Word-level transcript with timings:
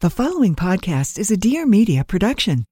The 0.00 0.10
following 0.10 0.54
podcast 0.54 1.18
is 1.18 1.32
a 1.32 1.36
Dear 1.36 1.66
Media 1.66 2.04
production. 2.04 2.64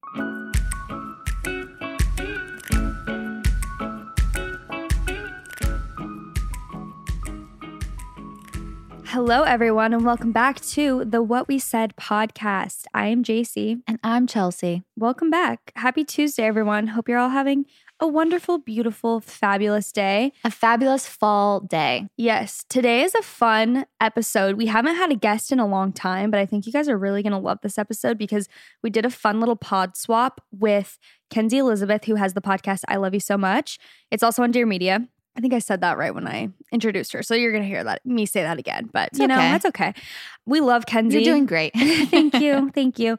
Hello, 9.06 9.42
everyone, 9.42 9.92
and 9.92 10.04
welcome 10.04 10.30
back 10.30 10.60
to 10.60 11.04
the 11.04 11.20
What 11.20 11.48
We 11.48 11.58
Said 11.58 11.96
podcast. 11.96 12.84
I 12.94 13.08
am 13.08 13.24
Jaci. 13.24 13.82
And 13.88 13.98
I'm 14.04 14.28
Chelsey. 14.28 14.84
Welcome 14.94 15.28
back. 15.28 15.72
Happy 15.74 16.04
Tuesday, 16.04 16.44
everyone. 16.44 16.86
Hope 16.86 17.08
you're 17.08 17.18
all 17.18 17.30
having 17.30 17.66
a 18.00 18.06
wonderful, 18.06 18.58
beautiful, 18.58 19.20
fabulous 19.20 19.90
day. 19.90 20.32
A 20.44 20.50
fabulous 20.50 21.06
fall 21.06 21.60
day. 21.60 22.08
Yes, 22.16 22.64
today 22.68 23.02
is 23.02 23.14
a 23.14 23.22
fun 23.22 23.86
episode. 24.00 24.56
We 24.56 24.66
haven't 24.66 24.96
had 24.96 25.10
a 25.10 25.14
guest 25.14 25.50
in 25.50 25.58
a 25.58 25.66
long 25.66 25.92
time, 25.92 26.30
but 26.30 26.38
I 26.38 26.46
think 26.46 26.66
you 26.66 26.72
guys 26.72 26.88
are 26.88 26.98
really 26.98 27.22
going 27.22 27.32
to 27.32 27.38
love 27.38 27.58
this 27.62 27.78
episode 27.78 28.18
because 28.18 28.48
we 28.82 28.90
did 28.90 29.06
a 29.06 29.10
fun 29.10 29.40
little 29.40 29.56
pod 29.56 29.96
swap 29.96 30.42
with 30.50 30.98
Kenzie 31.30 31.58
Elizabeth, 31.58 32.04
who 32.04 32.16
has 32.16 32.34
the 32.34 32.42
podcast 32.42 32.80
I 32.88 32.96
Love 32.96 33.14
You 33.14 33.20
So 33.20 33.38
Much. 33.38 33.78
It's 34.10 34.22
also 34.22 34.42
on 34.42 34.50
Dear 34.50 34.66
Media. 34.66 35.06
I 35.36 35.40
think 35.40 35.52
I 35.52 35.58
said 35.58 35.82
that 35.82 35.98
right 35.98 36.14
when 36.14 36.26
I 36.26 36.48
introduced 36.72 37.12
her. 37.12 37.22
So 37.22 37.34
you're 37.34 37.52
going 37.52 37.62
to 37.62 37.68
hear 37.68 37.84
that 37.84 38.04
me 38.06 38.24
say 38.24 38.42
that 38.42 38.58
again. 38.58 38.88
But, 38.92 39.10
It's 39.10 39.18
you 39.18 39.26
know, 39.26 39.36
okay. 39.36 39.50
that's 39.50 39.66
okay. 39.66 39.94
We 40.46 40.60
love 40.60 40.86
Kenzie. 40.86 41.18
You're 41.18 41.34
doing 41.34 41.44
great. 41.46 41.72
thank 41.76 42.34
you. 42.34 42.70
Thank 42.74 42.98
you. 42.98 43.18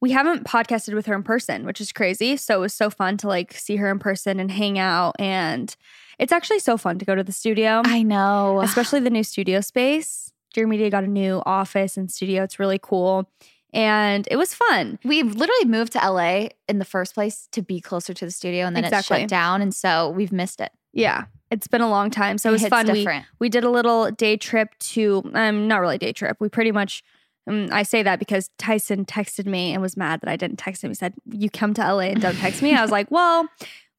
We 0.00 0.12
haven't 0.12 0.44
podcasted 0.44 0.94
with 0.94 1.06
her 1.06 1.14
in 1.14 1.22
person, 1.22 1.66
which 1.66 1.80
is 1.80 1.92
crazy. 1.92 2.36
So 2.36 2.58
it 2.58 2.60
was 2.60 2.74
so 2.74 2.88
fun 2.88 3.16
to 3.18 3.28
like 3.28 3.52
see 3.52 3.76
her 3.76 3.90
in 3.90 3.98
person 3.98 4.38
and 4.38 4.50
hang 4.50 4.78
out. 4.78 5.16
And 5.18 5.74
it's 6.18 6.32
actually 6.32 6.60
so 6.60 6.76
fun 6.76 6.98
to 6.98 7.04
go 7.04 7.14
to 7.14 7.24
the 7.24 7.32
studio, 7.32 7.82
I 7.84 8.02
know. 8.02 8.60
especially 8.60 9.00
the 9.00 9.10
new 9.10 9.24
studio 9.24 9.60
space. 9.60 10.32
Dear 10.54 10.66
Media 10.66 10.90
got 10.90 11.04
a 11.04 11.08
new 11.08 11.42
office 11.46 11.96
and 11.96 12.10
studio. 12.10 12.42
It's 12.42 12.58
really 12.58 12.78
cool. 12.80 13.28
And 13.74 14.26
it 14.30 14.36
was 14.36 14.54
fun. 14.54 14.98
we 15.04 15.22
literally 15.22 15.66
moved 15.66 15.92
to 15.92 15.98
LA 15.98 16.48
in 16.68 16.78
the 16.78 16.84
first 16.84 17.14
place 17.14 17.48
to 17.52 17.60
be 17.60 17.80
closer 17.80 18.14
to 18.14 18.24
the 18.24 18.30
studio 18.30 18.66
and 18.66 18.74
then 18.74 18.84
it 18.84 19.04
shut 19.04 19.28
down. 19.28 19.60
And 19.60 19.74
so 19.74 20.10
we've 20.10 20.32
missed 20.32 20.60
it. 20.60 20.72
Yeah. 20.92 21.24
It's 21.50 21.68
been 21.68 21.80
a 21.80 21.88
long 21.88 22.10
time. 22.10 22.38
So 22.38 22.50
it 22.50 22.52
was 22.52 22.66
fun. 22.66 22.90
We, 22.90 23.06
we 23.38 23.48
did 23.48 23.64
a 23.64 23.70
little 23.70 24.10
day 24.10 24.36
trip 24.36 24.78
to, 24.80 25.30
um, 25.34 25.68
not 25.68 25.80
really 25.80 25.98
day 25.98 26.12
trip. 26.12 26.38
We 26.40 26.48
pretty 26.48 26.72
much, 26.72 27.02
um, 27.48 27.68
I 27.72 27.82
say 27.82 28.02
that 28.02 28.18
because 28.18 28.50
Tyson 28.58 29.04
texted 29.04 29.46
me 29.46 29.72
and 29.72 29.82
was 29.82 29.96
mad 29.96 30.20
that 30.20 30.30
I 30.30 30.36
didn't 30.36 30.58
text 30.58 30.84
him. 30.84 30.90
He 30.90 30.94
said, 30.94 31.14
You 31.26 31.48
come 31.50 31.74
to 31.74 31.80
LA 31.82 32.00
and 32.10 32.20
don't 32.20 32.36
text 32.36 32.62
me. 32.62 32.74
I 32.74 32.82
was 32.82 32.90
like, 32.90 33.10
Well, 33.10 33.48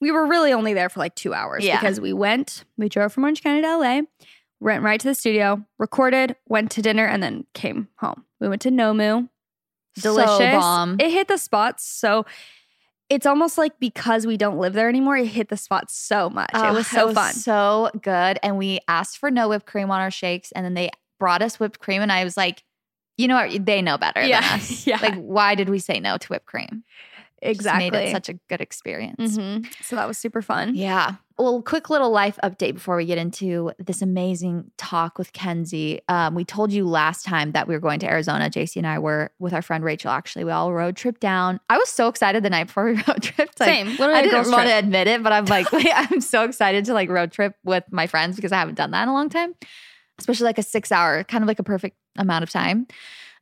we 0.02 0.12
were 0.12 0.26
really 0.28 0.54
only 0.54 0.74
there 0.74 0.90
for 0.90 1.00
like 1.00 1.16
two 1.16 1.34
hours 1.34 1.64
Yeah. 1.66 1.80
because 1.80 2.00
we 2.00 2.14
went, 2.14 2.64
we 2.78 2.88
drove 2.90 3.12
from 3.12 3.24
Orange 3.24 3.44
County 3.44 3.62
to 3.62 3.78
LA, 3.78 4.02
went 4.60 4.84
right 4.84 5.00
to 5.00 5.08
the 5.08 5.16
studio, 5.16 5.66
recorded, 5.78 6.36
went 6.48 6.72
to 6.72 6.82
dinner, 6.82 7.06
and 7.06 7.22
then 7.22 7.46
came 7.54 7.88
home. 7.98 8.24
We 8.40 8.48
went 8.48 8.62
to 8.64 8.70
Nomu. 8.70 9.30
Delicious. 10.00 10.38
So 10.38 10.52
bomb. 10.52 10.98
It 11.00 11.12
hit 11.12 11.28
the 11.28 11.38
spots. 11.38 11.86
So 11.86 12.26
it's 13.10 13.26
almost 13.26 13.58
like 13.58 13.80
because 13.80 14.26
we 14.28 14.38
don't 14.38 14.58
live 14.60 14.74
there 14.74 14.88
anymore, 14.88 15.18
it 15.18 15.26
hit 15.28 15.50
the 15.50 15.58
spots 15.58 15.98
so 15.98 16.30
much. 16.30 16.52
it 16.54 16.58
Oh, 16.58 16.74
was 16.74 16.88
so 16.88 17.12
fun. 17.14 17.34
So 17.34 17.90
good. 18.02 18.40
And 18.44 18.58
we 18.58 18.80
asked 18.88 19.18
for 19.18 19.32
no 19.32 19.50
whipped 19.50 19.66
cream 19.66 19.90
on 19.92 20.00
our 20.00 20.12
shakes 20.12 20.52
and 20.54 20.64
then 20.64 20.76
they 20.76 20.92
brought 21.20 21.42
us 21.42 21.60
whipped 21.60 21.80
cream. 21.80 22.02
And 22.02 22.12
I 22.12 22.24
was 22.24 22.38
like, 22.38 22.64
you 23.20 23.28
know 23.28 23.36
what? 23.36 23.66
They 23.66 23.82
know 23.82 23.98
better 23.98 24.22
Yeah. 24.26 24.42
than 24.42 24.50
us. 24.60 24.88
Yeah. 24.88 25.00
Like, 25.02 25.16
why 25.16 25.56
did 25.56 25.70
we 25.70 25.80
say 25.80 26.00
no 26.00 26.18
to 26.18 26.28
whipped 26.30 26.46
cream? 26.46 26.84
Just 27.42 27.60
exactly. 27.60 27.90
made 27.92 28.08
it 28.08 28.12
such 28.12 28.28
a 28.28 28.34
good 28.50 28.60
experience. 28.60 29.38
Mhm. 29.38 29.66
So 29.82 29.96
that 29.96 30.08
was 30.08 30.18
super 30.18 30.42
fun. 30.42 30.76
Yeah. 30.76 31.14
Well, 31.38 31.62
quick 31.62 31.90
little 31.90 32.10
life 32.12 32.38
update 32.44 32.74
before 32.74 32.98
we 32.98 33.06
get 33.06 33.18
into 33.18 33.72
this 33.80 34.02
amazing 34.02 34.72
talk 34.78 35.18
with 35.18 35.32
Kenzie. 35.32 36.02
Um, 36.10 36.36
we 36.36 36.44
told 36.44 36.74
you 36.74 36.86
last 36.86 37.24
time 37.24 37.54
that 37.54 37.66
we 37.66 37.74
were 37.74 37.80
going 37.80 38.02
to 38.02 38.08
Arizona. 38.10 38.50
Jaci 38.50 38.76
and 38.76 38.86
I 38.86 39.00
were 39.00 39.32
with 39.40 39.54
our 39.54 39.62
friend 39.62 39.86
Rachel. 39.86 40.12
Actually, 40.12 40.44
we 40.44 40.52
all 40.52 40.74
road 40.74 40.98
trip 40.98 41.22
down. 41.22 41.62
I 41.70 41.78
was 41.78 41.88
so 41.88 42.10
excited 42.10 42.44
the 42.44 42.50
night 42.50 42.68
before 42.68 42.84
we 42.86 42.92
road 43.08 43.24
tripped. 43.24 43.58
Like, 43.58 43.70
Same. 43.70 43.88
Literally 43.88 44.16
I 44.16 44.22
didn't 44.24 44.52
want 44.52 44.68
to 44.68 44.76
admit 44.78 45.08
it, 45.08 45.24
but 45.24 45.32
I'm 45.32 45.46
like, 45.46 45.68
I'm 45.74 46.20
so 46.20 46.44
excited 46.44 46.84
to 46.86 46.94
like 46.94 47.08
road 47.10 47.32
trip 47.32 47.54
with 47.64 47.86
my 47.90 48.06
friends 48.08 48.36
because 48.36 48.52
I 48.52 48.58
haven't 48.58 48.76
done 48.76 48.92
that 48.92 49.04
in 49.04 49.08
a 49.10 49.14
long 49.14 49.30
time, 49.30 49.56
especially 50.18 50.44
like 50.44 50.58
a 50.58 50.64
six 50.64 50.92
hour, 50.92 51.24
kind 51.24 51.42
of 51.42 51.48
like 51.48 51.60
a 51.60 51.64
perfect 51.64 51.96
amount 52.20 52.44
of 52.44 52.50
time. 52.50 52.88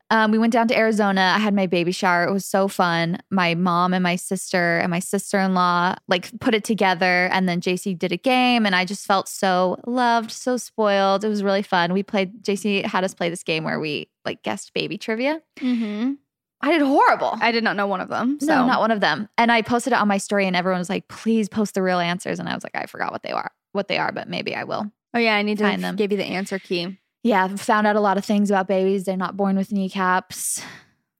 Um, 0.10 0.32
we 0.32 0.38
went 0.38 0.54
down 0.54 0.70
to 0.70 0.78
Arizona. 0.78 1.34
I 1.36 1.40
had 1.40 1.54
my 1.54 1.68
baby 1.68 1.92
shower. 1.92 2.24
It 2.24 2.32
was 2.32 2.46
so 2.46 2.70
fun. 2.70 3.18
My 3.30 3.56
mom 3.56 3.94
and 3.94 4.02
my 4.02 4.16
sister 4.16 4.78
and 4.78 4.90
my 4.90 5.00
sister 5.00 5.38
in 5.38 5.54
law 5.54 5.96
like 6.08 6.32
put 6.40 6.56
it 6.56 6.64
together, 6.64 7.28
and 7.34 7.50
then 7.50 7.60
Jaci 7.60 7.98
did 7.98 8.14
a 8.14 8.18
game, 8.18 8.66
and 8.66 8.74
I 8.74 8.86
just 8.86 9.06
felt 9.06 9.28
so 9.28 9.78
loved, 9.86 10.32
so 10.32 10.56
spoiled. 10.56 11.26
It 11.26 11.28
was 11.28 11.44
really 11.44 11.62
fun. 11.62 11.92
We 11.92 12.04
played. 12.04 12.42
Jaci 12.42 12.86
had 12.86 13.04
us 13.04 13.14
play 13.14 13.30
this 13.30 13.44
game 13.44 13.66
where 13.66 13.82
we 13.82 14.08
like 14.24 14.44
guessed 14.44 14.74
baby 14.74 14.98
trivia. 14.98 15.42
Mm-hmm. 15.60 16.14
I 16.62 16.72
did 16.72 16.82
horrible. 16.82 17.38
I 17.42 17.52
did 17.52 17.64
not 17.66 17.76
know 17.76 17.86
one 17.86 18.00
of 18.02 18.08
them. 18.08 18.40
So 18.40 18.48
No, 18.48 18.66
not 18.66 18.80
one 18.80 18.92
of 18.92 19.00
them. 19.02 19.28
And 19.38 19.52
I 19.52 19.62
posted 19.62 19.92
it 19.94 20.00
on 20.00 20.08
my 20.08 20.18
story, 20.20 20.48
and 20.48 20.56
everyone 20.56 20.80
was 20.80 20.90
like, 20.90 21.10
"Please 21.10 21.50
post 21.50 21.74
the 21.74 21.82
real 21.82 22.00
answers." 22.00 22.40
And 22.40 22.48
I 22.48 22.56
was 22.56 22.64
like, 22.64 22.76
"I 22.78 22.86
forgot 22.86 23.12
what 23.12 23.24
they 23.24 23.32
are, 23.32 23.52
what 23.74 23.90
they 23.90 23.98
are, 23.98 24.14
but 24.14 24.30
maybe 24.30 24.56
I 24.56 24.64
will." 24.64 24.90
Oh 25.14 25.20
yeah, 25.20 25.36
I 25.36 25.42
need 25.42 25.58
to 25.58 25.66
Find 25.66 25.84
them. 25.84 25.98
give 25.98 26.12
you 26.14 26.18
the 26.18 26.24
answer 26.26 26.60
key. 26.60 26.98
Yeah, 27.24 27.48
found 27.56 27.88
out 27.88 27.96
a 27.96 28.00
lot 28.02 28.18
of 28.18 28.24
things 28.26 28.50
about 28.50 28.68
babies. 28.68 29.04
They're 29.06 29.18
not 29.18 29.36
born 29.38 29.58
with 29.58 29.72
kneecaps. 29.72 30.62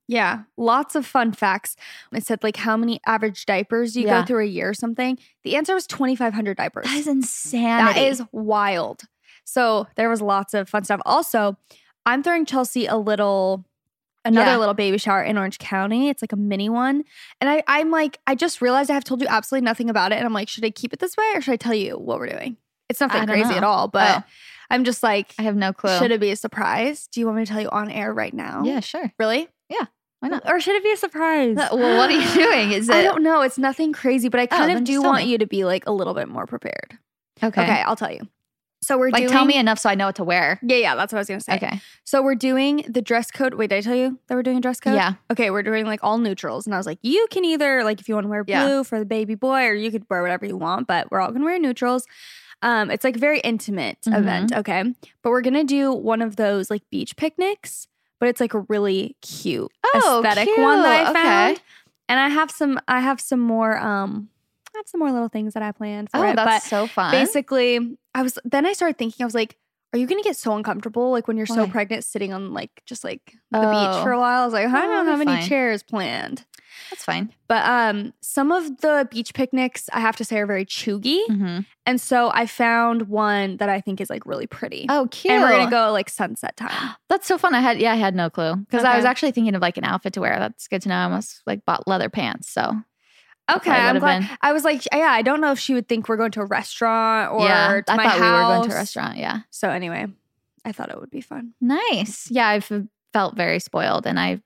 Yeah, 0.08 0.44
lots 0.56 0.96
of 0.96 1.06
fun 1.06 1.34
facts. 1.34 1.76
It 2.14 2.26
said 2.26 2.42
like 2.44 2.56
how 2.58 2.78
many 2.78 3.02
average 3.06 3.46
diapers 3.46 3.98
you 3.98 4.06
Yeah. 4.06 4.22
go 4.22 4.26
through 4.26 4.44
a 4.46 4.48
year 4.48 4.70
or 4.70 4.74
something. 4.74 5.18
The 5.44 5.58
answer 5.58 5.74
was 5.74 5.86
2,500 5.86 6.56
diapers. 6.56 6.86
That 6.86 6.96
is 6.98 7.08
insanity. 7.08 8.00
That 8.00 8.08
is 8.08 8.24
wild. 8.32 9.02
So 9.44 9.88
there 9.96 10.10
was 10.10 10.22
lots 10.22 10.54
of 10.54 10.70
fun 10.70 10.86
stuff. 10.86 11.02
Also, 11.06 11.58
I'm 12.06 12.24
throwing 12.24 12.46
Chelsey 12.46 12.86
a 12.86 12.96
little 12.96 13.66
another 14.24 14.52
Yeah. 14.52 14.58
little 14.58 14.74
baby 14.74 14.98
shower 14.98 15.24
in 15.24 15.38
Orange 15.38 15.58
County. 15.58 16.10
It's 16.10 16.22
like 16.22 16.34
a 16.34 16.38
mini 16.38 16.68
one. 16.70 17.04
And 17.40 17.50
I, 17.50 17.64
I'm 17.68 17.92
like, 17.92 18.18
I 18.28 18.36
just 18.36 18.62
realized 18.62 18.90
I 18.92 18.94
have 18.94 19.06
told 19.06 19.22
you 19.22 19.28
absolutely 19.30 19.64
nothing 19.66 19.90
about 19.90 20.12
it. 20.12 20.16
And 20.18 20.26
I'm 20.26 20.34
like, 20.34 20.50
should 20.50 20.66
I 20.66 20.70
keep 20.70 20.92
it 20.94 21.00
this 21.00 21.16
way 21.16 21.26
or 21.34 21.40
should 21.42 21.54
I 21.54 21.58
tell 21.58 21.74
you 21.74 21.98
what 21.98 22.20
we're 22.20 22.28
doing? 22.30 22.58
It's 22.90 23.00
nothing 23.00 23.26
crazy 23.26 23.52
know. 23.52 23.58
at 23.58 23.64
all, 23.64 23.88
but 23.90 24.24
Oh. 24.26 24.30
I'm 24.70 24.84
just 24.84 25.02
like, 25.04 25.34
I 25.40 25.44
have 25.44 25.56
no 25.56 25.74
clue. 25.74 25.98
should 25.98 26.12
it 26.12 26.20
be 26.20 26.32
a 26.32 26.36
surprise? 26.36 27.08
Do 27.12 27.20
you 27.20 27.26
want 27.26 27.38
me 27.40 27.46
to 27.46 27.52
tell 27.52 27.62
you 27.62 27.70
on 27.70 27.90
air 27.90 28.14
right 28.14 28.34
now? 28.34 28.64
Yeah, 28.64 28.80
sure. 28.82 29.12
Really? 29.20 29.48
Yeah. 29.70 29.86
Why 30.20 30.30
not? 30.30 30.50
Or 30.50 30.60
should 30.60 30.76
it 30.76 30.84
be 30.84 30.92
a 30.92 30.98
surprise? 30.98 31.56
Well, 31.56 31.98
what 31.98 32.10
are 32.10 32.14
you 32.14 32.34
doing? 32.34 32.72
Is 32.72 32.90
it 32.90 32.96
I 32.96 33.04
don't 33.04 33.24
know. 33.24 33.42
It's 33.42 33.58
nothing 33.58 33.94
crazy, 33.94 34.30
but 34.30 34.40
I 34.40 34.44
oh, 34.44 34.48
kind 34.48 34.70
then 34.70 34.78
of 34.78 34.84
do 34.84 35.02
want 35.02 35.26
me. 35.26 35.32
you 35.32 35.38
to 35.38 35.46
be 35.48 35.64
like 35.64 35.86
a 35.88 35.92
little 35.92 36.14
bit 36.14 36.28
more 36.28 36.46
prepared. 36.46 36.98
okay? 37.44 37.62
Okay, 37.64 37.82
I'll 37.82 37.96
tell 37.96 38.12
you. 38.12 38.22
So 38.84 38.98
we're 38.98 39.10
Like, 39.10 39.22
doing. 39.24 39.32
tell 39.32 39.44
me 39.46 39.58
enough 39.58 39.80
so 39.80 39.90
I 39.90 39.96
know 39.96 40.06
what 40.06 40.16
to 40.18 40.24
wear. 40.24 40.60
Yeah, 40.62 40.78
yeah, 40.78 40.96
that's 40.96 41.12
what 41.12 41.18
I 41.18 41.22
was 41.22 41.28
gonna 41.28 41.42
say. 41.42 41.56
Okay. 41.56 41.82
So 42.04 42.22
we're 42.22 42.36
doing 42.36 42.86
the 42.88 43.02
dress 43.02 43.32
code. 43.32 43.56
Wait, 43.56 43.70
did 43.72 43.78
I 43.78 43.82
tell 43.82 43.96
you 43.96 44.20
that 44.28 44.36
we're 44.36 44.44
doing 44.44 44.58
a 44.58 44.62
dress 44.62 44.80
code? 44.80 44.94
Yeah. 44.94 45.14
Okay, 45.32 45.50
we're 45.50 45.64
doing 45.64 45.86
like 45.86 46.00
all 46.04 46.18
neutrals, 46.20 46.66
and 46.68 46.74
I 46.76 46.78
was 46.78 46.86
like, 46.86 47.00
you 47.02 47.28
can 47.32 47.44
either 47.44 47.84
like 47.84 48.00
if 48.00 48.08
you 48.08 48.14
want 48.16 48.26
to 48.26 48.30
wear 48.30 48.44
blue 48.44 48.54
Yeah. 48.56 48.84
for 48.84 49.00
the 49.00 49.06
baby 49.06 49.36
boy, 49.36 49.66
or 49.66 49.74
you 49.74 49.92
could 49.92 50.06
wear 50.10 50.22
whatever 50.22 50.46
you 50.46 50.58
want, 50.58 50.88
but 50.88 51.10
we're 51.12 51.20
all 51.20 51.32
gonna 51.32 51.44
wear 51.46 51.60
neutrals. 51.60 52.06
Um, 52.62 52.90
it's 52.90 53.04
like 53.04 53.16
a 53.16 53.20
very 53.20 53.40
intimate 53.40 54.02
Mhm. 54.02 54.18
event, 54.18 54.54
okay? 54.54 54.84
But 55.22 55.30
we're 55.30 55.42
gonna 55.42 55.64
do 55.64 55.92
one 55.94 56.22
of 56.22 56.36
those 56.38 56.70
like 56.70 56.82
beach 56.90 57.16
picnics, 57.16 57.88
but 58.20 58.30
it's 58.30 58.42
like 58.42 58.54
a 58.54 58.62
really 58.68 59.16
cute 59.22 59.72
Oh, 59.94 60.20
aesthetic 60.26 60.50
one 60.58 60.82
that 60.84 60.92
I 60.92 60.98
cute. 61.06 61.10
Okay. 61.18 61.24
found. 61.28 61.62
And 62.10 62.20
I 62.20 62.30
have 62.30 62.50
some, 62.50 62.80
I 62.88 63.02
have 63.02 63.20
some 63.22 63.40
more, 63.42 63.78
um, 63.78 64.30
I 64.74 64.80
have 64.80 64.88
some 64.88 65.00
more 65.00 65.12
little 65.12 65.28
things 65.30 65.54
that 65.54 65.64
I 65.64 65.72
planned 65.72 66.10
for 66.10 66.26
Oh, 66.26 66.30
it. 66.30 66.36
that's 66.36 66.66
but 66.66 66.70
so 66.70 66.88
fun. 66.88 67.12
basically, 67.12 67.98
I 68.16 68.24
was 68.24 68.40
then 68.46 68.66
I 68.66 68.74
started 68.74 68.98
thinking, 68.98 69.24
I 69.24 69.26
was 69.26 69.36
like, 69.36 69.58
Are 69.94 70.00
you 70.00 70.06
gonna 70.06 70.22
get 70.24 70.36
so 70.36 70.56
uncomfortable 70.56 71.12
like 71.12 71.28
when 71.28 71.38
you're 71.38 71.46
so 71.46 71.66
pregnant 71.68 72.04
sitting 72.04 72.34
on 72.34 72.54
like 72.54 72.70
just 72.86 73.04
like 73.04 73.38
the 73.52 73.60
Oh. 73.60 73.72
beach 73.72 74.04
for 74.04 74.12
a 74.12 74.20
while? 74.20 74.42
I 74.42 74.46
was 74.46 74.54
like, 74.54 74.68
I 74.68 74.70
Oh, 74.70 74.82
don't 74.82 75.06
you're 75.06 75.12
have 75.14 75.22
any 75.22 75.38
fine. 75.38 75.48
chairs 75.48 75.82
planned. 75.82 76.46
That's 76.92 77.06
fine. 77.06 77.34
But 77.48 77.66
um 77.66 78.14
some 78.22 78.52
of 78.52 78.82
the 78.82 79.08
beach 79.10 79.34
picnics 79.34 79.90
I 79.94 80.02
have 80.02 80.16
to 80.18 80.26
say 80.26 80.40
are 80.40 80.46
very 80.46 80.66
chuggy. 80.66 81.26
Mhm. 81.30 81.66
And 81.86 82.02
so 82.02 82.30
I 82.34 82.46
found 82.48 83.04
one 83.04 83.58
that 83.58 83.70
I 83.70 83.80
think 83.80 84.02
is 84.02 84.10
like 84.10 84.26
really 84.26 84.46
pretty. 84.46 84.86
Oh, 84.90 85.08
cute. 85.10 85.32
and 85.34 85.42
we're 85.42 85.52
gonna 85.58 85.72
go 85.72 85.92
like 85.94 86.10
sunset 86.10 86.58
time. 86.58 86.96
That's 87.10 87.26
so 87.26 87.38
fun. 87.38 87.56
I 87.56 87.62
had 87.62 87.80
yeah, 87.80 87.94
I 87.94 87.96
had 87.96 88.14
no 88.14 88.30
clue 88.30 88.56
because 88.58 88.84
I 88.84 88.98
was 88.98 89.06
actually 89.06 89.32
thinking 89.32 89.56
of 89.56 89.62
like 89.62 89.78
an 89.78 89.86
outfit 89.86 90.14
to 90.14 90.22
wear. 90.22 90.38
That's 90.38 90.68
good 90.68 90.82
to 90.82 90.90
know. 90.90 90.96
I 90.96 91.04
almost 91.04 91.42
like 91.48 91.64
bought 91.66 91.88
leather 91.88 92.10
pants. 92.10 92.50
So 92.52 92.74
Okay, 93.50 93.72
I'm 93.72 94.00
glad. 94.00 94.22
been. 94.22 94.30
I 94.42 94.52
was 94.54 94.64
like, 94.64 94.84
yeah, 94.94 95.10
I 95.12 95.22
don't 95.22 95.40
know 95.42 95.52
if 95.52 95.60
she 95.60 95.74
would 95.74 95.88
think 95.88 96.10
we're 96.10 96.18
going 96.18 96.32
to 96.32 96.42
a 96.42 96.46
restaurant 96.46 97.32
or 97.32 97.42
yeah, 97.46 97.82
I 97.88 97.96
thought 97.96 98.00
house. 98.08 98.20
we 98.20 98.26
were 98.26 98.42
going 98.42 98.70
to 98.70 98.76
a 98.76 98.78
restaurant. 98.78 99.18
Yeah, 99.18 99.40
So 99.52 99.70
anyway, 99.70 100.08
I 100.66 100.72
thought 100.74 100.90
it 100.90 101.00
would 101.00 101.12
be 101.12 101.22
fun. 101.22 101.54
nice. 101.62 102.30
Yeah, 102.30 102.48
I've 102.48 102.70
felt 103.14 103.36
very 103.38 103.60
spoiled, 103.60 104.06
and 104.06 104.20
I, 104.20 104.42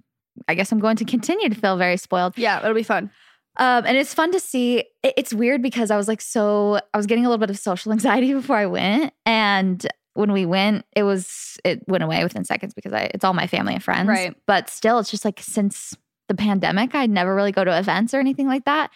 I 0.47 0.53
guess 0.55 0.71
I'm 0.71 0.79
going 0.79 0.97
to 0.97 1.05
continue 1.05 1.49
to 1.49 1.55
feel 1.55 1.77
very 1.77 1.97
spoiled. 1.97 2.37
Yeah, 2.37 2.59
it'll 2.59 2.73
be 2.75 2.83
fun. 2.83 3.09
Um, 3.57 3.85
and 3.85 3.97
it's 3.97 4.13
fun 4.13 4.31
to 4.31 4.39
see. 4.39 4.85
it- 5.03 5.13
It's 5.17 5.33
weird 5.33 5.61
because 5.61 5.91
I 5.91 5.97
was 5.97 6.07
like 6.07 6.21
so 6.21 6.79
I 6.93 6.97
was 6.97 7.05
getting 7.05 7.25
a 7.25 7.29
little 7.29 7.39
bit 7.41 7.49
of 7.49 7.57
social 7.59 7.91
anxiety 7.97 8.33
before 8.33 8.55
I 8.55 8.65
went, 8.67 9.13
and 9.25 9.85
when 10.13 10.31
we 10.31 10.45
went, 10.45 10.85
it 10.95 11.03
was 11.03 11.57
it 11.65 11.87
went 11.87 12.03
away 12.03 12.23
within 12.23 12.43
seconds 12.45 12.73
because 12.73 12.93
I 12.93 13.09
it's 13.13 13.23
all 13.25 13.33
my 13.33 13.47
family 13.47 13.73
and 13.73 13.83
friends. 13.83 14.07
Right. 14.07 14.35
But 14.45 14.69
still, 14.69 14.99
it's 14.99 15.09
just 15.11 15.25
like 15.25 15.39
since 15.41 15.95
the 16.31 16.35
pandemic, 16.35 16.95
I'd 16.95 17.09
never 17.09 17.35
really 17.35 17.51
go 17.51 17.63
to 17.63 17.77
events 17.77 18.13
or 18.13 18.19
anything 18.19 18.47
like 18.47 18.65
that. 18.65 18.89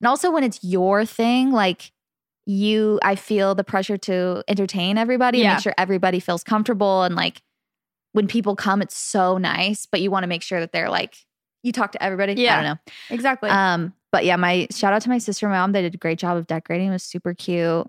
And 0.00 0.08
also 0.08 0.30
when 0.30 0.44
it's 0.44 0.62
your 0.62 1.04
thing, 1.04 1.50
like 1.50 1.90
you, 2.46 3.00
I 3.02 3.16
feel 3.16 3.54
the 3.54 3.64
pressure 3.64 3.96
to 3.96 4.44
entertain 4.46 4.98
everybody 4.98 5.42
and 5.42 5.54
make 5.54 5.62
sure 5.62 5.74
everybody 5.76 6.20
feels 6.20 6.44
comfortable. 6.44 7.02
And 7.02 7.16
like 7.16 7.42
when 8.12 8.28
people 8.28 8.54
come, 8.54 8.82
it's 8.82 8.96
so 8.96 9.36
nice, 9.36 9.86
but 9.86 10.00
you 10.00 10.10
want 10.10 10.22
to 10.22 10.28
make 10.28 10.42
sure 10.42 10.60
that 10.60 10.72
they're 10.72 10.90
like 10.90 11.16
you 11.62 11.72
talk 11.72 11.90
to 11.92 12.02
everybody. 12.02 12.34
Yeah. 12.34 12.52
I 12.52 12.62
don't 12.62 12.64
know. 12.64 12.92
Exactly. 13.10 13.50
Um, 13.50 13.92
but 14.12 14.24
yeah, 14.24 14.36
my 14.36 14.68
shout 14.70 14.92
out 14.92 15.02
to 15.02 15.08
my 15.08 15.18
sister 15.18 15.46
and 15.46 15.52
my 15.52 15.58
mom. 15.58 15.72
They 15.72 15.82
did 15.82 15.94
a 15.94 15.98
great 15.98 16.18
job 16.18 16.36
of 16.36 16.46
decorating. 16.46 16.88
It 16.88 16.92
was 16.92 17.02
super 17.02 17.34
cute. 17.34 17.86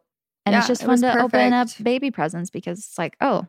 And 0.47 0.55
it's 0.55 0.67
just 0.67 0.81
it 0.81 0.85
fun 0.87 1.01
to 1.01 1.21
open 1.21 1.53
up 1.53 1.67
baby 1.83 2.09
presents 2.09 2.49
because 2.49 2.79
it's 2.79 2.97
like, 2.97 3.15
oh, 3.21 3.45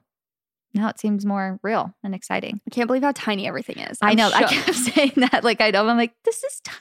now 0.78 0.88
it 0.88 0.98
seems 0.98 1.26
more 1.26 1.58
real 1.62 1.94
and 2.02 2.14
exciting. 2.14 2.60
I 2.66 2.70
can't 2.70 2.86
believe 2.86 3.02
how 3.02 3.12
tiny 3.14 3.46
everything 3.46 3.78
is. 3.80 3.98
i 4.00 4.10
I'm 4.10 4.16
know. 4.16 4.30
I 4.32 4.40
shook. 4.46 4.50
kept 4.50 4.74
saying 4.94 5.12
that. 5.16 5.44
Like, 5.44 5.60
I 5.60 5.70
know. 5.70 5.86
I'm 5.86 5.96
like, 5.96 6.14
this 6.24 6.42
is 6.42 6.60
tiny. 6.64 6.80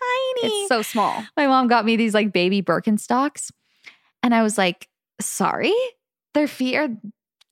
It's 0.61 0.69
so 0.69 0.81
small. 0.81 1.23
my 1.35 1.47
mom 1.47 1.67
got 1.67 1.83
me 1.85 1.95
these 1.95 2.13
like 2.13 2.31
baby 2.31 2.61
Birkenstocks. 2.61 3.51
And 4.23 4.33
I 4.33 4.43
was 4.43 4.57
like, 4.57 4.87
sorry? 5.21 5.73
Their 6.33 6.47
feet 6.47 6.75
are 6.75 6.89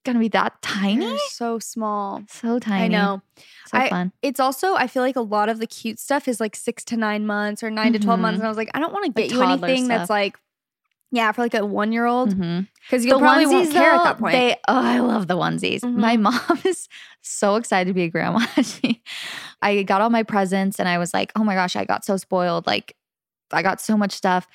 gonna 0.04 0.18
be 0.20 0.28
that 0.28 0.62
tiny? 0.62 1.04
They're 1.04 1.18
so 1.30 1.58
small. 1.58 2.22
So 2.28 2.58
tiny. 2.60 2.84
I 2.84 2.88
know. 2.88 3.22
So 3.66 3.78
I- 3.78 3.88
fun. 3.90 4.12
It's 4.22 4.38
also 4.38 4.74
I 4.74 4.86
feel 4.86 5.02
like 5.02 5.16
a 5.16 5.20
lot 5.20 5.48
of 5.48 5.58
the 5.58 5.66
cute 5.66 5.98
stuff 5.98 6.28
is 6.28 6.38
like 6.40 6.54
six 6.54 6.84
to 6.84 6.96
nine 6.96 7.26
months 7.26 7.62
or 7.64 7.70
9 7.70 7.92
to 7.94 7.98
twelve 7.98 8.20
months, 8.20 8.36
Mhm. 8.36 8.40
and 8.40 8.46
I 8.46 8.48
was 8.48 8.56
like, 8.56 8.70
I 8.74 8.78
don't 8.78 8.92
want 8.92 9.04
to 9.06 9.08
Like 9.08 9.28
get 9.28 9.32
you 9.32 9.40
toddler 9.42 9.66
anything 9.68 9.88
that's 9.88 10.08
like, 10.10 10.38
yeah, 11.10 11.32
for 11.32 11.42
like 11.42 11.54
a 11.54 11.64
one 11.64 11.92
year 11.92 12.04
old 12.06 12.30
because 12.82 13.04
you 13.04 13.12
probably 13.18 13.46
won't 13.46 13.72
care 13.72 13.94
at 13.94 14.02
that 14.04 14.18
point. 14.18 14.32
They, 14.32 14.52
oh, 14.68 14.76
I 14.84 14.98
love 15.00 15.26
the 15.28 15.34
onesies. 15.36 15.82
My 15.84 16.16
Mhm. 16.16 16.22
mom 16.22 16.60
is 16.64 16.88
so 17.22 17.56
excited 17.56 17.90
to 17.90 17.94
be 17.94 18.02
a 18.04 18.08
grandma. 18.08 18.40
she, 18.62 19.02
I 19.62 19.82
got 19.82 20.00
all 20.00 20.10
my 20.10 20.22
presents 20.22 20.78
and 20.78 20.88
I 20.88 20.98
was 20.98 21.12
like, 21.14 21.32
oh 21.36 21.44
my 21.44 21.54
gosh, 21.54 21.76
I 21.76 21.84
got 21.84 22.04
so 22.04 22.16
spoiled. 22.16 22.66
Like, 22.66 22.96
I 23.52 23.62
got 23.62 23.80
so 23.80 23.96
much 23.96 24.12
stuff. 24.12 24.46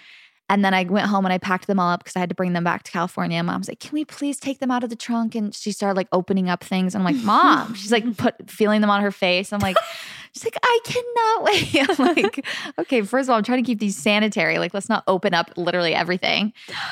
And 0.52 0.66
then 0.66 0.74
I 0.74 0.84
went 0.84 1.08
home 1.08 1.26
and 1.26 1.32
I 1.34 1.38
packed 1.38 1.66
them 1.68 1.80
all 1.80 1.90
up 1.90 2.02
because 2.04 2.16
I 2.18 2.20
had 2.20 2.28
to 2.30 2.36
bring 2.36 2.52
them 2.52 2.66
back 2.66 2.84
to 2.84 2.92
California. 2.92 3.42
Mom's 3.42 3.70
like, 3.70 3.80
"Can 3.80 3.94
we 3.94 4.04
please 4.04 4.38
take 4.38 4.60
them 4.60 4.70
out 4.70 4.84
of 4.84 4.90
the 4.90 4.96
trunk?" 4.98 5.34
And 5.34 5.56
she 5.56 5.72
started 5.72 5.96
like 5.96 6.10
opening 6.12 6.50
up 6.50 6.62
things. 6.64 6.94
I'm 6.94 7.06
like, 7.06 7.16
"Mom," 7.24 7.74
she's 7.74 7.92
like 7.92 8.18
put 8.18 8.52
feeling 8.52 8.82
them 8.82 8.90
on 8.90 9.02
her 9.02 9.12
face. 9.12 9.54
I'm 9.54 9.62
like, 9.62 9.78
she's 10.34 10.44
like, 10.44 10.58
"I 10.62 10.80
cannot 10.84 11.44
wait." 11.46 11.90
I'm 12.00 12.16
like, 12.16 12.46
"Okay, 12.80 13.02
first 13.02 13.28
of 13.28 13.32
all, 13.32 13.38
I'm 13.38 13.44
trying 13.46 13.64
to 13.64 13.66
keep 13.66 13.80
these 13.80 13.96
sanitary. 13.96 14.60
Like, 14.60 14.74
let's 14.74 14.90
not 14.90 15.06
open 15.08 15.34
up 15.34 15.52
literally 15.56 15.96
everything." 15.96 16.52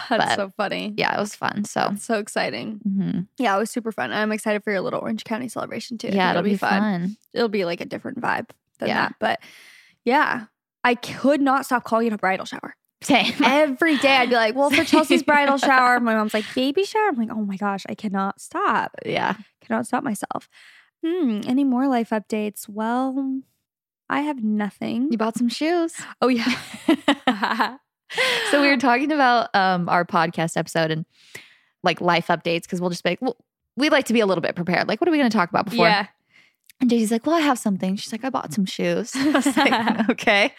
that's 0.09 0.25
but- 0.25 0.35
so 0.37 0.53
funny. 0.55 0.93
Yeah, 0.95 1.15
it 1.17 1.19
was 1.19 1.35
fun. 1.35 1.65
So, 1.65 1.93
so 1.99 2.17
exciting. 2.17 2.79
mhm. 2.87 3.27
Yeah, 3.37 3.55
it 3.57 3.59
was 3.59 3.69
super 3.71 3.91
fun. 3.91 4.13
I'm 4.13 4.31
excited 4.31 4.63
for 4.63 4.71
your 4.71 4.79
little 4.81 5.01
Orange 5.01 5.25
County 5.25 5.49
celebration 5.49 5.97
too. 5.97 6.07
Yeah, 6.07 6.29
think 6.33 6.39
it'll 6.39 6.49
be 6.49 6.55
fun. 6.57 7.17
It'll 7.33 7.49
be 7.49 7.65
like 7.65 7.81
a 7.81 7.85
different 7.85 8.21
vibe 8.21 8.49
than 8.79 8.87
Yeah. 8.87 8.95
that. 9.09 9.15
But 9.19 9.39
yeah, 10.05 10.45
I 10.85 10.95
could 10.95 11.41
not 11.41 11.65
stop 11.65 11.83
calling 11.83 12.07
it 12.07 12.13
a 12.13 12.17
bridal 12.17 12.45
shower. 12.45 12.75
Same. 13.01 13.33
Every 13.43 13.97
day 13.97 14.17
I'd 14.17 14.29
be 14.29 14.35
like, 14.35 14.55
well, 14.55 14.69
for 14.69 14.83
Chelsey's 14.83 15.23
bridal 15.23 15.57
shower, 15.57 15.99
my 15.99 16.15
mom's 16.15 16.33
like, 16.33 16.45
baby 16.53 16.83
shower. 16.83 17.09
I'm 17.09 17.15
like, 17.15 17.29
oh 17.31 17.45
my 17.45 17.55
gosh, 17.55 17.85
I 17.87 17.95
cannot 17.95 18.41
stop. 18.41 18.95
yeah. 19.05 19.35
Cannot 19.61 19.87
stop 19.87 20.03
myself. 20.03 20.49
Hmm, 21.05 21.41
any 21.47 21.63
more 21.63 21.87
life 21.87 22.09
updates? 22.09 22.67
Well, 22.67 23.41
I 24.09 24.21
have 24.21 24.43
nothing. 24.43 25.11
You 25.11 25.17
bought 25.17 25.37
some 25.37 25.49
shoes. 25.49 25.93
Oh 26.21 26.27
yeah. 26.27 26.51
so 28.51 28.61
we 28.61 28.67
were 28.67 28.77
talking 28.77 29.11
about 29.11 29.53
um, 29.55 29.87
our 29.87 30.03
podcast 30.03 30.57
episode 30.57 30.91
and 30.91 31.05
like 31.83 32.01
life 32.01 32.27
updates 32.27 32.63
because 32.63 32.81
we'll 32.81 32.89
just 32.89 33.03
be 33.03 33.11
like, 33.11 33.21
well, 33.21 33.37
we 33.77 33.89
like 33.89 34.05
to 34.05 34.13
be 34.13 34.19
a 34.19 34.25
little 34.25 34.41
bit 34.41 34.55
prepared. 34.55 34.87
Like, 34.87 34.99
what 34.99 35.07
are 35.07 35.11
we 35.11 35.17
going 35.17 35.29
to 35.29 35.37
talk 35.37 35.49
about 35.49 35.65
before? 35.65 35.87
Yeah. 35.87 36.07
And 36.81 36.89
Jaci's 36.89 37.11
like, 37.11 37.25
well, 37.25 37.35
I 37.35 37.41
have 37.41 37.59
something. 37.59 37.95
She's 37.97 38.11
like, 38.11 38.23
I 38.23 38.29
bought 38.29 38.53
some 38.53 38.65
shoes. 38.65 39.11
I 39.15 39.29
was 39.31 39.57
like, 39.57 40.09
okay. 40.11 40.53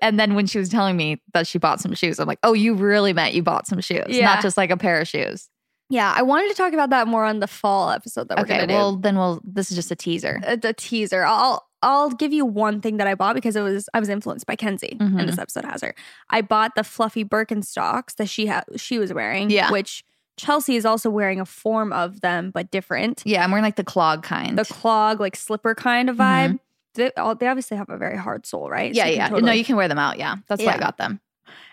And 0.00 0.18
then 0.18 0.34
when 0.34 0.46
she 0.46 0.58
was 0.58 0.68
telling 0.70 0.96
me 0.96 1.20
that 1.34 1.46
she 1.46 1.58
bought 1.58 1.80
some 1.80 1.94
shoes, 1.94 2.18
I'm 2.18 2.26
like, 2.26 2.38
oh, 2.42 2.54
you 2.54 2.74
really 2.74 3.12
meant 3.12 3.34
you 3.34 3.42
bought 3.42 3.66
some 3.66 3.80
shoes, 3.80 4.04
Yeah. 4.08 4.24
not 4.24 4.42
just 4.42 4.56
like 4.56 4.70
a 4.70 4.76
pair 4.76 5.00
of 5.00 5.08
shoes. 5.08 5.48
Yeah. 5.90 6.12
I 6.16 6.22
wanted 6.22 6.48
to 6.48 6.54
talk 6.54 6.72
about 6.72 6.90
that 6.90 7.08
more 7.08 7.24
on 7.24 7.40
the 7.40 7.46
fall 7.46 7.90
episode 7.90 8.28
that 8.28 8.38
we're 8.38 8.44
okay. 8.44 8.54
gonna 8.54 8.66
do. 8.68 8.74
Well, 8.74 8.96
then 8.96 9.16
we'll, 9.18 9.40
this 9.44 9.70
is 9.70 9.76
just 9.76 9.90
a 9.90 9.96
teaser. 9.96 10.40
a, 10.46 10.58
a 10.62 10.72
teaser. 10.72 11.24
I'll 11.24 11.66
I'll 11.82 12.10
give 12.10 12.30
you 12.32 12.44
one 12.44 12.80
thing 12.82 12.98
that 12.98 13.06
I 13.06 13.14
bought 13.14 13.34
because 13.34 13.56
it 13.56 13.62
was 13.62 13.88
I 13.94 14.00
was 14.00 14.08
influenced 14.10 14.46
by 14.46 14.54
Kenzie, 14.54 14.96
Mhm. 15.00 15.18
and 15.18 15.28
this 15.28 15.38
episode 15.38 15.64
has 15.64 15.80
her. 15.82 15.94
I 16.28 16.42
bought 16.42 16.74
the 16.76 16.84
fluffy 16.84 17.24
Birkenstocks 17.24 18.16
that 18.16 18.28
she 18.28 18.46
had 18.46 18.64
she 18.76 18.98
was 18.98 19.12
wearing, 19.12 19.50
Yeah. 19.50 19.70
which 19.72 20.04
Chelsey 20.40 20.76
is 20.76 20.84
also 20.86 21.10
wearing 21.10 21.40
a 21.40 21.46
form 21.46 21.92
of 21.92 22.20
them, 22.20 22.50
but 22.50 22.70
different. 22.70 23.22
Yeah. 23.24 23.44
I'm 23.44 23.50
wearing 23.50 23.64
like 23.64 23.76
the 23.76 23.84
clog 23.84 24.22
kind. 24.22 24.58
The 24.58 24.64
clog, 24.64 25.20
like 25.20 25.36
slipper 25.36 25.74
kind 25.74 26.08
of 26.10 26.16
vibe. 26.16 26.58
They, 26.94 27.12
all, 27.12 27.34
they 27.34 27.46
obviously 27.46 27.76
have 27.76 27.88
a 27.88 27.96
very 27.96 28.16
hard 28.16 28.46
sole, 28.46 28.68
right? 28.68 28.90
Mm-hmm. 28.92 28.96
yeah. 28.96 29.04
So 29.04 29.10
Yeah. 29.10 29.28
totally- 29.28 29.46
No, 29.46 29.52
you 29.52 29.64
can 29.64 29.76
wear 29.76 29.88
them 29.88 29.98
out. 29.98 30.18
Yeah. 30.18 30.36
That's 30.48 30.62
why 30.62 30.72
I 30.74 30.78
got 30.78 30.96
them. 30.98 31.20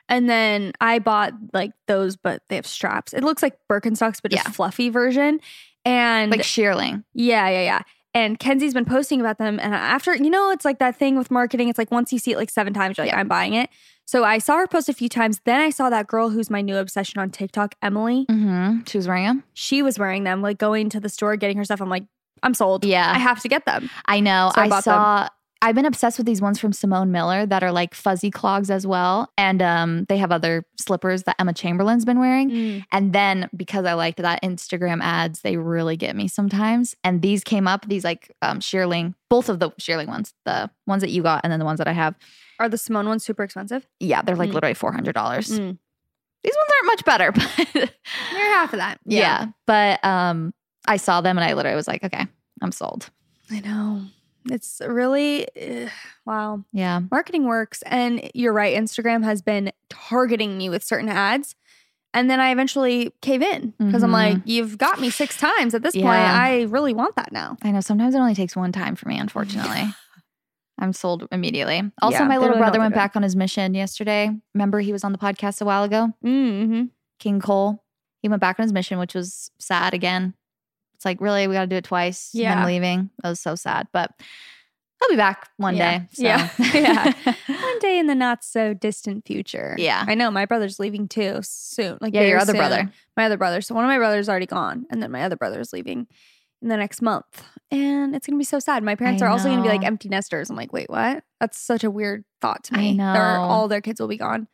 And 0.10 0.30
then 0.30 0.74
I 0.80 1.00
bought 1.00 1.34
like 1.54 1.72
those, 1.88 2.16
but 2.16 2.42
they 2.50 2.56
have 2.56 2.68
straps. 2.68 3.14
It 3.14 3.24
looks 3.24 3.42
like 3.44 3.58
Birkenstocks, 3.70 4.22
but 4.22 4.32
just 4.32 4.46
Yeah. 4.46 4.52
fluffy 4.52 4.90
version. 4.90 5.40
And 5.86 6.32
Like 6.32 6.42
shearling. 6.42 7.04
Yeah, 7.14 7.48
yeah, 7.50 7.62
yeah. 7.64 7.82
And 8.18 8.40
Kenzie's 8.40 8.74
been 8.74 8.84
posting 8.84 9.20
about 9.22 9.38
them. 9.38 9.60
And 9.60 9.76
after, 9.76 10.16
you 10.16 10.32
know, 10.32 10.50
it's 10.50 10.66
like 10.66 10.80
that 10.80 10.96
thing 10.96 11.20
with 11.20 11.30
marketing. 11.30 11.70
It's 11.70 11.78
like 11.78 11.92
once 11.92 12.12
you 12.12 12.18
see 12.18 12.32
it 12.32 12.38
like 12.38 12.50
seven 12.50 12.74
times, 12.74 12.98
you're 12.98 13.06
like, 13.06 13.14
Yeah. 13.14 13.20
I'm 13.20 13.28
buying 13.28 13.54
it. 13.54 13.70
So 14.06 14.24
I 14.24 14.40
saw 14.40 14.58
her 14.58 14.66
post 14.66 14.90
a 14.90 14.94
few 14.94 15.08
times. 15.08 15.40
Then 15.46 15.62
I 15.62 15.70
saw 15.70 15.92
that 15.92 16.08
girl 16.08 16.32
who's 16.32 16.50
my 16.50 16.62
new 16.62 16.78
obsession 16.78 17.20
on 17.20 17.30
TikTok, 17.30 17.76
Emily. 17.84 18.26
Mm-hmm. 18.28 18.86
She 18.88 18.98
was 18.98 19.08
wearing 19.08 19.26
them. 19.26 19.44
She 19.54 19.84
was 19.84 20.00
wearing 20.00 20.24
them, 20.24 20.42
like 20.42 20.58
going 20.58 20.90
to 20.90 21.00
the 21.00 21.10
store, 21.10 21.36
getting 21.36 21.58
her 21.58 21.64
stuff. 21.64 21.80
I'm 21.80 21.90
like, 21.90 22.06
I'm 22.42 22.56
sold. 22.56 22.86
Yeah. 22.86 23.12
I 23.14 23.20
have 23.20 23.40
to 23.42 23.50
get 23.50 23.66
them. 23.66 23.88
I 24.06 24.20
know. 24.20 24.52
So 24.56 24.62
I 24.62 24.66
I, 24.66 24.70
bought 24.70 24.84
them. 24.86 25.30
I've 25.62 25.76
been 25.76 25.86
obsessed 25.86 26.18
with 26.18 26.28
these 26.28 26.42
ones 26.42 26.60
from 26.60 26.72
Simon 26.74 27.12
Miller 27.12 27.46
that 27.46 27.64
are 27.64 27.72
like 27.72 27.94
fuzzy 27.96 28.30
clogs 28.32 28.70
as 28.70 28.86
well, 28.86 29.32
and 29.38 29.62
um, 29.62 30.06
they 30.10 30.18
have 30.18 30.32
other 30.32 30.66
slippers 30.80 31.24
that 31.24 31.36
Emma 31.40 31.54
Chamberlain's 31.54 32.06
been 32.06 32.20
wearing. 32.20 32.84
And 32.92 33.14
then 33.14 33.50
because 33.56 33.86
I 33.86 33.94
liked 33.94 34.18
that 34.20 34.42
Instagram 34.44 35.02
ads, 35.02 35.42
they 35.42 35.58
really 35.58 35.98
get 35.98 36.16
me 36.16 36.28
sometimes. 36.28 36.96
And 37.04 37.22
these 37.22 37.44
came 37.44 37.68
up. 37.68 37.88
These 37.88 38.04
like 38.04 38.32
um, 38.42 38.60
shearling, 38.60 39.16
both 39.30 39.50
of 39.50 39.60
the 39.60 39.72
shearling 39.80 40.08
ones, 40.08 40.34
the 40.46 40.70
ones 40.86 41.02
that 41.02 41.10
you 41.10 41.24
got, 41.24 41.42
and 41.44 41.52
then 41.52 41.60
the 41.60 41.66
ones 41.66 41.80
that 41.80 41.88
I 41.88 41.94
have. 41.94 42.16
Are 42.60 42.70
the 42.70 42.78
Simone 42.78 43.08
ones 43.08 43.24
super 43.24 43.44
expensive? 43.44 43.88
Yeah, 44.00 44.22
they're 44.22 44.36
like 44.36 44.50
Mm. 44.50 44.54
literally 44.54 44.74
four 44.74 44.92
hundred 44.92 45.14
dollars. 45.14 45.50
Mm. 45.50 45.78
These 46.44 46.56
ones 46.56 46.70
aren't 46.82 46.86
much 46.86 47.06
better, 47.06 47.32
but 47.74 47.92
They're 48.32 48.54
half 48.56 48.74
of 48.74 48.78
that. 48.80 49.00
yeah. 49.06 49.48
But 49.66 50.04
um, 50.06 50.54
I 50.88 50.98
saw 50.98 51.22
them 51.22 51.38
and 51.38 51.44
I 51.46 51.54
literally 51.54 51.76
was 51.76 51.88
like, 51.88 52.04
okay, 52.04 52.26
I'm 52.62 52.72
sold. 52.72 53.10
I 53.52 53.60
know. 53.62 54.02
It's 54.52 54.82
really, 54.86 55.48
eh, 55.56 55.90
wow. 56.26 56.64
Yeah. 56.74 57.02
marketing 57.12 57.46
works 57.46 57.82
and 57.86 58.30
you're 58.34 58.54
right 58.54 58.76
instagram 58.78 59.24
has 59.24 59.42
been 59.42 59.72
targeting 59.90 60.58
me 60.58 60.70
with 60.70 60.84
certain 60.84 61.10
ads 61.10 61.56
and 62.14 62.30
then 62.30 62.40
i 62.40 62.52
eventually 62.52 63.14
cave 63.22 63.42
in 63.42 63.74
because 63.80 64.04
i'm 64.04 64.10
Mhm. 64.10 64.14
like 64.14 64.38
you've 64.46 64.78
got 64.78 65.00
me 65.00 65.10
six 65.10 65.38
times 65.38 65.74
at 65.74 65.82
this 65.84 65.94
point 65.96 66.06
i 66.08 66.64
really 66.64 66.94
want 66.94 67.16
that 67.16 67.32
now 67.32 67.58
I 67.64 67.72
know 67.72 67.82
sometimes 67.82 68.16
it 68.16 68.20
only 68.20 68.36
takes 68.36 68.56
one 68.56 68.72
time 68.72 68.96
for 68.96 69.08
me, 69.10 69.18
unfortunately. 69.26 69.84
I'm 70.80 70.94
sold 70.94 71.28
immediately. 71.32 71.82
Also, 72.04 72.20
Yeah, 72.20 72.28
my 72.28 72.38
little 72.38 72.50
really 72.52 72.60
brother 72.60 72.78
went 72.80 72.94
back 72.94 73.16
on 73.16 73.24
his 73.24 73.36
mission 73.36 73.74
yesterday. 73.74 74.30
Remember, 74.54 74.80
he 74.80 74.92
was 74.94 75.04
on 75.04 75.12
the 75.12 75.18
podcast 75.18 75.60
a 75.60 75.66
while 75.66 75.84
ago, 75.84 76.14
mm-hmm. 76.24 76.84
King 77.20 77.40
Cole. 77.42 77.84
He 78.22 78.30
went 78.30 78.42
back 78.42 78.60
on 78.60 78.64
his 78.64 78.72
mission, 78.74 79.00
which 79.00 79.16
was 79.16 79.50
sad 79.60 79.96
again. 79.96 80.36
It's 80.98 81.06
like, 81.06 81.22
really, 81.22 81.48
we 81.48 81.54
got 81.54 81.62
to 81.62 81.68
do 81.68 81.76
it 81.78 81.84
twice. 81.84 82.32
Yeah. 82.34 82.60
Him 82.60 82.66
leaving. 82.68 83.10
That 83.24 83.30
was 83.30 83.40
so 83.40 83.56
sad. 83.56 83.88
But 83.94 84.12
I'll 85.02 85.10
be 85.10 85.16
back 85.16 85.50
one 85.58 85.76
yeah. 85.78 86.00
day. 86.00 86.06
so. 86.12 86.24
Yeah. 86.24 86.50
yeah. 86.74 87.14
One 87.48 87.80
day 87.80 88.00
in 88.00 88.08
the 88.08 88.16
not 88.16 88.44
so 88.44 88.74
distant 88.74 89.28
future. 89.28 89.76
Yeah. 89.78 90.04
I 90.08 90.16
know 90.16 90.32
my 90.32 90.46
brother's 90.46 90.80
leaving 90.80 91.08
too 91.08 91.40
soon. 91.44 92.00
Like 92.02 92.16
Yeah, 92.16 92.22
your 92.24 92.40
other 92.40 92.54
soon. 92.54 92.58
brother. 92.58 92.92
My 93.16 93.26
other 93.26 93.38
brother. 93.38 93.62
So 93.62 93.76
one 93.76 93.84
of 93.84 93.90
my 93.90 94.00
brothers 94.00 94.28
already 94.28 94.48
gone, 94.48 94.88
and 94.90 95.02
then 95.04 95.12
my 95.12 95.22
other 95.22 95.36
brother 95.36 95.60
is 95.60 95.72
leaving 95.72 96.08
in 96.64 96.70
the 96.70 96.78
next 96.78 97.04
month, 97.04 97.44
and 97.70 98.16
it's 98.16 98.26
gonna 98.26 98.40
be 98.40 98.44
so 98.44 98.58
sad. 98.58 98.82
My 98.84 98.96
parents 98.96 99.22
I 99.22 99.28
are 99.28 99.30
also 99.30 99.50
gonna 99.50 99.62
be 99.62 99.68
like 99.68 99.84
empty 99.84 100.10
nesters. 100.10 100.50
I'm 100.50 100.56
like, 100.56 100.74
wait, 100.74 100.90
what? 100.90 101.24
That's 101.40 101.60
such 101.60 101.84
a 101.84 101.92
weird 101.92 102.26
thought 102.42 102.64
to 102.66 102.76
I 102.76 102.78
me. 102.80 102.98
They're- 102.98 103.38
all 103.38 103.68
their 103.68 103.82
kids 103.82 104.02
will 104.02 104.08
be 104.08 104.18
gone. 104.18 104.48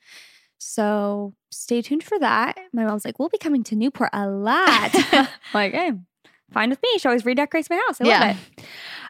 So 0.57 1.33
stay 1.51 1.81
tuned 1.81 2.03
for 2.03 2.19
that. 2.19 2.57
My 2.73 2.83
mom's 2.83 3.05
like, 3.05 3.19
we'll 3.19 3.29
be 3.29 3.37
coming 3.37 3.63
to 3.65 3.75
Newport 3.75 4.09
a 4.13 4.27
lot. 4.27 4.93
like, 5.53 5.73
hey, 5.73 5.93
fine 6.53 6.69
with 6.69 6.81
me. 6.83 6.97
She 6.97 7.07
always 7.07 7.25
redecorates 7.25 7.69
my 7.69 7.81
house. 7.87 7.99
I 8.01 8.05
Yeah. 8.05 8.19
love 8.27 8.37
it. 8.57 8.65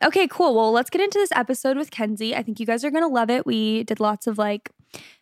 Okay, 0.07 0.27
cool. 0.27 0.55
Well, 0.55 0.71
let's 0.71 0.89
get 0.89 1.01
into 1.01 1.17
this 1.19 1.31
episode 1.33 1.77
with 1.77 1.91
Kenzie. 1.91 2.35
I 2.35 2.41
think 2.43 2.59
you 2.59 2.65
guys 2.65 2.83
are 2.83 2.91
gonna 2.91 3.07
love 3.07 3.29
it. 3.29 3.45
We 3.45 3.83
did 3.83 3.99
lots 3.99 4.27
of 4.27 4.37
like 4.37 4.69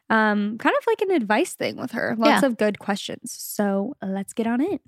um 0.10 0.58
kind 0.58 0.76
of 0.78 0.84
like 0.88 1.02
an 1.02 1.12
advice 1.12 1.54
thing 1.54 1.78
with 1.78 1.92
her. 1.92 2.16
Lots 2.18 2.42
Yeah. 2.42 2.48
of 2.48 2.58
good 2.58 2.80
questions. 2.80 3.32
So 3.34 3.96
let's 4.02 4.34
get 4.34 4.48
on 4.48 4.62
it. 4.62 4.82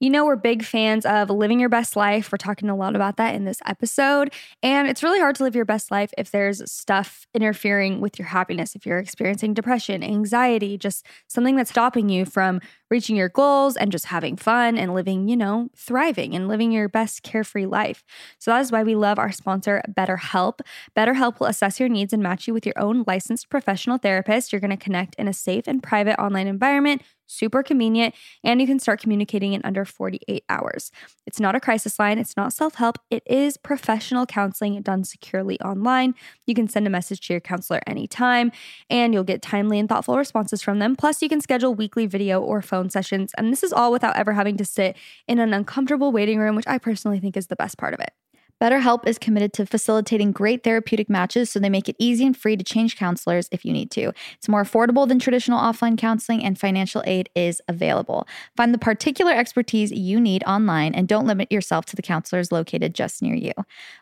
You 0.00 0.08
know, 0.08 0.24
we're 0.24 0.36
big 0.36 0.64
fans 0.64 1.04
of 1.04 1.28
living 1.28 1.60
your 1.60 1.68
best 1.68 1.94
life. 1.94 2.32
We're 2.32 2.38
talking 2.38 2.70
a 2.70 2.74
lot 2.74 2.96
about 2.96 3.18
that 3.18 3.34
in 3.34 3.44
this 3.44 3.60
episode. 3.66 4.32
And 4.62 4.88
it's 4.88 5.02
really 5.02 5.20
hard 5.20 5.36
to 5.36 5.44
live 5.44 5.54
your 5.54 5.66
best 5.66 5.90
life 5.90 6.10
if 6.16 6.30
there's 6.30 6.70
stuff 6.72 7.26
interfering 7.34 8.00
with 8.00 8.18
your 8.18 8.28
happiness, 8.28 8.74
if 8.74 8.86
you're 8.86 8.98
experiencing 8.98 9.52
depression, 9.52 10.02
anxiety, 10.02 10.78
just 10.78 11.04
something 11.28 11.54
that's 11.54 11.68
stopping 11.68 12.08
you 12.08 12.24
from 12.24 12.60
reaching 12.90 13.14
your 13.14 13.28
goals 13.28 13.76
and 13.76 13.92
just 13.92 14.06
having 14.06 14.36
fun 14.36 14.78
and 14.78 14.94
living, 14.94 15.28
you 15.28 15.36
know, 15.36 15.68
thriving 15.76 16.34
and 16.34 16.48
living 16.48 16.72
your 16.72 16.88
best 16.88 17.22
carefree 17.22 17.66
life. 17.66 18.02
So 18.38 18.50
that 18.50 18.60
is 18.60 18.72
why 18.72 18.82
we 18.82 18.94
love 18.94 19.18
our 19.18 19.30
sponsor, 19.30 19.82
BetterHelp. 19.88 20.60
BetterHelp 20.96 21.38
will 21.38 21.46
assess 21.46 21.78
your 21.78 21.90
needs 21.90 22.14
and 22.14 22.22
match 22.22 22.48
you 22.48 22.54
with 22.54 22.64
your 22.64 22.78
own 22.78 23.04
licensed 23.06 23.50
professional 23.50 23.98
therapist. 23.98 24.50
You're 24.50 24.60
going 24.60 24.70
to 24.70 24.76
connect 24.76 25.14
in 25.16 25.28
a 25.28 25.34
safe 25.34 25.68
and 25.68 25.82
private 25.82 26.18
online 26.18 26.46
environment 26.46 27.02
super 27.30 27.62
convenient, 27.62 28.14
and 28.44 28.60
you 28.60 28.66
can 28.66 28.78
start 28.78 29.00
communicating 29.00 29.52
in 29.52 29.60
under 29.64 29.84
48 29.84 30.44
hours. 30.48 30.90
It's 31.26 31.40
not 31.40 31.54
a 31.54 31.60
crisis 31.60 31.98
line, 31.98 32.18
it's 32.18 32.36
not 32.36 32.52
self 32.52 32.74
help, 32.74 32.98
it 33.10 33.22
is 33.26 33.56
professional 33.56 34.26
counseling 34.26 34.80
done 34.82 35.04
securely 35.04 35.60
online. 35.60 36.14
You 36.46 36.54
can 36.54 36.68
send 36.68 36.86
a 36.86 36.90
message 36.90 37.20
to 37.26 37.34
your 37.34 37.40
counselor 37.40 37.80
anytime, 37.86 38.52
and 38.88 39.14
you'll 39.14 39.24
get 39.24 39.42
timely 39.42 39.78
and 39.78 39.88
thoughtful 39.88 40.16
responses 40.16 40.62
from 40.62 40.78
them. 40.78 40.96
Plus, 40.96 41.22
you 41.22 41.28
can 41.28 41.40
schedule 41.40 41.74
weekly 41.74 42.06
video 42.06 42.40
or 42.40 42.62
phone 42.62 42.90
sessions, 42.90 43.32
and 43.38 43.52
this 43.52 43.62
is 43.62 43.72
all 43.72 43.92
without 43.92 44.16
ever 44.16 44.32
having 44.32 44.56
to 44.56 44.64
sit 44.64 44.96
in 45.28 45.38
an 45.38 45.54
uncomfortable 45.54 46.12
waiting 46.12 46.38
room, 46.38 46.56
which 46.56 46.66
I 46.66 46.78
personally 46.78 47.20
think 47.20 47.36
is 47.36 47.46
the 47.46 47.56
best 47.56 47.78
part 47.78 47.94
of 47.94 48.00
it. 48.00 48.12
BetterHelp 48.60 49.06
is 49.06 49.18
committed 49.18 49.54
to 49.54 49.64
facilitating 49.64 50.32
great 50.32 50.62
therapeutic 50.62 51.08
matches, 51.08 51.48
so 51.48 51.58
they 51.58 51.70
make 51.70 51.88
it 51.88 51.96
easy 51.98 52.26
and 52.26 52.36
free 52.36 52.56
to 52.56 52.64
change 52.64 52.96
counselors 52.96 53.48
if 53.50 53.64
you 53.64 53.72
need 53.72 53.90
to. 53.92 54.12
It's 54.34 54.48
more 54.48 54.62
affordable 54.62 55.08
than 55.08 55.18
traditional 55.18 55.58
offline 55.58 55.96
counseling, 55.96 56.44
and 56.44 56.58
financial 56.58 57.02
aid 57.06 57.30
is 57.34 57.62
available. 57.68 58.28
Find 58.56 58.74
the 58.74 58.78
particular 58.78 59.32
expertise 59.32 59.90
you 59.92 60.20
need 60.20 60.44
online 60.44 60.94
and 60.94 61.08
don't 61.08 61.26
limit 61.26 61.50
yourself 61.50 61.86
to 61.86 61.96
the 61.96 62.02
counselors 62.02 62.52
located 62.52 62.94
just 62.94 63.22
near 63.22 63.34
you. 63.34 63.52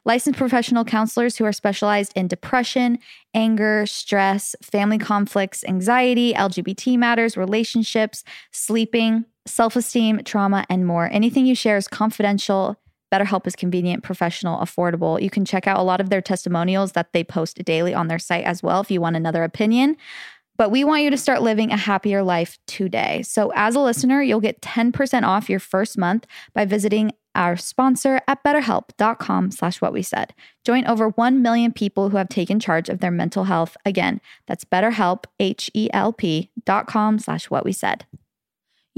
Licensed 0.05 0.38
professional 0.38 0.85
counselors 0.85 1.37
who 1.37 1.45
are 1.45 1.53
specialized 1.53 2.12
in 2.17 2.27
depression, 2.27 2.99
anger, 3.35 3.87
stress, 3.87 4.57
family 4.61 4.99
conflicts, 4.99 5.62
anxiety, 5.65 6.35
LGBT 6.35 6.99
matters, 6.99 7.37
relationships, 7.37 8.25
sleeping, 8.50 9.25
self 9.47 9.77
esteem, 9.77 10.23
trauma, 10.25 10.67
and 10.69 10.85
more. 10.85 11.09
Anything 11.12 11.47
you 11.47 11.55
share 11.55 11.77
is 11.77 11.87
confidential. 11.87 12.77
BetterHelp 13.12 13.47
is 13.47 13.57
convenient, 13.57 14.03
professional, 14.03 14.59
affordable. 14.59 15.21
You 15.21 15.31
can 15.31 15.45
check 15.45 15.67
out 15.67 15.79
a 15.79 15.83
lot 15.83 16.00
of 16.00 16.11
their 16.11 16.21
testimonials 16.21 16.93
that 16.93 17.12
they 17.12 17.25
post 17.25 17.62
daily 17.65 17.95
on 17.95 18.09
their 18.09 18.19
site 18.19 18.45
as 18.45 18.62
well 18.62 18.81
if 18.81 18.91
you 18.91 19.00
want 19.00 19.17
another 19.17 19.45
opinion. 19.45 19.97
But 20.57 20.73
we 20.73 20.83
want 20.83 21.05
you 21.05 21.11
to 21.11 21.17
start 21.17 21.41
living 21.41 21.71
a 21.71 21.77
happier 21.77 22.23
life 22.23 22.59
today. 22.67 23.23
So 23.23 23.53
as 23.55 23.77
a 23.77 23.81
listener, 23.81 24.21
you'll 24.21 24.41
get 24.41 24.61
10% 24.61 25.23
off 25.23 25.49
your 25.49 25.61
first 25.61 25.97
month 25.97 26.27
by 26.53 26.65
visiting 26.65 27.12
our 27.37 27.57
sponsor 27.57 28.21
at 28.27 28.43
betterhelp.com 28.43 29.53
slash 29.53 29.81
what 29.81 29.93
we 29.93 30.03
said. 30.03 30.35
Join 30.65 30.85
over 30.87 31.11
1 31.11 31.41
million 31.41 31.73
people 31.73 32.11
who 32.11 32.17
have 32.17 32.29
taken 32.29 32.59
charge 32.59 32.88
of 32.88 32.99
their 32.99 33.12
mental 33.12 33.45
health. 33.45 33.77
Again, 33.87 34.21
that's 34.49 34.65
betterhelp, 34.65 35.25
H-E-L-P 35.38 36.50
dot 36.65 36.88
com 36.88 37.21
slash 37.21 37.49
what 37.49 37.65
we 37.65 37.73
said. 37.73 38.05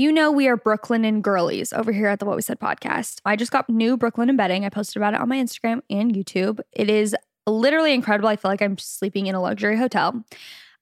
You 0.00 0.12
know, 0.12 0.32
we 0.32 0.48
are 0.48 0.56
Brooklinen 0.56 1.20
girlies 1.20 1.74
over 1.74 1.92
here 1.92 2.06
at 2.06 2.20
the 2.20 2.24
What 2.24 2.34
We 2.34 2.40
Said 2.40 2.58
podcast. 2.58 3.20
I 3.26 3.36
just 3.36 3.52
got 3.52 3.68
new 3.68 3.98
Brooklinen 3.98 4.34
bedding. 4.34 4.64
I 4.64 4.70
posted 4.70 4.96
about 4.96 5.12
it 5.12 5.20
on 5.20 5.28
my 5.28 5.36
Instagram 5.36 5.82
and 5.90 6.14
YouTube. 6.14 6.58
It 6.72 6.88
is 6.88 7.14
literally 7.46 7.92
incredible. 7.92 8.30
I 8.30 8.36
feel 8.36 8.50
like 8.50 8.62
I'm 8.62 8.78
sleeping 8.78 9.26
in 9.26 9.34
a 9.34 9.42
luxury 9.42 9.76
hotel. 9.76 10.24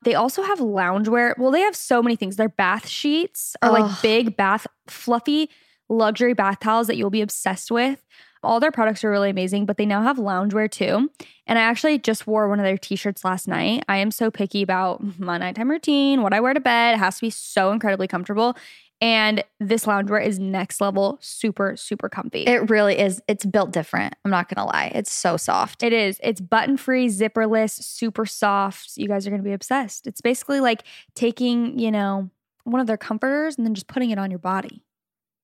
They 0.05 0.15
also 0.15 0.45
have 0.45 0.61
loungewear. 0.61 1.37
Well, 1.37 1.51
they 1.51 1.63
have 1.63 1.75
so 1.75 2.01
many 2.01 2.15
things. 2.15 2.37
Their 2.37 2.49
bath 2.49 2.87
sheets 2.87 3.57
are 3.61 3.73
Ugh. 3.73 3.81
like 3.81 4.03
big 4.03 4.37
bath, 4.37 4.69
fluffy 4.87 5.51
luxury 5.89 6.33
bath 6.33 6.61
towels 6.61 6.87
that 6.87 6.97
you'll 6.97 7.11
be 7.11 7.21
obsessed 7.21 7.73
with. 7.73 8.07
All 8.45 8.61
their 8.61 8.71
products 8.71 9.03
are 9.03 9.11
really 9.11 9.31
amazing, 9.31 9.67
but 9.67 9.79
they 9.79 9.87
now 9.87 10.03
have 10.03 10.17
loungewear 10.17 10.71
too. 10.71 11.11
And 11.45 11.59
I 11.59 11.63
actually 11.63 11.99
just 11.99 12.29
wore 12.29 12.49
one 12.49 12.61
of 12.61 12.65
their 12.65 12.79
t 12.79 12.95
shirts 12.95 13.25
last 13.25 13.49
night. 13.49 13.83
I 13.89 13.97
am 13.97 14.13
so 14.13 14.31
picky 14.31 14.63
about 14.63 15.19
my 15.19 15.39
nighttime 15.39 15.69
routine, 15.69 16.23
what 16.23 16.33
I 16.33 16.39
wear 16.39 16.55
to 16.55 16.61
bed. 16.61 16.95
It 16.95 16.99
has 16.99 17.17
to 17.17 17.23
be 17.23 17.31
so 17.31 17.73
incredibly 17.73 18.07
comfortable. 18.07 18.57
And 19.01 19.45
this 19.61 19.85
loungewear 19.85 20.25
is 20.27 20.41
next 20.41 20.81
level, 20.81 21.19
super, 21.21 21.77
super 21.77 22.09
comfy. 22.09 22.45
It 22.45 22.69
really 22.69 22.99
is. 22.99 23.23
It's 23.29 23.47
built 23.47 23.71
different. 23.71 24.15
I'm 24.25 24.31
not 24.31 24.49
going 24.49 24.65
to 24.65 24.71
lie. 24.71 24.91
It's 24.95 25.13
so 25.13 25.37
soft. 25.37 25.85
It 25.85 25.93
is. 25.93 26.19
It's 26.23 26.41
button 26.41 26.77
free, 26.77 27.07
zipperless, 27.07 27.81
super 27.83 28.27
soft. 28.27 28.97
You 28.97 29.07
guys 29.07 29.27
are 29.27 29.31
going 29.31 29.43
to 29.43 29.49
be 29.49 29.53
obsessed. 29.53 30.09
It's 30.09 30.21
basically 30.21 30.59
like 30.61 30.83
taking, 31.15 31.79
you 31.79 31.93
know, 31.93 32.31
one 32.65 32.81
of 32.81 32.89
their 32.89 32.97
comforters 32.97 33.57
and 33.57 33.65
then 33.65 33.75
just 33.75 33.87
putting 33.87 34.11
it 34.11 34.19
on 34.19 34.31
your 34.31 34.41
body. 34.41 34.83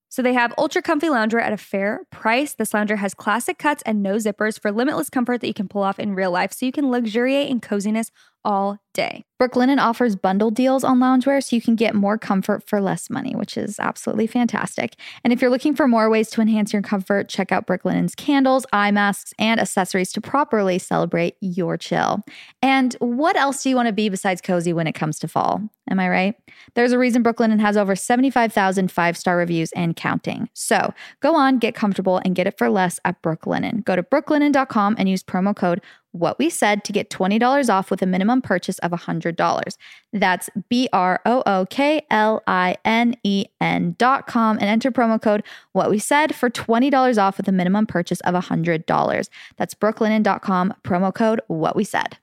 So 0.09 0.23
they 0.23 0.35
have 0.35 0.55
ultra 0.59 0.81
comfy 0.81 1.09
loungewear 1.09 1.41
at 1.41 1.53
a 1.53 1.57
fair 1.57 2.03
price. 2.11 2.55
This 2.55 2.71
loungewear 2.71 2.99
has 2.99 3.15
classic 3.15 3.59
cuts 3.59 3.83
and 3.85 4.03
no 4.03 4.15
zippers 4.15 4.61
for 4.61 4.71
limitless 4.71 5.11
comfort 5.11 5.41
that 5.41 5.49
you 5.49 5.55
can 5.55 5.67
pull 5.67 5.83
off 5.83 5.99
in 5.99 6.15
real 6.15 6.31
life 6.31 6.53
so 6.53 6.67
you 6.67 6.73
can 6.73 6.89
luxuriate 6.89 7.51
in 7.51 7.61
coziness 7.61 8.13
all 8.45 8.79
day. 8.95 9.25
Brooklinen 9.43 9.79
offers 9.79 10.17
bundle 10.17 10.51
deals 10.51 10.85
on 10.85 11.01
loungewear 11.01 11.43
so 11.43 11.55
you 11.55 11.61
can 11.61 11.75
get 11.75 11.95
more 11.95 12.17
comfort 12.17 12.67
for 12.67 12.81
less 12.81 13.11
money, 13.11 13.35
which 13.35 13.59
is 13.59 13.79
absolutely 13.81 14.27
fantastic. 14.27 14.95
And 15.23 15.33
if 15.33 15.43
you're 15.43 15.51
looking 15.51 15.75
for 15.75 15.89
more 15.89 16.09
ways 16.09 16.31
to 16.31 16.41
enhance 16.41 16.73
your 16.73 16.81
comfort, 16.81 17.29
check 17.29 17.51
out 17.51 17.67
Brooklinen's 17.67 18.15
candles, 18.15 18.65
eye 18.73 18.93
masks, 18.93 19.35
and 19.39 19.61
accessories 19.61 20.13
to 20.13 20.21
properly 20.21 20.79
celebrate 20.79 21.37
your 21.41 21.77
chill. 21.77 22.21
And 22.63 22.95
what 23.01 23.37
else 23.37 23.63
do 23.63 23.71
you 23.71 23.77
want 23.77 23.89
to 23.89 23.93
be 23.93 24.09
besides 24.09 24.41
cozy 24.41 24.73
when 24.73 24.87
it 24.87 24.95
comes 24.95 25.19
to 25.19 25.29
fall? 25.29 25.61
Am 25.91 26.01
I 26.01 26.09
right? 26.09 26.35
There's 26.75 26.93
a 26.93 26.99
reason 26.99 27.23
Brooklinen 27.23 27.61
has 27.61 27.77
over 27.77 27.95
75,000 27.97 28.91
five 28.91 29.17
star 29.19 29.37
reviews 29.37 29.73
and 29.73 29.97
counting. 29.97 30.49
So 30.55 30.95
go 31.21 31.35
on, 31.35 31.59
get 31.59 31.75
comfortable, 31.75 32.23
and 32.25 32.35
get 32.35 32.47
it 32.47 32.57
for 32.57 32.71
less 32.71 32.99
at 33.05 33.21
Brooklinen. 33.21 33.85
Go 33.85 33.97
to 33.97 34.03
brooklinen.com 34.03 34.95
and 34.99 35.09
use 35.09 35.23
promo 35.23 35.55
code 35.55 35.83
what 36.15 36.39
we 36.39 36.49
said 36.49 36.85
to 36.85 36.93
get 36.93 37.11
$20 37.11 37.69
off 37.69 37.91
with 37.91 38.01
a 38.01 38.07
minimum 38.07 38.41
purchase 38.41 38.79
of 38.79 38.93
$100. 38.93 39.77
That's 40.13 40.49
B 40.69 40.89
R 40.93 41.21
O 41.27 41.43
O 41.45 41.67
K 41.69 42.07
L 42.09 42.43
I 42.47 42.77
N 42.85 43.17
E 43.25 43.47
N 43.61 43.97
dot 43.99 44.29
com 44.29 44.57
and 44.59 44.67
enter 44.67 44.93
promo 44.93 45.21
code 45.21 45.43
what 45.73 45.91
we 45.91 45.99
said 45.99 46.35
for 46.35 46.49
$20 46.49 47.21
off 47.21 47.37
with 47.37 47.49
a 47.49 47.53
minimum 47.53 47.87
purchase 47.87 48.21
of 48.21 48.35
$100. 48.35 49.29
That's 49.57 49.75
brooklinen.com, 49.75 50.75
promo 50.85 51.13
code 51.13 51.41
what 51.49 51.75
we 51.75 51.83
said. 51.83 52.19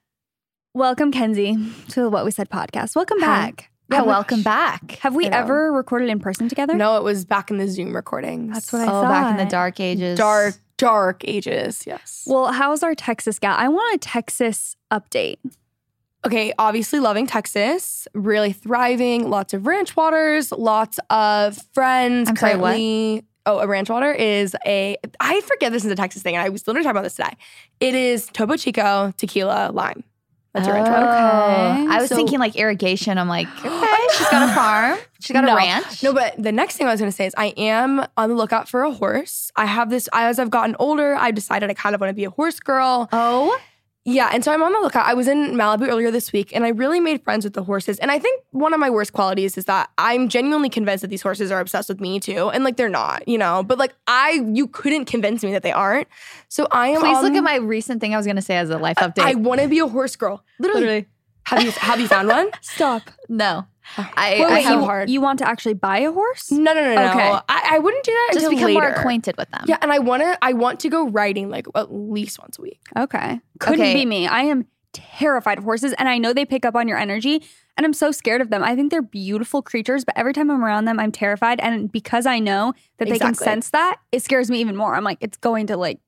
Welcome, 0.74 1.12
Kenzie, 1.12 1.58
to 1.88 2.00
the 2.00 2.08
What 2.08 2.24
We 2.24 2.30
Said 2.30 2.48
podcast. 2.48 2.96
Welcome 2.96 3.20
Hi. 3.20 3.26
back. 3.26 3.70
Yeah, 3.90 4.02
welcome 4.02 4.42
back. 4.42 4.92
Have 5.02 5.14
we 5.14 5.26
ever 5.26 5.70
recorded 5.70 6.08
in 6.08 6.18
person 6.18 6.48
together? 6.48 6.72
No, 6.74 6.96
it 6.96 7.02
was 7.02 7.26
back 7.26 7.50
in 7.50 7.58
the 7.58 7.68
Zoom 7.68 7.94
recordings. 7.94 8.54
That's 8.54 8.72
what 8.72 8.80
I 8.80 8.86
oh, 8.90 9.02
back 9.02 9.32
in 9.32 9.44
the 9.44 9.50
dark 9.50 9.80
ages. 9.80 10.16
dark, 10.16 10.54
dark 10.82 11.22
ages. 11.24 11.84
Yes. 11.86 12.24
Well, 12.26 12.52
how's 12.52 12.82
our 12.82 12.94
Texas 12.94 13.38
gal? 13.38 13.54
I 13.56 13.68
want 13.68 13.94
a 13.94 13.98
Texas 13.98 14.76
update. 14.90 15.38
okay, 16.26 16.52
obviously 16.58 17.00
loving 17.00 17.26
Texas, 17.26 18.06
really 18.14 18.52
thriving, 18.52 19.28
lots 19.28 19.54
of 19.54 19.66
ranch 19.66 19.96
waters, 19.96 20.52
lots 20.52 20.98
of 21.10 21.58
friends. 21.72 22.28
I'm 22.28 22.36
sorry, 22.36 22.56
what? 22.56 22.68
currently, 22.70 23.24
Oh, 23.44 23.58
a 23.58 23.66
ranch 23.66 23.90
water 23.90 24.12
is 24.12 24.54
a, 24.64 24.96
I 25.18 25.40
forget 25.40 25.72
this 25.72 25.84
is 25.84 25.90
a 25.90 25.96
Texas 25.96 26.22
thing, 26.22 26.36
and 26.36 26.44
I 26.44 26.48
was 26.48 26.64
literally 26.68 26.84
talking 26.84 26.92
about 26.96 27.02
this 27.02 27.16
today. 27.16 27.36
It 27.80 27.96
is 27.96 28.28
Topo 28.32 28.56
Chico 28.56 29.12
tequila 29.16 29.72
lime. 29.72 30.04
That's 30.54 30.68
a 30.68 30.72
ranch. 30.72 30.86
Okay. 30.88 31.86
I 31.94 31.98
was 32.00 32.08
So- 32.10 32.16
thinking 32.16 32.38
like 32.38 32.56
irrigation. 32.56 33.16
I'm 33.18 33.28
like, 33.28 33.48
okay, 33.64 33.96
she's 34.16 34.28
got 34.28 34.48
a 34.50 34.54
farm. 34.54 34.98
She's 35.20 35.32
got 35.32 35.44
No. 35.44 35.54
a 35.54 35.56
ranch. 35.56 36.02
No, 36.02 36.12
but 36.12 36.34
the 36.36 36.52
next 36.52 36.76
thing 36.76 36.86
I 36.86 36.90
was 36.90 37.00
going 37.00 37.10
to 37.10 37.16
say 37.16 37.26
is 37.26 37.34
I 37.38 37.54
am 37.56 38.04
on 38.16 38.28
the 38.28 38.34
lookout 38.34 38.68
for 38.68 38.82
a 38.82 38.90
horse. 38.92 39.50
I 39.56 39.64
have 39.66 39.88
this, 39.88 40.08
as 40.12 40.38
I've 40.38 40.50
gotten 40.50 40.76
older, 40.78 41.14
I 41.14 41.30
decided 41.30 41.70
I 41.70 41.74
kind 41.74 41.94
of 41.94 42.00
want 42.00 42.10
to 42.10 42.14
be 42.14 42.24
a 42.24 42.30
horse 42.30 42.60
girl. 42.60 43.08
Oh, 43.12 43.58
Yeah, 44.04 44.30
and 44.32 44.44
so 44.44 44.52
I'm 44.52 44.62
on 44.64 44.72
the 44.72 44.80
lookout. 44.80 45.06
I 45.06 45.14
was 45.14 45.28
in 45.28 45.52
Malibu 45.52 45.88
earlier 45.88 46.10
this 46.10 46.32
week 46.32 46.54
and 46.54 46.64
I 46.64 46.70
really 46.70 46.98
made 46.98 47.22
friends 47.22 47.44
with 47.44 47.54
the 47.54 47.62
horses. 47.62 48.00
And 48.00 48.10
I 48.10 48.18
think 48.18 48.42
one 48.50 48.74
of 48.74 48.80
my 48.80 48.90
worst 48.90 49.12
qualities 49.12 49.56
is 49.56 49.66
that 49.66 49.90
I'm 49.96 50.28
genuinely 50.28 50.68
convinced 50.68 51.02
that 51.02 51.08
these 51.08 51.22
horses 51.22 51.52
are 51.52 51.60
obsessed 51.60 51.88
with 51.88 52.00
me 52.00 52.18
too. 52.18 52.50
And 52.50 52.64
like 52.64 52.76
they're 52.76 52.88
not, 52.88 53.26
you 53.28 53.38
know, 53.38 53.62
but 53.62 53.78
like 53.78 53.94
I, 54.08 54.44
you 54.52 54.66
couldn't 54.66 55.04
convince 55.04 55.44
me 55.44 55.52
that 55.52 55.62
they 55.62 55.70
aren't. 55.70 56.08
So 56.48 56.66
I 56.72 56.88
am. 56.88 57.00
Please 57.00 57.22
look 57.22 57.34
at 57.34 57.44
my 57.44 57.56
recent 57.56 58.00
thing 58.00 58.12
I 58.12 58.16
was 58.16 58.26
gonna 58.26 58.42
say 58.42 58.56
as 58.56 58.70
a 58.70 58.78
life 58.78 58.96
update. 58.96 59.22
I 59.22 59.34
want 59.34 59.60
to 59.60 59.68
be 59.68 59.78
a 59.78 59.86
horse 59.86 60.16
girl. 60.16 60.42
Literally. 60.58 61.06
Have 61.44 61.62
you 61.62 61.70
have 61.72 62.00
you 62.00 62.08
found 62.08 62.28
one? 62.28 62.50
Stop. 62.60 63.02
no. 63.28 63.66
Oh. 63.98 64.10
I, 64.16 64.30
Wait, 64.32 64.40
I 64.42 64.54
wait, 64.54 64.62
have 64.64 64.80
you, 64.80 64.84
hard. 64.84 65.10
you 65.10 65.20
want 65.20 65.38
to 65.40 65.48
actually 65.48 65.74
buy 65.74 65.98
a 65.98 66.12
horse? 66.12 66.50
No, 66.50 66.72
no, 66.72 66.82
no, 66.82 66.94
no. 66.94 67.10
Okay. 67.10 67.20
I, 67.48 67.68
I 67.72 67.78
wouldn't 67.78 68.04
do 68.04 68.12
that 68.12 68.30
just 68.34 68.46
until 68.46 68.58
become 68.58 68.72
more 68.74 68.88
acquainted 68.88 69.36
with 69.36 69.50
them. 69.50 69.64
Yeah, 69.66 69.78
and 69.82 69.92
I 69.92 69.98
want 69.98 70.22
to. 70.22 70.38
I 70.42 70.52
want 70.52 70.80
to 70.80 70.88
go 70.88 71.08
riding 71.08 71.48
like 71.50 71.66
at 71.74 71.92
least 71.92 72.38
once 72.38 72.58
a 72.58 72.62
week. 72.62 72.80
Okay. 72.96 73.40
Couldn't 73.58 73.80
Okay. 73.80 73.94
be 73.94 74.06
me. 74.06 74.26
I 74.26 74.42
am 74.42 74.66
terrified 74.92 75.56
of 75.58 75.64
horses 75.64 75.94
and 75.94 76.06
I 76.08 76.18
know 76.18 76.34
they 76.34 76.44
pick 76.44 76.66
up 76.66 76.74
on 76.76 76.86
your 76.86 76.98
energy 76.98 77.42
and 77.78 77.86
I'm 77.86 77.94
so 77.94 78.12
scared 78.12 78.42
of 78.42 78.50
them. 78.50 78.62
I 78.62 78.76
think 78.76 78.90
they're 78.90 79.00
beautiful 79.00 79.62
creatures, 79.62 80.04
but 80.04 80.16
every 80.18 80.34
time 80.34 80.50
I'm 80.50 80.62
around 80.62 80.84
them, 80.84 81.00
I'm 81.00 81.10
terrified. 81.10 81.60
And 81.60 81.90
because 81.90 82.26
I 82.26 82.38
know 82.38 82.74
that 82.98 83.08
they 83.08 83.18
can 83.18 83.34
sense 83.34 83.70
that, 83.70 83.96
it 84.12 84.22
scares 84.22 84.50
me 84.50 84.60
even 84.60 84.76
more. 84.76 84.94
I'm 84.94 85.04
like, 85.04 85.16
it's 85.22 85.38
going 85.38 85.66
to 85.68 85.78
like 85.78 85.98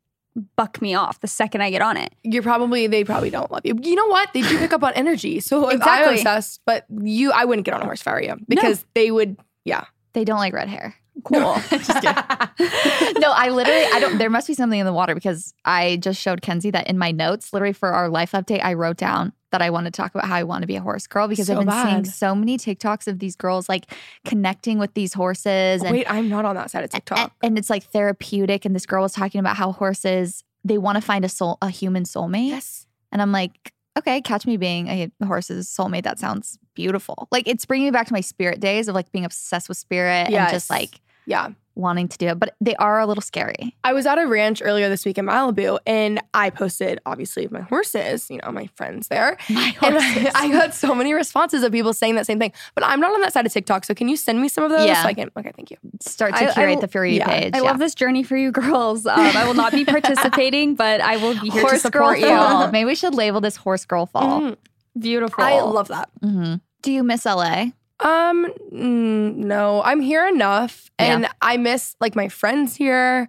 buck 0.57 0.83
me 0.83 0.95
off 0.95 1.21
the 1.21 1.29
second 1.29 1.61
I 1.61 1.71
get 1.71 1.83
on 1.83 1.97
it. 1.97 2.13
You're 2.23 2.43
probably 2.43 2.87
they 2.87 3.05
probably 3.05 3.31
don't 3.31 3.51
love 3.51 3.63
you. 3.65 3.75
You 3.83 3.95
know 3.95 4.07
what? 4.09 4.33
They 4.33 4.43
do 4.43 4.59
pick 4.59 4.73
up 4.73 4.83
on 4.83 4.93
energy. 4.95 5.41
So 5.41 5.63
if 5.69 5.75
I'm 5.75 5.77
Exactly. 5.77 6.15
obsessed, 6.15 6.61
but 6.67 6.85
you, 7.03 7.31
I 7.33 7.45
wouldn't 7.45 7.65
get 7.65 7.75
on 7.75 7.83
a 7.83 7.85
horse 7.85 8.01
if 8.01 8.09
I 8.09 8.13
were 8.13 8.23
you 8.23 8.37
because 8.49 8.85
they 8.95 9.11
would. 9.11 9.37
Yeah. 9.65 9.85
They 10.13 10.25
don't 10.25 10.39
like 10.39 10.53
red 10.53 10.69
hair. 10.69 10.95
Cool. 11.23 11.55
Just 11.71 11.89
no, 13.19 13.31
I 13.33 13.49
literally, 13.51 13.85
I 13.93 13.99
don't, 14.01 14.19
there 14.19 14.31
must 14.31 14.47
be 14.47 14.55
something 14.55 14.79
in 14.79 14.85
the 14.87 14.93
water 14.93 15.15
because 15.15 15.55
I 15.65 15.97
just 15.97 16.21
showed 16.21 16.43
Kenzie 16.43 16.71
that 16.73 16.87
in 16.89 16.99
my 16.99 17.13
notes, 17.13 17.53
literally 17.53 17.73
for 17.73 17.91
our 17.91 18.09
life 18.09 18.33
update, 18.33 18.63
I 18.63 18.75
wrote 18.75 18.97
down 18.97 19.33
that 19.53 19.63
I 19.63 19.71
want 19.71 19.85
to 19.85 19.91
talk 19.93 20.15
about 20.15 20.27
how 20.27 20.35
I 20.35 20.43
want 20.43 20.63
to 20.63 20.67
be 20.67 20.75
a 20.77 20.81
horse 20.81 21.07
girl 21.07 21.29
because 21.29 21.49
I've 21.49 21.59
So 21.59 21.65
been 21.65 21.87
seeing 21.87 22.05
so 22.05 22.35
many 22.35 22.59
TikToks 22.59 23.07
of 23.07 23.21
these 23.21 23.37
girls 23.37 23.69
like 23.69 23.87
connecting 24.25 24.79
with 24.79 24.95
these 24.95 25.15
horses 25.15 25.83
and, 25.83 25.93
Wait, 25.93 26.11
I'm 26.11 26.29
not 26.29 26.45
on 26.45 26.57
that 26.57 26.71
side 26.71 26.81
of 26.85 26.91
and, 26.93 27.07
TikTok. 27.07 27.33
and 27.43 27.57
it's 27.57 27.71
like 27.71 27.85
therapeutic. 27.85 28.65
And 28.65 28.75
this 28.75 28.85
girl 28.85 29.03
was 29.03 29.13
talking 29.13 29.39
about 29.39 29.57
how 29.57 29.73
horses, 29.73 30.43
they 30.65 30.79
want 30.79 30.97
to 30.97 31.01
find 31.03 31.25
a 31.25 31.29
soul, 31.29 31.59
a 31.63 31.71
human 31.71 32.03
soulmate. 32.03 32.49
Yes. 32.49 32.87
And 33.13 33.23
I'm 33.23 33.31
like, 33.31 33.73
okay, 33.97 34.21
catch 34.21 34.47
me 34.47 34.57
being 34.57 34.89
a 34.89 35.11
horse's 35.25 35.69
soulmate. 35.69 36.05
That 36.05 36.19
sounds 36.19 36.59
beautiful. 36.75 37.29
Like 37.31 37.49
it's 37.49 37.65
bringing 37.65 37.87
me 37.87 37.91
back 37.91 38.07
to 38.09 38.13
my 38.13 38.21
spirit 38.21 38.61
days 38.61 38.89
of 38.89 38.95
like 38.95 39.11
being 39.13 39.25
obsessed 39.25 39.69
with 39.69 39.79
spirit 39.79 40.31
and 40.31 40.51
just 40.51 40.71
like 40.71 41.01
Yeah. 41.27 41.49
wanting 41.77 42.07
to 42.07 42.17
do 42.19 42.29
it. 42.29 42.39
But 42.39 42.55
they 42.61 42.77
are 42.77 43.01
a 43.01 43.07
little 43.07 43.21
scary. 43.23 43.75
I 43.83 43.93
was 43.93 44.07
at 44.07 44.17
a 44.19 44.27
ranch 44.27 44.63
earlier 44.65 44.89
this 44.89 45.05
week 45.05 45.19
in 45.19 45.27
Malibu 45.27 45.79
and 45.87 46.21
I 46.33 46.51
posted 46.51 47.01
obviously 47.05 47.49
my 47.51 47.63
horses, 47.63 48.31
you 48.31 48.39
know, 48.45 48.53
my 48.53 48.69
friends 48.77 49.09
there. 49.09 49.37
My 49.51 49.71
horses. 49.81 50.33
I, 50.35 50.45
I 50.45 50.49
got 50.53 50.73
so 50.75 50.95
many 50.95 51.13
responses 51.15 51.63
of 51.65 51.73
people 51.73 51.93
saying 51.93 52.15
that 52.15 52.27
same 52.27 52.39
thing. 52.39 52.53
But 52.77 52.85
I'm 52.85 53.01
not 53.01 53.13
on 53.13 53.21
that 53.23 53.33
side 53.33 53.45
of 53.47 53.53
TikTok. 53.53 53.85
So 53.87 53.93
can 53.95 54.09
you 54.09 54.17
send 54.17 54.41
me 54.41 54.49
some 54.49 54.63
of 54.63 54.71
those? 54.71 54.87
Yeah. 54.87 55.03
So 55.03 55.09
I 55.09 55.15
can 55.15 55.31
okay, 55.37 55.51
thank 55.57 55.71
you. 55.73 55.79
Start 56.01 56.37
to 56.37 56.51
I 56.51 56.53
curate 56.53 56.75
will- 56.77 56.81
the 56.83 56.89
For 56.89 57.05
You 57.05 57.17
yeah. 57.19 57.27
page. 57.27 57.55
I 57.55 57.61
love 57.61 57.79
this 57.81 57.95
journey 57.97 58.23
for 58.23 58.37
you 58.37 58.53
girls. 58.53 59.05
Um, 59.05 59.19
I 59.19 59.45
will 59.45 59.55
not 59.55 59.73
be 59.73 59.85
participating, 59.97 60.77
but 60.77 61.01
I 61.01 61.17
will 61.17 61.35
be 61.41 61.51
here 61.51 61.63
horse 61.63 61.83
to 61.83 61.91
girl 61.91 62.09
support 62.11 62.19
you. 62.21 62.27
fall. 62.29 62.71
Maybe 62.71 62.85
we 62.87 62.95
should 62.95 63.15
label 63.17 63.41
this 63.41 63.57
horse 63.57 63.85
girl 63.85 64.07
fall. 64.07 64.41
Mhm. 64.43 64.57
Beautiful. 64.99 65.43
I 65.43 65.61
love 65.61 65.89
that. 65.89 66.09
Mhm. 66.23 66.61
Do 66.83 66.93
you 66.93 67.03
miss 67.03 67.25
LA? 67.27 67.71
Um, 68.01 68.49
no, 68.71 69.83
I'm 69.83 70.01
here 70.01 70.27
enough, 70.27 70.91
Yeah. 70.99 71.07
and 71.15 71.29
I 71.41 71.57
miss 71.57 71.97
like 72.01 72.15
my 72.17 72.29
friends 72.29 72.75
here. 72.77 73.29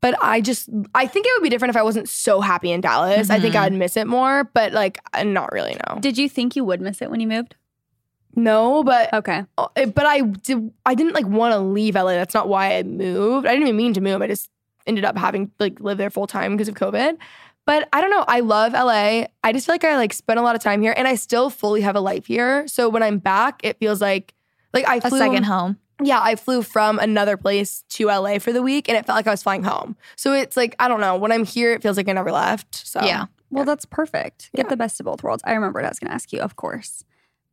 But 0.00 0.14
I 0.22 0.40
just, 0.40 0.68
I 0.94 1.06
think 1.08 1.26
it 1.26 1.30
would 1.36 1.42
be 1.42 1.48
different 1.48 1.70
if 1.70 1.76
I 1.76 1.82
wasn't 1.82 2.08
so 2.08 2.40
happy 2.40 2.70
in 2.70 2.80
Dallas. 2.80 3.30
I 3.30 3.40
think 3.40 3.54
Mhm. 3.56 3.60
I'd 3.60 3.72
miss 3.72 3.96
it 3.96 4.06
more, 4.06 4.44
but 4.44 4.72
like, 4.72 5.00
not 5.24 5.50
really. 5.50 5.76
No, 5.88 5.98
Did 6.00 6.16
you 6.16 6.28
think 6.28 6.54
you 6.54 6.62
would 6.64 6.80
miss 6.80 7.02
it 7.02 7.10
when 7.10 7.18
you 7.18 7.26
moved? 7.26 7.56
no, 8.36 8.84
but 8.84 9.12
Okay. 9.12 9.44
uh, 9.56 9.66
but 9.86 10.06
I 10.06 10.20
did. 10.20 10.70
I 10.86 10.94
didn't 10.94 11.14
like 11.14 11.26
want 11.26 11.52
to 11.52 11.58
leave 11.58 11.96
LA. 11.96 12.12
That's 12.12 12.34
not 12.34 12.48
why 12.48 12.76
I 12.76 12.84
moved. 12.84 13.44
I 13.46 13.50
didn't 13.50 13.64
even 13.66 13.76
mean 13.76 13.92
to 13.94 14.00
move. 14.00 14.22
I 14.22 14.28
just 14.28 14.48
ended 14.86 15.04
up 15.04 15.18
having 15.18 15.50
like 15.58 15.80
live 15.80 15.98
there 15.98 16.10
full 16.10 16.28
time 16.28 16.52
because 16.52 16.68
of 16.68 16.74
COVID. 16.76 17.16
But 17.68 17.86
I 17.92 18.00
don't 18.00 18.08
know. 18.08 18.24
I 18.26 18.40
love 18.40 18.72
LA. 18.72 19.26
I 19.44 19.52
just 19.52 19.66
feel 19.66 19.74
like 19.74 19.84
I 19.84 19.94
like 19.98 20.14
spent 20.14 20.38
a 20.38 20.42
lot 20.42 20.56
of 20.56 20.62
time 20.62 20.80
here, 20.80 20.94
and 20.96 21.06
I 21.06 21.16
still 21.16 21.50
fully 21.50 21.82
have 21.82 21.96
a 21.96 22.00
life 22.00 22.24
here. 22.24 22.66
So 22.66 22.88
when 22.88 23.02
I'm 23.02 23.18
back, 23.18 23.60
it 23.62 23.78
feels 23.78 24.00
like 24.00 24.32
like 24.72 24.88
I 24.88 24.96
A 24.96 25.00
flew, 25.02 25.18
second 25.18 25.42
home. 25.42 25.76
Yeah, 26.02 26.18
I 26.22 26.36
flew 26.36 26.62
from 26.62 26.98
another 26.98 27.36
place 27.36 27.84
to 27.90 28.06
LA 28.06 28.38
for 28.38 28.54
the 28.54 28.62
week, 28.62 28.88
and 28.88 28.96
it 28.96 29.04
felt 29.04 29.16
like 29.16 29.26
I 29.26 29.32
was 29.32 29.42
flying 29.42 29.64
home. 29.64 29.96
So 30.16 30.32
it's 30.32 30.56
like 30.56 30.76
I 30.78 30.88
don't 30.88 31.00
know. 31.02 31.18
When 31.18 31.30
I'm 31.30 31.44
here, 31.44 31.74
it 31.74 31.82
feels 31.82 31.98
like 31.98 32.08
I 32.08 32.12
never 32.12 32.32
left. 32.32 32.74
So 32.74 33.02
Yeah. 33.02 33.26
Well, 33.50 33.66
that's 33.66 33.84
perfect. 33.84 34.50
Get 34.56 34.64
Yeah. 34.64 34.70
the 34.70 34.76
best 34.78 34.98
of 34.98 35.04
both 35.04 35.22
worlds. 35.22 35.42
I 35.44 35.52
remember 35.52 35.80
what 35.80 35.84
I 35.84 35.88
was 35.90 35.98
going 35.98 36.08
to 36.08 36.14
ask 36.14 36.32
you, 36.32 36.40
of 36.40 36.56
course. 36.56 37.04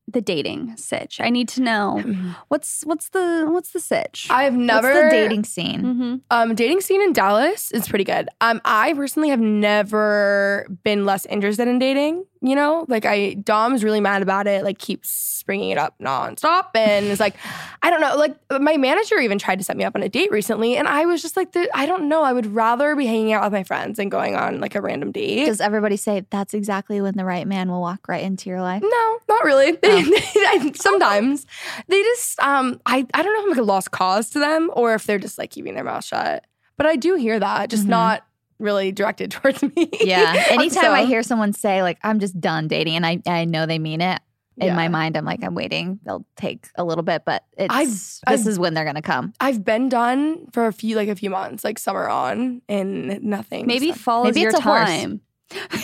The 0.07 0.21
dating 0.21 0.77
sitch. 0.77 1.19
I 1.19 1.29
need 1.29 1.47
to 1.49 1.61
know 1.61 2.03
what's 2.49 2.83
what's 2.83 3.09
the 3.09 3.47
what's 3.49 3.71
the 3.71 3.79
sitch? 3.79 4.27
I've 4.29 4.53
never 4.53 4.87
What's 4.87 5.03
the 5.03 5.09
dating 5.09 5.43
scene? 5.45 5.81
mm-hmm. 5.81 6.15
Um, 6.29 6.53
dating 6.55 6.81
scene 6.81 7.01
in 7.01 7.11
Dallas 7.11 7.71
is 7.71 7.87
pretty 7.87 8.03
good. 8.03 8.29
Um, 8.39 8.61
I 8.63 8.93
personally 8.93 9.29
have 9.29 9.39
never 9.39 10.67
been 10.83 11.05
less 11.05 11.25
interested 11.25 11.67
in 11.67 11.79
dating. 11.79 12.25
You 12.41 12.53
know, 12.53 12.85
like 12.87 13.05
I 13.05 13.33
Dom's 13.33 13.83
really 13.83 13.99
mad 14.01 14.21
about 14.21 14.45
it. 14.45 14.63
Like 14.63 14.77
keeps 14.77 15.41
bringing 15.43 15.71
it 15.71 15.79
up 15.79 15.95
nonstop, 15.99 16.67
and 16.75 17.07
it's 17.07 17.19
like, 17.19 17.35
I 17.81 17.89
don't 17.89 18.01
know. 18.01 18.15
Like 18.15 18.35
my 18.61 18.77
manager 18.77 19.17
even 19.17 19.39
tried 19.39 19.57
to 19.57 19.63
set 19.63 19.75
me 19.75 19.83
up 19.83 19.95
on 19.95 20.03
a 20.03 20.09
date 20.09 20.29
recently, 20.31 20.77
and 20.77 20.87
I 20.87 21.05
was 21.05 21.23
just 21.23 21.35
like, 21.35 21.53
the, 21.53 21.67
I 21.73 21.87
don't 21.87 22.07
know. 22.07 22.21
I 22.21 22.33
would 22.33 22.45
rather 22.53 22.95
be 22.95 23.07
hanging 23.07 23.33
out 23.33 23.43
with 23.43 23.53
my 23.53 23.63
friends 23.63 23.97
than 23.97 24.09
going 24.09 24.35
on 24.35 24.59
like 24.59 24.75
a 24.75 24.81
random 24.81 25.11
date. 25.11 25.45
Does 25.45 25.59
everybody 25.61 25.97
say 25.97 26.23
that's 26.29 26.53
exactly 26.53 27.01
when 27.01 27.15
the 27.15 27.25
right 27.25 27.47
man 27.47 27.71
will 27.71 27.81
walk 27.81 28.07
right 28.07 28.23
into 28.23 28.49
your 28.49 28.61
life? 28.61 28.83
no, 28.83 29.19
not 29.35 29.45
really. 29.45 29.77
Sometimes 30.75 31.45
they 31.87 32.01
just 32.03 32.39
um 32.39 32.79
I, 32.85 33.05
I 33.13 33.23
don't 33.23 33.33
know 33.33 33.39
if 33.39 33.43
I'm 33.45 33.49
like 33.51 33.59
a 33.59 33.63
lost 33.63 33.91
cause 33.91 34.29
to 34.31 34.39
them 34.39 34.69
or 34.73 34.93
if 34.93 35.05
they're 35.05 35.19
just 35.19 35.37
like 35.37 35.51
keeping 35.51 35.75
their 35.75 35.83
mouth 35.83 36.05
shut. 36.05 36.45
But 36.77 36.87
I 36.87 36.95
do 36.95 37.15
hear 37.15 37.39
that, 37.39 37.69
just 37.69 37.85
Mhm. 37.85 37.89
not 37.89 38.25
really 38.59 38.91
directed 38.91 39.31
towards 39.31 39.61
me. 39.63 39.89
Yeah. 40.01 40.45
Anytime 40.49 40.91
I 40.91 41.05
hear 41.05 41.23
someone 41.23 41.53
say 41.53 41.81
like 41.83 41.97
I'm 42.03 42.19
just 42.19 42.39
done 42.39 42.67
dating 42.67 42.95
and 42.95 43.05
I 43.05 43.21
I 43.25 43.45
know 43.45 43.65
they 43.65 43.79
mean 43.79 44.01
it. 44.01 44.21
In 44.57 44.67
Yeah. 44.67 44.75
my 44.77 44.87
mind, 44.87 45.17
I'm 45.17 45.25
like, 45.25 45.43
I'm 45.43 45.53
waiting. 45.53 45.99
They'll 46.05 46.25
take 46.37 46.69
a 46.77 46.83
little 46.85 47.03
bit, 47.03 47.23
but 47.25 47.43
it's 47.57 47.73
I've- 47.75 47.89
this 47.91 48.21
I've- 48.25 48.49
is 48.49 48.57
when 48.57 48.73
they're 48.73 48.85
gonna 48.85 49.01
come. 49.01 49.33
I've 49.41 49.65
been 49.65 49.89
done 49.89 50.47
for 50.53 50.67
a 50.67 50.71
few 50.71 50.95
like 50.95 51.09
a 51.09 51.15
few 51.17 51.29
months, 51.29 51.65
like 51.65 51.77
summer 51.77 52.07
on, 52.07 52.61
and 52.69 53.21
nothing. 53.21 53.67
Maybe 53.67 53.89
So- 53.91 53.97
fall 53.97 54.23
Maybe 54.23 54.39
is 54.39 54.43
your 54.43 54.49
it's 54.51 54.59
a 54.59 54.61
horse. 54.61 54.89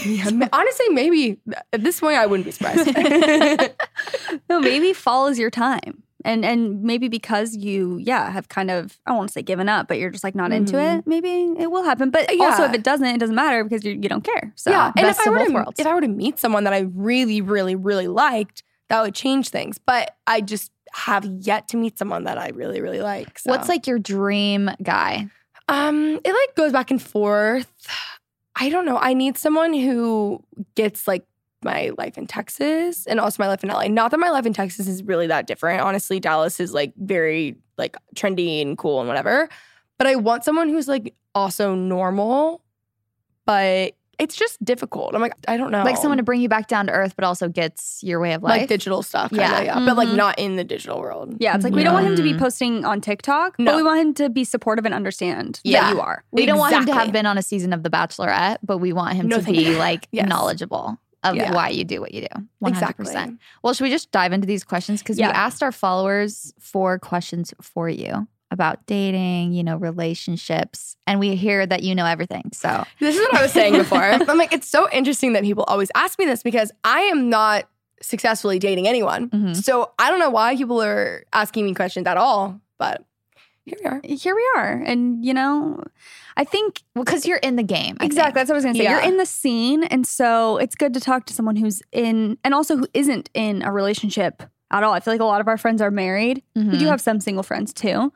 Yeah, 0.06 0.47
honestly, 0.54 0.89
maybe 0.89 1.39
at 1.74 1.84
this 1.84 2.00
point 2.00 2.17
I 2.17 2.26
wouldn't 2.26 2.45
be 2.45 2.52
surprised. 2.52 2.89
No, 4.50 4.60
maybe 4.60 4.93
fall 4.93 5.28
is 5.28 5.38
your 5.39 5.50
time. 5.50 6.04
And 6.24 6.45
and 6.45 6.84
maybe 6.84 7.08
because 7.08 7.56
you, 7.56 7.97
yeah, 7.97 8.30
have 8.32 8.47
kind 8.50 8.69
of 8.69 9.00
I 9.06 9.12
won't 9.13 9.32
say 9.32 9.41
given 9.41 9.67
up, 9.69 9.88
but 9.88 9.97
you're 9.97 10.10
just 10.12 10.24
like 10.24 10.36
not 10.36 10.52
into 10.52 10.74
Mhm. 10.78 11.00
it. 11.00 11.08
Maybe 11.08 11.54
it 11.58 11.71
will 11.71 11.84
happen. 11.84 12.10
But 12.12 12.36
Yeah. 12.36 12.45
also, 12.45 12.63
if 12.63 12.74
it 12.74 12.84
doesn't, 12.84 13.06
it 13.08 13.17
doesn't 13.19 13.36
matter 13.36 13.63
because 13.63 13.84
you 13.84 13.93
you 13.93 14.08
don't 14.10 14.24
care. 14.24 14.52
So 14.56 14.69
yeah, 14.71 14.91
and 14.95 15.08
if 15.08 15.19
I 15.19 15.30
were 15.30 15.45
to, 15.45 15.74
if 15.78 15.86
I 15.88 15.93
were 15.95 16.02
to 16.02 16.08
meet 16.08 16.38
someone 16.39 16.63
that 16.65 16.74
I 16.74 16.80
really, 16.93 17.41
really, 17.41 17.76
really 17.76 18.08
liked, 18.08 18.62
that 18.89 19.02
would 19.02 19.15
change 19.15 19.50
things. 19.50 19.78
But 19.80 20.15
I 20.28 20.41
just 20.41 20.71
have 20.93 21.26
yet 21.26 21.67
to 21.69 21.78
meet 21.78 21.97
someone 21.97 22.26
that 22.26 22.38
I 22.38 22.50
really, 22.50 22.82
really 22.82 23.02
like. 23.02 23.39
so. 23.39 23.50
What's 23.50 23.67
like 23.69 23.88
your 23.88 23.97
dream 24.00 24.69
guy? 24.84 25.28
Um, 25.69 26.19
it 26.24 26.32
like 26.34 26.56
goes 26.56 26.71
back 26.71 26.91
and 26.91 27.02
forth. 27.02 27.71
I 28.56 28.70
don't 28.70 28.86
know. 28.86 28.98
I 28.98 29.14
need 29.14 29.38
someone 29.38 29.74
who 29.74 30.44
gets 30.76 31.08
like 31.08 31.26
my 31.64 31.92
life 31.98 32.18
in 32.18 32.28
Texas 32.28 33.06
and 33.06 33.20
also 33.20 33.42
my 33.42 33.48
life 33.48 33.64
in 33.64 33.70
LA. 33.70 33.88
Not 33.88 34.12
that 34.12 34.20
my 34.20 34.30
life 34.30 34.46
in 34.46 34.54
Texas 34.54 34.88
is 34.88 35.04
really 35.04 35.28
that 35.28 35.48
different. 35.48 35.82
Honestly, 35.82 36.20
Dallas 36.20 36.60
is 36.60 36.74
like 36.74 36.94
very 36.98 37.56
like 37.78 37.96
trendy 38.16 38.62
and 38.62 38.78
cool 38.78 39.00
and 39.00 39.08
whatever. 39.08 39.50
But 39.98 40.08
I 40.08 40.16
want 40.16 40.44
someone 40.44 40.70
who's 40.70 40.88
like 40.88 41.14
also 41.36 41.76
normal, 41.76 42.64
but 43.46 43.96
it's 44.19 44.36
just 44.36 44.63
difficult. 44.63 45.15
I'm 45.15 45.21
like, 45.21 45.34
I 45.47 45.58
don't 45.58 45.71
know. 45.71 45.84
Like 45.84 45.97
someone 45.97 46.17
to 46.17 46.24
bring 46.24 46.41
you 46.41 46.50
back 46.50 46.67
down 46.67 46.86
to 46.88 46.91
earth, 46.91 47.15
but 47.15 47.26
also 47.26 47.50
gets 47.50 48.04
your 48.04 48.19
way 48.19 48.34
of 48.34 48.43
life. 48.43 48.60
like 48.62 48.69
digital 48.69 49.02
stuff, 49.02 49.30
kinda, 49.32 49.43
Yeah. 49.45 49.62
yeah. 49.62 49.86
But 49.86 49.97
like 49.97 50.10
Mhm. 50.10 50.15
not 50.15 50.38
in 50.38 50.56
the 50.58 50.63
digital 50.63 51.00
world. 51.00 51.36
yeah, 51.39 51.56
it's 51.56 51.63
like 51.63 51.74
we 51.74 51.84
don't 51.84 51.93
want 51.93 52.06
him 52.06 52.15
to 52.15 52.21
be 52.24 52.38
posting 52.38 52.86
on 52.86 53.02
TikTok, 53.02 53.58
No. 53.58 53.71
but 53.71 53.76
we 53.78 53.84
want 53.84 54.00
him 54.02 54.13
to 54.15 54.30
be 54.30 54.43
supportive 54.43 54.86
and 54.86 54.93
understand 54.93 55.60
Yeah. 55.63 55.82
that 55.86 55.93
you 55.95 56.02
are. 56.02 56.24
we 56.32 56.45
don't 56.45 56.60
want 56.60 56.74
him 56.76 56.86
to 56.86 56.93
have 56.93 57.12
been 57.12 57.26
on 57.26 57.38
a 57.38 57.41
season 57.41 57.74
of 57.74 57.84
The 57.84 57.89
Bachelorette, 57.89 58.58
but 58.63 58.78
we 58.78 58.93
want 58.93 59.15
him 59.15 59.28
No, 59.28 59.38
to 59.39 59.43
be 59.43 59.58
you. 59.63 59.78
like 59.78 60.08
Yes. 60.12 60.28
knowledgeable 60.28 60.97
of 61.24 61.36
Yeah. 61.36 61.54
why 61.54 61.69
you 61.69 61.84
do 61.84 62.02
what 62.02 62.13
you 62.13 62.21
do. 62.21 62.28
100%. 62.63 63.00
Exactly. 63.00 63.38
Well, 63.63 63.74
should 63.76 63.84
we 63.84 63.89
just 63.91 64.12
dive 64.12 64.34
into 64.34 64.47
these 64.47 64.63
questions? 64.63 65.02
Because 65.02 65.19
Yeah. 65.19 65.28
we 65.28 65.34
asked 65.34 65.62
our 65.62 65.71
followers 65.71 66.52
for 66.60 66.97
questions 67.00 67.54
for 67.62 67.88
you 67.89 68.28
about 68.52 68.86
dating, 68.86 69.54
you 69.54 69.64
know, 69.64 69.78
relationships, 69.78 70.96
and 71.08 71.20
we 71.20 71.36
hear 71.36 71.66
that 71.66 71.84
you 71.84 71.96
know 71.96 72.06
everything. 72.06 72.52
So 72.54 72.84
This 73.00 73.16
is 73.16 73.22
what 73.22 73.36
I 73.36 73.42
was 73.42 73.52
saying 73.52 73.74
before. 73.74 74.04
I'm 74.04 74.38
like, 74.38 74.54
it's 74.54 74.68
so 74.68 74.90
interesting 74.92 75.34
that 75.34 75.44
people 75.44 75.64
always 75.68 75.90
ask 75.96 76.20
me 76.20 76.26
this 76.26 76.44
because 76.44 76.72
I 76.84 77.02
am 77.02 77.30
not 77.30 77.66
successfully 78.02 78.60
dating 78.60 78.88
anyone. 78.88 79.30
Mhm. 79.30 79.56
So 79.56 79.92
I 80.00 80.10
don't 80.10 80.20
know 80.20 80.30
why 80.30 80.56
people 80.56 80.82
are 80.82 81.24
asking 81.34 81.66
me 81.66 81.74
questions 81.74 82.08
at 82.08 82.18
all. 82.18 82.60
But 82.78 83.04
here 83.66 83.78
we 83.84 83.90
are. 83.90 84.02
here 84.04 84.36
we 84.36 84.50
are. 84.58 84.74
And, 84.86 85.24
you 85.24 85.34
know, 85.36 85.84
I 86.36 86.44
think 86.44 86.82
because 86.96 87.26
you're 87.28 87.38
in 87.38 87.56
the 87.58 87.64
game. 87.64 87.96
I 88.00 88.06
exactly 88.06 88.30
think. 88.30 88.34
that's 88.36 88.50
what 88.50 88.56
I 88.56 88.58
was 88.58 88.64
going 88.66 88.74
to 88.76 88.80
say. 88.80 88.84
Yeah. 88.86 88.92
You're 89.02 89.08
in 89.08 89.18
the 89.18 89.26
scene. 89.26 89.84
And 89.84 90.06
so 90.08 90.58
it's 90.58 90.74
good 90.76 90.94
to 90.96 91.00
talk 91.00 91.26
to 91.28 91.34
someone 91.34 91.56
who's 91.56 91.82
in, 91.92 92.38
and 92.44 92.54
also 92.56 92.76
who 92.78 92.88
isn't 92.96 93.30
in 93.36 93.62
a 93.62 93.72
relationship 93.72 94.42
at 94.72 94.82
all. 94.84 94.94
I 94.94 95.00
feel 95.00 95.14
like 95.14 95.22
a 95.22 95.26
lot 95.26 95.42
of 95.42 95.48
our 95.48 95.58
friends 95.58 95.80
are 95.82 95.92
married. 95.92 96.42
We 96.56 96.64
do 96.64 96.86
Mhm. 96.86 96.90
have 96.90 97.02
some 97.02 97.20
single 97.20 97.44
friends 97.44 97.72
too, 97.72 98.12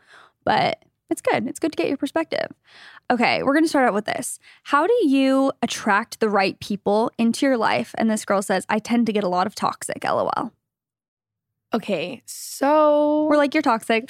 but 0.46 0.84
it's 1.10 1.22
good. 1.22 1.48
It's 1.48 1.60
good 1.60 1.72
to 1.72 1.76
get 1.76 1.88
your 1.88 1.98
perspective. 1.98 2.48
Okay, 3.12 3.44
we're 3.44 3.54
going 3.54 3.66
to 3.66 3.70
start 3.70 3.88
out 3.88 3.94
with 3.94 4.06
this. 4.06 4.40
How 4.64 4.88
do 4.88 5.08
you 5.08 5.52
attract 5.62 6.20
the 6.20 6.30
right 6.30 6.60
people 6.60 7.12
into 7.18 7.46
your 7.46 7.58
life? 7.58 7.94
And 7.98 8.10
this 8.10 8.26
girl 8.26 8.42
says, 8.42 8.66
I 8.70 8.80
tend 8.80 9.06
to 9.08 9.14
get 9.14 9.24
a 9.24 9.30
lot 9.30 9.46
of 9.46 9.54
toxic, 9.54 10.04
lol. 10.04 10.52
Okay, 11.74 12.22
so 12.26 13.28
We're 13.30 13.38
like, 13.38 13.54
you're 13.54 13.62
toxic. 13.62 14.10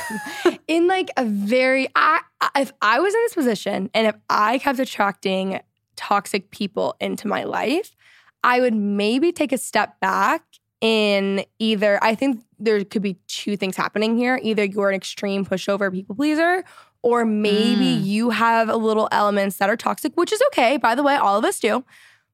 in 0.68 0.86
like 0.86 1.10
a 1.16 1.24
very 1.24 1.88
I 1.94 2.20
if 2.56 2.72
I 2.80 2.98
was 3.00 3.14
in 3.14 3.20
this 3.24 3.34
position 3.34 3.90
and 3.94 4.06
if 4.06 4.16
I 4.30 4.58
kept 4.58 4.78
attracting 4.78 5.60
toxic 5.96 6.50
people 6.50 6.96
into 7.00 7.28
my 7.28 7.44
life, 7.44 7.94
I 8.42 8.60
would 8.60 8.74
maybe 8.74 9.32
take 9.32 9.52
a 9.52 9.58
step 9.58 10.00
back 10.00 10.44
in 10.84 11.42
either 11.58 11.98
I 12.02 12.14
think 12.14 12.44
there 12.58 12.84
could 12.84 13.00
be 13.00 13.14
two 13.26 13.56
things 13.56 13.74
happening 13.74 14.18
here. 14.18 14.38
Either 14.42 14.64
you're 14.64 14.90
an 14.90 14.94
extreme 14.94 15.44
pushover 15.46 15.90
people 15.90 16.14
pleaser 16.14 16.62
or 17.02 17.24
maybe 17.24 17.86
Mm. 17.96 18.04
you 18.04 18.30
have 18.30 18.68
a 18.68 18.76
little 18.76 19.08
elements 19.10 19.56
that 19.56 19.70
are 19.70 19.76
toxic, 19.76 20.14
which 20.14 20.30
is 20.30 20.42
okay. 20.48 20.76
By 20.76 20.94
the 20.94 21.02
way, 21.02 21.16
all 21.16 21.38
of 21.38 21.44
us 21.44 21.58
do. 21.58 21.84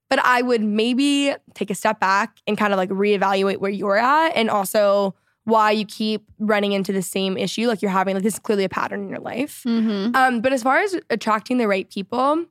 But 0.08 0.18
I 0.24 0.42
would 0.42 0.62
maybe 0.62 1.32
take 1.54 1.70
a 1.70 1.74
step 1.76 2.00
back 2.00 2.38
and 2.48 2.58
kind 2.58 2.72
of 2.72 2.76
like 2.76 2.88
reevaluate 2.90 3.58
where 3.58 3.70
you're 3.70 3.96
at 3.96 4.30
and 4.30 4.50
also 4.50 5.14
why 5.44 5.70
you 5.70 5.84
keep 5.86 6.24
running 6.40 6.72
into 6.72 6.92
the 6.92 7.02
same 7.02 7.36
issue. 7.36 7.68
Like 7.68 7.82
you're 7.82 7.92
having 7.92 8.14
like 8.14 8.24
this 8.24 8.34
is 8.34 8.40
clearly 8.40 8.64
a 8.64 8.68
pattern 8.68 9.02
in 9.04 9.08
your 9.08 9.20
life. 9.20 9.62
mm-hmm. 9.64 10.14
Um, 10.16 10.40
but 10.40 10.52
as 10.52 10.64
far 10.64 10.78
as 10.80 10.96
attracting 11.08 11.58
the 11.58 11.68
right 11.68 11.88
people, 11.88 12.44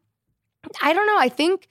I 0.82 0.94
don't 0.94 1.08
know. 1.08 1.18
I 1.20 1.28
think 1.28 1.68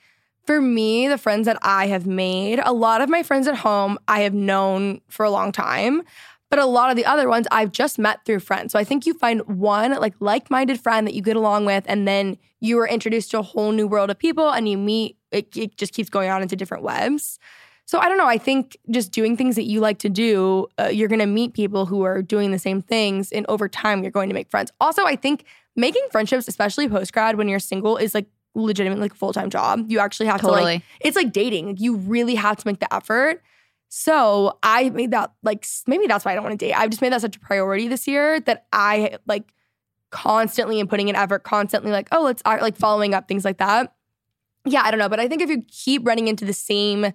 for 0.49 0.63
me, 0.63 1.07
the 1.09 1.19
friends 1.19 1.45
that 1.45 1.59
I 1.61 1.89
have 1.89 2.07
made, 2.07 2.59
a 2.65 2.73
lot 2.73 3.03
of 3.03 3.11
my 3.11 3.23
friends 3.23 3.47
at 3.47 3.55
home 3.55 3.99
I 4.09 4.21
have 4.21 4.33
known 4.33 5.03
for 5.09 5.23
a 5.27 5.31
long 5.31 5.53
time. 5.53 6.01
But 6.49 6.59
a 6.59 6.65
lot 6.65 6.89
of 6.89 6.97
the 6.97 7.05
other 7.05 7.29
ones 7.29 7.47
I've 7.51 7.71
just 7.71 7.99
met 7.99 8.25
through 8.25 8.41
friends. 8.41 8.73
So 8.73 8.79
I 8.79 8.85
think 8.85 9.05
you 9.05 9.13
find 9.13 9.43
one 9.43 9.91
like 10.01 10.15
like-minded 10.21 10.81
friend 10.81 11.07
that 11.07 11.13
you 11.13 11.21
get 11.21 11.37
along 11.37 11.67
with, 11.67 11.85
and 11.87 12.09
then 12.09 12.39
you 12.61 12.79
are 12.79 12.89
introduced 12.89 13.31
to 13.33 13.41
a 13.41 13.43
whole 13.43 13.73
new 13.73 13.87
world 13.87 14.09
of 14.09 14.19
people 14.19 14.49
and 14.49 14.67
you 14.67 14.79
meet, 14.79 15.19
it, 15.33 15.55
it 15.55 15.77
just 15.77 15.93
keeps 15.93 16.09
going 16.09 16.31
on 16.31 16.41
into 16.41 16.57
different 16.57 16.83
webs. 16.83 17.39
So 17.85 17.99
I 17.99 18.09
don't 18.09 18.17
know. 18.17 18.27
I 18.27 18.39
think 18.39 18.79
just 18.91 19.13
doing 19.13 19.37
things 19.37 19.55
that 19.57 19.65
you 19.65 19.81
like 19.81 19.99
to 19.99 20.09
do, 20.09 20.69
uh, 20.81 20.87
you're 20.87 21.09
going 21.09 21.19
to 21.19 21.27
meet 21.27 21.53
people 21.53 21.85
who 21.85 22.05
are 22.05 22.23
doing 22.23 22.53
the 22.53 22.59
same 22.59 22.81
things, 22.81 23.33
and 23.33 23.45
over 23.51 23.69
time, 23.69 24.03
you're 24.03 24.11
going 24.11 24.31
to 24.31 24.35
make 24.35 24.51
friends. 24.51 24.73
Also, 24.81 25.05
I 25.05 25.15
think 25.15 25.45
making 25.77 26.07
friendships, 26.11 26.49
especially 26.49 26.89
post 26.89 27.13
grad 27.13 27.37
when 27.37 27.49
you're 27.49 27.59
single, 27.59 27.99
is 27.99 28.15
like 28.15 28.29
legitimately 28.55 29.03
like 29.03 29.13
a 29.13 29.17
full 29.17 29.33
time 29.33 29.51
job. 29.51 29.85
You 29.89 29.99
actually 29.99 30.27
have 30.27 30.41
to 30.41 30.49
like 30.49 30.57
Totally. 30.57 30.83
it's 31.01 31.17
like 31.17 31.33
dating. 31.33 31.69
Like, 31.69 31.81
you 31.81 31.97
really 31.97 32.35
have 32.35 32.57
to 32.57 32.67
make 32.67 32.81
the 32.81 32.93
effort. 32.93 33.43
So 33.89 34.59
I 34.63 34.91
made 34.91 35.13
that 35.13 35.33
like 35.43 35.67
maybe 35.87 36.07
that's 36.07 36.25
why 36.25 36.33
I 36.33 36.35
don't 36.35 36.45
want 36.45 36.59
to 36.59 36.67
date. 36.67 36.75
I've 36.75 36.91
just 36.91 37.01
made 37.01 37.13
that 37.13 37.21
such 37.21 37.37
a 37.37 37.41
priority 37.41 37.89
this 37.89 38.07
year 38.07 38.41
that 38.41 38.67
I 38.73 39.19
like 39.27 39.53
constantly 40.11 40.81
am 40.81 40.89
putting 40.89 41.09
in 41.09 41.17
effort, 41.17 41.43
constantly 41.43 41.91
like, 41.91 42.09
oh, 42.13 42.23
let's 42.23 42.43
like 42.45 42.77
following 42.77 43.15
up, 43.15 43.29
things 43.29 43.45
like 43.45 43.59
that. 43.59 43.95
Yeah, 44.65 44.83
I 44.83 44.91
don't 44.91 44.99
know. 44.99 45.09
But 45.09 45.21
I 45.21 45.29
think 45.29 45.41
if 45.43 45.49
you 45.49 45.63
keep 45.69 46.07
running 46.07 46.29
into 46.29 46.45
the 46.45 46.53
same 46.53 47.13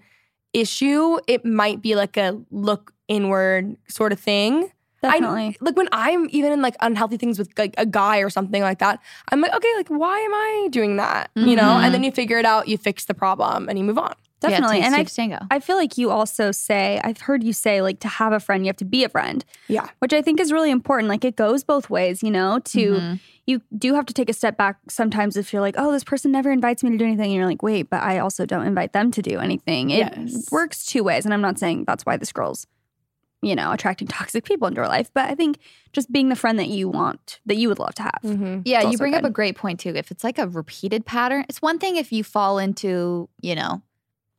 issue, 0.54 1.20
it 1.28 1.46
might 1.46 1.82
be 1.82 1.96
like 1.96 2.18
a 2.18 2.40
look 2.52 2.94
inward 3.08 3.76
sort 3.88 4.12
of 4.12 4.20
thing. 4.20 4.72
I- 5.04 5.20
Definitely. 5.20 5.58
like 5.62 5.76
when 5.76 5.90
I'm 5.92 6.28
even 6.32 6.52
in 6.52 6.62
like 6.62 6.76
unhealthy 6.82 7.18
things 7.18 7.38
with 7.40 7.50
like 7.58 7.74
a 7.78 7.86
guy 7.86 8.20
or 8.20 8.30
something 8.30 8.62
like 8.62 8.80
that, 8.80 9.00
I'm 9.32 9.42
like, 9.42 9.54
okay, 9.54 9.74
like 9.78 9.88
why 9.90 10.18
am 10.20 10.34
I 10.34 10.68
doing 10.72 10.98
that? 10.98 11.30
You 11.36 11.56
know? 11.56 11.78
And 11.80 11.94
then 11.94 12.04
you 12.04 12.12
figure 12.12 12.38
it 12.40 12.46
out, 12.46 12.68
you 12.68 12.78
fix 12.78 13.06
the 13.06 13.14
problem, 13.14 13.68
and 13.70 13.78
you 13.78 13.84
move 13.84 13.98
on. 13.98 14.14
Definitely. 14.40 14.80
Yeah, 14.80 14.88
and 14.88 14.96
I, 14.96 15.04
tango. 15.06 15.38
I 15.52 15.60
feel 15.62 15.78
like 15.78 15.98
you 15.98 16.10
also 16.10 16.52
say, 16.52 17.00
I've 17.02 17.22
heard 17.22 17.46
you 17.46 17.54
say, 17.54 17.82
like, 17.82 18.02
to 18.02 18.10
have 18.10 18.34
a 18.34 18.42
friend, 18.42 18.66
you 18.66 18.68
have 18.70 18.76
to 18.78 18.84
be 18.86 19.06
a 19.06 19.10
friend. 19.10 19.46
Yeah. 19.70 19.88
Which 20.00 20.12
I 20.12 20.22
think 20.22 20.42
is 20.42 20.52
really 20.52 20.70
important. 20.70 21.08
Like, 21.08 21.24
it 21.24 21.38
goes 21.38 21.64
both 21.64 21.90
ways, 21.90 22.22
you 22.22 22.30
know, 22.30 22.60
to, 22.60 22.92
Mhm. 22.96 23.20
you 23.48 23.62
do 23.78 23.94
have 23.96 24.06
to 24.08 24.14
take 24.14 24.30
a 24.30 24.34
step 24.34 24.58
back 24.58 24.80
sometimes 24.90 25.38
if 25.38 25.54
you're 25.54 25.62
like, 25.62 25.76
oh, 25.78 25.94
this 25.94 26.04
person 26.04 26.30
never 26.34 26.52
invites 26.52 26.84
me 26.84 26.90
to 26.92 26.98
do 26.98 27.06
anything. 27.06 27.28
And 27.28 27.34
you're 27.36 27.46
like, 27.46 27.64
wait, 27.64 27.90
but 27.90 28.04
I 28.04 28.20
also 28.20 28.46
don't 28.46 28.66
invite 28.68 28.92
them 28.92 29.12
to 29.12 29.22
do 29.22 29.40
anything. 29.40 29.92
It 29.92 30.14
Yes. 30.18 30.52
works 30.52 30.86
two 30.86 31.06
ways. 31.06 31.24
And 31.24 31.34
I'm 31.34 31.40
not 31.42 31.58
saying 31.58 31.86
that's 31.88 32.06
why 32.06 32.18
this 32.18 32.34
girl's, 32.34 32.68
you 33.44 33.56
know, 33.56 33.72
attracting 33.72 34.08
toxic 34.20 34.44
people 34.46 34.68
into 34.68 34.80
your 34.80 34.88
life. 34.88 35.12
But 35.14 35.30
I 35.30 35.36
think 35.36 35.60
just 35.92 36.12
being 36.12 36.30
the 36.30 36.36
friend 36.36 36.58
that 36.60 36.70
you 36.70 36.90
want, 36.90 37.40
that 37.46 37.58
you 37.58 37.68
would 37.70 37.80
love 37.80 37.94
to 37.96 38.04
have. 38.04 38.20
Mm-hmm. 38.24 38.62
Yeah, 38.66 38.82
you 38.82 38.88
also 38.88 38.98
bring 38.98 39.14
up 39.16 39.24
a 39.24 39.30
great 39.30 39.56
point 39.56 39.80
too. 39.80 39.94
If 39.96 40.10
it's 40.12 40.24
like 40.24 40.38
a 40.40 40.48
repeated 40.48 41.06
pattern, 41.06 41.46
it's 41.50 41.62
one 41.62 41.78
thing 41.78 41.98
if 41.98 42.12
you 42.12 42.24
fall 42.24 42.58
into, 42.58 43.30
you 43.42 43.56
know, 43.56 43.82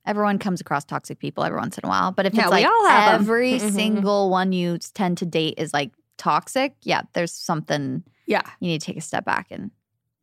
everyone 0.07 0.38
comes 0.38 0.61
across 0.61 0.85
toxic 0.85 1.19
people 1.19 1.45
every 1.45 1.59
once 1.59 1.79
in 1.79 1.85
a 1.85 1.88
while. 1.88 2.12
But 2.12 2.27
if 2.27 2.35
Yeah, 2.35 2.43
it's 2.43 2.51
like 2.51 2.67
all 2.67 2.87
have 2.88 3.14
'em. 3.14 3.21
every 3.21 3.55
Mhm. 3.55 3.73
single 3.73 4.31
one 4.31 4.53
you 4.53 4.79
tend 4.79 5.19
to 5.19 5.27
date 5.27 5.55
is 5.59 5.73
like 5.73 5.93
toxic, 6.19 6.75
yeah, 6.83 7.03
there's 7.12 7.33
something 7.33 8.05
Yeah. 8.27 8.43
you 8.61 8.69
need 8.69 8.81
to 8.81 8.87
take 8.87 8.97
a 8.97 9.01
step 9.01 9.25
back 9.25 9.49
and 9.51 9.71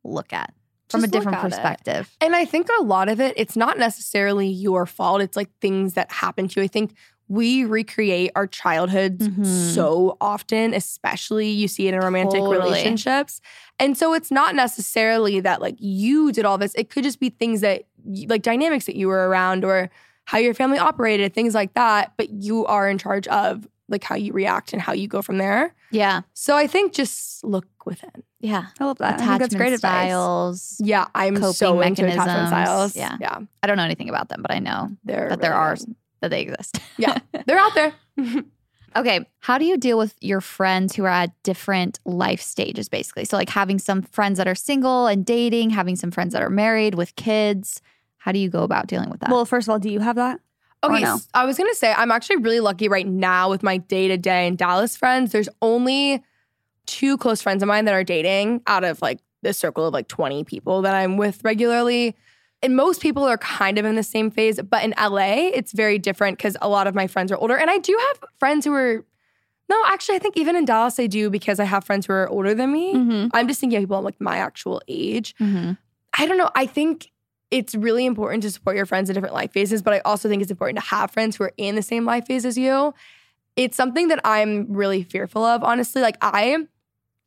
look 0.04 0.32
at 0.32 0.52
from 0.88 1.00
Just 1.00 1.08
a 1.08 1.10
different 1.12 1.38
at 1.38 1.44
it. 1.44 1.48
perspective. 1.50 2.16
And 2.20 2.36
I 2.36 2.44
think 2.44 2.68
a 2.78 2.82
lot 2.82 3.08
of 3.08 3.18
it, 3.20 3.32
it's 3.36 3.56
not 3.56 3.78
necessarily 3.78 4.46
your 4.48 4.84
fault. 4.86 5.20
It's 5.22 5.36
like 5.36 5.48
things 5.60 5.94
that 5.94 6.12
happen 6.12 6.48
to 6.48 6.60
you. 6.60 6.64
I 6.64 6.68
think 6.68 6.94
we 7.32 7.64
recreate 7.64 8.30
our 8.36 8.46
childhoods 8.46 9.26
Mhm. 9.26 9.46
so 9.74 10.18
often, 10.20 10.74
especially 10.74 11.48
you 11.48 11.66
see 11.66 11.88
it 11.88 11.94
in 11.94 12.00
romantic 12.00 12.40
Totally. 12.40 12.58
relationships. 12.58 13.40
And 13.78 13.96
so 13.96 14.12
it's 14.12 14.30
not 14.30 14.54
necessarily 14.54 15.40
that 15.40 15.62
like 15.62 15.76
you 15.78 16.30
did 16.32 16.44
all 16.44 16.58
this. 16.58 16.74
It 16.74 16.90
could 16.90 17.04
just 17.04 17.20
be 17.20 17.30
things 17.30 17.62
that 17.62 17.84
like 18.28 18.42
dynamics 18.42 18.84
that 18.84 18.96
you 18.96 19.08
were 19.08 19.28
around 19.28 19.64
or 19.64 19.88
how 20.26 20.38
your 20.38 20.52
family 20.52 20.78
operated, 20.78 21.32
things 21.32 21.54
like 21.54 21.72
that. 21.72 22.12
But 22.18 22.28
you 22.30 22.66
are 22.66 22.86
in 22.88 22.98
charge 22.98 23.26
of 23.28 23.66
like 23.88 24.04
how 24.04 24.14
you 24.14 24.32
react 24.32 24.72
and 24.74 24.80
how 24.82 24.92
you 24.92 25.08
go 25.08 25.22
from 25.22 25.38
there. 25.38 25.74
Yeah. 25.90 26.22
So 26.34 26.56
I 26.56 26.66
think 26.66 26.92
just 26.92 27.42
look 27.44 27.66
within. 27.86 28.10
Yeah. 28.40 28.66
I 28.78 28.84
love 28.84 28.98
that. 28.98 29.12
I 29.12 29.14
Attachment 29.16 29.40
that's 29.40 29.54
great 29.54 29.72
advice. 29.72 29.80
styles. 30.08 30.76
Yeah, 30.80 31.06
I'm 31.14 31.36
Coping 31.36 31.52
so 31.52 31.80
into 31.80 32.04
attachment 32.04 32.26
mechanisms. 32.26 32.48
styles. 32.48 32.96
Yeah. 32.96 33.16
yeah, 33.20 33.38
I 33.62 33.66
don't 33.66 33.76
know 33.76 33.84
anything 33.84 34.08
about 34.08 34.28
them, 34.28 34.40
but 34.42 34.50
I 34.50 34.58
know 34.58 34.90
they're 35.04 35.28
that 35.30 35.40
there 35.40 35.54
are. 35.54 35.76
That 36.22 36.30
they 36.30 36.42
exist. 36.42 36.78
Yeah, 36.98 37.18
they're 37.46 37.58
out 37.58 37.74
there. 37.74 37.92
Okay. 38.94 39.26
How 39.40 39.56
do 39.56 39.64
you 39.64 39.78
deal 39.78 39.96
with 39.96 40.14
your 40.20 40.42
friends 40.42 40.94
who 40.94 41.04
are 41.04 41.08
at 41.08 41.30
different 41.44 41.98
life 42.04 42.42
stages, 42.42 42.90
basically? 42.90 43.24
So, 43.24 43.38
like 43.38 43.48
having 43.48 43.78
some 43.78 44.02
friends 44.02 44.36
that 44.36 44.46
are 44.46 44.54
single 44.54 45.06
and 45.06 45.24
dating, 45.24 45.70
having 45.70 45.96
some 45.96 46.10
friends 46.10 46.34
that 46.34 46.42
are 46.42 46.50
married 46.50 46.94
with 46.94 47.16
kids. 47.16 47.80
How 48.18 48.32
do 48.32 48.38
you 48.38 48.50
go 48.50 48.62
about 48.64 48.88
dealing 48.88 49.08
with 49.08 49.20
that? 49.20 49.30
Well, 49.30 49.46
first 49.46 49.66
of 49.66 49.72
all, 49.72 49.78
do 49.78 49.88
you 49.88 50.00
have 50.00 50.16
that? 50.16 50.40
Okay, 50.84 51.00
no? 51.00 51.14
s- 51.14 51.26
I 51.32 51.46
was 51.46 51.56
gonna 51.56 51.74
say 51.74 51.94
I'm 51.96 52.10
actually 52.10 52.36
really 52.36 52.60
lucky 52.60 52.86
right 52.86 53.06
now 53.06 53.48
with 53.48 53.62
my 53.62 53.78
day 53.78 54.08
to 54.08 54.18
day 54.18 54.46
in 54.46 54.56
Dallas 54.56 54.94
friends. 54.94 55.32
There's 55.32 55.48
only 55.62 56.22
two 56.84 57.16
close 57.16 57.40
friends 57.40 57.62
of 57.62 57.68
mine 57.68 57.86
that 57.86 57.94
are 57.94 58.04
dating 58.04 58.60
out 58.66 58.84
of 58.84 59.00
like 59.00 59.20
this 59.40 59.56
circle 59.56 59.86
of 59.86 59.94
like 59.94 60.06
20 60.08 60.44
people 60.44 60.82
that 60.82 60.94
I'm 60.94 61.16
with 61.16 61.42
regularly. 61.44 62.14
And 62.62 62.76
most 62.76 63.00
people 63.02 63.24
are 63.24 63.38
kind 63.38 63.76
of 63.76 63.84
in 63.84 63.96
the 63.96 64.02
same 64.04 64.30
phase, 64.30 64.60
but 64.62 64.84
in 64.84 64.94
LA, 64.96 65.50
it's 65.52 65.72
very 65.72 65.98
different 65.98 66.38
because 66.38 66.56
a 66.62 66.68
lot 66.68 66.86
of 66.86 66.94
my 66.94 67.08
friends 67.08 67.32
are 67.32 67.36
older. 67.36 67.56
And 67.56 67.68
I 67.68 67.78
do 67.78 67.98
have 68.08 68.28
friends 68.38 68.64
who 68.64 68.72
are, 68.72 69.04
no, 69.68 69.82
actually, 69.86 70.14
I 70.16 70.18
think 70.20 70.36
even 70.36 70.54
in 70.54 70.64
Dallas, 70.64 71.00
I 71.00 71.08
do 71.08 71.28
because 71.28 71.58
I 71.58 71.64
have 71.64 71.84
friends 71.84 72.06
who 72.06 72.12
are 72.12 72.28
older 72.28 72.54
than 72.54 72.72
me. 72.72 72.94
Mm-hmm. 72.94 73.28
I'm 73.34 73.48
just 73.48 73.60
thinking 73.60 73.78
of 73.78 73.82
people 73.82 74.00
like 74.02 74.20
my 74.20 74.36
actual 74.36 74.80
age. 74.86 75.34
Mhm. 75.40 75.76
I 76.16 76.26
don't 76.26 76.38
know. 76.38 76.50
I 76.54 76.66
think 76.66 77.10
it's 77.50 77.74
really 77.74 78.06
important 78.06 78.42
to 78.44 78.50
support 78.50 78.76
your 78.76 78.86
friends 78.86 79.10
in 79.10 79.14
different 79.14 79.34
life 79.34 79.52
phases, 79.52 79.82
but 79.82 79.92
I 79.92 79.98
also 80.00 80.28
think 80.28 80.40
it's 80.40 80.50
important 80.50 80.78
to 80.78 80.84
have 80.86 81.10
friends 81.10 81.36
who 81.36 81.44
are 81.44 81.52
in 81.56 81.74
the 81.74 81.82
same 81.82 82.04
life 82.04 82.26
phase 82.26 82.44
as 82.44 82.56
you. 82.56 82.94
It's 83.56 83.76
something 83.76 84.08
that 84.08 84.20
I'm 84.24 84.72
really 84.72 85.02
fearful 85.02 85.44
of, 85.44 85.62
honestly. 85.64 86.00
Like 86.00 86.16
I 86.22 86.66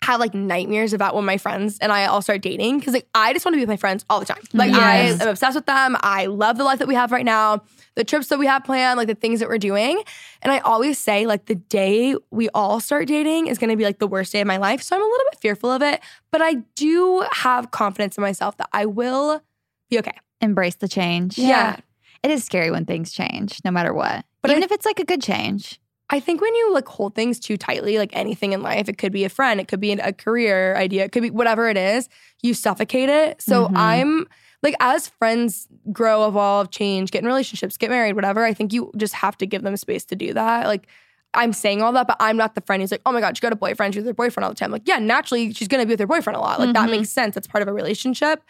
have 0.06 0.20
like 0.20 0.34
nightmares 0.34 0.94
about 0.94 1.16
when 1.16 1.26
my 1.26 1.38
friends 1.38 1.78
and 1.80 1.92
I 1.92 2.06
all 2.06 2.22
start 2.22 2.42
dating 2.42 2.80
because 2.80 2.94
like 2.94 3.08
I 3.16 3.34
just 3.34 3.44
want 3.46 3.54
to 3.54 3.58
be 3.58 3.62
with 3.62 3.70
my 3.70 3.78
friends 3.78 4.06
all 4.10 4.20
the 4.20 4.26
time. 4.26 4.42
Like 4.54 4.72
Yes. 4.72 5.20
I 5.20 5.24
am 5.24 5.30
obsessed 5.30 5.56
with 5.56 5.66
them. 5.66 5.98
I 6.02 6.28
love 6.28 6.58
the 6.58 6.64
life 6.64 6.80
that 6.80 6.88
we 6.88 6.96
have 6.96 7.12
right 7.12 7.26
now, 7.26 7.64
the 7.96 8.04
trips 8.04 8.28
that 8.28 8.38
we 8.38 8.46
have 8.46 8.64
planned, 8.64 8.98
like 8.98 9.08
the 9.08 9.16
things 9.16 9.40
that 9.40 9.50
we're 9.50 9.58
doing. 9.58 10.02
And 10.44 10.52
I 10.52 10.60
always 10.60 11.00
say 11.00 11.26
like 11.26 11.46
the 11.46 11.56
day 11.56 12.16
we 12.30 12.50
all 12.50 12.80
start 12.80 13.08
dating 13.08 13.48
is 13.48 13.58
going 13.58 13.72
to 13.72 13.76
be 13.78 13.84
like 13.84 14.00
the 14.00 14.08
worst 14.08 14.32
day 14.32 14.42
of 14.42 14.48
my 14.48 14.58
life. 14.58 14.84
So 14.84 14.96
I'm 14.96 15.02
a 15.02 15.06
little 15.06 15.26
bit 15.32 15.40
fearful 15.42 15.72
of 15.72 15.82
it, 15.82 16.02
but 16.32 16.42
I 16.42 16.56
do 16.76 17.26
have 17.32 17.72
confidence 17.72 18.18
in 18.18 18.22
myself 18.22 18.58
that 18.58 18.70
I 18.74 18.86
will 18.86 19.42
be 19.90 19.98
okay. 20.00 20.12
Embrace 20.42 20.76
the 20.76 20.88
change. 20.88 21.38
Yeah. 21.38 21.78
It 22.22 22.32
is 22.32 22.44
scary 22.44 22.70
when 22.72 22.86
things 22.86 23.12
change, 23.12 23.60
no 23.66 23.72
matter 23.72 23.94
what. 23.94 24.26
But 24.42 24.52
Even 24.52 24.64
I- 24.64 24.66
if 24.66 24.72
it's 24.72 24.86
like 24.86 25.00
a 25.00 25.06
good 25.06 25.22
change. 25.22 25.80
I 26.10 26.20
think 26.20 26.40
when 26.42 26.54
you 26.56 26.72
like 26.74 26.88
hold 26.88 27.16
things 27.16 27.40
too 27.40 27.58
tightly, 27.58 27.98
like 27.98 28.16
anything 28.16 28.54
in 28.54 28.62
life, 28.62 28.88
it 28.88 28.98
could 28.98 29.12
be 29.12 29.24
a 29.26 29.30
friend, 29.30 29.60
it 29.60 29.68
could 29.68 29.80
be 29.80 29.92
an- 29.92 30.00
a 30.02 30.14
career 30.14 30.76
idea, 30.76 31.04
it 31.04 31.12
could 31.12 31.24
be 31.24 31.32
whatever 31.32 31.68
it 31.68 31.78
is, 31.78 32.08
you 32.44 32.54
suffocate 32.54 33.10
it. 33.10 33.42
So 33.42 33.68
Mhm. 33.68 33.72
I'm 33.76 34.28
like, 34.62 34.76
as 34.80 35.08
friends 35.08 35.68
grow, 35.92 36.28
evolve, 36.28 36.70
change, 36.72 37.12
get 37.12 37.22
in 37.22 37.28
relationships, 37.28 37.76
get 37.78 37.90
married, 37.90 38.14
whatever, 38.14 38.44
I 38.44 38.54
think 38.54 38.72
you 38.72 38.92
just 38.98 39.16
have 39.16 39.36
to 39.38 39.48
give 39.48 39.64
them 39.64 39.76
space 39.78 40.06
to 40.06 40.16
do 40.16 40.34
that. 40.34 40.68
Like, 40.68 40.88
I'm 41.34 41.54
saying 41.54 41.82
all 41.82 41.92
that, 41.94 42.08
but 42.08 42.18
I'm 42.20 42.38
not 42.38 42.56
the 42.56 42.62
friend 42.62 42.82
who's 42.82 42.92
like, 42.92 43.02
oh 43.06 43.12
my 43.12 43.20
God, 43.20 43.36
she 43.36 43.42
got 43.42 43.52
a 43.52 43.58
boyfriend. 43.58 43.94
She's 43.94 44.02
with 44.04 44.08
her 44.08 44.14
boyfriend 44.14 44.46
all 44.46 44.52
the 44.52 44.56
time. 44.56 44.72
Like, 44.72 44.88
yeah, 44.88 45.00
naturally, 45.00 45.52
she's 45.54 45.68
going 45.68 45.82
to 45.82 45.86
be 45.86 45.92
with 45.94 46.00
her 46.00 46.08
boyfriend 46.08 46.38
a 46.38 46.40
lot. 46.40 46.60
Like, 46.60 46.74
that 46.74 46.88
Mhm. 46.88 46.92
makes 46.92 47.10
sense. 47.10 47.36
That's 47.36 47.46
part 47.48 47.62
of 47.62 47.68
a 47.68 47.74
relationship. 47.74 48.42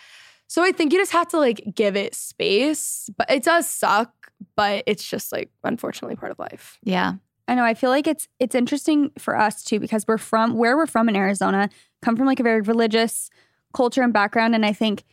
So 0.48 0.62
I 0.62 0.72
think 0.72 0.94
you 0.94 1.00
just 1.00 1.12
have 1.13 1.28
to 1.30 1.39
like 1.39 1.63
give 1.74 1.96
it 1.96 2.13
space, 2.13 3.10
but 3.18 3.30
it 3.32 3.44
does 3.44 3.68
suck, 3.68 4.12
but 4.56 4.84
it's 4.86 5.04
just 5.04 5.32
like, 5.32 5.50
unfortunately, 5.63 6.15
part 6.15 6.32
of 6.32 6.38
life. 6.38 6.78
Yeah. 6.84 7.13
I 7.47 7.55
know. 7.55 7.63
I 7.63 7.73
feel 7.73 7.89
like 7.89 8.08
it's 8.08 8.27
it's 8.39 8.55
interesting 8.55 9.12
for 9.17 9.38
us 9.38 9.63
too 9.63 9.79
because 9.79 10.05
we're 10.08 10.17
from 10.17 10.55
where 10.55 10.75
we're 10.75 10.88
from 10.88 11.10
in 11.10 11.15
Arizona, 11.15 11.69
come 12.01 12.15
from 12.15 12.25
like 12.25 12.39
a 12.39 12.43
very 12.43 12.62
religious 12.62 13.29
culture 13.73 14.01
and 14.01 14.13
background, 14.13 14.55
and 14.55 14.65
I 14.65 14.73
think 14.73 15.03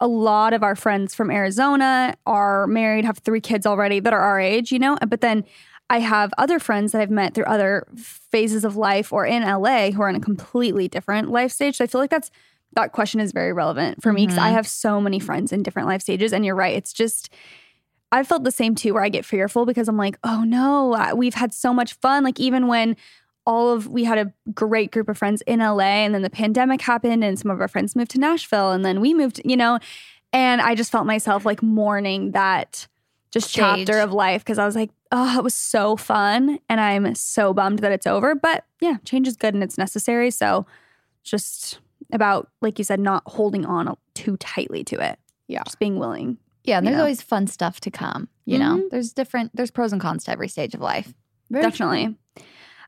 a 0.00 0.06
lot 0.06 0.52
of 0.52 0.62
our 0.62 0.76
friends 0.76 1.14
from 1.14 1.30
Arizona 1.30 2.14
are 2.26 2.66
married, 2.66 3.04
have 3.04 3.18
three 3.18 3.40
kids 3.40 3.66
already 3.66 4.00
that 4.00 4.12
are 4.12 4.20
our 4.20 4.38
age, 4.38 4.70
you 4.70 4.78
know. 4.78 4.96
But 5.06 5.22
then 5.22 5.44
I 5.90 6.00
have 6.00 6.32
other 6.38 6.58
friends 6.58 6.92
that 6.92 7.00
I've 7.00 7.10
met 7.10 7.34
through 7.34 7.44
other 7.44 7.86
phases 7.96 8.64
of 8.64 8.76
life 8.76 9.12
or 9.12 9.24
in 9.24 9.42
LA 9.42 9.90
who 9.90 10.02
are 10.02 10.08
in 10.08 10.16
a 10.16 10.20
completely 10.20 10.86
different 10.86 11.30
life 11.30 11.50
stage. 11.50 11.76
So 11.76 11.84
I 11.84 11.86
feel 11.86 12.00
like 12.00 12.10
that's 12.10 12.30
that 12.74 12.92
question 12.92 13.20
is 13.20 13.32
very 13.32 13.52
relevant 13.52 14.02
for 14.02 14.12
me 14.12 14.26
because 14.26 14.38
I 14.38 14.48
mm-hmm. 14.48 14.56
have 14.56 14.68
so 14.68 15.00
many 15.00 15.18
friends 15.18 15.52
in 15.52 15.62
different 15.62 15.88
life 15.88 16.02
stages, 16.02 16.32
and 16.32 16.44
you're 16.44 16.54
right. 16.54 16.76
It's 16.76 16.92
just 16.92 17.32
I 18.10 18.22
felt 18.22 18.44
the 18.44 18.50
same 18.50 18.74
too, 18.74 18.94
where 18.94 19.02
I 19.02 19.08
get 19.08 19.24
fearful 19.24 19.66
because 19.66 19.88
I'm 19.88 19.96
like, 19.96 20.18
oh 20.24 20.42
no, 20.44 21.14
we've 21.14 21.34
had 21.34 21.52
so 21.52 21.74
much 21.74 21.94
fun. 21.94 22.24
Like 22.24 22.40
even 22.40 22.66
when 22.66 22.96
all 23.46 23.70
of 23.72 23.86
we 23.88 24.04
had 24.04 24.18
a 24.18 24.32
great 24.52 24.90
group 24.90 25.08
of 25.08 25.16
friends 25.16 25.42
in 25.46 25.60
LA, 25.60 25.80
and 25.80 26.14
then 26.14 26.22
the 26.22 26.30
pandemic 26.30 26.82
happened, 26.82 27.24
and 27.24 27.38
some 27.38 27.50
of 27.50 27.60
our 27.60 27.68
friends 27.68 27.96
moved 27.96 28.10
to 28.12 28.18
Nashville, 28.20 28.72
and 28.72 28.84
then 28.84 29.00
we 29.00 29.14
moved, 29.14 29.40
you 29.44 29.56
know, 29.56 29.78
and 30.32 30.60
I 30.60 30.74
just 30.74 30.92
felt 30.92 31.06
myself 31.06 31.46
like 31.46 31.62
mourning 31.62 32.32
that 32.32 32.86
just 33.30 33.50
Stage. 33.50 33.86
chapter 33.86 34.00
of 34.00 34.12
life 34.12 34.42
because 34.42 34.58
I 34.58 34.66
was 34.66 34.74
like, 34.76 34.90
oh, 35.12 35.38
it 35.38 35.44
was 35.44 35.54
so 35.54 35.96
fun, 35.96 36.58
and 36.68 36.80
I'm 36.80 37.14
so 37.14 37.54
bummed 37.54 37.80
that 37.80 37.92
it's 37.92 38.06
over. 38.06 38.34
But 38.34 38.64
yeah, 38.80 38.96
change 39.04 39.26
is 39.26 39.36
good 39.36 39.54
and 39.54 39.62
it's 39.62 39.78
necessary. 39.78 40.30
So 40.30 40.66
just 41.22 41.80
about 42.12 42.50
like 42.60 42.78
you 42.78 42.84
said, 42.84 43.00
not 43.00 43.22
holding 43.26 43.66
on 43.66 43.96
too 44.14 44.36
tightly 44.36 44.84
to 44.84 45.00
it. 45.00 45.18
Yeah. 45.46 45.62
just 45.64 45.78
being 45.78 45.98
willing. 45.98 46.36
Yeah. 46.64 46.78
And 46.78 46.86
there's 46.86 46.96
know? 46.96 47.02
always 47.02 47.22
fun 47.22 47.46
stuff 47.46 47.80
to 47.80 47.90
come. 47.90 48.28
You 48.44 48.58
know, 48.58 48.76
Mhm. 48.78 48.90
there's 48.90 49.12
different, 49.12 49.54
there's 49.54 49.70
pros 49.70 49.92
and 49.92 50.00
cons 50.00 50.24
to 50.24 50.30
every 50.30 50.48
stage 50.48 50.74
of 50.74 50.80
life. 50.80 51.12
Definitely. 51.52 52.16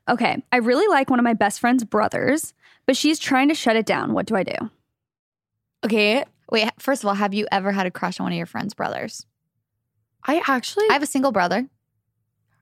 Okay. 0.09 0.43
I 0.51 0.57
really 0.57 0.87
like 0.87 1.09
one 1.09 1.19
of 1.19 1.23
my 1.23 1.33
best 1.33 1.59
friend's 1.59 1.83
brothers, 1.83 2.53
but 2.85 2.97
she's 2.97 3.19
trying 3.19 3.47
to 3.49 3.53
shut 3.55 3.75
it 3.75 3.85
down. 3.85 4.13
What 4.13 4.25
do 4.25 4.35
I 4.35 4.43
do? 4.43 4.55
Okay. 5.85 6.23
Wait, 6.51 6.69
first 6.79 7.03
of 7.03 7.07
all, 7.07 7.15
have 7.15 7.33
you 7.33 7.47
ever 7.51 7.71
had 7.71 7.85
a 7.85 7.91
crush 7.91 8.19
on 8.19 8.25
one 8.25 8.33
of 8.33 8.37
your 8.37 8.45
friend's 8.45 8.73
brothers? 8.73 9.25
I 10.23 10.41
actually, 10.47 10.85
I 10.89 10.93
have 10.93 11.03
a 11.03 11.07
single 11.07 11.31
brother. 11.31 11.67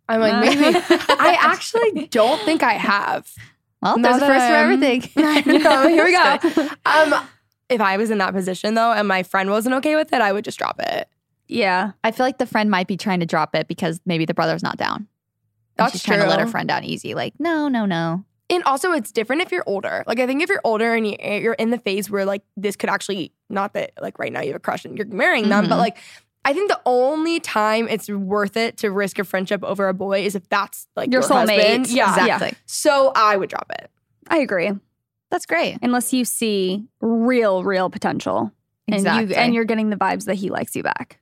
I'm 0.08 0.22
like, 0.22 0.40
maybe. 0.44 0.78
I 0.90 1.38
actually 1.40 2.08
don't 2.08 2.42
think 2.44 2.64
I 2.64 2.74
have. 2.74 3.30
Well, 3.82 3.98
Now 3.98 4.12
there's 4.18 4.24
a 4.24 4.28
first 4.28 4.46
for 4.46 4.54
I'm- 4.54 4.72
everything. 4.72 5.10
Know, 5.64 5.88
here 5.88 6.06
we 6.06 6.12
go. 6.12 6.70
Um, 6.86 7.28
if 7.70 7.80
I 7.82 7.98
was 7.98 8.10
in 8.10 8.18
that 8.20 8.34
position 8.34 8.74
though, 8.74 8.92
and 8.92 9.08
my 9.08 9.24
friend 9.24 9.50
wasn't 9.50 9.76
okay 9.76 9.96
with 9.96 10.12
it, 10.14 10.22
I 10.22 10.32
would 10.32 10.44
just 10.46 10.58
drop 10.60 10.80
it. 10.80 11.08
Yeah. 11.48 11.92
I 12.04 12.12
feel 12.12 12.26
like 12.26 12.38
the 12.38 12.46
friend 12.46 12.70
might 12.70 12.88
be 12.88 12.98
trying 12.98 13.20
to 13.22 13.26
drop 13.26 13.56
it 13.56 13.68
because 13.68 14.00
maybe 14.06 14.26
the 14.26 14.34
brother's 14.34 14.64
not 14.64 14.78
down. 14.78 15.08
That's 15.78 15.94
she's 15.94 16.04
trying 16.04 16.20
to 16.20 16.28
let 16.28 16.40
her 16.40 16.48
friend 16.48 16.68
down 16.68 16.84
easy. 16.84 17.14
Like, 17.16 17.34
no, 17.40 17.68
no, 17.70 17.86
no. 17.86 18.24
And 18.52 18.64
also, 18.64 18.92
it's 18.92 19.12
different 19.12 19.44
if 19.44 19.52
you're 19.52 19.64
older. 19.68 20.04
Like, 20.08 20.20
I 20.20 20.26
think 20.28 20.42
if 20.42 20.50
you're 20.50 20.62
older 20.64 20.94
and 20.96 21.08
you- 21.08 21.18
you're 21.22 21.54
in 21.54 21.70
the 21.70 21.78
phase 21.78 22.10
where 22.10 22.26
like 22.26 22.42
this 22.58 22.76
could 22.76 22.90
actually 22.90 23.32
not 23.50 23.74
that 23.74 23.92
like 24.02 24.20
right 24.20 24.34
now 24.34 24.42
you 24.42 24.48
have 24.48 24.56
a 24.56 24.60
crush 24.60 24.86
and 24.86 24.98
you're 24.98 25.08
marrying 25.08 25.50
them, 25.50 25.70
but 25.70 25.76
Mhm. 25.76 25.80
like 25.80 25.98
I 26.46 26.54
think 26.54 26.70
the 26.70 26.80
only 26.86 27.40
time 27.40 27.88
it's 27.88 28.10
worth 28.10 28.58
it 28.58 28.78
to 28.78 28.90
risk 28.92 29.20
a 29.20 29.24
friendship 29.24 29.64
over 29.64 29.88
a 29.88 29.94
boy 29.94 30.24
is 30.26 30.36
if 30.36 30.48
that's 30.50 30.88
like 30.96 31.12
Your 31.12 31.22
your, 31.22 31.30
soulmate. 31.30 31.58
husband. 31.58 31.90
Yeah, 31.90 32.10
Exactly. 32.18 32.54
So 32.66 33.12
I 33.16 33.36
would 33.38 33.50
drop 33.50 33.72
it. 33.78 33.90
I 34.30 34.38
agree. 34.40 34.72
That's 35.32 35.46
great. 35.46 35.78
Unless 35.82 36.14
you 36.14 36.26
see 36.26 36.88
real, 37.02 37.64
real 37.64 37.90
potential. 37.90 38.52
And 38.88 39.04
you 39.04 39.36
and 39.36 39.54
you're 39.54 39.66
getting 39.66 39.92
the 39.92 39.96
vibes 39.96 40.26
that 40.26 40.36
he 40.36 40.50
likes 40.50 40.76
you 40.76 40.82
back. 40.82 41.20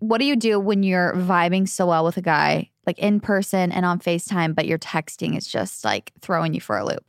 what 0.00 0.18
do 0.18 0.24
you 0.24 0.34
do 0.34 0.58
when 0.58 0.82
you're 0.82 1.14
vibing 1.14 1.68
so 1.68 1.86
well 1.86 2.04
with 2.04 2.16
a 2.16 2.22
guy, 2.22 2.70
like 2.86 2.98
in 2.98 3.20
person 3.20 3.70
and 3.70 3.86
on 3.86 4.00
FaceTime, 4.00 4.54
but 4.54 4.66
your 4.66 4.78
texting 4.78 5.36
is 5.36 5.46
just 5.46 5.84
like 5.84 6.12
throwing 6.20 6.54
you 6.54 6.60
for 6.60 6.76
a 6.76 6.84
loop? 6.84 7.04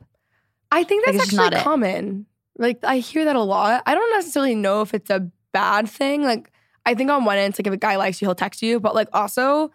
I 0.70 0.84
think 0.84 1.04
that's 1.04 1.16
it's 1.16 1.24
just 1.26 1.36
not 1.36 1.52
actually 1.52 1.60
it. 1.60 1.64
common. 1.64 2.26
Like 2.58 2.84
I 2.84 2.98
hear 2.98 3.24
that 3.24 3.36
a 3.36 3.42
lot. 3.42 3.82
I 3.86 3.94
don't 3.94 4.10
necessarily 4.16 4.54
know 4.54 4.82
if 4.82 4.94
it's 4.94 5.10
a 5.10 5.28
bad 5.52 5.88
thing. 5.88 6.22
Like 6.22 6.52
I 6.86 6.94
think 6.94 7.10
on 7.10 7.24
one 7.24 7.38
end, 7.38 7.52
it's 7.52 7.58
like 7.58 7.66
if 7.66 7.72
a 7.72 7.78
guy 7.78 7.96
likes 7.96 8.20
you, 8.20 8.28
he'll 8.28 8.34
text 8.34 8.62
you. 8.62 8.78
But 8.78 8.94
like 8.94 9.08
also, 9.12 9.70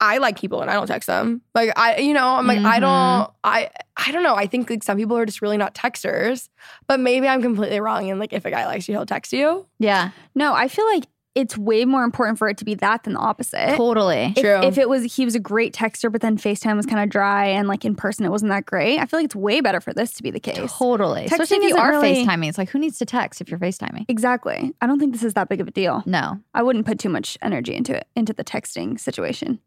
I 0.00 0.18
like 0.18 0.38
people 0.38 0.60
and 0.62 0.70
I 0.70 0.74
don't 0.74 0.86
text 0.86 1.06
them. 1.08 1.42
Like 1.54 1.72
I, 1.76 1.98
you 1.98 2.12
know, 2.14 2.24
I'm 2.36 2.46
like 2.46 2.58
I 2.60 2.78
Mhm. 2.78 2.80
don't, 2.80 3.32
I, 3.42 3.70
I 3.96 4.12
don't 4.12 4.22
know. 4.22 4.36
I 4.36 4.46
think 4.46 4.70
like 4.70 4.82
some 4.84 4.96
people 4.96 5.16
are 5.16 5.26
just 5.26 5.42
really 5.42 5.56
not 5.56 5.74
texters. 5.74 6.48
But 6.86 7.00
maybe 7.00 7.26
I'm 7.28 7.42
completely 7.42 7.80
wrong. 7.80 8.08
And 8.10 8.20
like 8.20 8.32
if 8.32 8.44
a 8.44 8.50
guy 8.50 8.66
likes 8.66 8.88
you, 8.88 8.94
he'll 8.94 9.06
text 9.06 9.32
you. 9.32 9.66
Yeah, 9.78 10.10
No, 10.34 10.54
I 10.54 10.68
feel 10.68 10.86
like 10.86 11.04
it's 11.34 11.56
way 11.56 11.84
more 11.84 12.02
important 12.02 12.36
for 12.36 12.48
it 12.48 12.56
to 12.58 12.64
be 12.64 12.74
that 12.74 13.04
than 13.04 13.12
the 13.12 13.20
opposite. 13.20 13.76
totally. 13.76 14.32
If, 14.36 14.42
True. 14.42 14.60
if 14.62 14.76
it 14.76 14.88
was 14.88 15.14
he 15.14 15.24
was 15.24 15.36
a 15.36 15.40
great 15.40 15.72
texter, 15.72 16.10
but 16.10 16.20
then 16.20 16.36
FaceTime 16.36 16.76
was 16.76 16.84
kind 16.86 17.00
of 17.00 17.10
dry 17.10 17.46
and 17.46 17.68
like 17.68 17.84
in 17.84 17.94
person 17.94 18.24
it 18.24 18.30
wasn't 18.30 18.50
that 18.50 18.66
great, 18.66 18.98
I 18.98 19.06
feel 19.06 19.20
like 19.20 19.26
it's 19.26 19.36
way 19.36 19.60
better 19.60 19.80
for 19.80 19.92
this 19.92 20.12
to 20.14 20.22
be 20.24 20.30
the 20.32 20.40
case. 20.40 20.72
Totally. 20.72 21.26
Especially 21.26 21.58
Texting 21.58 21.64
if 21.64 21.68
you 21.70 21.76
are 21.76 21.90
really- 21.92 22.24
FaceTiming. 22.26 22.48
It's 22.48 22.58
like, 22.58 22.70
who 22.70 22.78
needs 22.80 22.98
to 22.98 23.04
text 23.04 23.40
if 23.40 23.50
you're 23.50 23.60
FaceTiming? 23.60 24.06
Exactly. 24.08 24.72
I 24.80 24.86
don't 24.88 24.98
think 24.98 25.12
this 25.12 25.22
is 25.22 25.34
that 25.34 25.48
big 25.48 25.60
of 25.60 25.68
a 25.68 25.70
deal. 25.70 26.02
No. 26.06 26.40
I 26.54 26.62
wouldn't 26.64 26.86
put 26.86 26.98
too 26.98 27.08
much 27.10 27.38
energy 27.40 27.74
into 27.74 27.96
it, 27.96 28.06
into 28.16 28.32
the 28.32 28.42
texting 28.44 28.98
situation. 28.98 29.60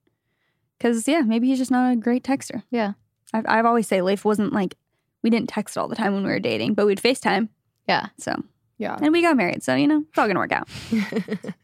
Cause 0.81 1.07
yeah, 1.07 1.21
maybe 1.21 1.47
he's 1.47 1.59
just 1.59 1.71
not 1.71 1.93
a 1.93 1.95
great 1.95 2.23
texter. 2.23 2.63
Yeah. 2.71 2.93
I've, 3.33 3.45
I've 3.47 3.65
always 3.65 3.87
say 3.87 4.01
Leif 4.01 4.25
wasn't 4.25 4.51
like, 4.51 4.75
we 5.23 5.29
didn't 5.29 5.49
text 5.49 5.77
all 5.77 5.87
the 5.87 5.95
time 5.95 6.13
when 6.13 6.23
we 6.23 6.29
were 6.29 6.39
dating, 6.39 6.73
but 6.73 6.85
we'd 6.87 6.99
FaceTime. 7.01 7.49
Yeah. 7.87 8.07
So, 8.17 8.35
Yeah. 8.79 8.97
and 9.01 9.11
we 9.13 9.21
got 9.21 9.37
married. 9.37 9.61
So, 9.63 9.75
you 9.75 9.87
know, 9.87 10.03
it's 10.09 10.17
all 10.17 10.27
gonna 10.27 10.39
work 10.39 10.51
out. 10.51 10.67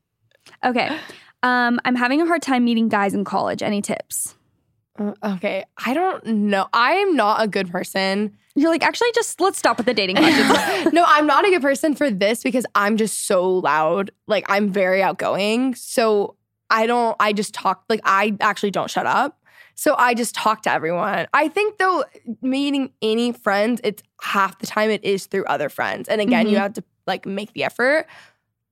Okay. 0.66 0.90
Um, 1.44 1.80
I'm 1.86 1.96
having 1.96 2.22
a 2.22 2.26
hard 2.26 2.42
time 2.42 2.66
meeting 2.66 2.90
guys 2.90 3.14
in 3.14 3.24
college. 3.24 3.62
Any 3.62 3.82
tips? 3.82 4.36
Uh, 4.98 5.14
okay. 5.24 5.66
I 5.86 5.94
don't 5.94 6.26
know. 6.26 6.68
I 6.74 6.94
am 6.94 7.16
not 7.16 7.44
a 7.44 7.48
good 7.48 7.70
person. 7.70 8.36
You're 8.56 8.72
like, 8.72 8.82
actually, 8.84 9.12
just 9.14 9.40
let's 9.40 9.60
stop 9.60 9.78
with 9.78 9.86
the 9.86 9.94
dating 9.94 10.16
questions. 10.18 10.94
no, 10.94 11.04
I'm 11.06 11.28
not 11.28 11.46
a 11.46 11.50
good 11.50 11.62
person 11.62 11.94
for 11.94 12.10
this 12.10 12.42
because 12.42 12.66
I'm 12.74 12.98
just 12.98 13.28
so 13.28 13.48
loud. 13.60 14.10
Like 14.26 14.46
I'm 14.50 14.70
very 14.72 15.04
outgoing. 15.04 15.76
So 15.76 16.36
I 16.70 16.86
don't 16.86 17.16
I 17.20 17.34
just 17.34 17.54
talk 17.54 17.84
like 17.90 18.02
I 18.04 18.36
actually 18.42 18.72
don't 18.72 18.90
shut 18.90 19.06
up. 19.06 19.40
So 19.76 19.94
I 19.98 20.14
just 20.16 20.34
talk 20.34 20.64
to 20.64 20.72
everyone. 20.72 21.28
I 21.34 21.48
think 21.50 21.78
though 21.78 22.04
meeting 22.42 22.92
any 23.02 23.32
friends, 23.32 23.80
it's 23.84 24.02
half 24.22 24.58
the 24.60 24.66
time 24.68 24.90
it 24.90 25.04
is 25.04 25.28
through 25.28 25.46
other 25.46 25.70
friends. 25.70 26.10
And 26.10 26.20
again, 26.20 26.48
you 26.48 26.58
Mhm. 26.58 26.62
have 26.62 26.74
to 26.74 26.84
like 27.06 27.26
make 27.26 27.54
the 27.54 27.64
effort. 27.64 28.08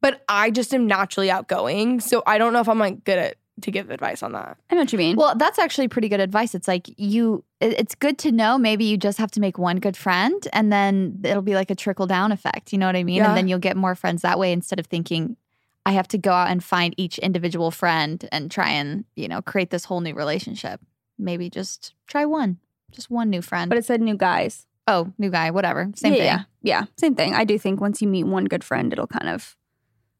But 0.01 0.23
I 0.27 0.51
just 0.51 0.73
am 0.73 0.87
naturally 0.87 1.29
outgoing. 1.31 1.99
So 1.99 2.21
I 2.27 2.37
don't 2.37 2.53
know 2.53 2.59
if 2.59 2.67
I'm 2.69 2.79
like 2.79 3.03
good 3.03 3.17
at 3.19 3.35
to 3.61 3.71
give 3.71 3.89
advice 3.89 4.21
on 4.21 4.33
that. 4.33 4.57
I 4.69 4.75
know 4.75 4.81
what 4.81 4.91
you 4.91 4.97
mean. 4.97 5.15
Well, 5.15 5.33
that's 5.35 5.57
actually 5.57 5.87
pretty 5.87 6.09
good 6.09 6.19
advice. 6.19 6.53
It's 6.53 6.67
like 6.67 6.89
you, 6.99 7.41
it's 7.61 7.95
good 7.95 8.17
to 8.17 8.31
know 8.33 8.57
maybe 8.57 8.83
you 8.83 8.97
just 8.97 9.17
have 9.17 9.31
to 9.31 9.39
make 9.39 9.57
one 9.57 9.77
good 9.77 9.95
friend 9.95 10.45
and 10.51 10.73
then 10.73 11.21
it'll 11.23 11.41
be 11.41 11.55
like 11.55 11.71
a 11.71 11.75
trickle 11.75 12.05
down 12.05 12.33
effect. 12.33 12.73
You 12.73 12.79
know 12.79 12.85
what 12.87 12.97
I 12.97 13.03
mean? 13.05 13.15
Yeah. 13.17 13.29
And 13.29 13.37
then 13.37 13.47
you'll 13.47 13.59
get 13.59 13.77
more 13.77 13.95
friends 13.95 14.23
that 14.23 14.37
way 14.37 14.51
instead 14.51 14.77
of 14.77 14.87
thinking, 14.87 15.37
I 15.85 15.91
have 15.91 16.07
to 16.09 16.17
go 16.17 16.31
out 16.31 16.49
and 16.49 16.63
find 16.63 16.93
each 16.97 17.17
individual 17.19 17.69
friend 17.71 18.27
and 18.31 18.49
try 18.49 18.69
and, 18.69 19.05
you 19.15 19.27
know, 19.27 19.41
create 19.41 19.69
this 19.69 19.85
whole 19.85 20.01
new 20.01 20.13
relationship. 20.15 20.81
Maybe 21.19 21.49
just 21.49 21.93
try 22.07 22.25
one, 22.25 22.57
just 22.91 23.09
one 23.11 23.29
new 23.29 23.41
friend. 23.41 23.69
but 23.69 23.77
it 23.77 23.85
said 23.85 24.01
new 24.01 24.17
guys. 24.17 24.65
oh, 24.87 25.11
new 25.17 25.31
guy, 25.31 25.49
whatever. 25.49 25.89
Same 25.95 26.13
yeah, 26.13 26.17
thing. 26.19 26.25
Yeah, 26.27 26.41
yeah, 26.61 26.85
same 26.97 27.15
thing. 27.15 27.33
I 27.33 27.43
do 27.43 27.57
think 27.57 27.81
once 27.81 28.03
you 28.03 28.07
meet 28.07 28.25
one 28.25 28.45
good 28.45 28.63
friend, 28.63 28.93
it'll 28.93 29.07
kind 29.07 29.29
of, 29.29 29.55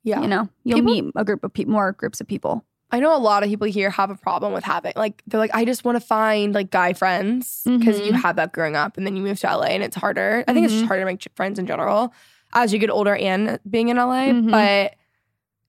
Yeah. 0.04 0.22
you 0.22 0.28
know, 0.28 0.50
you'll 0.64 0.80
People- 0.80 0.94
meet 0.94 1.06
a 1.16 1.24
group 1.24 1.44
of 1.44 1.54
people, 1.54 1.74
more 1.74 1.92
groups 1.92 2.20
of 2.20 2.26
people. 2.28 2.66
I 2.92 3.00
know 3.00 3.16
a 3.16 3.20
lot 3.20 3.44
of 3.44 3.50
people 3.50 3.68
here 3.68 3.90
have 3.92 4.10
a 4.10 4.16
problem 4.16 4.54
with 4.54 4.64
having 4.64 4.94
like 4.96 5.22
they're 5.28 5.40
like 5.40 5.54
I 5.54 5.66
just 5.66 5.84
want 5.84 5.98
to 5.98 6.00
find 6.06 6.54
like 6.56 6.70
guy 6.72 6.94
friends 6.94 7.62
because 7.66 8.00
you 8.00 8.12
Mhm. 8.14 8.22
have 8.22 8.38
that 8.38 8.54
growing 8.54 8.76
up 8.76 8.96
and 8.98 9.06
then 9.06 9.16
you 9.16 9.22
move 9.24 9.40
to 9.42 9.48
LA 9.48 9.66
and 9.76 9.84
it's 9.84 9.96
harder. 9.96 10.44
I 10.48 10.54
think 10.54 10.64
it's 10.66 10.74
just 10.74 10.86
Mhm. 10.86 10.88
harder 10.88 11.02
to 11.02 11.06
make 11.06 11.24
friends 11.36 11.60
in 11.60 11.66
general 11.68 12.14
as 12.54 12.72
you 12.72 12.80
get 12.80 12.90
older 12.92 13.16
and 13.16 13.60
being 13.70 13.90
in 13.90 13.98
LA. 13.98 14.30
Mhm. 14.32 14.50
But 14.52 14.96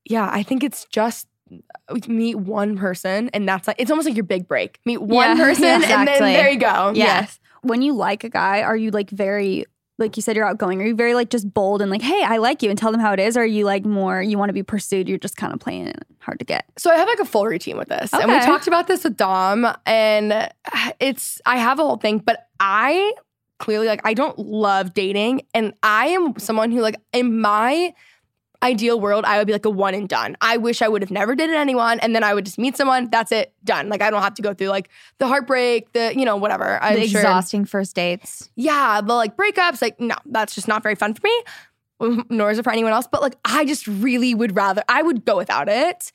yeah, 0.08 0.28
I 0.32 0.42
think 0.42 0.62
it's 0.62 0.86
just 0.86 1.26
uh, 1.88 1.98
meet 2.08 2.36
one 2.36 2.76
person 2.76 3.30
and 3.32 3.48
that's 3.48 3.66
like 3.68 3.76
it's 3.78 3.90
almost 3.90 4.06
like 4.08 4.16
your 4.16 4.24
big 4.24 4.48
break. 4.48 4.80
Meet 4.84 5.02
one 5.02 5.36
Yeah, 5.36 5.44
person 5.44 5.64
and 5.64 6.08
then 6.08 6.20
there 6.20 6.50
you 6.50 6.58
go. 6.58 6.92
Yes. 6.94 7.38
When 7.62 7.82
you 7.82 7.94
like 7.94 8.24
a 8.24 8.28
guy, 8.28 8.62
are 8.62 8.76
you 8.76 8.90
like 8.90 9.10
very, 9.10 9.64
like 9.98 10.16
you 10.16 10.22
said, 10.22 10.36
you're 10.36 10.46
outgoing? 10.46 10.80
Are 10.80 10.86
you 10.86 10.94
very 10.94 11.14
like 11.14 11.30
just 11.30 11.52
bold 11.52 11.82
and 11.82 11.90
like, 11.90 12.02
hey, 12.02 12.22
I 12.22 12.36
like 12.36 12.62
you 12.62 12.70
and 12.70 12.78
tell 12.78 12.92
them 12.92 13.00
how 13.00 13.12
it 13.12 13.18
is? 13.18 13.36
Or 13.36 13.40
are 13.40 13.46
you 13.46 13.64
like 13.64 13.84
more, 13.84 14.22
you 14.22 14.38
want 14.38 14.50
to 14.50 14.52
be 14.52 14.62
pursued? 14.62 15.08
You're 15.08 15.18
just 15.18 15.36
kind 15.36 15.52
of 15.52 15.58
playing 15.58 15.88
it 15.88 16.04
hard 16.20 16.38
to 16.38 16.44
get. 16.44 16.66
So 16.76 16.90
I 16.90 16.96
have 16.96 17.08
like 17.08 17.18
a 17.18 17.24
full 17.24 17.46
routine 17.46 17.76
with 17.76 17.88
this. 17.88 18.12
And 18.12 18.30
we 18.30 18.38
talked 18.40 18.66
about 18.68 18.86
this 18.86 19.04
with 19.04 19.16
Dom 19.16 19.66
and 19.84 20.32
uh, 20.32 20.48
it's 21.00 21.40
I 21.46 21.56
have 21.56 21.78
a 21.78 21.82
whole 21.82 21.96
thing, 21.96 22.18
but 22.18 22.46
I 22.60 23.14
clearly 23.58 23.86
like 23.86 24.02
I 24.04 24.14
don't 24.14 24.38
love 24.38 24.92
dating 24.94 25.42
and 25.54 25.72
I 25.82 26.08
am 26.08 26.38
someone 26.38 26.70
who 26.70 26.80
like 26.82 27.00
in 27.12 27.40
my 27.40 27.94
ideal 28.66 29.00
world, 29.00 29.24
I 29.24 29.38
would 29.38 29.46
be 29.46 29.52
like 29.52 29.64
a 29.64 29.70
one 29.70 29.94
and 29.94 30.09
done. 30.09 30.37
I 30.40 30.57
wish 30.57 30.83
I 30.83 30.88
would 30.88 31.02
have 31.02 31.11
never 31.11 31.35
dated 31.35 31.57
anyone, 31.57 32.00
and 32.00 32.14
then 32.14 32.22
I 32.22 32.35
would 32.35 32.44
just 32.44 32.59
meet 32.59 32.76
someone. 32.76 33.09
That's 33.11 33.33
it, 33.33 33.52
done. 33.64 33.88
Like 33.88 34.02
I 34.02 34.11
don't 34.11 34.22
have 34.22 34.35
to 34.35 34.42
go 34.42 34.55
through 34.55 34.68
like 34.68 34.88
the 35.18 35.26
heartbreak, 35.26 35.92
the 35.92 36.12
you 36.16 36.24
know 36.24 36.37
whatever. 36.37 36.83
I'm 36.83 37.00
the 37.00 37.07
sure- 37.09 37.20
exhausting 37.20 37.64
first 37.64 37.94
dates. 37.96 38.50
yeah, 38.57 39.00
the 39.00 39.14
like 39.14 39.37
breakups, 39.37 39.81
like 39.83 39.98
no, 40.00 40.16
that's 40.26 40.55
just 40.55 40.68
not 40.68 40.83
very 40.83 40.94
fun 40.94 41.14
for 41.14 41.22
me. 41.24 41.42
Nor 42.29 42.50
is 42.50 42.59
it 42.59 42.62
for 42.64 42.72
anyone 42.72 42.92
else. 42.92 43.07
But 43.11 43.22
like, 43.22 43.37
I 43.44 43.64
just 43.64 43.87
really 43.87 44.35
would 44.35 44.55
rather 44.55 44.83
I 44.88 45.02
would 45.02 45.24
go 45.24 45.37
without 45.37 45.68
it. 45.68 46.12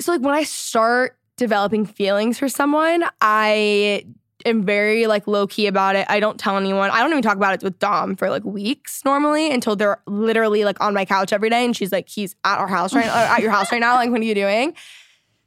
So 0.00 0.12
like, 0.12 0.20
when 0.20 0.34
I 0.34 0.42
start 0.42 1.16
developing 1.36 1.86
feelings 1.86 2.38
for 2.38 2.48
someone, 2.48 3.04
I 3.20 4.04
am 4.44 4.64
very 4.64 5.06
like 5.06 5.26
low 5.26 5.46
key 5.46 5.66
about 5.66 5.96
it. 5.96 6.06
I 6.08 6.20
don't 6.20 6.38
tell 6.38 6.56
anyone. 6.56 6.90
I 6.90 7.00
don't 7.00 7.10
even 7.10 7.22
talk 7.22 7.36
about 7.36 7.54
it 7.54 7.62
with 7.62 7.78
Dom 7.78 8.16
for 8.16 8.30
like 8.30 8.44
weeks 8.44 9.04
normally 9.04 9.52
until 9.52 9.76
they're 9.76 10.00
literally 10.06 10.64
like 10.64 10.80
on 10.80 10.94
my 10.94 11.04
couch 11.04 11.32
every 11.32 11.50
day, 11.50 11.64
and 11.64 11.76
she's 11.76 11.92
like, 11.92 12.08
he's 12.08 12.34
at 12.44 12.58
our 12.58 12.68
house 12.68 12.94
right 12.94 13.06
uh, 13.06 13.34
at 13.34 13.42
your 13.42 13.50
house 13.50 13.70
right 13.72 13.80
now. 13.80 13.94
Like, 13.94 14.10
what 14.10 14.20
are 14.20 14.24
you 14.24 14.34
doing? 14.34 14.74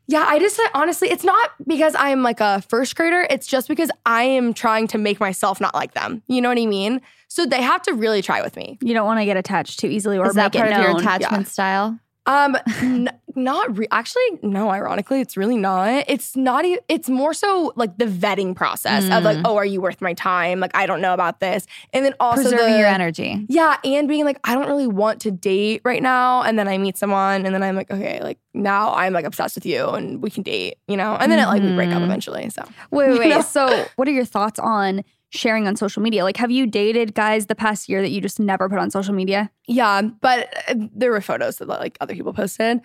Yeah, 0.08 0.24
I 0.28 0.38
just 0.38 0.60
like, 0.60 0.70
honestly, 0.76 1.10
it's 1.10 1.24
not 1.24 1.50
because 1.66 1.96
I'm 1.98 2.22
like 2.22 2.40
a 2.40 2.62
first 2.70 2.96
grader. 2.96 3.26
It's 3.30 3.48
just 3.48 3.68
because 3.68 3.90
I 4.06 4.24
am 4.24 4.54
trying 4.54 4.88
to 4.90 5.00
make 5.00 5.20
myself 5.20 5.60
not 5.60 5.74
like 5.74 5.96
them. 5.96 6.22
You 6.28 6.42
know 6.42 6.50
what 6.50 6.60
I 6.60 6.68
mean? 6.68 7.02
So 7.28 7.48
they 7.48 7.62
have 7.62 7.82
to 7.84 7.94
really 7.94 8.22
try 8.22 8.44
with 8.44 8.56
me. 8.56 8.78
You 8.82 8.94
don't 8.94 9.08
want 9.08 9.20
to 9.20 9.26
get 9.26 9.36
attached 9.36 9.80
too 9.80 9.88
easily 9.88 10.20
or 10.20 10.28
Is 10.28 10.36
that 10.36 10.54
make 10.54 10.62
part 10.62 10.72
it 10.72 10.76
of 10.76 10.82
your 10.84 10.92
known. 10.92 11.02
attachment 11.02 11.48
style? 11.48 12.00
Um, 12.28 12.58
n- 12.82 13.10
not 13.36 13.78
re- 13.78 13.88
actually. 13.92 14.24
No, 14.42 14.70
ironically, 14.72 15.22
it's 15.22 15.36
really 15.38 15.58
not. 15.58 16.06
It's 16.08 16.36
not. 16.36 16.66
E- 16.66 16.80
it's 16.88 17.10
more 17.10 17.34
so 17.34 17.72
like 17.76 17.98
the 17.98 18.06
vetting 18.06 18.56
process 18.56 19.04
of 19.12 19.24
like, 19.24 19.38
Mm. 19.38 19.42
oh, 19.46 19.58
are 19.58 19.66
you 19.66 19.82
worth 19.82 20.02
my 20.02 20.14
time? 20.14 20.60
Like, 20.60 20.72
I 20.76 20.86
don't 20.86 21.02
know 21.02 21.14
about 21.14 21.40
this, 21.40 21.68
and 21.94 22.04
then 22.06 22.14
also 22.20 22.44
Preserving 22.44 22.74
the, 22.74 22.80
your 22.80 22.88
energy. 22.88 23.46
Yeah, 23.50 23.78
and 23.84 24.08
being 24.08 24.26
like, 24.26 24.40
I 24.44 24.54
don't 24.56 24.68
really 24.68 24.88
want 24.88 25.22
to 25.22 25.32
date 25.32 25.82
right 25.84 26.02
now, 26.02 26.42
and 26.44 26.58
then 26.58 26.68
I 26.68 26.78
meet 26.78 26.98
someone, 26.98 27.46
and 27.46 27.54
then 27.54 27.62
I'm 27.62 27.76
like, 27.76 27.92
okay, 27.92 28.22
like 28.24 28.40
now 28.54 28.94
I'm 28.96 29.12
like 29.14 29.26
obsessed 29.26 29.56
with 29.56 29.66
you, 29.66 29.90
and 29.90 30.22
we 30.24 30.30
can 30.30 30.42
date, 30.44 30.78
you 30.88 30.96
know, 30.98 31.16
and 31.20 31.32
then 31.32 31.40
it 31.40 31.46
like 31.48 31.62
we 31.62 31.74
break 31.76 31.90
up 31.92 32.02
Mhm. 32.02 32.06
eventually. 32.06 32.50
So 32.50 32.64
Wait, 32.92 33.10
wait, 33.12 33.20
wait. 33.20 33.46
So, 33.56 33.86
what 33.98 34.08
are 34.08 34.12
your 34.12 34.26
thoughts 34.26 34.60
on 34.60 35.04
sharing 35.36 35.68
on 35.68 35.76
social 35.76 36.02
media? 36.02 36.24
Like, 36.24 36.38
have 36.38 36.52
you 36.52 36.66
dated 36.66 37.14
guys 37.14 37.46
the 37.48 37.56
past 37.56 37.88
year 37.90 38.02
that 38.02 38.10
you 38.12 38.22
just 38.22 38.40
never 38.40 38.68
put 38.70 38.80
on 38.80 38.90
social 38.90 39.14
media? 39.14 39.52
Yeah, 39.68 40.02
but 40.02 40.54
uh, 40.70 40.76
there 40.96 41.12
were 41.12 41.22
photos 41.22 41.58
that 41.58 41.68
like 41.68 41.98
other 42.02 42.14
people 42.16 42.34
posted. 42.34 42.82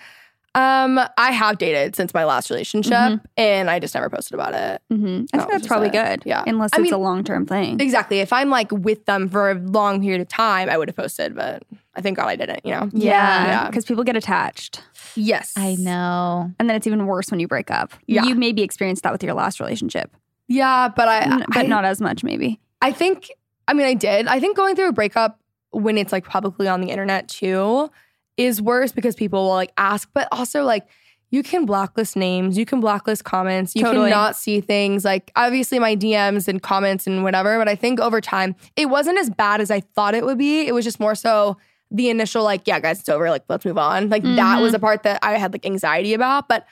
Um, 0.56 0.98
I 1.16 1.30
have 1.30 1.58
dated 1.58 1.94
since 1.94 2.12
my 2.12 2.24
last 2.24 2.50
relationship, 2.50 2.92
Mhm. 2.92 3.20
and 3.36 3.70
I 3.70 3.78
just 3.78 3.94
never 3.94 4.10
posted 4.10 4.34
about 4.34 4.52
it. 4.52 4.82
Mm-hmm. 4.92 5.06
I 5.06 5.08
That 5.08 5.28
think 5.42 5.50
that's 5.52 5.66
probably 5.68 5.88
it. 5.90 5.92
good. 5.92 6.22
Yeah. 6.26 6.42
Unless 6.44 6.70
I 6.72 6.78
it's 6.78 6.82
mean- 6.82 6.92
a 6.94 6.98
long 6.98 7.22
term 7.22 7.46
thing. 7.46 7.78
Exactly. 7.80 8.18
If 8.18 8.32
I'm 8.32 8.50
like 8.50 8.72
with 8.72 9.04
them 9.06 9.28
for 9.28 9.52
a 9.52 9.54
long 9.54 10.02
period 10.02 10.20
of 10.20 10.26
time, 10.26 10.68
I 10.68 10.76
would 10.76 10.88
have 10.88 10.96
posted, 10.96 11.36
but 11.36 11.62
I 11.94 12.00
thank 12.00 12.16
God 12.16 12.26
I 12.26 12.34
didn't. 12.34 12.66
You 12.66 12.72
know. 12.72 12.88
Yeah. 12.92 13.46
Yeah. 13.46 13.66
Because 13.68 13.84
people 13.84 14.02
get 14.02 14.16
attached. 14.16 14.82
Yes. 15.14 15.52
I 15.56 15.76
know. 15.76 16.50
And 16.58 16.68
then 16.68 16.74
it's 16.76 16.86
even 16.88 17.06
worse 17.06 17.30
when 17.30 17.38
you 17.38 17.46
break 17.46 17.70
up. 17.70 17.92
Yeah. 18.08 18.24
You 18.24 18.34
maybe 18.34 18.62
experienced 18.62 19.04
that 19.04 19.12
with 19.12 19.22
your 19.22 19.34
last 19.34 19.60
relationship, 19.60 20.10
Yeah, 20.50 20.88
but 20.88 21.08
I. 21.08 21.38
But 21.48 21.56
I, 21.56 21.62
not 21.62 21.84
as 21.86 22.00
much, 22.00 22.22
maybe. 22.22 22.60
I 22.82 22.92
think. 22.92 23.30
I 23.68 23.72
mean, 23.72 23.86
I 23.86 23.94
did. 23.94 24.26
I 24.26 24.40
think 24.40 24.56
going 24.56 24.74
through 24.76 24.88
a 24.88 24.92
breakup 24.92 25.40
when 25.70 25.96
it's 25.96 26.12
like 26.12 26.24
publicly 26.26 26.66
on 26.68 26.80
the 26.80 26.88
internet 26.88 27.28
too 27.28 27.88
is 28.36 28.60
worse 28.60 28.90
because 28.92 29.14
people 29.14 29.44
will 29.44 29.54
like 29.54 29.72
ask, 29.78 30.10
but 30.12 30.28
also 30.32 30.64
like. 30.64 30.86
You 31.32 31.44
can 31.44 31.64
blacklist 31.64 32.16
names. 32.16 32.58
You 32.58 32.66
can 32.66 32.80
blacklist 32.80 33.22
comments. 33.22 33.76
You 33.76 33.82
Totally. 33.84 34.10
cannot 34.10 34.34
see 34.34 34.60
things 34.60 35.04
like 35.04 35.30
obviously 35.36 35.78
my 35.78 35.94
DMs 35.94 36.48
and 36.48 36.60
comments 36.60 37.06
and 37.06 37.22
whatever. 37.22 37.56
But 37.56 37.68
I 37.68 37.76
think 37.76 38.00
over 38.00 38.20
time, 38.20 38.56
it 38.74 38.86
wasn't 38.86 39.16
as 39.16 39.30
bad 39.30 39.60
as 39.60 39.70
I 39.70 39.78
thought 39.78 40.16
it 40.16 40.24
would 40.24 40.38
be. 40.38 40.66
It 40.66 40.74
was 40.74 40.84
just 40.84 40.98
more 40.98 41.14
so 41.14 41.56
the 41.92 42.10
initial 42.10 42.42
like, 42.42 42.62
yeah, 42.66 42.80
guys, 42.80 42.98
it's 42.98 43.08
over. 43.08 43.30
Like, 43.30 43.44
let's 43.48 43.64
move 43.64 43.78
on. 43.78 44.08
Like 44.08 44.24
that 44.24 44.28
Mm-hmm. 44.34 44.60
was 44.60 44.74
a 44.74 44.80
part 44.80 45.04
that 45.04 45.20
I 45.22 45.38
had 45.38 45.52
like 45.52 45.64
anxiety 45.64 46.14
about. 46.14 46.48
But 46.48 46.66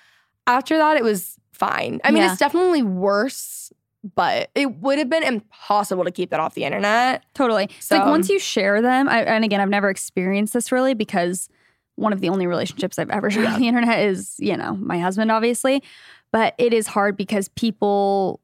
after 0.49 0.77
that, 0.77 0.97
it 0.97 1.05
was 1.05 1.37
fine. 1.59 2.01
I 2.05 2.11
mean, 2.11 2.23
Yeah. 2.23 2.31
it's 2.33 2.39
definitely 2.39 2.83
worse, 2.83 3.73
but 4.15 4.51
it 4.55 4.77
would 4.77 4.99
have 4.99 5.11
been 5.11 5.23
impossible 5.25 6.05
to 6.05 6.11
keep 6.11 6.31
that 6.31 6.41
off 6.41 6.55
the 6.55 6.65
internet. 6.65 7.25
Totally. 7.35 7.65
It's 7.79 7.91
like 7.91 8.07
once 8.07 8.29
you 8.29 8.39
share 8.39 8.81
them, 8.81 9.09
I, 9.09 9.23
and 9.25 9.45
again, 9.45 9.61
I've 9.61 9.69
never 9.69 9.91
experienced 9.91 10.53
this 10.55 10.71
really 10.73 10.95
because 10.95 11.49
one 11.97 12.13
of 12.13 12.21
the 12.21 12.29
only 12.29 12.47
relationships 12.47 12.99
I've 12.99 13.11
ever 13.11 13.29
shared 13.31 13.47
on 13.47 13.61
the 13.61 13.67
internet 13.69 13.99
is, 14.01 14.37
you 14.39 14.57
know, 14.57 14.75
my 14.77 14.99
husband, 14.99 15.33
obviously. 15.33 15.83
But 16.31 16.55
it 16.59 16.73
is 16.73 16.87
hard 16.87 17.17
because 17.17 17.49
people, 17.49 18.41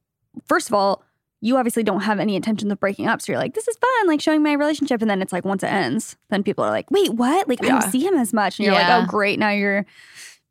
first 0.46 0.68
of 0.68 0.74
all, 0.74 1.02
you 1.40 1.58
obviously 1.58 1.82
don't 1.82 2.00
have 2.00 2.18
any 2.18 2.34
intentions 2.34 2.72
of 2.72 2.80
breaking 2.80 3.06
up. 3.06 3.20
So 3.20 3.30
you're 3.30 3.38
like, 3.38 3.52
this 3.54 3.68
is 3.68 3.76
fun, 3.76 4.06
like 4.08 4.22
showing 4.22 4.42
my 4.42 4.54
relationship. 4.54 5.02
And 5.02 5.10
then 5.10 5.20
it's 5.20 5.32
like, 5.32 5.44
once 5.44 5.62
it 5.62 5.66
ends, 5.70 6.16
then 6.30 6.42
people 6.42 6.64
are 6.64 6.70
like, 6.70 6.90
wait, 6.90 7.12
what? 7.12 7.46
Like, 7.48 7.62
I 7.62 7.68
don't 7.68 7.82
see 7.92 8.02
him 8.04 8.14
as 8.14 8.32
much. 8.32 8.58
And 8.58 8.64
you're 8.64 8.74
Yeah. 8.74 8.96
like, 8.96 9.04
oh, 9.04 9.10
great. 9.10 9.38
Now 9.38 9.50
you're 9.50 9.84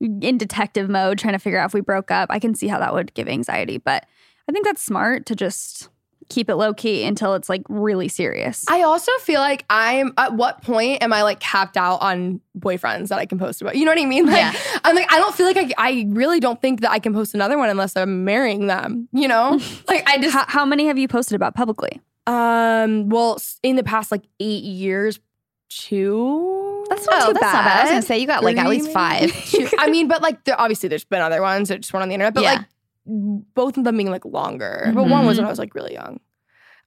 in 0.04 0.38
detective 0.38 0.90
mode 0.90 1.18
trying 1.18 1.34
to 1.34 1.40
figure 1.40 1.60
out 1.60 1.68
if 1.68 1.74
we 1.74 1.82
broke 1.82 2.12
up. 2.12 2.30
I 2.32 2.40
can 2.40 2.54
see 2.56 2.68
how 2.68 2.80
that 2.80 2.94
would 2.94 3.14
give 3.14 3.28
anxiety. 3.28 3.78
But 3.78 4.06
I 4.48 4.52
think 4.52 4.66
that's 4.66 4.82
smart 4.82 5.26
to 5.28 5.36
just 5.36 5.90
keep 6.30 6.50
it 6.50 6.56
low 6.56 6.74
key 6.74 7.04
until 7.04 7.36
it's 7.36 7.50
like 7.50 7.64
really 7.68 8.08
serious. 8.08 8.64
I 8.70 8.84
also 8.84 9.12
feel 9.20 9.42
like 9.42 9.66
I'm 9.70 10.14
at 10.18 10.34
what 10.34 10.62
point 10.62 11.04
am 11.04 11.12
I 11.12 11.22
like 11.24 11.40
capped 11.42 11.76
out 11.76 12.02
on 12.02 12.40
boyfriends 12.58 13.10
that 13.10 13.20
I 13.20 13.26
can 13.26 13.38
post 13.38 13.62
about? 13.62 13.76
You 13.76 13.84
know 13.86 13.92
what 13.92 14.00
I 14.02 14.06
mean? 14.06 14.26
Like 14.28 14.38
Yeah. 14.38 14.54
I'm 14.86 14.96
like, 14.96 15.12
I 15.12 15.20
don't 15.20 15.36
feel 15.36 15.46
like 15.46 15.58
I 15.58 15.72
I 15.78 16.06
really 16.10 16.40
don't 16.40 16.62
think 16.62 16.82
that 16.82 16.92
I 16.92 17.00
can 17.00 17.14
post 17.14 17.34
another 17.34 17.58
one 17.58 17.70
unless 17.70 17.96
I'm 17.98 18.24
marrying 18.24 18.68
them, 18.68 19.10
you 19.12 19.28
know? 19.28 19.60
like 19.88 20.08
I 20.08 20.18
just 20.18 20.34
how, 20.34 20.46
how 20.48 20.66
many 20.66 20.88
have 20.88 20.98
you 20.98 21.08
posted 21.08 21.36
about 21.36 21.56
publicly? 21.56 22.02
um 22.26 23.10
well 23.10 23.38
in 23.62 23.76
the 23.76 23.84
past 23.84 24.10
like 24.10 24.24
eight 24.40 24.64
years, 24.64 25.20
two 25.70 26.63
That's 26.96 27.08
not 27.08 27.24
Oh, 27.24 27.28
too 27.28 27.34
that's 27.34 27.44
not 27.44 27.66
bad. 27.66 27.80
I 27.80 27.84
was 27.84 27.92
gonna 27.92 28.02
say 28.02 28.20
you 28.20 28.28
got 28.28 28.44
like 28.44 28.58
at 28.58 28.68
least 28.70 28.92
five. 28.92 29.32
I 29.80 29.90
mean, 29.90 30.08
but 30.08 30.22
like 30.22 30.44
there, 30.44 30.60
obviously 30.60 30.90
there's 30.90 31.06
been 31.06 31.22
other 31.22 31.42
ones 31.42 31.70
that 31.70 31.82
just 31.82 31.94
went 31.94 32.04
on 32.04 32.10
the 32.10 32.16
internet, 32.16 32.34
but 32.34 32.44
Yeah. 32.44 32.54
like 32.54 32.66
both 33.06 33.78
of 33.78 33.84
them 33.84 33.98
being 33.98 34.10
like 34.12 34.26
longer. 34.26 34.92
But 34.94 35.04
one 35.04 35.12
mm-hmm. 35.12 35.28
was 35.28 35.38
when 35.38 35.46
I 35.46 35.50
was 35.50 35.60
like 35.60 35.76
really 35.76 35.94
young. 35.94 36.20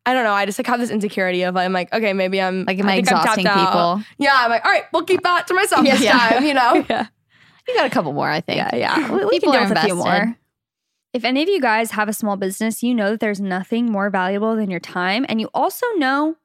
I 0.07 0.15
don't 0.15 0.23
know. 0.23 0.33
I 0.33 0.47
just 0.47 0.59
like 0.59 0.67
have 0.69 0.79
this 0.79 0.91
insecurity 0.91 1.43
of 1.43 1.57
I'm 1.57 1.73
like, 1.73 1.93
okay, 1.93 2.13
maybe 2.13 2.41
I'm 2.41 2.65
Like, 2.65 2.79
am 2.79 2.87
I, 2.87 3.01
tapped 3.01 3.25
exhausting 3.25 3.47
out. 3.47 3.67
people? 3.67 4.03
Yeah, 4.19 4.35
I'm 4.37 4.51
like, 4.51 4.65
all 4.65 4.71
right, 4.71 4.85
we'll 4.93 5.05
keep 5.05 5.23
that 5.25 5.47
to 5.49 5.55
myself 5.55 5.85
this 5.85 6.01
Yeah. 6.01 6.17
time, 6.17 6.45
you 6.45 6.55
know? 6.55 6.87
yeah, 6.89 7.07
You 7.67 7.75
got 7.75 7.87
a 7.87 7.91
couple 7.91 8.13
more, 8.13 8.31
I 8.31 8.41
think. 8.41 8.59
yeah, 8.59 8.75
yeah. 8.77 9.13
We, 9.13 9.25
we 9.25 9.41
can 9.41 9.69
with 9.69 9.77
a 9.77 9.83
few 9.83 9.97
more. 9.97 10.37
If 11.13 11.25
any 11.25 11.43
of 11.43 11.49
you 11.49 11.61
guys 11.61 11.91
have 11.93 12.09
a 12.09 12.13
small 12.13 12.37
business, 12.37 12.83
you 12.83 12.95
know 12.95 13.11
that 13.11 13.21
there's 13.21 13.41
nothing 13.41 13.91
more 13.91 14.11
valuable 14.11 14.55
than 14.55 14.71
your 14.71 14.81
time, 14.81 15.25
and 15.29 15.41
you 15.41 15.49
also 15.55 15.87
know 15.97 16.37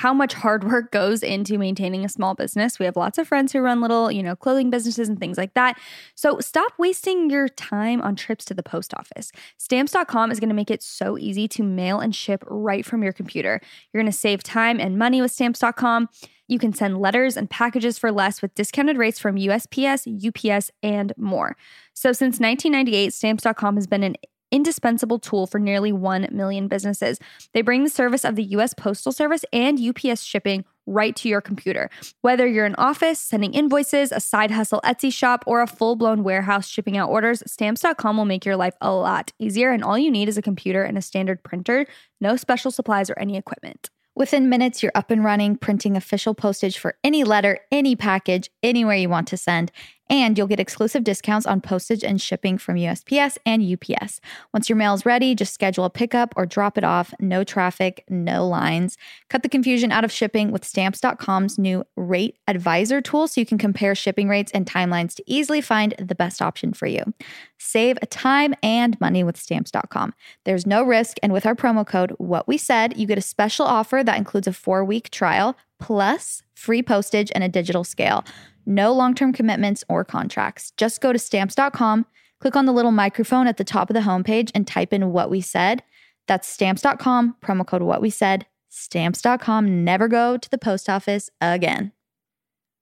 how 0.00 0.14
much 0.14 0.32
hard 0.32 0.64
work 0.64 0.90
goes 0.92 1.22
into 1.22 1.58
maintaining 1.58 2.06
a 2.06 2.08
small 2.08 2.34
business. 2.34 2.78
We 2.78 2.86
have 2.86 2.96
lots 2.96 3.18
of 3.18 3.28
friends 3.28 3.52
who 3.52 3.60
run 3.60 3.82
little, 3.82 4.10
you 4.10 4.22
know, 4.22 4.34
clothing 4.34 4.70
businesses 4.70 5.10
and 5.10 5.20
things 5.20 5.36
like 5.36 5.52
that. 5.52 5.78
So 6.14 6.40
stop 6.40 6.72
wasting 6.78 7.28
your 7.28 7.50
time 7.50 8.00
on 8.00 8.16
trips 8.16 8.46
to 8.46 8.54
the 8.54 8.62
post 8.62 8.94
office. 8.94 9.30
Stamps.com 9.58 10.30
is 10.30 10.40
going 10.40 10.48
to 10.48 10.54
make 10.54 10.70
it 10.70 10.82
so 10.82 11.18
easy 11.18 11.46
to 11.48 11.62
mail 11.62 12.00
and 12.00 12.16
ship 12.16 12.42
right 12.46 12.86
from 12.86 13.02
your 13.02 13.12
computer. 13.12 13.60
You're 13.92 14.02
going 14.02 14.10
to 14.10 14.18
save 14.18 14.42
time 14.42 14.80
and 14.80 14.96
money 14.96 15.20
with 15.20 15.32
Stamps.com. 15.32 16.08
You 16.48 16.58
can 16.58 16.72
send 16.72 16.98
letters 16.98 17.36
and 17.36 17.50
packages 17.50 17.98
for 17.98 18.10
less 18.10 18.40
with 18.40 18.54
discounted 18.54 18.96
rates 18.96 19.18
from 19.18 19.36
USPS, 19.36 20.08
UPS, 20.08 20.70
and 20.82 21.12
more. 21.18 21.58
So 21.92 22.12
since 22.12 22.40
1998, 22.40 23.12
Stamps.com 23.12 23.74
has 23.74 23.86
been 23.86 24.02
an 24.02 24.16
indispensable 24.50 25.18
tool 25.18 25.46
for 25.46 25.58
nearly 25.58 25.92
1 25.92 26.28
million 26.30 26.68
businesses. 26.68 27.18
They 27.54 27.62
bring 27.62 27.84
the 27.84 27.90
service 27.90 28.24
of 28.24 28.36
the 28.36 28.44
US 28.44 28.74
Postal 28.74 29.12
Service 29.12 29.44
and 29.52 29.80
UPS 29.80 30.22
shipping 30.22 30.64
right 30.86 31.14
to 31.16 31.28
your 31.28 31.40
computer. 31.40 31.88
Whether 32.22 32.46
you're 32.46 32.66
an 32.66 32.74
office 32.76 33.18
sending 33.18 33.54
invoices, 33.54 34.12
a 34.12 34.20
side 34.20 34.50
hustle 34.50 34.80
Etsy 34.84 35.12
shop, 35.12 35.44
or 35.46 35.62
a 35.62 35.66
full 35.66 35.96
blown 35.96 36.24
warehouse 36.24 36.68
shipping 36.68 36.96
out 36.96 37.10
orders, 37.10 37.42
stamps.com 37.46 38.16
will 38.16 38.24
make 38.24 38.44
your 38.44 38.56
life 38.56 38.74
a 38.80 38.92
lot 38.92 39.32
easier. 39.38 39.70
And 39.70 39.84
all 39.84 39.98
you 39.98 40.10
need 40.10 40.28
is 40.28 40.36
a 40.36 40.42
computer 40.42 40.82
and 40.82 40.98
a 40.98 41.02
standard 41.02 41.42
printer, 41.42 41.86
no 42.20 42.36
special 42.36 42.70
supplies 42.70 43.08
or 43.08 43.18
any 43.18 43.36
equipment. 43.36 43.88
Within 44.16 44.48
minutes, 44.48 44.82
you're 44.82 44.92
up 44.94 45.10
and 45.10 45.24
running, 45.24 45.56
printing 45.56 45.96
official 45.96 46.34
postage 46.34 46.76
for 46.76 46.96
any 47.04 47.24
letter, 47.24 47.60
any 47.70 47.94
package, 47.94 48.50
anywhere 48.62 48.96
you 48.96 49.08
want 49.08 49.28
to 49.28 49.36
send. 49.36 49.70
And 50.10 50.36
you'll 50.36 50.48
get 50.48 50.60
exclusive 50.60 51.04
discounts 51.04 51.46
on 51.46 51.60
postage 51.60 52.02
and 52.02 52.20
shipping 52.20 52.58
from 52.58 52.74
USPS 52.74 53.38
and 53.46 53.62
UPS. 53.62 54.20
Once 54.52 54.68
your 54.68 54.76
mail 54.76 54.92
is 54.92 55.06
ready, 55.06 55.36
just 55.36 55.54
schedule 55.54 55.84
a 55.84 55.90
pickup 55.90 56.34
or 56.36 56.44
drop 56.44 56.76
it 56.76 56.82
off. 56.82 57.14
No 57.20 57.44
traffic, 57.44 58.04
no 58.10 58.46
lines. 58.46 58.98
Cut 59.28 59.44
the 59.44 59.48
confusion 59.48 59.92
out 59.92 60.04
of 60.04 60.10
shipping 60.10 60.50
with 60.50 60.64
stamps.com's 60.64 61.58
new 61.58 61.84
rate 61.96 62.36
advisor 62.48 63.00
tool 63.00 63.28
so 63.28 63.40
you 63.40 63.46
can 63.46 63.56
compare 63.56 63.94
shipping 63.94 64.28
rates 64.28 64.50
and 64.52 64.66
timelines 64.66 65.14
to 65.14 65.22
easily 65.26 65.60
find 65.60 65.94
the 65.98 66.16
best 66.16 66.42
option 66.42 66.72
for 66.72 66.88
you. 66.88 67.14
Save 67.58 67.98
time 68.10 68.54
and 68.62 69.00
money 69.00 69.22
with 69.22 69.36
stamps.com. 69.36 70.12
There's 70.44 70.66
no 70.66 70.82
risk, 70.82 71.18
and 71.22 71.32
with 71.32 71.46
our 71.46 71.54
promo 71.54 71.86
code, 71.86 72.12
what 72.18 72.48
we 72.48 72.58
said, 72.58 72.96
you 72.96 73.06
get 73.06 73.18
a 73.18 73.22
special 73.22 73.66
offer 73.66 74.02
that 74.02 74.18
includes 74.18 74.48
a 74.48 74.52
four 74.52 74.84
week 74.84 75.10
trial 75.10 75.56
plus 75.78 76.42
free 76.54 76.82
postage 76.82 77.30
and 77.34 77.42
a 77.42 77.48
digital 77.48 77.84
scale. 77.84 78.24
No 78.66 78.92
long 78.92 79.14
term 79.14 79.32
commitments 79.32 79.84
or 79.88 80.04
contracts. 80.04 80.72
Just 80.76 81.00
go 81.00 81.12
to 81.12 81.18
stamps.com, 81.18 82.06
click 82.40 82.56
on 82.56 82.66
the 82.66 82.72
little 82.72 82.92
microphone 82.92 83.46
at 83.46 83.56
the 83.56 83.64
top 83.64 83.90
of 83.90 83.94
the 83.94 84.00
homepage, 84.00 84.50
and 84.54 84.66
type 84.66 84.92
in 84.92 85.12
what 85.12 85.30
we 85.30 85.40
said. 85.40 85.82
That's 86.26 86.48
stamps.com, 86.48 87.36
promo 87.42 87.66
code 87.66 87.82
what 87.82 88.00
we 88.00 88.10
said. 88.10 88.46
Stamps.com. 88.68 89.84
Never 89.84 90.06
go 90.06 90.36
to 90.36 90.50
the 90.50 90.58
post 90.58 90.88
office 90.88 91.28
again. 91.40 91.92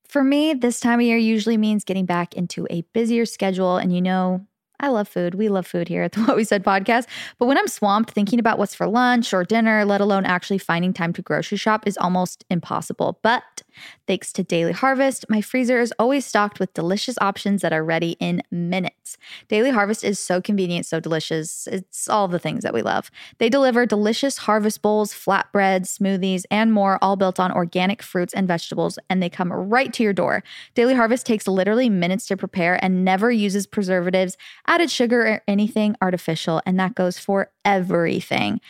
For 0.06 0.24
me, 0.24 0.54
this 0.54 0.80
time 0.80 1.00
of 1.00 1.06
year 1.06 1.18
usually 1.18 1.56
means 1.56 1.84
getting 1.84 2.06
back 2.06 2.34
into 2.34 2.66
a 2.70 2.82
busier 2.92 3.26
schedule. 3.26 3.76
And 3.76 3.94
you 3.94 4.00
know, 4.00 4.46
I 4.80 4.88
love 4.88 5.08
food. 5.08 5.34
We 5.34 5.48
love 5.48 5.66
food 5.66 5.88
here 5.88 6.02
at 6.02 6.12
the 6.12 6.20
What 6.24 6.36
We 6.36 6.44
Said 6.44 6.64
podcast. 6.64 7.06
But 7.38 7.46
when 7.46 7.58
I'm 7.58 7.68
swamped 7.68 8.10
thinking 8.10 8.38
about 8.38 8.58
what's 8.58 8.74
for 8.74 8.86
lunch 8.86 9.34
or 9.34 9.44
dinner, 9.44 9.84
let 9.84 10.00
alone 10.00 10.24
actually 10.24 10.58
finding 10.58 10.92
time 10.92 11.12
to 11.14 11.22
grocery 11.22 11.58
shop, 11.58 11.86
is 11.86 11.98
almost 11.98 12.44
impossible. 12.48 13.18
But 13.22 13.57
thanks 14.06 14.32
to 14.34 14.42
Daily 14.42 14.72
Harvest, 14.72 15.24
my 15.28 15.40
freezer 15.40 15.80
is 15.80 15.92
always 15.98 16.24
stocked 16.24 16.60
with 16.60 16.74
delicious 16.74 17.16
options 17.20 17.62
that 17.62 17.72
are 17.72 17.84
ready 17.84 18.16
in 18.20 18.42
minutes. 18.50 19.16
Daily 19.48 19.70
Harvest 19.70 20.04
is 20.04 20.18
so 20.18 20.40
convenient, 20.40 20.86
so 20.86 21.00
delicious. 21.00 21.66
It's 21.70 22.08
all 22.08 22.28
the 22.28 22.38
things 22.38 22.62
that 22.62 22.74
we 22.74 22.82
love. 22.82 23.10
They 23.38 23.48
deliver 23.48 23.86
delicious 23.86 24.38
harvest 24.38 24.82
bowls, 24.82 25.12
flatbreads, 25.12 25.98
smoothies, 25.98 26.44
and 26.50 26.72
more, 26.72 26.98
all 27.02 27.16
built 27.16 27.40
on 27.40 27.52
organic 27.52 28.02
fruits 28.02 28.34
and 28.34 28.48
vegetables, 28.48 28.98
and 29.08 29.22
they 29.22 29.30
come 29.30 29.52
right 29.52 29.92
to 29.92 30.02
your 30.02 30.12
door. 30.12 30.42
Daily 30.74 30.94
Harvest 30.94 31.26
takes 31.26 31.46
literally 31.46 31.88
minutes 31.88 32.26
to 32.26 32.36
prepare 32.36 32.82
and 32.82 33.04
never 33.04 33.30
uses 33.30 33.66
preservatives 33.66 34.36
added 34.66 34.90
sugar 34.90 35.26
or 35.26 35.42
anything 35.48 35.96
artificial, 36.00 36.60
and 36.66 36.78
that 36.78 36.94
goes 36.94 37.18
for 37.18 37.50
everything. 37.64 38.60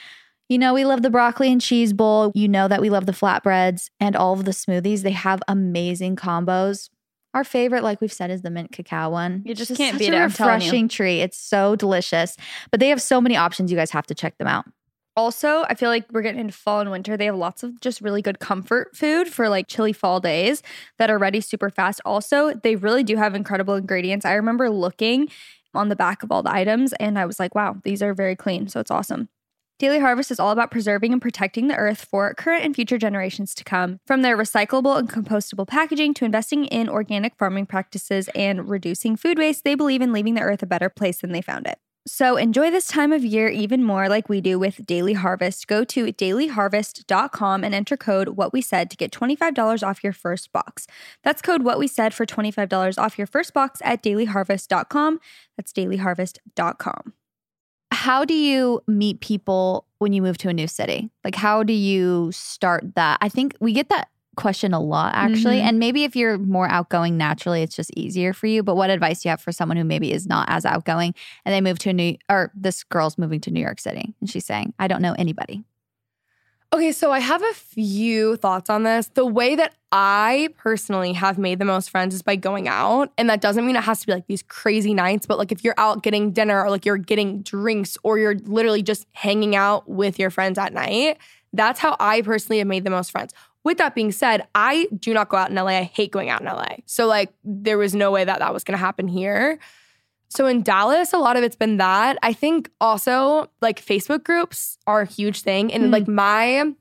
You 0.48 0.56
know, 0.56 0.72
we 0.72 0.86
love 0.86 1.02
the 1.02 1.10
broccoli 1.10 1.52
and 1.52 1.60
cheese 1.60 1.92
bowl. 1.92 2.32
You 2.34 2.48
know 2.48 2.68
that 2.68 2.80
we 2.80 2.88
love 2.88 3.04
the 3.04 3.12
flatbreads 3.12 3.90
and 4.00 4.16
all 4.16 4.32
of 4.32 4.46
the 4.46 4.52
smoothies. 4.52 5.02
They 5.02 5.10
have 5.10 5.42
amazing 5.46 6.16
combos. 6.16 6.88
Our 7.34 7.44
favorite, 7.44 7.84
like 7.84 8.00
we've 8.00 8.12
said, 8.12 8.30
is 8.30 8.40
the 8.40 8.50
mint 8.50 8.72
cacao 8.72 9.10
one. 9.10 9.42
You 9.44 9.54
just 9.54 9.76
can't 9.76 9.98
beat 9.98 10.08
it, 10.08 10.14
I'm 10.14 10.30
telling 10.30 10.54
you. 10.54 10.66
refreshing 10.66 10.88
treat. 10.88 11.20
It's 11.20 11.36
so 11.38 11.76
delicious. 11.76 12.34
But 12.70 12.80
they 12.80 12.88
have 12.88 13.02
so 13.02 13.20
many 13.20 13.36
options. 13.36 13.70
You 13.70 13.76
guys 13.76 13.90
have 13.90 14.06
to 14.06 14.14
check 14.14 14.38
them 14.38 14.48
out. 14.48 14.64
Also, 15.14 15.64
I 15.68 15.74
feel 15.74 15.90
like 15.90 16.06
we're 16.12 16.22
getting 16.22 16.40
into 16.40 16.54
fall 16.54 16.80
and 16.80 16.90
winter. 16.90 17.16
They 17.16 17.26
have 17.26 17.36
lots 17.36 17.62
of 17.62 17.78
just 17.80 18.00
really 18.00 18.22
good 18.22 18.38
comfort 18.38 18.96
food 18.96 19.28
for 19.28 19.50
like 19.50 19.66
chilly 19.66 19.92
fall 19.92 20.20
days 20.20 20.62
that 20.98 21.10
are 21.10 21.18
ready 21.18 21.42
super 21.42 21.68
fast. 21.68 22.00
Also, 22.06 22.54
they 22.54 22.76
really 22.76 23.02
do 23.02 23.16
have 23.16 23.34
incredible 23.34 23.74
ingredients. 23.74 24.24
I 24.24 24.32
remember 24.34 24.70
looking 24.70 25.28
on 25.74 25.90
the 25.90 25.96
back 25.96 26.22
of 26.22 26.32
all 26.32 26.42
the 26.42 26.52
items 26.52 26.94
and 26.94 27.18
I 27.18 27.26
was 27.26 27.38
like, 27.38 27.54
wow, 27.54 27.76
these 27.82 28.02
are 28.02 28.14
very 28.14 28.36
clean. 28.36 28.68
So 28.68 28.80
it's 28.80 28.90
awesome. 28.90 29.28
Daily 29.78 30.00
Harvest 30.00 30.32
is 30.32 30.40
all 30.40 30.50
about 30.50 30.72
preserving 30.72 31.12
and 31.12 31.22
protecting 31.22 31.68
the 31.68 31.76
earth 31.76 32.04
for 32.10 32.34
current 32.34 32.64
and 32.64 32.74
future 32.74 32.98
generations 32.98 33.54
to 33.54 33.62
come. 33.62 34.00
From 34.04 34.22
their 34.22 34.36
recyclable 34.36 34.98
and 34.98 35.08
compostable 35.08 35.68
packaging 35.68 36.14
to 36.14 36.24
investing 36.24 36.64
in 36.64 36.88
organic 36.88 37.36
farming 37.36 37.66
practices 37.66 38.28
and 38.34 38.68
reducing 38.68 39.14
food 39.16 39.38
waste, 39.38 39.62
they 39.62 39.76
believe 39.76 40.02
in 40.02 40.12
leaving 40.12 40.34
the 40.34 40.40
earth 40.40 40.64
a 40.64 40.66
better 40.66 40.88
place 40.88 41.20
than 41.20 41.30
they 41.30 41.40
found 41.42 41.68
it. 41.68 41.78
So 42.08 42.36
enjoy 42.36 42.72
this 42.72 42.88
time 42.88 43.12
of 43.12 43.24
year 43.24 43.48
even 43.48 43.84
more 43.84 44.08
like 44.08 44.28
we 44.28 44.40
do 44.40 44.58
with 44.58 44.84
Daily 44.84 45.12
Harvest. 45.12 45.68
Go 45.68 45.84
to 45.84 46.06
dailyharvest.com 46.06 47.62
and 47.62 47.72
enter 47.72 47.96
code 47.96 48.30
what 48.30 48.52
we 48.52 48.60
said 48.60 48.90
to 48.90 48.96
get 48.96 49.12
$25 49.12 49.86
off 49.86 50.02
your 50.02 50.12
first 50.12 50.50
box. 50.50 50.88
That's 51.22 51.42
code 51.42 51.62
what 51.62 51.78
we 51.78 51.86
said 51.86 52.14
for 52.14 52.26
$25 52.26 52.98
off 52.98 53.16
your 53.16 53.28
first 53.28 53.54
box 53.54 53.80
at 53.84 54.02
dailyharvest.com. 54.02 55.20
That's 55.56 55.72
dailyharvest.com. 55.72 57.12
How 57.98 58.24
do 58.24 58.32
you 58.32 58.80
meet 58.86 59.18
people 59.18 59.84
when 59.98 60.12
you 60.12 60.22
move 60.22 60.38
to 60.38 60.48
a 60.48 60.52
new 60.52 60.68
city? 60.68 61.10
Like, 61.24 61.34
how 61.34 61.64
do 61.64 61.72
you 61.72 62.30
start 62.30 62.94
that? 62.94 63.18
I 63.20 63.28
think 63.28 63.56
we 63.58 63.72
get 63.72 63.88
that 63.88 64.08
question 64.36 64.72
a 64.72 64.78
lot, 64.78 65.16
actually. 65.16 65.58
Mhm. 65.58 65.62
And 65.62 65.78
maybe 65.80 66.04
if 66.04 66.14
you're 66.14 66.38
more 66.38 66.68
outgoing 66.68 67.16
naturally, 67.16 67.60
it's 67.60 67.74
just 67.74 67.90
easier 67.96 68.32
for 68.32 68.46
you. 68.46 68.62
But 68.62 68.76
what 68.76 68.88
advice 68.88 69.22
do 69.22 69.28
you 69.28 69.30
have 69.30 69.40
for 69.40 69.50
someone 69.50 69.76
who 69.76 69.82
maybe 69.82 70.12
is 70.12 70.28
not 70.28 70.48
as 70.48 70.64
outgoing 70.64 71.12
and 71.44 71.52
they 71.52 71.60
move 71.60 71.80
to 71.80 71.90
a 71.90 71.92
new, 71.92 72.16
or 72.30 72.52
this 72.54 72.84
girl's 72.84 73.18
moving 73.18 73.40
to 73.40 73.50
New 73.50 73.60
York 73.60 73.80
City 73.80 74.14
and 74.20 74.30
she's 74.30 74.46
saying, 74.46 74.74
I 74.78 74.86
don't 74.86 75.02
know 75.02 75.16
anybody? 75.18 75.64
Okay, 76.70 76.92
so 76.92 77.10
I 77.10 77.20
have 77.20 77.42
a 77.42 77.54
few 77.54 78.36
thoughts 78.36 78.68
on 78.68 78.82
this. 78.82 79.08
The 79.14 79.24
way 79.24 79.56
that 79.56 79.74
I 79.90 80.50
personally 80.58 81.14
have 81.14 81.38
made 81.38 81.58
the 81.58 81.64
most 81.64 81.88
friends 81.88 82.14
is 82.14 82.20
by 82.20 82.36
going 82.36 82.68
out. 82.68 83.10
And 83.16 83.30
that 83.30 83.40
doesn't 83.40 83.64
mean 83.64 83.74
it 83.74 83.84
has 83.84 84.00
to 84.00 84.06
be 84.06 84.12
like 84.12 84.26
these 84.26 84.42
crazy 84.42 84.92
nights, 84.92 85.24
but 85.24 85.38
like 85.38 85.50
if 85.50 85.64
you're 85.64 85.74
out 85.78 86.02
getting 86.02 86.30
dinner 86.30 86.62
or 86.62 86.68
like 86.68 86.84
you're 86.84 86.98
getting 86.98 87.40
drinks 87.40 87.96
or 88.02 88.18
you're 88.18 88.36
literally 88.40 88.82
just 88.82 89.06
hanging 89.12 89.56
out 89.56 89.88
with 89.88 90.18
your 90.18 90.28
friends 90.28 90.58
at 90.58 90.74
night, 90.74 91.16
that's 91.54 91.80
how 91.80 91.96
I 92.00 92.20
personally 92.20 92.58
have 92.58 92.68
made 92.68 92.84
the 92.84 92.90
most 92.90 93.12
friends. 93.12 93.32
With 93.64 93.78
that 93.78 93.94
being 93.94 94.12
said, 94.12 94.46
I 94.54 94.88
do 94.98 95.14
not 95.14 95.30
go 95.30 95.38
out 95.38 95.48
in 95.48 95.56
LA. 95.56 95.78
I 95.78 95.82
hate 95.84 96.12
going 96.12 96.28
out 96.28 96.42
in 96.42 96.46
LA. 96.46 96.76
So 96.84 97.06
like 97.06 97.32
there 97.44 97.78
was 97.78 97.94
no 97.94 98.10
way 98.10 98.24
that 98.24 98.40
that 98.40 98.52
was 98.52 98.62
going 98.62 98.76
to 98.76 98.78
happen 98.78 99.08
here. 99.08 99.58
So 100.28 100.46
in 100.46 100.62
Dallas, 100.62 101.12
a 101.12 101.18
lot 101.18 101.36
of 101.36 101.42
it's 101.44 101.56
been 101.56 101.78
that. 101.78 102.18
I 102.22 102.32
think 102.32 102.70
also 102.80 103.50
like 103.62 103.84
Facebook 103.84 104.24
groups 104.24 104.78
are 104.86 105.00
a 105.02 105.06
huge 105.06 105.40
thing. 105.42 105.72
And 105.72 105.84
Mm. 105.84 105.92
like 105.92 106.08
my 106.08 106.72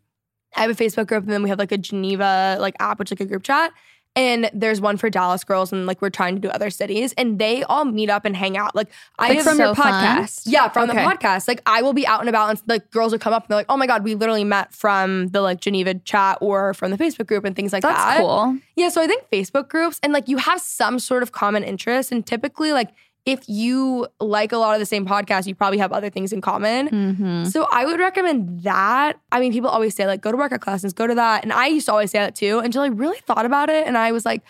I 0.56 0.62
have 0.62 0.72
a 0.72 0.76
Facebook 0.76 1.08
group 1.08 1.24
and 1.24 1.32
then 1.32 1.44
we 1.44 1.50
have 1.50 1.60
like 1.60 1.72
a 1.72 1.78
Geneva 1.78 2.58
like 2.60 2.76
app, 2.80 3.00
which 3.00 3.10
is 3.12 3.20
like 3.20 3.26
a 3.26 3.30
group 3.30 3.44
chat. 3.44 3.72
And 4.16 4.50
there's 4.52 4.82
one 4.82 4.98
for 4.98 5.12
Dallas 5.12 5.44
girls, 5.44 5.72
and 5.72 5.86
like 5.86 6.02
we're 6.02 6.10
trying 6.10 6.34
to 6.34 6.42
do 6.42 6.50
other 6.50 6.72
cities, 6.72 7.14
and 7.20 7.38
they 7.38 7.62
all 7.66 7.86
meet 7.86 8.10
up 8.10 8.26
and 8.26 8.36
hang 8.36 8.58
out. 8.58 8.76
Like 8.76 8.88
I 9.20 9.30
Like 9.34 9.42
from 9.44 9.60
your 9.60 9.76
so 9.76 9.76
fun. 9.76 9.94
podcast. 9.94 10.42
yeah, 10.48 10.70
from 10.70 10.90
Okay. 10.90 10.98
the 11.04 11.08
podcast. 11.08 11.48
Like 11.48 11.62
I 11.68 11.84
will 11.84 11.94
be 11.94 12.08
out 12.08 12.22
and 12.22 12.28
about 12.30 12.50
and 12.50 12.60
like 12.66 12.90
girls 12.90 13.12
will 13.12 13.20
come 13.20 13.32
up 13.32 13.44
and 13.44 13.50
they're 13.50 13.60
like, 13.60 13.68
oh 13.70 13.78
my 13.78 13.86
God, 13.86 14.04
we 14.04 14.16
literally 14.16 14.44
met 14.44 14.74
from 14.74 15.28
the 15.28 15.42
like 15.42 15.62
Geneva 15.62 15.94
chat 15.94 16.40
or 16.42 16.74
from 16.74 16.90
the 16.90 16.98
Facebook 16.98 17.28
group 17.28 17.46
and 17.46 17.56
things 17.56 17.72
like 17.72 17.84
That's 17.84 17.96
that. 17.96 18.18
cool. 18.18 18.58
Yeah, 18.76 18.90
so 18.90 19.04
I 19.04 19.06
think 19.06 19.22
Facebook 19.32 19.70
groups 19.70 20.00
and 20.02 20.14
like 20.14 20.28
you 20.28 20.38
have 20.38 20.62
some 20.62 20.98
sort 20.98 21.22
of 21.22 21.32
common 21.32 21.64
interest. 21.64 22.12
And 22.12 22.26
typically, 22.26 22.72
like 22.74 22.90
if 23.28 23.48
you 23.50 24.08
like 24.22 24.54
a 24.54 24.58
lot 24.58 24.74
of 24.74 24.80
the 24.80 24.86
same 24.86 25.06
podcasts, 25.06 25.46
you 25.48 25.54
probably 25.54 25.78
have 25.80 25.92
other 25.92 26.10
things 26.10 26.32
in 26.32 26.40
common. 26.40 26.88
Mm-hmm. 26.88 27.46
So 27.46 27.68
I 27.72 27.86
would 27.86 28.00
recommend 28.00 28.64
that. 28.64 29.20
I 29.32 29.42
mean, 29.42 29.52
people 29.52 29.70
always 29.70 29.94
say 29.94 30.08
like 30.08 30.22
go 30.22 30.32
to 30.32 30.38
workout 30.38 30.62
classes, 30.62 30.94
go 30.94 31.06
to 31.06 31.16
that. 31.16 31.44
And 31.44 31.52
I 31.52 31.68
used 31.68 31.88
to 31.88 31.92
always 31.92 32.10
say 32.10 32.20
that 32.20 32.36
too 32.36 32.60
until 32.60 32.82
I 32.82 32.88
really 32.88 33.20
thought 33.20 33.46
about 33.46 33.70
it. 33.70 33.86
And 33.86 33.98
I 33.98 34.14
was 34.14 34.26
like, 34.26 34.44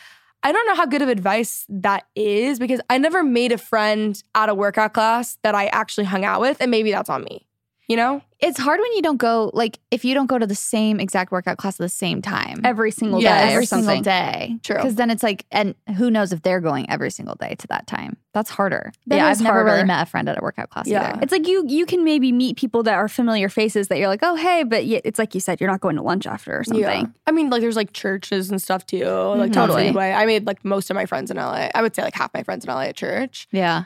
I 0.44 0.52
don't 0.52 0.68
know 0.68 0.76
how 0.76 0.86
good 0.86 1.02
of 1.02 1.10
advice 1.10 1.66
that 1.68 2.06
is 2.16 2.60
because 2.60 2.80
I 2.92 3.00
never 3.00 3.24
made 3.24 3.52
a 3.52 3.58
friend 3.58 4.22
at 4.36 4.48
a 4.48 4.54
workout 4.54 4.94
class 4.94 5.40
that 5.42 5.56
I 5.56 5.66
actually 5.68 6.06
hung 6.06 6.24
out 6.24 6.40
with. 6.40 6.58
And 6.62 6.70
maybe 6.70 6.92
that's 6.92 7.10
on 7.10 7.24
me, 7.24 7.47
you 7.88 7.96
know? 7.96 8.22
It's 8.40 8.60
hard 8.60 8.80
when 8.80 8.94
you 8.94 9.02
don't 9.02 9.18
go, 9.18 9.50
like, 9.56 9.80
if 9.90 10.06
you 10.06 10.14
don't 10.14 10.28
go 10.28 10.38
to 10.38 10.46
the 10.46 10.54
same 10.54 11.00
exact 11.00 11.32
workout 11.32 11.58
class 11.58 11.76
at 11.80 11.84
the 11.84 11.90
same 11.90 12.22
time. 12.22 12.62
Every 12.64 12.92
single 12.92 13.20
Yeah, 13.20 13.40
day 13.48 13.52
every 13.54 13.64
or 13.64 13.66
something. 13.66 13.88
single 13.88 14.04
day. 14.04 14.58
True. 14.64 14.76
Because 14.76 14.94
then 14.96 15.10
it's 15.10 15.24
like, 15.24 15.46
and 15.52 15.74
who 15.98 16.12
knows 16.12 16.32
if 16.32 16.44
they're 16.44 16.60
going 16.62 16.88
every 16.90 17.10
single 17.10 17.34
day 17.34 17.56
to 17.56 17.68
that 17.68 17.88
time? 17.88 18.18
That's 18.34 18.52
harder. 18.52 18.92
That 19.08 19.16
yeah, 19.16 19.26
I've 19.26 19.42
never 19.42 19.64
really 19.64 19.84
met 19.86 20.04
a 20.04 20.06
friend 20.06 20.30
at 20.30 20.38
a 20.38 20.42
workout 20.42 20.70
class 20.70 20.88
Yeah. 20.88 21.10
either. 21.14 21.20
It's 21.24 21.32
like 21.32 21.48
you 21.48 21.64
you 21.68 21.88
can 21.88 22.04
maybe 22.04 22.32
meet 22.32 22.58
people 22.58 22.84
that 22.84 22.94
are 22.94 23.08
familiar 23.08 23.50
faces 23.50 23.88
that 23.88 23.98
you're 23.98 24.08
like, 24.10 24.20
oh 24.22 24.36
hey, 24.36 24.62
but 24.64 24.86
yet 24.86 25.02
it's 25.04 25.18
like 25.18 25.34
you 25.34 25.42
said, 25.42 25.60
you're 25.60 25.72
not 25.72 25.82
going 25.82 25.96
to 25.96 26.04
lunch 26.04 26.28
after 26.28 26.60
or 26.60 26.64
something. 26.64 27.12
I 27.26 27.32
mean, 27.32 27.50
like 27.50 27.62
there's 27.62 27.76
like 27.76 27.94
churches 27.94 28.52
and 28.52 28.62
stuff 28.62 28.86
too. 28.86 29.06
Like 29.06 29.50
Mhm. 29.50 29.54
totally. 29.54 29.84
Totally. 29.86 29.92
Way. 29.92 30.14
I 30.14 30.28
made 30.28 30.46
like 30.46 30.64
most 30.64 30.92
of 30.92 30.96
my 30.96 31.08
friends 31.08 31.32
in 31.32 31.38
LA. 31.38 31.70
I 31.74 31.82
would 31.82 31.96
say 31.96 32.04
like 32.04 32.14
half 32.14 32.32
my 32.36 32.44
friends 32.44 32.64
in 32.66 32.70
LA 32.72 32.82
at 32.82 32.96
church. 32.96 33.48
Yeah. 33.52 33.86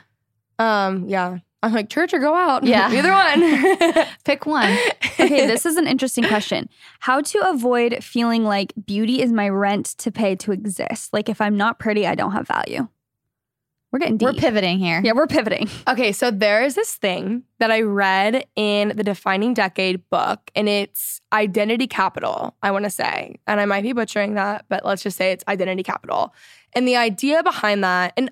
Um, 0.58 1.08
yeah. 1.08 1.38
I'm 1.62 1.72
like 1.72 1.88
church 1.88 2.12
or 2.12 2.18
go 2.18 2.34
out. 2.34 2.64
Yeah. 2.72 2.90
Either 2.90 3.12
one. 3.12 4.06
Pick 4.24 4.46
one. 4.46 4.76
Okay, 5.20 5.46
this 5.46 5.64
is 5.66 5.76
an 5.76 5.86
interesting 5.86 6.24
question. 6.24 6.68
How 7.00 7.20
to 7.20 7.38
avoid 7.50 8.02
feeling 8.02 8.44
like 8.44 8.72
beauty 8.86 9.20
is 9.22 9.32
my 9.32 9.48
rent 9.48 9.86
to 9.98 10.10
pay 10.10 10.34
to 10.36 10.52
exist? 10.52 11.12
Like 11.12 11.28
if 11.28 11.40
I'm 11.40 11.56
not 11.56 11.78
pretty, 11.78 12.06
I 12.06 12.14
don't 12.14 12.32
have 12.32 12.46
value. 12.48 12.88
We're 13.92 13.98
getting 13.98 14.16
deep. 14.16 14.26
We're 14.26 14.32
pivoting 14.32 14.78
here. 14.78 15.02
yeah, 15.04 15.12
we're 15.12 15.26
pivoting. 15.26 15.68
Okay, 15.86 16.12
so 16.12 16.30
there 16.30 16.62
is 16.64 16.74
this 16.74 16.94
thing 16.94 17.42
that 17.58 17.70
I 17.70 17.82
read 17.82 18.46
in 18.56 18.94
the 18.96 19.04
Defining 19.04 19.52
Decade 19.52 20.08
book, 20.08 20.50
and 20.54 20.66
it's 20.66 21.20
identity 21.30 21.86
capital, 21.86 22.56
I 22.62 22.70
want 22.70 22.86
to 22.86 22.90
say. 22.90 23.36
And 23.46 23.60
I 23.60 23.66
might 23.66 23.82
be 23.82 23.92
butchering 23.92 24.32
that, 24.34 24.64
but 24.70 24.86
let's 24.86 25.02
just 25.02 25.18
say 25.18 25.30
it's 25.32 25.44
identity 25.46 25.82
capital. 25.82 26.34
And 26.72 26.88
the 26.88 26.96
idea 26.96 27.42
behind 27.42 27.84
that, 27.84 28.14
and 28.16 28.30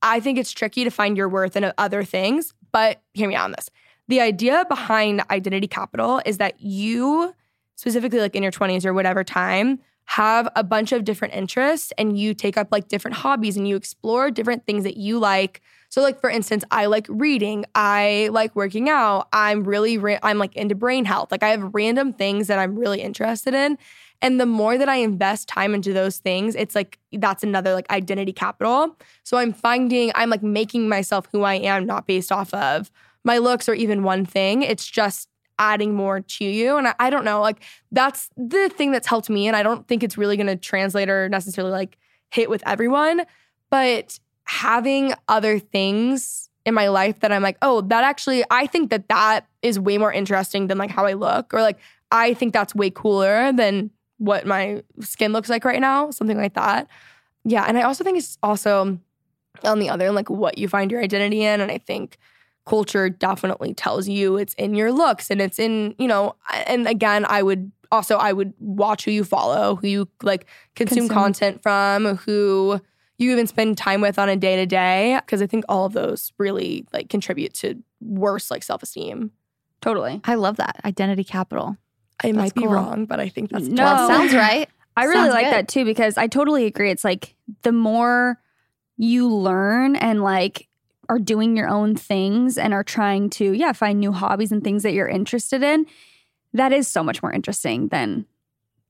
I 0.00 0.18
think 0.20 0.38
it's 0.38 0.50
tricky 0.50 0.82
to 0.84 0.90
find 0.90 1.14
your 1.14 1.28
worth 1.28 1.56
in 1.58 1.70
other 1.76 2.04
things, 2.04 2.54
but 2.72 3.02
hear 3.14 3.28
me 3.28 3.34
out 3.34 3.44
on 3.44 3.52
this. 3.52 3.70
The 4.08 4.20
idea 4.20 4.64
behind 4.68 5.22
identity 5.30 5.66
capital 5.66 6.20
is 6.26 6.38
that 6.38 6.60
you, 6.60 7.34
specifically 7.76 8.20
like 8.20 8.34
in 8.34 8.42
your 8.42 8.52
20s 8.52 8.84
or 8.84 8.92
whatever 8.92 9.24
time, 9.24 9.78
have 10.04 10.48
a 10.56 10.64
bunch 10.64 10.92
of 10.92 11.04
different 11.04 11.32
interests 11.34 11.92
and 11.96 12.18
you 12.18 12.34
take 12.34 12.56
up 12.56 12.68
like 12.70 12.88
different 12.88 13.16
hobbies 13.16 13.56
and 13.56 13.68
you 13.68 13.76
explore 13.76 14.30
different 14.30 14.66
things 14.66 14.84
that 14.84 14.96
you 14.96 15.18
like. 15.18 15.62
So 15.88 16.02
like 16.02 16.20
for 16.20 16.28
instance, 16.28 16.64
I 16.70 16.86
like 16.86 17.06
reading, 17.08 17.64
I 17.74 18.28
like 18.32 18.54
working 18.56 18.88
out, 18.88 19.28
I'm 19.32 19.64
really 19.64 19.98
ra- 19.98 20.18
I'm 20.22 20.38
like 20.38 20.56
into 20.56 20.74
brain 20.74 21.04
health. 21.04 21.30
Like 21.30 21.42
I 21.42 21.48
have 21.48 21.70
random 21.72 22.12
things 22.12 22.48
that 22.48 22.58
I'm 22.58 22.76
really 22.76 23.00
interested 23.00 23.54
in. 23.54 23.78
And 24.22 24.40
the 24.40 24.46
more 24.46 24.78
that 24.78 24.88
I 24.88 24.96
invest 24.96 25.48
time 25.48 25.74
into 25.74 25.92
those 25.92 26.18
things, 26.18 26.54
it's 26.54 26.74
like 26.74 26.98
that's 27.12 27.42
another 27.42 27.74
like 27.74 27.90
identity 27.90 28.32
capital. 28.32 28.96
So 29.24 29.36
I'm 29.36 29.52
finding 29.52 30.12
I'm 30.14 30.30
like 30.30 30.42
making 30.42 30.88
myself 30.88 31.28
who 31.32 31.42
I 31.42 31.54
am 31.54 31.84
not 31.84 32.06
based 32.06 32.32
off 32.32 32.54
of 32.54 32.90
my 33.24 33.38
looks 33.38 33.68
or 33.68 33.74
even 33.74 34.04
one 34.04 34.24
thing. 34.24 34.62
It's 34.62 34.86
just 34.86 35.28
adding 35.58 35.94
more 35.94 36.20
to 36.20 36.44
you. 36.44 36.76
And 36.76 36.88
I, 36.88 36.94
I 36.98 37.10
don't 37.10 37.24
know, 37.24 37.40
like 37.40 37.62
that's 37.90 38.30
the 38.36 38.70
thing 38.70 38.92
that's 38.92 39.06
helped 39.06 39.28
me. 39.28 39.46
And 39.46 39.56
I 39.56 39.62
don't 39.62 39.86
think 39.86 40.02
it's 40.02 40.16
really 40.16 40.36
gonna 40.36 40.56
translate 40.56 41.10
or 41.10 41.28
necessarily 41.28 41.72
like 41.72 41.98
hit 42.30 42.48
with 42.48 42.62
everyone. 42.66 43.22
But 43.70 44.18
having 44.44 45.14
other 45.28 45.58
things 45.58 46.48
in 46.64 46.74
my 46.74 46.88
life 46.88 47.20
that 47.20 47.32
I'm 47.32 47.42
like, 47.42 47.58
oh, 47.62 47.80
that 47.82 48.04
actually, 48.04 48.44
I 48.50 48.66
think 48.66 48.90
that 48.90 49.08
that 49.08 49.46
is 49.62 49.80
way 49.80 49.98
more 49.98 50.12
interesting 50.12 50.68
than 50.68 50.78
like 50.78 50.90
how 50.90 51.06
I 51.06 51.14
look, 51.14 51.52
or 51.52 51.60
like 51.60 51.78
I 52.10 52.34
think 52.34 52.52
that's 52.52 52.74
way 52.74 52.90
cooler 52.90 53.52
than 53.52 53.90
what 54.22 54.46
my 54.46 54.82
skin 55.00 55.32
looks 55.32 55.48
like 55.48 55.64
right 55.64 55.80
now, 55.80 56.10
something 56.10 56.36
like 56.36 56.54
that. 56.54 56.86
yeah, 57.44 57.64
and 57.66 57.76
I 57.76 57.82
also 57.82 58.04
think 58.04 58.18
it's 58.18 58.38
also 58.42 58.98
on 59.64 59.78
the 59.80 59.88
other 59.88 60.06
end, 60.06 60.14
like 60.14 60.30
what 60.30 60.58
you 60.58 60.68
find 60.68 60.90
your 60.90 61.02
identity 61.02 61.42
in. 61.42 61.60
And 61.60 61.70
I 61.70 61.78
think 61.78 62.18
culture 62.66 63.08
definitely 63.08 63.74
tells 63.74 64.08
you 64.08 64.36
it's 64.36 64.54
in 64.54 64.74
your 64.74 64.92
looks 64.92 65.30
and 65.30 65.40
it's 65.40 65.58
in, 65.58 65.94
you 65.98 66.06
know, 66.06 66.36
and 66.66 66.86
again, 66.86 67.26
I 67.28 67.42
would 67.42 67.70
also 67.90 68.16
I 68.16 68.32
would 68.32 68.54
watch 68.60 69.04
who 69.04 69.10
you 69.10 69.24
follow, 69.24 69.76
who 69.76 69.88
you 69.88 70.08
like 70.22 70.46
consume, 70.76 71.08
Consume. 71.08 71.14
content 71.14 71.62
from, 71.62 72.16
who 72.18 72.80
you 73.18 73.32
even 73.32 73.46
spend 73.46 73.76
time 73.76 74.00
with 74.00 74.18
on 74.18 74.28
a 74.28 74.36
day 74.36 74.56
to 74.56 74.66
day. 74.66 75.20
Cause 75.26 75.42
I 75.42 75.46
think 75.46 75.64
all 75.68 75.84
of 75.84 75.92
those 75.92 76.32
really 76.38 76.86
like 76.92 77.08
contribute 77.10 77.54
to 77.54 77.82
worse 78.00 78.50
like 78.50 78.62
self-esteem. 78.62 79.32
Totally. 79.80 80.20
I 80.24 80.36
love 80.36 80.56
that 80.56 80.80
identity 80.84 81.24
capital. 81.24 81.76
I 82.22 82.32
might 82.32 82.54
be 82.54 82.62
cool. 82.62 82.70
wrong, 82.72 83.04
but 83.06 83.20
I 83.20 83.28
think 83.28 83.50
that's 83.50 83.66
No. 83.66 83.84
Well, 83.84 84.08
sounds 84.08 84.34
right. 84.34 84.68
I 84.96 85.04
really 85.04 85.16
Sounds 85.22 85.34
like 85.34 85.46
good. 85.46 85.52
that 85.54 85.68
too 85.68 85.84
because 85.84 86.18
I 86.18 86.26
totally 86.26 86.66
agree. 86.66 86.90
It's 86.90 87.04
like 87.04 87.34
the 87.62 87.72
more 87.72 88.38
you 88.98 89.28
learn 89.28 89.96
and 89.96 90.22
like 90.22 90.68
are 91.08 91.18
doing 91.18 91.56
your 91.56 91.68
own 91.68 91.96
things 91.96 92.58
and 92.58 92.74
are 92.74 92.84
trying 92.84 93.30
to, 93.30 93.52
yeah, 93.52 93.72
find 93.72 93.98
new 93.98 94.12
hobbies 94.12 94.52
and 94.52 94.62
things 94.62 94.82
that 94.82 94.92
you're 94.92 95.08
interested 95.08 95.62
in, 95.62 95.86
that 96.52 96.72
is 96.72 96.86
so 96.88 97.02
much 97.02 97.22
more 97.22 97.32
interesting 97.32 97.88
than 97.88 98.26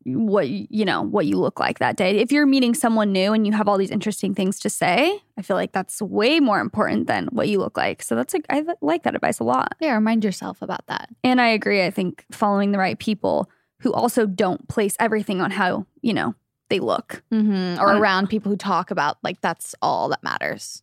what 0.05 0.49
you 0.49 0.85
know 0.85 1.03
what 1.03 1.27
you 1.27 1.37
look 1.37 1.61
like 1.61 1.79
that 1.79 1.97
day. 1.97 2.19
If 2.19 2.33
you're 2.33 2.47
meeting 2.47 2.75
someone 2.75 3.13
new 3.13 3.33
and 3.33 3.47
you 3.47 3.53
have 3.53 3.69
all 3.69 3.79
these 3.79 3.91
interesting 3.91 4.35
things 4.35 4.59
to 4.61 4.71
say, 4.71 5.21
I 5.37 5.43
feel 5.43 5.57
like 5.57 5.73
that's 5.73 6.01
way 6.03 6.41
more 6.41 6.61
important 6.61 7.07
than 7.07 7.29
what 7.33 7.49
you 7.49 7.59
look 7.59 7.77
like. 7.77 8.03
So 8.03 8.15
that's 8.15 8.35
like 8.35 8.47
I 8.51 8.65
like 8.81 9.03
that 9.05 9.15
advice 9.15 9.39
a 9.39 9.45
lot. 9.45 9.75
Yeah, 9.81 9.95
remind 9.95 10.25
yourself 10.25 10.63
about 10.63 10.87
that. 10.87 11.09
And 11.23 11.41
I 11.41 11.49
agree. 11.49 11.85
I 11.85 11.91
think 11.91 12.25
following 12.31 12.73
the 12.73 12.79
right 12.79 12.99
people 12.99 13.51
who 13.81 13.93
also 13.93 14.27
don't 14.27 14.69
place 14.69 14.97
everything 15.01 15.41
on 15.41 15.51
how, 15.51 15.87
you 16.03 16.15
know, 16.15 16.35
they 16.69 16.81
look. 16.81 17.23
Mm-hmm. 17.33 17.81
Or 17.81 17.91
Um, 17.91 18.03
around 18.03 18.29
people 18.29 18.51
who 18.51 18.57
talk 18.57 18.91
about 18.91 19.19
like 19.23 19.41
that's 19.41 19.75
all 19.83 20.09
that 20.09 20.23
matters. 20.23 20.83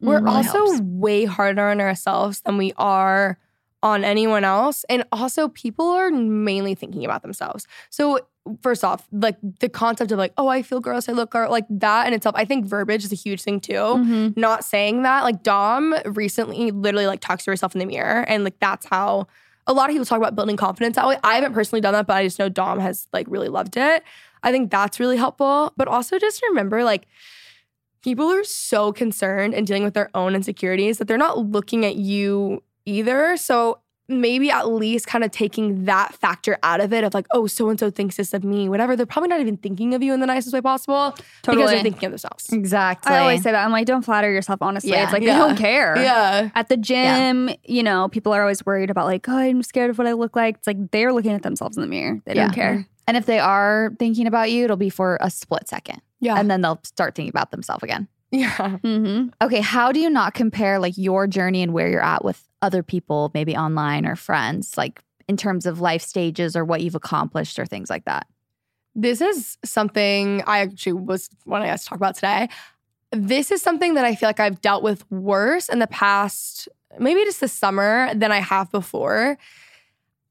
We're 0.00 0.20
really 0.20 0.36
also 0.36 0.66
helps. 0.66 0.80
way 0.80 1.24
harder 1.24 1.68
on 1.68 1.80
ourselves 1.80 2.40
than 2.42 2.56
we 2.56 2.72
are 2.76 3.38
on 3.82 4.04
anyone 4.04 4.44
else. 4.44 4.84
And 4.88 5.04
also, 5.12 5.48
people 5.48 5.86
are 5.88 6.10
mainly 6.10 6.74
thinking 6.74 7.04
about 7.04 7.22
themselves. 7.22 7.66
So, 7.90 8.20
first 8.62 8.84
off, 8.84 9.06
like 9.12 9.36
the 9.60 9.68
concept 9.68 10.12
of 10.12 10.18
like, 10.18 10.32
oh, 10.36 10.48
I 10.48 10.62
feel 10.62 10.80
gross, 10.80 11.08
I 11.08 11.12
look 11.12 11.30
gross, 11.30 11.50
like 11.50 11.66
that 11.70 12.06
in 12.06 12.12
itself, 12.12 12.34
I 12.36 12.44
think 12.44 12.66
verbiage 12.66 13.04
is 13.04 13.12
a 13.12 13.16
huge 13.16 13.42
thing 13.42 13.60
too. 13.60 13.72
Mm-hmm. 13.74 14.40
Not 14.40 14.64
saying 14.64 15.02
that. 15.02 15.24
Like, 15.24 15.42
Dom 15.42 15.94
recently 16.04 16.70
literally 16.70 17.06
like 17.06 17.20
talks 17.20 17.44
to 17.44 17.50
herself 17.50 17.74
in 17.74 17.78
the 17.78 17.86
mirror. 17.86 18.22
And 18.28 18.44
like, 18.44 18.58
that's 18.60 18.86
how 18.86 19.26
a 19.66 19.72
lot 19.72 19.90
of 19.90 19.94
people 19.94 20.06
talk 20.06 20.18
about 20.18 20.34
building 20.34 20.56
confidence 20.56 20.96
that 20.96 21.06
way. 21.06 21.18
I 21.22 21.34
haven't 21.34 21.52
personally 21.52 21.80
done 21.80 21.92
that, 21.92 22.06
but 22.06 22.16
I 22.16 22.24
just 22.24 22.38
know 22.38 22.48
Dom 22.48 22.80
has 22.80 23.06
like 23.12 23.26
really 23.28 23.48
loved 23.48 23.76
it. 23.76 24.02
I 24.42 24.52
think 24.52 24.70
that's 24.70 24.98
really 25.00 25.16
helpful. 25.16 25.72
But 25.76 25.88
also, 25.88 26.18
just 26.18 26.42
remember, 26.48 26.84
like, 26.84 27.06
people 28.02 28.30
are 28.30 28.44
so 28.44 28.92
concerned 28.92 29.52
and 29.54 29.66
dealing 29.66 29.82
with 29.82 29.94
their 29.94 30.08
own 30.14 30.34
insecurities 30.34 30.98
that 30.98 31.08
they're 31.08 31.18
not 31.18 31.38
looking 31.38 31.84
at 31.84 31.96
you 31.96 32.62
either. 32.86 33.36
So 33.36 33.80
maybe 34.08 34.50
at 34.50 34.68
least 34.68 35.06
kind 35.06 35.22
of 35.22 35.30
taking 35.30 35.84
that 35.84 36.14
factor 36.14 36.56
out 36.62 36.80
of 36.80 36.92
it 36.92 37.04
of 37.04 37.12
like, 37.12 37.26
oh, 37.32 37.46
so 37.46 37.68
and 37.68 37.78
so 37.78 37.90
thinks 37.90 38.16
this 38.16 38.32
of 38.32 38.42
me, 38.42 38.68
whatever. 38.68 38.96
They're 38.96 39.04
probably 39.06 39.28
not 39.28 39.40
even 39.40 39.56
thinking 39.58 39.92
of 39.94 40.02
you 40.02 40.14
in 40.14 40.20
the 40.20 40.26
nicest 40.26 40.54
way 40.54 40.60
possible 40.62 41.14
because 41.42 41.70
they're 41.70 41.82
thinking 41.82 42.06
of 42.06 42.12
themselves. 42.12 42.50
Exactly. 42.52 43.12
I 43.12 43.18
always 43.20 43.42
say 43.42 43.52
that. 43.52 43.64
I'm 43.64 43.70
like, 43.72 43.86
don't 43.86 44.02
flatter 44.02 44.32
yourself, 44.32 44.62
honestly. 44.62 44.90
Yeah. 44.90 45.04
It's 45.04 45.12
like, 45.12 45.22
Yeah. 45.22 45.34
they 45.34 45.38
don't 45.38 45.56
care. 45.58 45.96
Yeah. 45.98 46.50
At 46.54 46.68
the 46.70 46.76
gym, 46.78 47.50
you 47.64 47.82
know, 47.82 48.08
people 48.08 48.32
are 48.32 48.40
always 48.40 48.64
worried 48.64 48.88
about, 48.90 49.04
like, 49.06 49.28
oh, 49.28 49.36
I'm 49.36 49.62
scared 49.62 49.90
of 49.90 49.98
what 49.98 50.06
I 50.06 50.12
look 50.12 50.34
like. 50.34 50.56
It's 50.56 50.66
like 50.66 50.90
they're 50.90 51.12
looking 51.12 51.32
at 51.32 51.42
themselves 51.42 51.76
in 51.76 51.82
the 51.82 51.88
mirror. 51.88 52.20
They 52.24 52.34
Yeah. 52.34 52.44
don't 52.46 52.54
care. 52.54 52.72
Mm-hmm. 52.74 52.82
And 53.08 53.16
if 53.16 53.26
they 53.26 53.38
are 53.38 53.92
thinking 53.98 54.26
about 54.26 54.50
you, 54.50 54.64
it'll 54.64 54.76
be 54.76 54.90
for 54.90 55.18
a 55.20 55.30
split 55.30 55.68
second. 55.68 56.00
Yeah. 56.20 56.36
And 56.38 56.50
then 56.50 56.60
they'll 56.62 56.80
start 56.82 57.14
thinking 57.14 57.30
about 57.30 57.50
themselves 57.50 57.82
again. 57.82 58.08
Yeah. 58.30 58.78
Mm-hmm. 58.82 59.28
Okay, 59.42 59.60
how 59.60 59.92
do 59.92 60.00
you 60.00 60.10
not 60.10 60.34
compare 60.34 60.78
like 60.78 60.96
your 60.96 61.26
journey 61.26 61.62
and 61.62 61.72
where 61.72 61.88
you're 61.88 62.02
at 62.02 62.24
with 62.24 62.42
other 62.62 62.82
people, 62.82 63.30
maybe 63.34 63.56
online 63.56 64.06
or 64.06 64.16
friends, 64.16 64.76
like 64.76 65.02
in 65.28 65.36
terms 65.36 65.66
of 65.66 65.80
life 65.80 66.02
stages 66.02 66.56
or 66.56 66.64
what 66.64 66.80
you've 66.82 66.94
accomplished 66.94 67.58
or 67.58 67.66
things 67.66 67.90
like 67.90 68.04
that? 68.04 68.26
This 68.94 69.20
is 69.20 69.58
something 69.64 70.42
I 70.46 70.60
actually 70.60 70.94
was 70.94 71.28
wanting 71.46 71.70
us 71.70 71.84
to 71.84 71.90
talk 71.90 71.98
about 71.98 72.16
today. 72.16 72.48
This 73.12 73.50
is 73.50 73.62
something 73.62 73.94
that 73.94 74.04
I 74.04 74.14
feel 74.14 74.28
like 74.28 74.40
I've 74.40 74.60
dealt 74.60 74.82
with 74.82 75.10
worse 75.10 75.68
in 75.68 75.78
the 75.78 75.86
past, 75.86 76.68
maybe 76.98 77.24
just 77.24 77.40
this 77.40 77.52
summer 77.52 78.12
than 78.14 78.32
I 78.32 78.38
have 78.38 78.70
before. 78.70 79.38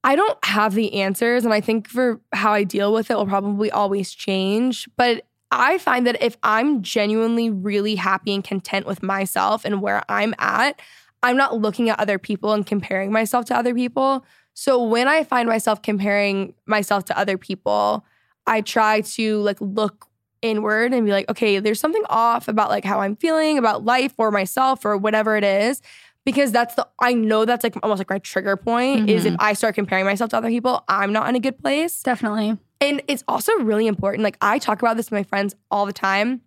I 0.03 0.15
don't 0.15 0.37
have 0.45 0.75
the 0.75 0.93
answers, 1.01 1.43
and 1.43 1.53
I 1.53 1.61
think 1.61 1.87
for 1.87 2.21
how 2.33 2.53
I 2.53 2.63
deal 2.63 2.93
with 2.93 3.09
it 3.09 3.15
will 3.15 3.25
probably 3.25 3.71
always 3.71 4.13
change. 4.13 4.87
But 4.95 5.25
I 5.51 5.77
find 5.77 6.05
that 6.07 6.21
if 6.21 6.37
I'm 6.43 6.81
genuinely 6.81 7.49
really 7.49 7.95
happy 7.95 8.33
and 8.33 8.43
content 8.43 8.85
with 8.85 9.01
myself 9.01 9.63
and 9.63 9.81
where 9.81 10.03
I'm 10.09 10.35
at, 10.39 10.79
I'm 11.23 11.37
not 11.37 11.57
looking 11.57 11.89
at 11.89 11.99
other 11.99 12.19
people 12.19 12.53
and 12.53 12.65
comparing 12.65 13.11
myself 13.11 13.45
to 13.45 13.57
other 13.57 13.73
people. 13.73 14.25
So 14.53 14.83
when 14.83 15.07
I 15.07 15.23
find 15.23 15.47
myself 15.47 15.81
comparing 15.81 16.53
myself 16.65 17.05
to 17.05 17.17
other 17.17 17.37
people, 17.37 18.05
I 18.45 18.61
try 18.61 19.01
to 19.01 19.41
like 19.41 19.57
look 19.61 20.07
inward 20.41 20.93
and 20.93 21.05
be 21.05 21.11
like, 21.11 21.29
okay, 21.29 21.59
there's 21.59 21.79
something 21.79 22.03
off 22.09 22.47
about 22.47 22.69
like 22.69 22.85
how 22.85 22.99
I'm 22.99 23.15
feeling 23.15 23.57
about 23.57 23.85
life 23.85 24.13
or 24.17 24.31
myself 24.31 24.85
or 24.85 24.97
whatever 24.97 25.37
it 25.37 25.43
is. 25.43 25.81
Because 26.25 26.51
that's 26.51 26.75
the 26.75 26.85
I 26.99 27.13
know 27.13 27.45
that's 27.45 27.63
like 27.63 27.77
almost 27.81 27.99
like 27.99 28.09
my 28.09 28.19
trigger 28.19 28.57
point 28.57 29.09
is 29.09 29.23
if 29.23 29.33
mm-hmm. 29.33 29.41
I 29.41 29.53
start 29.53 29.75
comparing 29.75 30.05
myself 30.05 30.31
to 30.31 30.37
other 30.37 30.49
people, 30.49 30.83
I'm 30.89 31.13
not 31.13 31.29
in 31.29 31.35
a 31.35 31.39
good 31.39 31.57
place. 31.57 32.01
Definitely. 32.01 32.57
And 32.79 33.01
it's 33.07 33.23
also 33.27 33.51
really 33.53 33.87
important. 33.87 34.23
Like 34.23 34.37
I 34.41 34.59
talk 34.59 34.81
about 34.81 34.97
this 34.97 35.11
with 35.11 35.17
my 35.17 35.23
friends 35.23 35.55
all 35.71 35.85
the 35.85 35.93
time. 35.93 36.41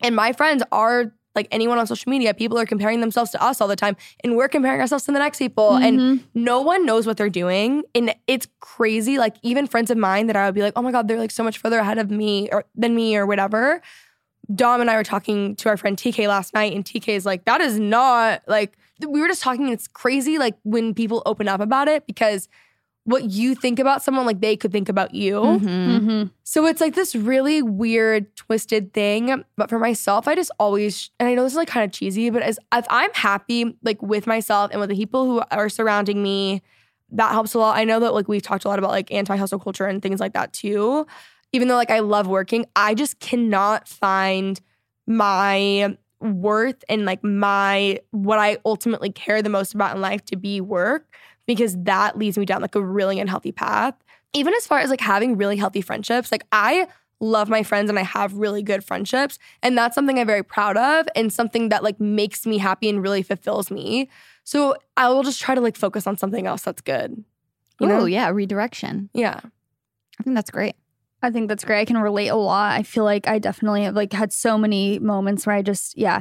And 0.00 0.14
my 0.14 0.32
friends 0.32 0.62
are 0.72 1.12
like 1.34 1.48
anyone 1.50 1.78
on 1.78 1.86
social 1.86 2.10
media, 2.10 2.32
people 2.32 2.58
are 2.58 2.64
comparing 2.64 3.00
themselves 3.00 3.30
to 3.30 3.42
us 3.42 3.60
all 3.60 3.68
the 3.68 3.76
time. 3.76 3.96
And 4.24 4.36
we're 4.36 4.48
comparing 4.48 4.80
ourselves 4.80 5.04
to 5.04 5.12
the 5.12 5.18
next 5.18 5.38
people. 5.38 5.76
And 5.76 6.00
mm-hmm. 6.00 6.24
no 6.34 6.62
one 6.62 6.86
knows 6.86 7.06
what 7.06 7.18
they're 7.18 7.28
doing. 7.28 7.84
And 7.94 8.14
it's 8.26 8.48
crazy. 8.60 9.18
Like 9.18 9.36
even 9.42 9.66
friends 9.66 9.90
of 9.90 9.98
mine 9.98 10.28
that 10.28 10.36
I 10.36 10.46
would 10.46 10.54
be 10.54 10.62
like, 10.62 10.72
oh 10.76 10.82
my 10.82 10.92
God, 10.92 11.08
they're 11.08 11.18
like 11.18 11.30
so 11.30 11.44
much 11.44 11.58
further 11.58 11.78
ahead 11.78 11.98
of 11.98 12.10
me 12.10 12.48
or 12.50 12.64
than 12.74 12.94
me 12.94 13.16
or 13.16 13.26
whatever. 13.26 13.82
Dom 14.54 14.80
and 14.80 14.90
I 14.90 14.96
were 14.96 15.04
talking 15.04 15.56
to 15.56 15.68
our 15.68 15.76
friend 15.76 15.96
TK 15.96 16.28
last 16.28 16.54
night, 16.54 16.72
and 16.72 16.84
TK 16.84 17.08
is 17.08 17.26
like, 17.26 17.44
that 17.46 17.60
is 17.60 17.80
not 17.80 18.42
like 18.46 18.78
we 19.06 19.20
were 19.20 19.26
just 19.26 19.42
talking. 19.42 19.68
It's 19.68 19.88
crazy, 19.88 20.38
like 20.38 20.56
when 20.62 20.94
people 20.94 21.22
open 21.26 21.48
up 21.48 21.60
about 21.60 21.88
it 21.88 22.06
because 22.06 22.48
what 23.06 23.30
you 23.30 23.54
think 23.54 23.78
about 23.78 24.02
someone, 24.02 24.26
like 24.26 24.40
they 24.40 24.56
could 24.56 24.72
think 24.72 24.88
about 24.88 25.14
you. 25.14 25.40
Mm-hmm. 25.40 26.24
So 26.42 26.66
it's 26.66 26.80
like 26.80 26.96
this 26.96 27.14
really 27.14 27.62
weird, 27.62 28.34
twisted 28.34 28.92
thing. 28.92 29.44
But 29.56 29.70
for 29.70 29.78
myself, 29.78 30.26
I 30.26 30.34
just 30.34 30.50
always, 30.58 31.10
and 31.20 31.28
I 31.28 31.34
know 31.34 31.44
this 31.44 31.52
is 31.52 31.56
like 31.56 31.68
kind 31.68 31.84
of 31.84 31.92
cheesy, 31.92 32.30
but 32.30 32.42
as 32.42 32.58
if 32.74 32.84
I'm 32.90 33.12
happy 33.14 33.76
like 33.84 34.02
with 34.02 34.26
myself 34.26 34.72
and 34.72 34.80
with 34.80 34.90
the 34.90 34.96
people 34.96 35.24
who 35.24 35.42
are 35.52 35.68
surrounding 35.68 36.20
me, 36.20 36.62
that 37.12 37.30
helps 37.30 37.54
a 37.54 37.60
lot. 37.60 37.78
I 37.78 37.84
know 37.84 38.00
that 38.00 38.12
like 38.12 38.26
we've 38.26 38.42
talked 38.42 38.64
a 38.64 38.68
lot 38.68 38.80
about 38.80 38.90
like 38.90 39.12
anti-hustle 39.12 39.60
culture 39.60 39.86
and 39.86 40.02
things 40.02 40.18
like 40.18 40.32
that 40.32 40.52
too. 40.52 41.06
Even 41.52 41.68
though 41.68 41.76
like 41.76 41.92
I 41.92 42.00
love 42.00 42.26
working, 42.26 42.66
I 42.74 42.94
just 42.94 43.20
cannot 43.20 43.86
find 43.86 44.60
my 45.06 45.96
worth 46.18 46.82
and 46.88 47.04
like 47.04 47.22
my 47.22 48.00
what 48.10 48.40
I 48.40 48.58
ultimately 48.64 49.12
care 49.12 49.42
the 49.42 49.48
most 49.48 49.74
about 49.74 49.94
in 49.94 50.02
life 50.02 50.24
to 50.24 50.36
be 50.36 50.60
work 50.60 51.06
because 51.46 51.76
that 51.84 52.18
leads 52.18 52.36
me 52.36 52.44
down 52.44 52.60
like 52.62 52.74
a 52.74 52.82
really 52.82 53.20
unhealthy 53.20 53.52
path. 53.52 53.94
Even 54.32 54.52
as 54.54 54.66
far 54.66 54.80
as 54.80 54.90
like 54.90 55.00
having 55.00 55.36
really 55.36 55.56
healthy 55.56 55.80
friendships, 55.80 56.30
like 56.30 56.44
I 56.52 56.88
love 57.20 57.48
my 57.48 57.62
friends 57.62 57.88
and 57.88 57.98
I 57.98 58.02
have 58.02 58.34
really 58.34 58.62
good 58.62 58.84
friendships. 58.84 59.38
And 59.62 59.76
that's 59.76 59.94
something 59.94 60.18
I'm 60.18 60.26
very 60.26 60.42
proud 60.42 60.76
of 60.76 61.06
and 61.16 61.32
something 61.32 61.70
that 61.70 61.82
like 61.82 61.98
makes 61.98 62.46
me 62.46 62.58
happy 62.58 62.88
and 62.88 63.02
really 63.02 63.22
fulfills 63.22 63.70
me. 63.70 64.10
So 64.44 64.76
I 64.96 65.08
will 65.08 65.22
just 65.22 65.40
try 65.40 65.54
to 65.54 65.60
like 65.60 65.76
focus 65.76 66.06
on 66.06 66.16
something 66.18 66.46
else 66.46 66.62
that's 66.62 66.82
good. 66.82 67.24
You 67.80 67.86
know? 67.86 68.00
Oh, 68.00 68.04
yeah, 68.06 68.28
redirection. 68.30 69.10
Yeah. 69.12 69.40
I 70.18 70.22
think 70.22 70.34
that's 70.34 70.50
great. 70.50 70.76
I 71.22 71.30
think 71.30 71.48
that's 71.48 71.64
great. 71.64 71.80
I 71.80 71.84
can 71.84 71.98
relate 71.98 72.28
a 72.28 72.36
lot. 72.36 72.72
I 72.72 72.82
feel 72.82 73.04
like 73.04 73.26
I 73.26 73.38
definitely 73.38 73.84
have 73.84 73.94
like 73.94 74.12
had 74.12 74.32
so 74.32 74.58
many 74.58 74.98
moments 74.98 75.46
where 75.46 75.56
I 75.56 75.62
just, 75.62 75.96
yeah, 75.96 76.20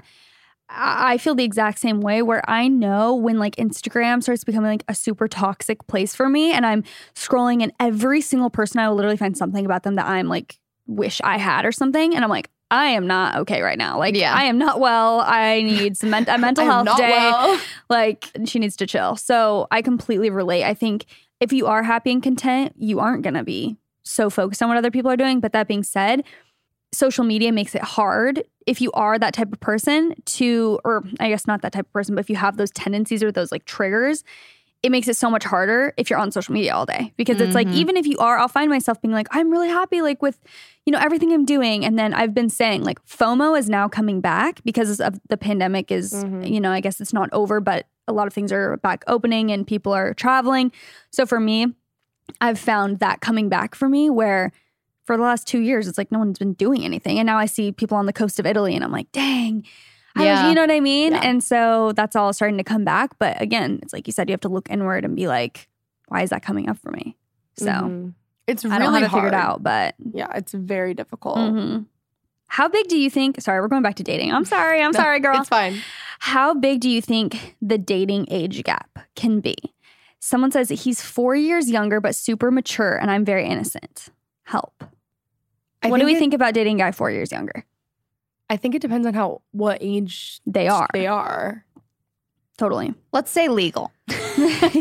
I 0.67 1.17
feel 1.19 1.35
the 1.35 1.43
exact 1.43 1.79
same 1.79 2.01
way 2.01 2.21
where 2.21 2.47
I 2.49 2.67
know 2.67 3.15
when 3.15 3.37
like 3.37 3.55
Instagram 3.57 4.23
starts 4.23 4.43
becoming 4.43 4.71
like 4.71 4.83
a 4.87 4.95
super 4.95 5.27
toxic 5.27 5.85
place 5.87 6.15
for 6.15 6.27
me 6.27 6.51
and 6.51 6.65
I'm 6.65 6.83
scrolling 7.13 7.61
and 7.61 7.71
every 7.79 8.21
single 8.21 8.49
person 8.49 8.79
I 8.79 8.89
will 8.89 8.95
literally 8.95 9.17
find 9.17 9.37
something 9.37 9.65
about 9.65 9.83
them 9.83 9.95
that 9.95 10.07
I'm 10.07 10.27
like 10.27 10.57
wish 10.87 11.21
I 11.23 11.37
had 11.37 11.65
or 11.65 11.71
something 11.71 12.15
and 12.15 12.23
I'm 12.23 12.29
like 12.29 12.49
I 12.71 12.87
am 12.87 13.05
not 13.05 13.37
okay 13.41 13.61
right 13.61 13.77
now. 13.77 13.99
Like 13.99 14.15
Yeah. 14.15 14.33
I 14.33 14.45
am 14.45 14.57
not 14.57 14.79
well. 14.79 15.21
I 15.21 15.61
need 15.61 15.97
some 15.97 16.09
men- 16.09 16.27
a 16.27 16.37
mental 16.39 16.65
health 16.65 16.97
day 16.97 17.09
well. 17.11 17.61
like 17.89 18.31
she 18.45 18.57
needs 18.57 18.75
to 18.77 18.87
chill. 18.87 19.15
So 19.17 19.67
I 19.69 19.83
completely 19.83 20.31
relate. 20.31 20.63
I 20.63 20.73
think 20.73 21.05
if 21.39 21.53
you 21.53 21.67
are 21.67 21.83
happy 21.83 22.11
and 22.11 22.23
content, 22.23 22.73
you 22.77 22.99
aren't 22.99 23.21
going 23.21 23.35
to 23.35 23.43
be 23.43 23.77
so 24.03 24.29
focused 24.29 24.63
on 24.63 24.69
what 24.69 24.77
other 24.77 24.91
people 24.91 25.11
are 25.11 25.17
doing. 25.17 25.39
But 25.39 25.53
that 25.53 25.67
being 25.67 25.83
said, 25.83 26.23
social 26.95 27.23
media 27.23 27.51
makes 27.51 27.75
it 27.75 27.83
hard 27.83 28.43
if 28.65 28.81
you 28.81 28.91
are 28.93 29.19
that 29.19 29.33
type 29.33 29.51
of 29.53 29.59
person 29.59 30.15
to, 30.25 30.79
or 30.83 31.03
I 31.19 31.29
guess 31.29 31.45
not 31.45 31.61
that 31.61 31.71
type 31.73 31.85
of 31.85 31.93
person, 31.93 32.15
but 32.15 32.21
if 32.21 32.29
you 32.29 32.35
have 32.35 32.57
those 32.57 32.71
tendencies 32.71 33.21
or 33.21 33.31
those 33.31 33.51
like 33.51 33.65
triggers, 33.65 34.23
it 34.81 34.91
makes 34.91 35.07
it 35.07 35.17
so 35.17 35.29
much 35.29 35.43
harder 35.43 35.93
if 35.97 36.09
you're 36.09 36.19
on 36.19 36.31
social 36.31 36.53
media 36.53 36.73
all 36.75 36.85
day 36.85 37.11
because 37.17 37.41
it's 37.41 37.55
like 37.55 37.67
Mhm. 37.67 37.73
even 37.73 37.97
if 37.97 38.05
you 38.05 38.17
are 38.19 38.37
I'll 38.37 38.47
find 38.47 38.69
myself 38.69 39.01
being 39.01 39.13
like 39.13 39.27
I'm 39.31 39.49
really 39.49 39.69
happy 39.69 40.01
like 40.03 40.21
with 40.21 40.37
you 40.85 40.91
know 40.91 40.99
everything 40.99 41.33
I'm 41.33 41.43
doing 41.45 41.83
and 41.83 41.97
then 41.97 42.13
I've 42.13 42.35
been 42.35 42.49
saying 42.49 42.83
like 42.83 43.03
FOMO 43.05 43.57
is 43.57 43.67
now 43.67 43.87
coming 43.87 44.21
back 44.21 44.61
because 44.63 44.99
of 45.01 45.19
the 45.27 45.37
pandemic 45.37 45.91
is 45.91 46.13
Mhm. 46.13 46.47
you 46.51 46.59
know 46.61 46.71
I 46.71 46.81
guess 46.81 47.01
it's 47.01 47.13
not 47.13 47.29
over 47.33 47.59
but 47.59 47.87
a 48.07 48.13
lot 48.13 48.27
of 48.27 48.33
things 48.33 48.51
are 48.51 48.77
back 48.77 49.03
opening 49.07 49.51
and 49.51 49.65
people 49.65 49.91
are 49.91 50.13
traveling 50.13 50.71
so 51.11 51.25
for 51.25 51.39
me 51.39 51.73
I've 52.39 52.59
found 52.59 52.99
that 52.99 53.21
coming 53.21 53.49
back 53.49 53.73
for 53.73 53.89
me 53.89 54.11
where 54.11 54.51
for 55.05 55.17
the 55.17 55.23
last 55.23 55.47
2 55.47 55.59
years 55.59 55.87
it's 55.87 55.97
like 55.97 56.11
no 56.11 56.19
one's 56.19 56.37
been 56.39 56.53
doing 56.53 56.83
anything 56.83 57.17
and 57.19 57.25
now 57.27 57.37
I 57.37 57.45
see 57.45 57.71
people 57.71 57.97
on 57.97 58.05
the 58.05 58.13
coast 58.13 58.39
of 58.39 58.45
Italy 58.45 58.75
and 58.75 58.83
I'm 58.83 58.91
like 58.91 59.11
dang 59.11 59.65
I 60.17 60.25
was- 60.31 60.43
you 60.49 60.55
know 60.55 60.61
what 60.61 60.71
I 60.71 60.79
mean? 60.79 61.11
Yeah. 61.11 61.21
And 61.25 61.43
so 61.43 61.91
that's 61.91 62.15
all 62.15 62.31
starting 62.31 62.57
to 62.57 62.63
come 62.63 62.85
back. 62.85 63.17
But 63.19 63.41
again, 63.41 63.79
it's 63.83 63.91
like 63.91 64.07
you 64.07 64.13
said, 64.13 64.29
you 64.29 64.33
have 64.33 64.39
to 64.41 64.47
look 64.47 64.69
inward 64.69 65.03
and 65.03 65.13
be 65.13 65.27
like, 65.27 65.67
why 66.07 66.21
is 66.21 66.29
that 66.29 66.41
coming 66.41 66.69
up 66.69 66.77
for 66.77 66.89
me? 66.91 67.17
So 67.57 67.65
Mhm. 67.67 68.13
it's 68.47 68.63
I 68.63 68.69
really 68.69 68.79
don't 68.79 68.93
have 68.93 69.03
it 69.03 69.07
hard. 69.09 69.23
figured 69.23 69.33
out, 69.33 69.61
but 69.61 69.95
Yeah, 70.13 70.31
it's 70.33 70.53
very 70.53 70.93
difficult. 70.93 71.37
Mhm. 71.37 71.87
how 72.47 72.69
big 72.69 72.87
do 72.87 72.97
you 72.97 73.09
think? 73.09 73.41
Sorry, 73.41 73.59
we're 73.59 73.67
going 73.67 73.81
back 73.83 73.95
to 73.95 74.03
dating. 74.03 74.31
I'm 74.31 74.45
sorry. 74.45 74.81
I'm 74.81 74.91
No, 74.93 74.99
sorry, 75.01 75.19
girl. 75.19 75.37
It's 75.41 75.49
fine. 75.49 75.81
How 76.19 76.53
big 76.53 76.79
do 76.79 76.89
you 76.89 77.01
think 77.01 77.57
the 77.61 77.77
dating 77.77 78.27
age 78.31 78.63
gap 78.63 78.97
can 79.17 79.41
be? 79.41 79.55
Someone 80.21 80.49
says 80.51 80.69
he's 80.69 81.01
four 81.01 81.35
years 81.35 81.69
younger, 81.69 81.99
but 81.99 82.15
super 82.15 82.51
mature, 82.51 82.95
and 82.95 83.11
I'm 83.11 83.25
very 83.25 83.45
innocent. 83.45 84.07
Help. 84.43 84.85
I 85.85 85.89
what 85.89 85.99
do 85.99 86.05
we 86.05 86.15
it- 86.15 86.19
think 86.19 86.33
about 86.33 86.53
dating 86.53 86.75
a 86.81 86.85
guy 86.85 86.91
four 86.91 87.11
years 87.11 87.31
younger? 87.31 87.65
I 88.49 88.57
think 88.57 88.75
it 88.75 88.81
depends 88.81 89.07
on 89.07 89.13
how 89.13 89.41
what 89.51 89.79
age 89.81 90.39
They 90.45 90.67
are. 90.67 90.87
They 90.93 91.07
are. 91.07 91.65
Totally. 92.57 92.93
Let's 93.11 93.31
say 93.31 93.47
legal. 93.49 93.91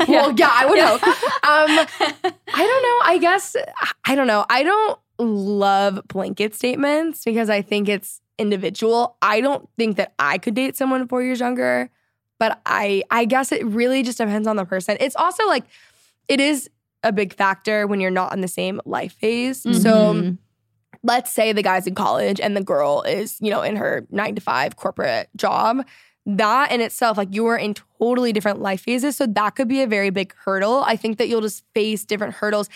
Well, 0.09 0.32
yeah, 0.36 0.50
I 0.52 0.66
would 0.66 0.78
hope. 0.80 1.02
Um, 1.07 2.32
I 2.55 2.66
don't 2.66 2.82
know. 2.82 2.98
I 3.12 3.18
guess 3.20 3.57
I 4.05 4.14
don't 4.14 4.26
know. 4.26 4.44
I 4.50 4.62
don't 4.62 4.98
love 5.18 6.00
blanket 6.09 6.55
statements 6.55 7.24
because 7.24 7.48
I 7.48 7.62
think 7.62 7.88
it's 7.88 8.20
individual. 8.38 9.16
I 9.22 9.40
don't 9.40 9.68
think 9.78 9.96
that 9.96 10.12
I 10.18 10.38
could 10.38 10.55
date 10.55 10.76
someone 10.76 11.07
four 11.09 11.22
years 11.22 11.40
younger, 11.40 11.88
but 12.38 12.61
I 12.66 13.05
I 13.11 13.24
guess 13.24 13.52
it 13.52 13.64
really 13.64 14.02
just 14.02 14.18
depends 14.18 14.46
on 14.48 14.57
the 14.57 14.64
person. 14.64 14.96
It's 15.00 15.16
also 15.16 15.46
like 15.46 15.64
it 16.28 16.40
is 16.40 16.68
a 17.05 17.12
big 17.12 17.32
factor 17.34 17.86
when 17.86 18.00
you're 18.00 18.11
not 18.11 18.32
in 18.32 18.40
the 18.40 18.48
same 18.48 18.80
life 18.84 19.12
phase. 19.14 19.62
So 19.62 19.68
Mhm. 20.14 20.38
Let's 21.05 21.32
say 21.32 21.52
the 21.52 21.62
guy's 21.62 21.86
in 21.86 21.94
college 21.94 22.40
and 22.40 22.57
the 22.57 22.64
girl 22.64 23.02
is, 23.02 23.38
you 23.40 23.50
know, 23.50 23.62
in 23.62 23.76
her 23.76 24.07
nine 24.11 24.34
to 24.34 24.40
five 24.40 24.76
corporate 24.76 25.28
job. 25.36 25.86
That 26.26 26.72
in 26.72 26.80
itself, 26.80 27.18
like 27.18 27.34
you 27.34 27.46
are 27.46 27.57
in 27.57 27.74
totally 27.74 28.32
different 28.32 28.59
life 28.59 28.80
phases. 28.80 29.14
So 29.14 29.26
that 29.26 29.50
could 29.50 29.68
be 29.68 29.82
a 29.82 29.86
very 29.86 30.09
big 30.09 30.34
hurdle. 30.34 30.82
I 30.86 30.96
think 30.96 31.18
that 31.18 31.28
you'll 31.28 31.42
just 31.42 31.64
face 31.74 32.02
different 32.02 32.32
hurdles. 32.32 32.70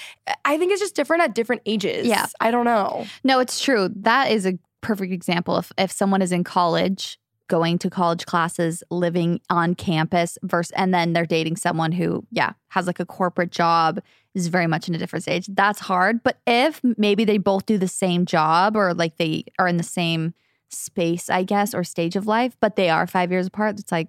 I 0.44 0.58
think 0.58 0.70
it's 0.70 0.82
just 0.82 0.94
different 0.94 1.22
at 1.22 1.34
different 1.34 1.62
ages. 1.64 2.06
Yeah. 2.06 2.26
I 2.40 2.50
don't 2.50 2.66
know. 2.66 3.06
No, 3.24 3.40
it's 3.40 3.58
true. 3.60 3.88
That 3.96 4.30
is 4.30 4.44
a 4.44 4.58
perfect 4.82 5.12
example. 5.14 5.56
If 5.56 5.72
if 5.78 5.90
someone 5.90 6.20
is 6.20 6.30
in 6.30 6.44
college, 6.44 7.18
going 7.48 7.78
to 7.78 7.88
college 7.88 8.26
classes, 8.26 8.82
living 8.90 9.40
on 9.48 9.74
campus, 9.74 10.36
versus 10.42 10.72
and 10.76 10.92
then 10.92 11.14
they're 11.14 11.24
dating 11.24 11.56
someone 11.56 11.92
who, 11.92 12.26
yeah, 12.30 12.52
has 12.68 12.86
like 12.86 13.00
a 13.00 13.06
corporate 13.06 13.50
job, 13.50 14.00
is 14.38 14.48
very 14.48 14.66
much 14.66 14.88
in 14.88 14.94
a 14.94 14.98
different 14.98 15.22
stage. 15.24 15.46
That's 15.48 15.80
hard. 15.80 16.22
But 16.22 16.38
if 16.46 16.80
maybe 16.96 17.24
they 17.24 17.38
both 17.38 17.66
do 17.66 17.76
the 17.78 17.88
same 17.88 18.24
job 18.26 18.76
or 18.76 18.94
like 18.94 19.16
they 19.18 19.44
are 19.58 19.68
in 19.68 19.76
the 19.76 19.82
same 19.82 20.34
space, 20.70 21.28
I 21.30 21.42
guess, 21.42 21.74
or 21.74 21.84
stage 21.84 22.16
of 22.16 22.26
life, 22.26 22.56
but 22.60 22.76
they 22.76 22.88
are 22.90 23.06
five 23.06 23.30
years 23.30 23.46
apart, 23.46 23.78
it's 23.80 23.90
like, 23.92 24.08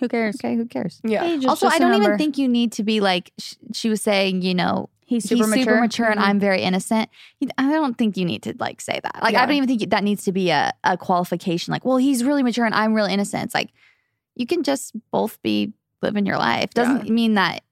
Who 0.00 0.08
cares? 0.08 0.36
okay, 0.36 0.56
who 0.56 0.66
cares? 0.66 1.00
Yeah. 1.04 1.24
Age 1.24 1.40
is 1.40 1.46
also, 1.46 1.66
just 1.66 1.74
I 1.80 1.84
a 1.86 1.88
don't 1.88 2.02
even 2.02 2.18
think 2.18 2.38
you 2.38 2.48
need 2.48 2.72
to 2.72 2.82
be 2.82 3.00
like 3.00 3.32
sh- 3.38 3.54
she 3.72 3.88
was 3.90 4.00
saying. 4.00 4.42
You 4.42 4.54
know, 4.54 4.88
he's 5.04 5.24
super 5.28 5.44
he's 5.44 5.48
mature. 5.50 5.64
super 5.64 5.80
mature 5.80 6.06
and 6.10 6.18
Mhm. 6.20 6.24
I'm 6.24 6.38
very 6.40 6.62
innocent. 6.62 7.10
I 7.58 7.70
don't 7.72 7.98
think 7.98 8.16
you 8.16 8.24
need 8.24 8.42
to 8.44 8.54
like 8.58 8.80
say 8.80 8.98
that. 9.02 9.22
Like 9.22 9.32
Yeah. 9.34 9.42
I 9.42 9.46
don't 9.46 9.56
even 9.56 9.68
think 9.68 9.90
that 9.90 10.02
needs 10.04 10.24
to 10.24 10.32
be 10.32 10.48
a, 10.50 10.72
a 10.84 10.96
qualification. 10.96 11.72
Like, 11.72 11.84
well, 11.84 11.98
he's 11.98 12.24
really 12.24 12.42
mature 12.42 12.64
and 12.64 12.74
I'm 12.74 12.94
really 12.94 13.12
innocent. 13.12 13.44
It's 13.44 13.54
like 13.54 13.70
you 14.36 14.46
can 14.46 14.62
just 14.62 14.94
both 15.10 15.40
be 15.42 15.74
living 16.00 16.24
your 16.24 16.38
life. 16.38 16.70
Doesn't 16.70 17.10
mean 17.10 17.34
that. 17.34 17.62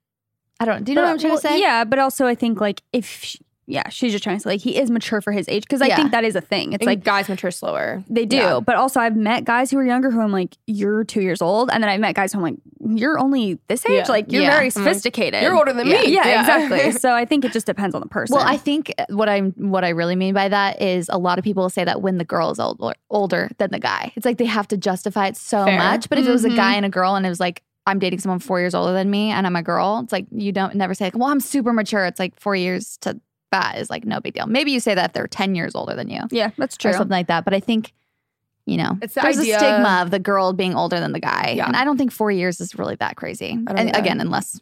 I 0.59 0.65
don't. 0.65 0.83
Do 0.83 0.91
you 0.91 0.95
know 0.95 1.03
what 1.03 1.11
I'm 1.11 1.17
trying 1.19 1.31
Well, 1.33 1.41
to 1.41 1.47
say? 1.47 1.59
Yeah, 1.61 1.83
but 1.83 1.99
also 1.99 2.25
I 2.25 2.35
think 2.35 2.59
like 2.59 2.81
if 2.93 3.23
she, 3.23 3.39
yeah, 3.65 3.87
she's 3.89 4.11
just 4.11 4.23
trying 4.23 4.35
to 4.35 4.41
say 4.41 4.49
like 4.49 4.61
he 4.61 4.75
is 4.77 4.89
mature 4.89 5.21
for 5.21 5.31
his 5.31 5.47
age 5.47 5.61
because 5.61 5.79
I 5.81 5.85
Yeah. 5.87 5.95
think 5.97 6.11
that 6.11 6.23
is 6.23 6.35
a 6.35 6.41
thing. 6.41 6.73
It's 6.73 6.81
It's 6.81 6.87
like 6.87 6.97
like 6.99 7.03
guys 7.03 7.29
mature 7.29 7.51
slower. 7.51 8.03
they 8.09 8.25
do, 8.25 8.37
Yeah. 8.37 8.59
but 8.61 8.75
also 8.75 8.99
I've 8.99 9.15
met 9.15 9.45
guys 9.45 9.69
who 9.69 9.77
are 9.77 9.85
younger 9.85 10.09
who 10.09 10.19
I'm 10.21 10.31
like 10.31 10.57
you're 10.65 11.03
two 11.03 11.21
years 11.21 11.39
old, 11.39 11.69
and 11.71 11.83
then 11.83 11.89
I've 11.89 11.99
met 11.99 12.15
guys 12.15 12.33
who 12.33 12.39
I'm 12.39 12.43
like 12.43 12.55
you're 12.99 13.19
only 13.19 13.59
this 13.67 13.85
age, 13.85 13.91
Yeah. 14.07 14.11
like 14.11 14.31
you're 14.31 14.41
very 14.41 14.65
like, 14.65 14.71
sophisticated. 14.73 15.43
You're 15.43 15.55
older 15.55 15.71
than 15.71 15.87
me. 15.87 16.07
yeah, 16.11 16.39
exactly. 16.41 16.91
So 16.99 17.13
I 17.13 17.25
think 17.25 17.45
it 17.45 17.53
just 17.53 17.67
depends 17.67 17.93
on 17.93 18.01
the 18.01 18.07
person. 18.07 18.35
Well, 18.35 18.45
I 18.45 18.57
think 18.57 18.91
uh, 18.97 19.05
what 19.09 19.29
I'm 19.29 19.51
what 19.51 19.83
I 19.85 19.89
really 19.89 20.15
mean 20.15 20.33
by 20.33 20.49
that 20.49 20.81
is 20.81 21.07
a 21.09 21.19
lot 21.19 21.37
of 21.37 21.43
people 21.43 21.69
say 21.69 21.83
that 21.83 22.01
when 22.01 22.17
the 22.17 22.25
girl 22.25 22.49
is 22.49 22.59
older 22.59 22.93
older 23.11 23.49
than 23.59 23.69
the 23.69 23.79
guy, 23.79 24.11
it's 24.15 24.25
like 24.25 24.39
they 24.39 24.45
have 24.45 24.67
to 24.69 24.77
justify 24.77 25.27
it 25.27 25.37
so 25.37 25.63
Fair. 25.65 25.77
much. 25.77 26.09
But 26.09 26.17
if 26.17 26.27
it 26.27 26.31
was 26.31 26.43
a 26.43 26.49
guy 26.49 26.55
mm-hmm. 26.55 26.77
and 26.77 26.85
a 26.87 26.89
girl, 26.89 27.15
and 27.15 27.23
it 27.25 27.29
was 27.29 27.39
like 27.39 27.61
I'm 27.89 27.99
dating 27.99 28.19
someone 28.19 28.39
four 28.39 28.59
years 28.59 28.73
older 28.73 28.93
than 28.93 29.09
me, 29.09 29.31
and 29.31 29.45
I'm 29.47 29.55
a 29.55 29.63
girl, 29.63 29.99
it's 30.03 30.11
like 30.13 30.25
you 30.31 30.51
don't 30.51 30.75
never 30.75 30.93
say 30.93 31.05
like, 31.05 31.17
well, 31.17 31.29
I'm 31.29 31.39
super 31.39 31.73
mature. 31.73 32.05
It's 32.05 32.19
like 32.19 32.39
four 32.39 32.55
years 32.55 32.97
to 33.01 33.19
that 33.51 33.77
is 33.79 33.89
like 33.89 34.05
no 34.05 34.19
big 34.21 34.35
deal. 34.35 34.45
Maybe 34.47 34.71
you 34.71 34.79
say 34.79 34.93
that 34.95 35.09
if 35.09 35.13
they're 35.13 35.27
ten 35.27 35.55
years 35.55 35.73
older 35.75 35.95
than 35.95 36.09
you 36.09 36.21
yeah, 36.31 36.51
that's 36.57 36.77
true. 36.77 36.91
or 36.91 36.93
something 36.93 37.09
like 37.09 37.27
that. 37.27 37.45
But 37.45 37.53
I 37.53 37.59
think. 37.59 37.93
You 38.65 38.77
know, 38.77 38.99
It's 39.01 39.15
the 39.15 39.21
there's 39.21 39.39
idea- 39.39 39.55
a 39.55 39.59
stigma 39.59 39.99
of 40.03 40.11
the 40.11 40.19
girl 40.19 40.53
being 40.53 40.75
older 40.75 40.99
than 40.99 41.11
the 41.11 41.19
guy, 41.19 41.53
Yeah. 41.57 41.65
and 41.65 41.75
I 41.75 41.83
don't 41.83 41.97
think 41.97 42.11
four 42.11 42.29
years 42.29 42.61
is 42.61 42.77
really 42.77 42.93
that 42.97 43.15
crazy. 43.15 43.49
And 43.49 43.67
either. 43.67 43.97
again, 43.97 44.21
unless 44.21 44.61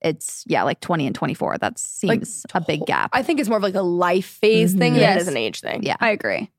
it's 0.00 0.44
yeah, 0.46 0.62
like 0.62 0.78
twenty 0.78 1.06
and 1.08 1.14
twenty 1.16 1.34
four, 1.34 1.58
that 1.58 1.72
Like, 2.04 2.20
seems 2.24 2.46
a 2.54 2.60
big 2.60 2.86
gap. 2.86 3.10
I 3.12 3.24
think 3.24 3.40
it's 3.40 3.48
more 3.48 3.56
of 3.58 3.64
like 3.64 3.74
a 3.74 3.82
life 3.82 4.26
phase 4.26 4.74
thing 4.74 4.92
Mhm. 4.92 4.96
than 5.00 5.02
it 5.02 5.14
Yes. 5.14 5.22
is 5.22 5.28
an 5.28 5.36
age 5.36 5.60
thing. 5.60 5.82
Yeah. 5.82 5.96
I 5.98 6.10
agree. 6.10 6.52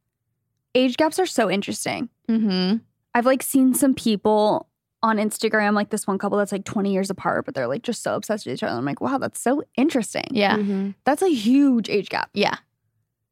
Age 0.75 0.97
gaps 0.97 1.19
are 1.19 1.25
so 1.25 1.49
interesting. 1.49 2.09
mm-hmm. 2.27 2.77
I've 3.15 3.25
like 3.25 3.43
seen 3.43 3.73
some 3.73 3.93
people 3.93 4.67
on 5.01 5.17
Instagram, 5.17 5.73
like 5.75 5.89
this 5.89 6.05
one 6.07 6.17
couple 6.17 6.37
that's 6.37 6.51
like 6.51 6.65
20 6.65 6.91
years 6.91 7.09
apart, 7.09 7.45
but 7.45 7.53
they're 7.55 7.67
like 7.67 7.83
just 7.83 8.03
so 8.03 8.15
obsessed 8.15 8.45
with 8.45 8.55
each 8.55 8.63
other. 8.63 8.77
I'm 8.77 8.83
like, 8.85 8.99
wow, 9.01 9.17
that's 9.17 9.39
so 9.39 9.63
interesting. 9.77 10.25
Yeah, 10.31 10.57
Mhm. 10.57 10.95
That's 11.05 11.21
a 11.21 11.29
huge 11.29 11.89
age 11.89 12.09
gap. 12.09 12.29
yeah. 12.33 12.55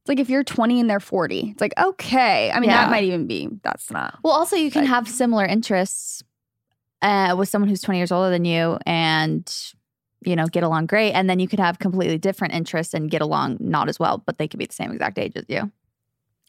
It's 0.02 0.08
like 0.10 0.20
if 0.20 0.30
you're 0.30 0.44
20 0.46 0.80
and 0.80 0.90
they're 0.90 1.02
40, 1.02 1.50
it's 1.52 1.60
like, 1.60 1.74
okay. 1.78 2.50
I 2.52 2.62
mean, 2.62 2.70
Yeah. 2.70 2.84
that 2.86 2.90
might 2.92 3.04
even 3.04 3.28
be, 3.28 3.50
that's 3.64 3.92
not. 3.92 4.18
Well, 4.24 4.32
also 4.32 4.56
you 4.56 4.72
can 4.72 4.84
Like- 4.84 4.90
have 4.90 5.10
similar 5.10 5.46
interests 5.46 6.24
uh, 7.02 7.36
with 7.38 7.50
someone 7.50 7.68
who's 7.70 7.82
20 7.82 7.98
years 8.00 8.12
older 8.12 8.30
than 8.30 8.46
you 8.46 8.80
and 8.86 9.54
you 10.26 10.36
know 10.36 10.48
get 10.48 10.64
along 10.64 10.88
great 10.88 11.12
and 11.12 11.30
then 11.30 11.40
you 11.40 11.48
could 11.48 11.60
have 11.60 11.78
completely 11.78 12.18
different 12.18 12.54
interests 12.56 12.96
and 12.96 13.12
get 13.12 13.22
along 13.22 13.56
not 13.60 13.88
as 13.88 14.00
well 14.00 14.18
but 14.26 14.40
they 14.40 14.48
could 14.48 14.58
be 14.58 14.66
the 14.66 14.74
same 14.74 14.92
exact 14.92 15.20
age 15.20 15.34
as 15.36 15.46
you 15.48 15.72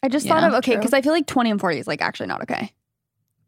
I 0.02 0.08
just 0.08 0.24
Yeah, 0.24 0.40
thought 0.40 0.48
of, 0.48 0.54
okay, 0.58 0.76
because 0.76 0.94
I 0.94 1.02
feel 1.02 1.12
like 1.12 1.26
20 1.26 1.50
and 1.50 1.60
40 1.60 1.78
is 1.80 1.86
like 1.86 2.00
actually 2.00 2.28
not 2.28 2.40
okay. 2.42 2.72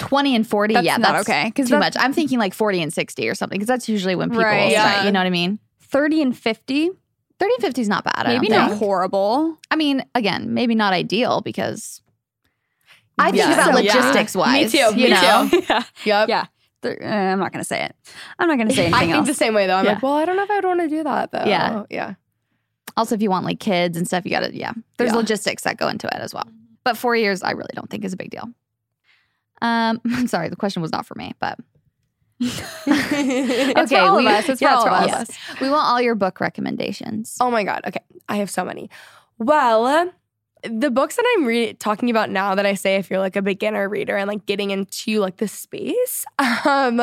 20 0.00 0.34
and 0.34 0.46
40 0.46 0.74
That's 0.74 0.84
yeah 0.86 0.96
not 0.96 1.12
that's 1.12 1.28
okay. 1.28 1.44
Because 1.46 1.68
too 1.68 1.78
much 1.78 1.94
i'm 1.98 2.12
thinking 2.12 2.38
like 2.38 2.52
40 2.54 2.82
and 2.82 2.92
60 2.92 3.28
or 3.28 3.34
something 3.34 3.58
because 3.58 3.68
that's 3.68 3.88
usually 3.88 4.14
when 4.16 4.30
people 4.30 4.44
Right. 4.44 4.72
start 4.72 4.90
Yeah. 4.90 5.04
you 5.04 5.12
know 5.12 5.20
what 5.20 5.26
i 5.26 5.30
mean 5.30 5.58
30 5.82 6.22
and 6.22 6.36
50, 6.38 6.90
30 7.38 7.54
and 7.54 7.62
50 7.62 7.80
is 7.82 7.88
not 7.88 8.04
bad 8.04 8.14
I 8.26 8.34
maybe 8.34 8.48
not 8.48 8.70
think. 8.70 8.78
horrible. 8.80 9.56
i 9.70 9.76
mean 9.76 10.04
again 10.14 10.52
maybe 10.54 10.74
not 10.74 10.92
ideal 10.92 11.40
because 11.42 12.00
i 13.18 13.30
think 13.30 13.36
Yeah. 13.44 13.68
about 13.68 13.84
Yeah. 13.84 13.94
logistics 13.94 14.34
wise 14.34 14.72
Me 14.72 14.80
too, 14.80 14.98
you 15.00 15.04
me 15.08 15.10
know 15.10 15.48
too. 15.50 15.62
yeah. 15.68 15.82
Yep. 16.04 16.28
Yeah. 16.28 16.46
Uh, 16.82 16.88
I'm 17.04 17.38
not 17.38 17.52
going 17.52 17.60
to 17.62 17.68
say 17.68 17.84
it. 17.84 17.94
I'm 18.38 18.48
not 18.48 18.56
going 18.56 18.68
to 18.70 18.74
say 18.74 18.84
anything. 18.86 18.94
I 18.94 19.00
think 19.04 19.14
else. 19.16 19.26
the 19.26 19.34
same 19.34 19.52
way 19.52 19.66
though. 19.66 19.76
I'm 19.76 19.84
Yeah. 19.84 19.92
like, 19.92 20.02
well, 20.02 20.14
I 20.14 20.24
don't 20.24 20.36
know 20.36 20.44
if 20.44 20.50
I'd 20.50 20.64
want 20.64 20.80
to 20.80 20.88
do 20.88 21.04
that 21.04 21.30
though. 21.30 21.44
Yeah. 21.44 21.82
Yeah. 21.90 22.14
also 22.96 23.14
if 23.14 23.20
you 23.20 23.28
want 23.28 23.44
like 23.44 23.60
kids 23.60 23.98
and 23.98 24.06
stuff 24.06 24.24
you 24.24 24.30
gotta 24.30 24.50
yeah 24.56 24.72
there's 24.96 25.10
Yeah. 25.10 25.16
logistics 25.16 25.62
that 25.64 25.76
go 25.76 25.88
into 25.88 26.06
it 26.06 26.14
as 26.14 26.32
well 26.32 26.46
but 26.84 26.96
four 26.96 27.14
years 27.14 27.42
i 27.42 27.50
really 27.52 27.70
don't 27.74 27.88
think 27.90 28.04
is 28.04 28.12
a 28.14 28.16
big 28.16 28.30
deal 28.30 28.48
um 29.62 30.00
i'm 30.12 30.26
sorry 30.26 30.48
the 30.48 30.56
question 30.56 30.82
was 30.82 30.92
not 30.92 31.04
for 31.06 31.14
me 31.16 31.32
but 31.40 31.58
it's 32.40 33.78
Okay, 33.78 33.96
for 33.96 33.98
all 34.00 34.16
we- 34.16 34.26
of 34.26 34.32
us. 34.32 34.48
It's 34.48 34.60
yeah, 34.62 34.70
for 34.70 34.76
all 34.76 34.84
for 34.86 34.90
of 35.04 35.10
all 35.10 35.20
us. 35.20 35.28
we 35.60 35.68
want 35.68 35.86
all 35.86 36.00
your 36.00 36.14
book 36.14 36.40
recommendations 36.40 37.36
Oh 37.40 37.50
my 37.50 37.64
god. 37.64 37.82
Okay, 37.86 38.00
I 38.28 38.36
have 38.36 38.50
so 38.50 38.64
many. 38.64 38.88
Well, 39.38 40.10
the 40.62 40.90
books 40.90 41.16
that 41.16 41.24
I'm 41.36 41.44
re- 41.46 41.72
talking 41.74 42.10
about 42.10 42.30
now 42.30 42.54
that 42.54 42.64
I 42.66 42.74
say 42.74 42.96
if 42.96 43.10
you're 43.10 43.18
like 43.18 43.36
a 43.36 43.42
beginner 43.42 43.88
reader 43.88 44.16
and 44.16 44.28
like 44.28 44.46
getting 44.46 44.70
into 44.70 45.18
like 45.20 45.36
the 45.38 45.48
space, 45.48 46.24
um, 46.64 47.00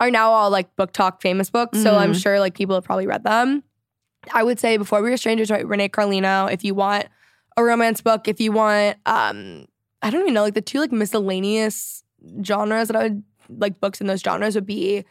are 0.00 0.10
now 0.10 0.30
all 0.30 0.50
like 0.50 0.74
BookTok 0.76 1.20
famous 1.20 1.50
books. 1.50 1.82
So 1.82 1.96
I'm 1.96 2.12
Mhm. 2.12 2.22
sure 2.22 2.40
like 2.40 2.54
people 2.54 2.74
have 2.74 2.84
probably 2.84 3.06
read 3.06 3.22
them. 3.24 3.62
I 4.32 4.42
would 4.42 4.58
say 4.58 4.76
before 4.76 5.02
we 5.02 5.10
were 5.10 5.16
strangers, 5.16 5.50
right? 5.50 5.66
Renee 5.66 5.88
Carlino. 5.90 6.50
If 6.52 6.64
you 6.64 6.74
want 6.74 7.06
a 7.56 7.62
romance 7.64 8.00
book, 8.00 8.28
if 8.28 8.40
you 8.40 8.52
want, 8.52 8.96
um, 9.06 9.66
I 10.02 10.10
don't 10.10 10.22
even 10.22 10.34
know, 10.34 10.42
like 10.42 10.54
the 10.54 10.60
two 10.62 10.78
like 10.80 10.92
miscellaneous 10.92 12.02
genres 12.44 12.88
that 12.88 12.96
I 12.96 13.02
would 13.04 13.22
like 13.48 13.80
books 13.80 14.00
in 14.00 14.06
those 14.06 14.20
genres 14.20 14.54
would 14.54 14.66
be 14.66 15.04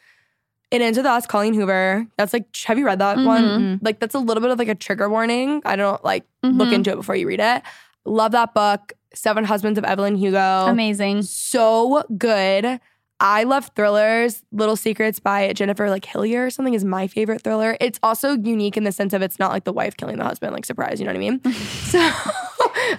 It 0.72 0.82
Ends 0.82 0.98
With 0.98 1.06
Us, 1.06 1.26
Colleen 1.26 1.54
Hoover. 1.54 2.06
That's 2.18 2.34
like, 2.34 2.46
have 2.66 2.78
you 2.78 2.86
read 2.86 3.00
that 3.00 3.18
one? 3.18 3.44
Mhm. 3.44 3.80
Like, 3.82 4.00
that's 4.00 4.16
a 4.16 4.20
little 4.20 4.42
bit 4.42 4.52
of 4.52 4.60
like 4.60 4.68
a 4.68 4.76
trigger 4.76 5.10
warning. 5.10 5.62
I 5.66 5.76
don't 5.76 6.04
like 6.06 6.26
look 6.44 6.70
Mhm. 6.70 6.74
into 6.74 6.92
it 6.92 6.96
before 6.96 7.16
you 7.16 7.28
read 7.28 7.40
it. 7.40 7.64
Love 8.06 8.32
that 8.34 8.54
book. 8.54 8.94
Seven 9.14 9.44
Husbands 9.44 9.78
of 9.80 9.84
Evelyn 9.86 10.16
Hugo. 10.16 10.66
Amazing. 10.68 11.24
So 11.24 12.04
good. 12.18 12.80
I 13.20 13.44
love 13.44 13.72
thrillers. 13.76 14.44
Little 14.54 14.76
Secrets 14.78 15.20
by 15.20 15.52
Jennifer 15.54 15.90
like 15.90 16.06
Hillier 16.06 16.46
or 16.46 16.50
something 16.50 16.74
is 16.76 16.86
my 16.86 17.08
favorite 17.08 17.42
thriller. 17.42 17.76
It's 17.82 18.00
also 18.02 18.38
unique 18.38 18.78
in 18.78 18.86
the 18.86 18.92
sense 18.94 19.12
of 19.14 19.22
it's 19.22 19.40
not 19.40 19.52
like 19.52 19.66
the 19.66 19.74
wife 19.74 19.98
killing 19.98 20.18
the 20.18 20.24
husband, 20.24 20.54
like 20.54 20.66
surprise, 20.66 21.00
you 21.02 21.06
know 21.06 21.12
what 21.12 21.18
I 21.18 21.20
mean? 21.20 21.42
So 21.90 22.12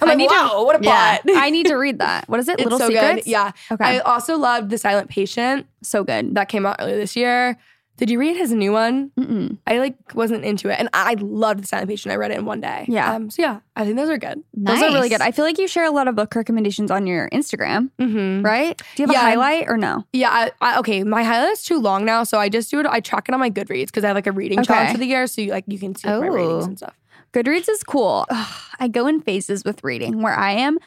I'm 0.01 0.09
like, 0.09 0.19
need 0.19 0.29
to- 0.29 0.35
wow, 0.35 0.65
what 0.65 0.81
a 0.81 0.85
Yeah. 0.85 1.19
plot. 1.19 1.37
I 1.37 1.51
need 1.51 1.67
to 1.67 1.75
read 1.77 1.99
that. 2.01 2.29
What 2.29 2.41
is 2.41 2.49
it? 2.49 2.53
It's 2.61 2.65
Little 2.65 2.79
so 2.79 2.89
Secrets? 2.89 3.25
good. 3.25 3.31
Yeah. 3.31 3.53
Okay. 3.71 3.85
I 3.85 3.99
also 4.01 4.37
loved 4.37 4.71
The 4.71 4.79
Silent 4.79 5.09
Patient 5.11 5.67
so 5.83 6.05
good. 6.05 6.35
that 6.35 6.49
came 6.49 6.67
out 6.67 6.77
earlier 6.79 6.97
this 6.97 7.17
year. 7.17 7.57
Did 7.97 8.09
you 8.09 8.19
read 8.19 8.35
his 8.35 8.51
new 8.51 8.73
one? 8.73 9.11
Mm-mm. 9.19 9.59
I 9.67 9.77
like 9.79 9.95
wasn't 10.15 10.43
into 10.43 10.71
it, 10.71 10.77
and 10.81 10.89
I 10.95 11.17
loved 11.21 11.63
The 11.65 11.67
Silent 11.67 11.91
Patient. 11.91 12.13
I 12.13 12.17
read 12.17 12.31
it 12.31 12.39
in 12.39 12.47
one 12.47 12.59
day. 12.63 12.87
Yeah. 12.89 13.15
Um, 13.15 13.29
so 13.29 13.43
yeah, 13.43 13.61
I 13.77 13.85
think 13.85 13.97
those 13.99 14.09
are 14.09 14.17
good. 14.17 14.43
Those 14.55 14.81
are 14.81 14.87
really 14.91 15.11
good. 15.11 15.21
I 15.21 15.33
feel 15.33 15.45
like 15.45 15.59
you 15.59 15.69
share 15.69 15.85
a 15.85 15.91
lot 15.91 16.09
of 16.09 16.17
book 16.17 16.35
recommendations 16.35 16.91
on 16.91 17.07
your 17.07 17.29
Instagram, 17.29 17.91
Mm-hmm. 18.01 18.43
right? 18.43 18.81
Do 18.97 19.03
you 19.03 19.07
have 19.07 19.13
Yeah. 19.15 19.21
a 19.21 19.31
highlight 19.31 19.69
or 19.69 19.77
no? 19.77 20.07
Yeah. 20.15 20.31
I, 20.31 20.51
I, 20.63 20.79
okay. 20.79 21.05
My 21.05 21.23
highlight 21.25 21.53
is 21.53 21.63
too 21.63 21.79
long 21.79 22.07
now, 22.07 22.25
so 22.25 22.39
I 22.39 22.49
just 22.49 22.71
do 22.71 22.81
it. 22.81 22.87
I 22.87 23.01
track 23.01 23.29
it 23.29 23.35
on 23.35 23.39
my 23.41 23.51
Goodreads 23.51 23.87
because 23.87 24.03
I 24.03 24.07
have 24.07 24.17
like 24.17 24.27
a 24.27 24.33
reading 24.33 24.63
challenge 24.63 24.93
for 24.93 24.99
the 24.99 25.05
year, 25.07 25.27
so 25.27 25.43
you 25.43 25.51
like 25.51 25.65
you 25.67 25.79
can 25.79 25.95
see 25.95 26.09
like, 26.09 26.21
my 26.23 26.29
Oh. 26.29 26.33
ratings 26.33 26.67
and 26.67 26.79
stuff. 26.79 26.95
Goodreads 27.33 27.69
is 27.69 27.83
cool. 27.85 28.27
Ugh, 28.29 28.55
I 28.79 28.89
go 28.89 29.07
in 29.07 29.21
phases 29.21 29.65
with 29.65 29.83
reading 29.85 30.23
where 30.23 30.37
I 30.39 30.53
am 30.53 30.79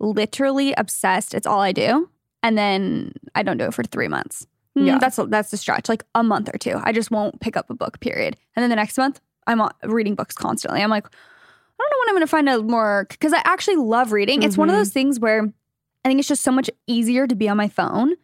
literally 0.00 0.72
obsessed. 0.74 1.34
It's 1.34 1.46
all 1.46 1.60
I 1.60 1.72
do. 1.72 2.08
And 2.42 2.58
then 2.58 3.12
I 3.34 3.42
don't 3.44 3.58
do 3.58 3.64
it 3.66 3.74
for 3.74 3.84
three 3.84 4.08
months. 4.08 4.46
Mm, 4.76 4.86
Yeah. 4.86 4.98
That's 4.98 5.18
that's 5.28 5.50
the 5.50 5.56
stretch, 5.56 5.88
like 5.88 6.02
a 6.14 6.22
month 6.24 6.48
or 6.52 6.58
two. 6.58 6.80
I 6.82 6.92
just 6.92 7.10
won't 7.10 7.40
pick 7.40 7.56
up 7.56 7.70
a 7.70 7.74
book, 7.74 8.00
period. 8.00 8.36
And 8.56 8.62
then 8.62 8.70
the 8.70 8.76
next 8.76 8.98
month, 8.98 9.20
I'm 9.46 9.62
reading 9.84 10.14
books 10.16 10.34
constantly. 10.34 10.82
I'm 10.82 10.90
like, 10.90 11.06
I 11.06 11.10
don't 11.78 11.90
know 11.90 11.96
when 12.00 12.08
I'm 12.08 12.14
going 12.14 12.20
to 12.22 12.26
find 12.26 12.48
a 12.48 12.62
more, 12.62 13.06
because 13.08 13.32
I 13.32 13.42
actually 13.44 13.76
love 13.76 14.12
reading. 14.12 14.42
It's 14.42 14.56
one 14.58 14.68
of 14.68 14.74
Mhm. 14.74 14.78
those 14.78 14.90
things 14.90 15.20
where 15.20 15.52
I 16.04 16.08
think 16.08 16.18
it's 16.18 16.28
just 16.28 16.42
so 16.42 16.50
much 16.52 16.68
easier 16.86 17.26
to 17.28 17.34
be 17.36 17.48
on 17.48 17.56
my 17.56 17.68
phone. 17.68 18.14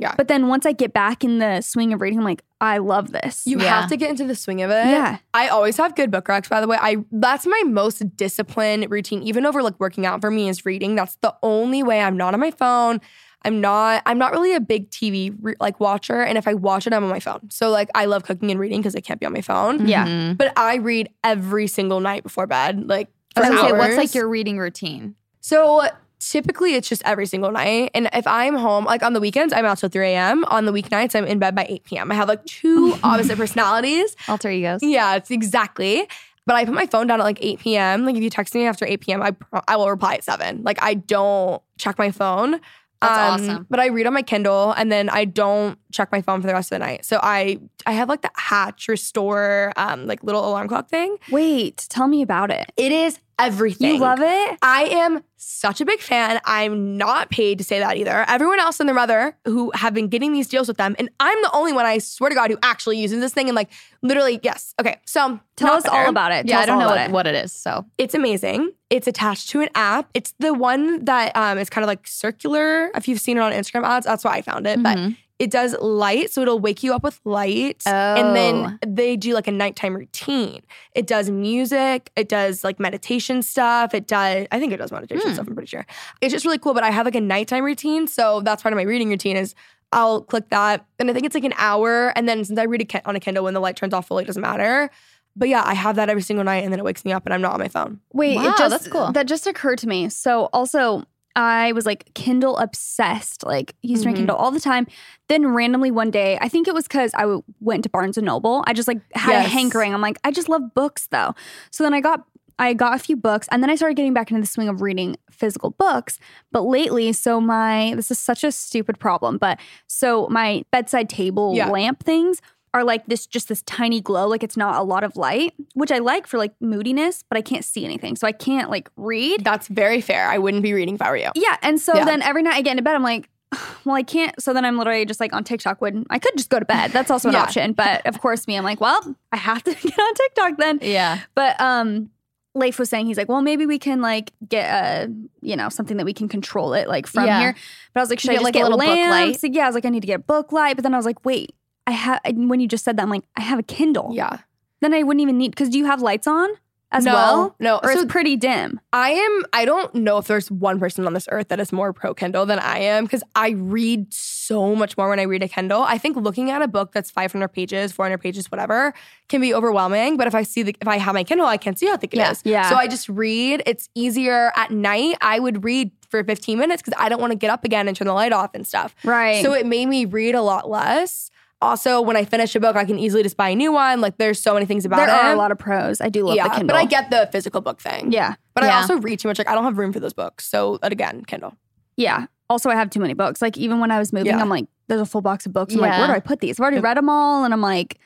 Yeah. 0.00 0.14
But 0.16 0.28
then 0.28 0.48
once 0.48 0.64
I 0.66 0.72
get 0.72 0.92
back 0.92 1.22
in 1.22 1.38
the 1.38 1.60
swing 1.60 1.92
of 1.92 2.00
reading, 2.00 2.18
I'm 2.18 2.24
like, 2.24 2.42
I 2.60 2.78
love 2.78 3.12
this. 3.12 3.46
You 3.46 3.58
Yeah. 3.60 3.80
have 3.82 3.90
to 3.90 3.96
get 3.96 4.10
into 4.10 4.24
the 4.24 4.34
swing 4.34 4.62
of 4.62 4.70
it. 4.70 4.86
yeah. 4.86 5.18
I 5.34 5.48
always 5.48 5.76
have 5.76 5.94
good 5.94 6.10
book 6.10 6.24
recs, 6.26 6.48
by 6.48 6.60
the 6.60 6.66
way. 6.66 6.78
I 6.80 6.96
that's 7.12 7.46
my 7.46 7.62
most 7.66 8.16
disciplined 8.16 8.90
routine, 8.90 9.22
even 9.22 9.44
over 9.46 9.62
like 9.62 9.78
working 9.78 10.06
out 10.06 10.20
for 10.20 10.30
me 10.30 10.48
is 10.48 10.64
reading. 10.64 10.94
That's 10.94 11.16
the 11.20 11.34
only 11.42 11.82
way 11.82 12.00
I'm 12.00 12.16
not 12.16 12.34
on 12.34 12.40
my 12.40 12.50
phone. 12.50 13.00
I'm 13.42 13.60
not. 13.60 14.02
I'm 14.04 14.18
not 14.18 14.32
really 14.32 14.54
a 14.54 14.60
big 14.60 14.90
TV 14.90 15.34
re- 15.40 15.54
like 15.60 15.80
watcher, 15.80 16.20
and 16.20 16.36
if 16.36 16.46
I 16.46 16.52
watch 16.54 16.86
it, 16.86 16.92
I'm 16.92 17.02
on 17.04 17.08
my 17.10 17.20
phone. 17.20 17.48
So 17.50 17.70
like, 17.70 17.88
I 17.94 18.04
love 18.04 18.24
cooking 18.24 18.50
and 18.50 18.60
reading 18.60 18.80
because 18.80 18.94
I 18.94 19.00
can't 19.00 19.18
be 19.18 19.24
on 19.26 19.32
my 19.32 19.40
phone. 19.40 19.86
Yeah. 19.88 20.06
Mhm. 20.06 20.36
But 20.36 20.52
I 20.58 20.76
read 20.76 21.08
every 21.24 21.66
single 21.66 22.00
night 22.00 22.22
before 22.22 22.46
bed, 22.46 22.86
like 22.88 23.08
I 23.36 23.40
for 23.40 23.50
was 23.50 23.56
gonna 23.56 23.60
say, 23.68 23.74
hours. 23.74 23.78
what's 23.78 23.96
like 23.96 24.14
your 24.14 24.28
reading 24.28 24.58
routine? 24.58 25.14
So 25.40 25.88
typically 26.20 26.74
it's 26.74 26.88
just 26.88 27.02
every 27.04 27.26
single 27.26 27.50
night. 27.50 27.90
And 27.94 28.08
if 28.12 28.26
I'm 28.26 28.54
home, 28.54 28.84
like 28.84 29.02
on 29.02 29.12
the 29.12 29.20
weekends, 29.20 29.52
I'm 29.52 29.64
out 29.64 29.78
till 29.78 29.88
3 29.88 30.08
a.m. 30.10 30.44
On 30.44 30.64
the 30.66 30.72
weeknights, 30.72 31.14
I'm 31.16 31.24
in 31.26 31.38
bed 31.38 31.54
by 31.54 31.66
8 31.68 31.84
p.m. 31.84 32.12
I 32.12 32.14
have 32.14 32.28
like 32.28 32.44
two 32.44 32.94
opposite 33.02 33.36
personalities. 33.36 34.14
Alter 34.28 34.50
egos. 34.50 34.82
Yeah, 34.82 35.16
it's 35.16 35.30
exactly. 35.30 36.06
But 36.46 36.56
I 36.56 36.64
put 36.64 36.74
my 36.74 36.86
phone 36.86 37.06
down 37.06 37.20
at 37.20 37.24
like 37.24 37.38
8 37.40 37.58
p.m. 37.60 38.04
Like 38.04 38.16
if 38.16 38.22
you 38.22 38.30
text 38.30 38.54
me 38.54 38.66
after 38.66 38.86
8 38.86 39.00
p.m., 39.00 39.22
I 39.22 39.32
pro- 39.32 39.62
I 39.66 39.76
will 39.76 39.90
reply 39.90 40.14
at 40.14 40.24
7. 40.24 40.62
Like 40.62 40.78
I 40.82 40.94
don't 40.94 41.62
check 41.78 41.98
my 41.98 42.10
phone. 42.10 42.60
That's 43.00 43.42
awesome. 43.42 43.66
But 43.70 43.80
I 43.80 43.86
read 43.86 44.06
on 44.06 44.12
my 44.12 44.20
Kindle 44.22 44.72
and 44.72 44.92
then 44.92 45.08
I 45.08 45.24
don't 45.24 45.78
check 45.90 46.12
my 46.12 46.20
phone 46.20 46.42
for 46.42 46.46
the 46.46 46.52
rest 46.52 46.70
of 46.70 46.76
the 46.76 46.84
night. 46.84 47.06
So 47.06 47.18
I 47.22 47.58
I 47.86 47.92
have 47.92 48.08
like 48.10 48.20
the 48.20 48.30
Hatch 48.36 48.88
Restore 48.88 49.72
um 49.76 50.06
like 50.06 50.22
little 50.22 50.46
alarm 50.46 50.68
clock 50.68 50.90
thing. 50.90 51.16
Wait, 51.30 51.86
tell 51.88 52.08
me 52.08 52.20
about 52.20 52.50
it. 52.50 52.70
It 52.76 52.92
is 52.92 53.18
everything. 53.46 53.94
You 53.94 53.98
love 54.00 54.20
it? 54.20 54.58
I 54.62 54.84
am 54.84 55.22
such 55.36 55.80
a 55.80 55.84
big 55.84 56.00
fan. 56.00 56.40
I'm 56.44 56.96
not 56.96 57.30
paid 57.30 57.58
to 57.58 57.64
say 57.64 57.78
that 57.78 57.96
either. 57.96 58.24
Everyone 58.28 58.60
else 58.60 58.78
and 58.80 58.88
their 58.88 58.94
mother 58.94 59.36
who 59.46 59.70
have 59.74 59.94
been 59.94 60.08
getting 60.08 60.32
these 60.32 60.48
deals 60.48 60.68
with 60.68 60.76
them, 60.76 60.94
and 60.98 61.08
I'm 61.18 61.40
the 61.42 61.50
only 61.52 61.72
one, 61.72 61.86
I 61.86 61.98
swear 61.98 62.28
to 62.30 62.34
God, 62.36 62.50
who 62.50 62.58
actually 62.62 62.98
uses 62.98 63.20
this 63.20 63.32
thing 63.32 63.48
and 63.48 63.56
like 63.56 63.70
literally, 64.02 64.38
yes. 64.42 64.74
Okay, 64.80 64.96
so 65.06 65.40
Tell 65.56 65.74
us 65.74 65.84
all 65.86 66.08
about 66.08 66.32
it. 66.32 66.46
Yeah, 66.46 66.54
Tell 66.56 66.62
I 66.62 66.66
don't 66.66 66.78
know 66.78 66.86
what, 66.88 66.98
it. 67.00 67.10
what 67.10 67.26
it 67.26 67.34
is. 67.34 67.52
So 67.52 67.84
It's 67.98 68.14
amazing. 68.14 68.72
It's 68.88 69.06
attached 69.06 69.50
to 69.50 69.60
an 69.60 69.68
app. 69.74 70.08
It's 70.14 70.32
the 70.38 70.54
one 70.54 71.04
that 71.04 71.36
um, 71.36 71.58
is 71.58 71.68
kind 71.70 71.84
of 71.84 71.88
like 71.88 72.06
circular. 72.06 72.90
If 72.96 73.08
you've 73.08 73.20
seen 73.20 73.36
it 73.36 73.40
on 73.40 73.52
Instagram 73.52 73.84
ads, 73.84 74.06
that's 74.06 74.24
why 74.24 74.32
I 74.32 74.42
found 74.42 74.66
it. 74.66 74.82
But 74.82 74.96
Mhm. 74.96 75.16
It 75.40 75.50
does 75.50 75.74
light, 75.80 76.30
so 76.30 76.42
it'll 76.42 76.60
wake 76.60 76.82
you 76.84 76.92
up 76.94 77.02
with 77.02 77.18
light. 77.24 77.82
And 77.86 78.28
Oh. 78.28 78.32
then 78.34 78.78
they 78.86 79.16
do 79.16 79.34
like 79.34 79.48
a 79.48 79.52
nighttime 79.52 79.96
routine. 79.96 80.60
It 80.94 81.06
does 81.06 81.30
music. 81.30 82.10
It 82.14 82.28
does 82.28 82.62
like 82.62 82.78
meditation 82.78 83.42
stuff. 83.42 83.94
It 83.94 84.06
does, 84.06 84.46
I 84.52 84.60
think 84.60 84.72
it 84.72 84.76
does 84.76 84.92
meditation 84.92 85.28
Hmm. 85.30 85.34
stuff, 85.34 85.48
I'm 85.48 85.54
pretty 85.54 85.66
sure. 85.68 85.86
It's 86.20 86.32
just 86.32 86.44
really 86.44 86.58
cool. 86.58 86.74
But 86.74 86.84
I 86.84 86.90
have 86.90 87.06
like 87.06 87.14
a 87.16 87.20
nighttime 87.20 87.64
routine. 87.64 88.06
So 88.06 88.42
that's 88.42 88.62
part 88.62 88.72
of 88.72 88.76
my 88.76 88.82
reading 88.84 89.08
routine 89.08 89.36
is 89.36 89.54
I'll 89.92 90.20
click 90.20 90.50
that. 90.50 90.84
And 90.98 91.10
I 91.10 91.12
think 91.14 91.24
it's 91.26 91.34
like 91.34 91.44
an 91.44 91.54
hour. 91.56 92.12
And 92.16 92.28
then 92.28 92.44
since 92.44 92.58
I 92.58 92.64
read 92.64 92.82
it 92.82 92.90
ki- 92.90 93.00
on 93.06 93.16
a 93.16 93.20
Kindle, 93.20 93.42
when 93.44 93.54
the 93.54 93.60
light 93.60 93.74
turns 93.76 93.92
off 93.94 94.06
fully, 94.06 94.22
it 94.24 94.26
doesn't 94.26 94.42
matter. 94.42 94.90
But 95.36 95.48
yeah, 95.48 95.62
I 95.64 95.74
have 95.74 95.96
that 95.96 96.10
every 96.10 96.22
single 96.22 96.44
night 96.44 96.64
and 96.64 96.72
then 96.72 96.78
it 96.80 96.84
wakes 96.84 97.04
me 97.04 97.12
up 97.12 97.24
and 97.24 97.32
I'm 97.32 97.40
not 97.40 97.54
on 97.54 97.60
my 97.60 97.68
phone. 97.68 98.00
Wait, 98.12 98.36
Wow, 98.36 98.42
it 98.50 98.58
just, 98.58 98.70
that's 98.70 98.88
cool. 98.88 99.10
That 99.12 99.26
just 99.26 99.46
occurred 99.46 99.78
to 99.78 99.88
me. 99.88 100.08
So 100.10 100.50
also, 100.52 101.04
I 101.36 101.72
was 101.72 101.86
like 101.86 102.12
Kindle 102.14 102.56
obsessed, 102.58 103.44
like 103.46 103.74
used 103.82 104.04
my 104.04 104.12
Mhm. 104.12 104.16
Kindle 104.16 104.36
all 104.36 104.50
the 104.50 104.60
time. 104.60 104.86
Then 105.28 105.46
randomly 105.46 105.90
one 105.90 106.10
day, 106.10 106.36
I 106.40 106.48
think 106.48 106.66
it 106.68 106.74
was 106.74 106.84
because 106.88 107.12
I 107.14 107.22
w- 107.22 107.42
went 107.60 107.84
to 107.84 107.88
Barnes 107.88 108.16
and 108.18 108.26
Noble. 108.26 108.64
I 108.66 108.72
just 108.72 108.88
like 108.88 109.00
had 109.14 109.36
a 109.36 109.48
hankering. 109.48 109.94
I'm 109.94 110.00
like, 110.00 110.18
I 110.24 110.30
just 110.32 110.48
love 110.48 110.74
books 110.74 111.06
though. 111.10 111.34
So 111.70 111.84
then 111.84 111.94
I 111.94 112.00
got. 112.00 112.24
I 112.58 112.74
got 112.74 112.94
a 112.94 112.98
few 112.98 113.16
books 113.16 113.48
and 113.50 113.62
then 113.62 113.70
I 113.70 113.74
started 113.74 113.94
getting 113.94 114.12
back 114.12 114.30
into 114.30 114.42
the 114.42 114.46
swing 114.46 114.68
of 114.68 114.82
reading 114.82 115.16
physical 115.30 115.70
books. 115.70 116.18
But 116.52 116.64
lately, 116.64 117.10
so 117.14 117.40
my 117.40 117.94
this 117.96 118.10
is 118.10 118.18
such 118.18 118.44
a 118.44 118.52
stupid 118.52 118.98
problem, 118.98 119.38
but 119.38 119.58
so 119.86 120.28
my 120.28 120.62
bedside 120.70 121.08
table 121.08 121.54
Yeah. 121.54 121.70
lamp 121.70 122.02
things 122.04 122.42
are 122.72 122.84
like 122.84 123.04
this 123.06 123.26
just 123.26 123.48
this 123.48 123.62
tiny 123.62 124.00
glow 124.00 124.28
like 124.28 124.42
it's 124.44 124.56
not 124.56 124.76
a 124.76 124.82
lot 124.82 125.02
of 125.02 125.16
light 125.16 125.52
which 125.74 125.90
i 125.90 125.98
like 125.98 126.26
for 126.26 126.38
like 126.38 126.52
moodiness 126.60 127.24
but 127.28 127.36
i 127.36 127.42
can't 127.42 127.64
see 127.64 127.84
anything 127.84 128.14
so 128.16 128.26
i 128.26 128.32
can't 128.32 128.70
like 128.70 128.88
read 128.96 129.44
That's 129.44 129.66
very 129.68 130.00
fair. 130.00 130.28
I 130.28 130.38
wouldn't 130.38 130.62
be 130.62 130.72
reading 130.72 130.94
if 130.94 131.02
I 131.02 131.10
were 131.10 131.16
you. 131.16 131.30
yeah 131.34 131.56
and 131.62 131.80
so 131.80 131.94
Yeah. 131.96 132.04
then 132.04 132.22
every 132.22 132.42
night 132.42 132.54
i 132.54 132.62
get 132.62 132.72
into 132.72 132.82
bed 132.82 132.94
i'm 132.94 133.02
like 133.02 133.28
well 133.84 133.96
i 133.96 134.02
can't 134.04 134.40
so 134.40 134.52
then 134.52 134.64
i'm 134.64 134.78
literally 134.78 135.04
just 135.04 135.18
like 135.20 135.32
on 135.32 135.42
tiktok 135.42 135.80
when 135.80 136.04
i 136.10 136.18
could 136.20 136.36
just 136.36 136.50
go 136.50 136.58
to 136.60 136.64
bed 136.64 136.92
that's 136.92 137.10
also 137.10 137.28
an 137.28 137.34
Yeah. 137.34 137.42
option 137.42 137.72
but 137.72 138.06
of 138.06 138.20
course 138.20 138.46
me 138.46 138.56
i'm 138.56 138.64
like 138.64 138.80
well 138.80 139.16
i 139.32 139.36
have 139.36 139.62
to 139.64 139.74
get 139.88 139.98
on 139.98 140.14
tiktok 140.14 140.56
then 140.58 140.78
yeah. 140.82 141.20
but 141.34 141.60
um 141.60 142.10
Leif 142.56 142.80
was 142.80 142.90
saying 142.90 143.06
he's 143.06 143.16
like, 143.16 143.28
well, 143.28 143.42
maybe 143.42 143.64
we 143.64 143.78
can 143.78 144.00
like 144.00 144.32
get 144.48 144.68
a, 144.68 145.08
you 145.40 145.54
know, 145.54 145.68
something 145.68 145.98
that 145.98 146.04
we 146.04 146.12
can 146.12 146.28
control 146.28 146.74
it 146.74 146.88
like 146.88 147.06
from 147.06 147.24
Yeah. 147.26 147.38
here. 147.38 147.54
But 147.94 148.00
I 148.00 148.02
was 148.02 148.10
like, 148.10 148.18
should 148.18 148.30
Get, 148.30 148.32
I 148.32 148.34
just 148.38 148.44
like, 148.44 148.54
a 148.56 148.58
get 148.58 148.62
little 148.64 148.78
book 148.78 148.88
light? 148.88 149.08
lamps? 149.08 149.44
Yeah, 149.44 149.62
I 149.62 149.66
was 149.68 149.76
like, 149.76 149.84
I 149.84 149.88
need 149.88 150.00
to 150.00 150.08
get 150.08 150.16
a 150.16 150.22
book 150.24 150.50
light. 150.50 150.74
But 150.74 150.82
then 150.82 150.92
I 150.92 150.96
was 150.96 151.06
like, 151.06 151.24
wait, 151.24 151.54
I 151.90 151.94
have. 151.94 152.20
When 152.34 152.60
you 152.60 152.68
just 152.68 152.84
said 152.84 152.96
that, 152.96 153.02
I'm 153.02 153.10
like, 153.10 153.24
I 153.36 153.42
have 153.42 153.58
a 153.58 153.62
Kindle. 153.62 154.10
Yeah. 154.14 154.38
Then 154.80 154.94
I 154.94 155.02
wouldn't 155.02 155.20
even 155.20 155.36
need 155.38 155.50
because 155.50 155.68
do 155.68 155.78
you 155.78 155.84
have 155.86 156.00
lights 156.00 156.26
on 156.26 156.48
as 156.92 157.04
no, 157.04 157.12
well, 157.12 157.56
No. 157.60 157.78
or 157.82 157.92
so 157.92 158.00
it's 158.00 158.10
pretty 158.12 158.34
dim? 158.36 158.80
I 158.94 159.10
am, 159.10 159.44
I 159.52 159.64
don't 159.64 159.94
know 159.94 160.16
if 160.18 160.26
there's 160.26 160.50
one 160.50 160.80
person 160.80 161.06
on 161.06 161.12
this 161.12 161.28
earth 161.30 161.48
that 161.48 161.60
is 161.60 161.70
more 161.70 161.92
pro 161.92 162.14
Kindle 162.14 162.46
than 162.46 162.58
I 162.58 162.78
am 162.78 163.04
because 163.04 163.22
I 163.34 163.50
read 163.50 164.12
so 164.12 164.74
much 164.74 164.96
more 164.96 165.08
when 165.10 165.20
I 165.20 165.24
read 165.24 165.42
a 165.42 165.48
Kindle. 165.48 165.82
I 165.82 165.98
think 165.98 166.16
looking 166.16 166.50
at 166.50 166.62
a 166.62 166.66
book 166.68 166.92
that's 166.92 167.10
500 167.10 167.48
pages, 167.48 167.92
400 167.92 168.18
pages, 168.18 168.50
whatever, 168.50 168.94
can 169.28 169.40
be 169.42 169.52
overwhelming. 169.54 170.16
But 170.16 170.26
if 170.26 170.34
I 170.34 170.42
see 170.42 170.62
the, 170.62 170.74
if 170.80 170.88
I 170.88 170.96
have 170.96 171.14
my 171.14 171.24
Kindle, 171.24 171.46
I 171.46 171.58
can 171.58 171.76
see 171.76 171.86
how 171.86 171.96
thick 171.98 172.14
it 172.14 172.18
is. 172.18 172.40
Yeah. 172.44 172.62
Yeah. 172.62 172.70
So 172.70 172.76
I 172.76 172.88
just 172.88 173.08
read. 173.08 173.62
It's 173.66 173.88
easier 173.94 174.50
at 174.56 174.70
night. 174.70 175.16
I 175.20 175.38
would 175.38 175.62
read 175.62 175.92
for 176.08 176.24
15 176.24 176.58
minutes 176.58 176.82
because 176.82 176.98
I 176.98 177.08
don't 177.10 177.20
want 177.20 177.32
to 177.32 177.36
get 177.38 177.50
up 177.50 177.64
again 177.64 177.86
and 177.86 177.96
turn 177.96 178.08
the 178.08 178.14
light 178.14 178.32
off 178.32 178.50
and 178.54 178.66
stuff. 178.66 178.96
Right. 179.04 179.44
So 179.44 179.52
it 179.52 179.64
made 179.66 179.86
me 179.86 180.06
read 180.06 180.34
a 180.34 180.42
lot 180.42 180.68
less. 180.68 181.30
Also, 181.62 182.00
when 182.00 182.16
I 182.16 182.24
finish 182.24 182.54
a 182.54 182.60
book, 182.60 182.74
I 182.76 182.84
can 182.84 182.98
easily 182.98 183.22
just 183.22 183.36
buy 183.36 183.50
a 183.50 183.54
new 183.54 183.72
one. 183.72 184.00
Like 184.00 184.16
there's 184.16 184.40
so 184.40 184.54
many 184.54 184.64
things 184.64 184.84
about 184.86 184.96
there 184.96 185.08
it. 185.08 185.12
are 185.12 185.32
a 185.32 185.36
lot 185.36 185.52
of 185.52 185.58
pros. 185.58 186.00
I 186.00 186.08
do 186.08 186.24
love 186.24 186.36
yeah, 186.36 186.44
the 186.44 186.50
Kindle. 186.50 186.68
but 186.68 186.76
I 186.76 186.86
get 186.86 187.10
the 187.10 187.28
physical 187.30 187.60
book 187.60 187.80
thing. 187.80 188.12
Yeah. 188.12 188.34
But 188.54 188.64
I 188.64 188.80
also 188.80 188.96
read 188.98 189.18
too 189.18 189.28
much. 189.28 189.38
Like 189.38 189.48
I 189.48 189.54
don't 189.54 189.64
have 189.64 189.76
room 189.78 189.92
for 189.92 190.00
those 190.00 190.14
books. 190.14 190.46
So 190.46 190.78
again, 190.82 191.24
Kindle. 191.24 191.56
Yeah. 191.96 192.26
Also, 192.48 192.68
I 192.70 192.74
have 192.74 192.90
too 192.90 193.00
many 193.00 193.14
books. 193.14 193.42
Like 193.42 193.58
even 193.58 193.78
when 193.78 193.90
I 193.90 193.98
was 193.98 194.12
moving, 194.12 194.32
Yeah. 194.32 194.40
I'm 194.40 194.48
like, 194.48 194.66
there's 194.88 195.00
a 195.00 195.06
full 195.06 195.20
box 195.20 195.46
of 195.46 195.52
books. 195.52 195.74
I'm 195.74 195.80
like, 195.80 195.98
where 195.98 196.08
do 196.08 196.12
I 196.14 196.20
put 196.20 196.40
these? 196.40 196.58
I've 196.58 196.62
already 196.64 196.80
read 196.80 196.96
them 196.96 197.08
all, 197.08 197.44
and 197.44 197.54
I'm 197.54 197.60
like, 197.60 197.98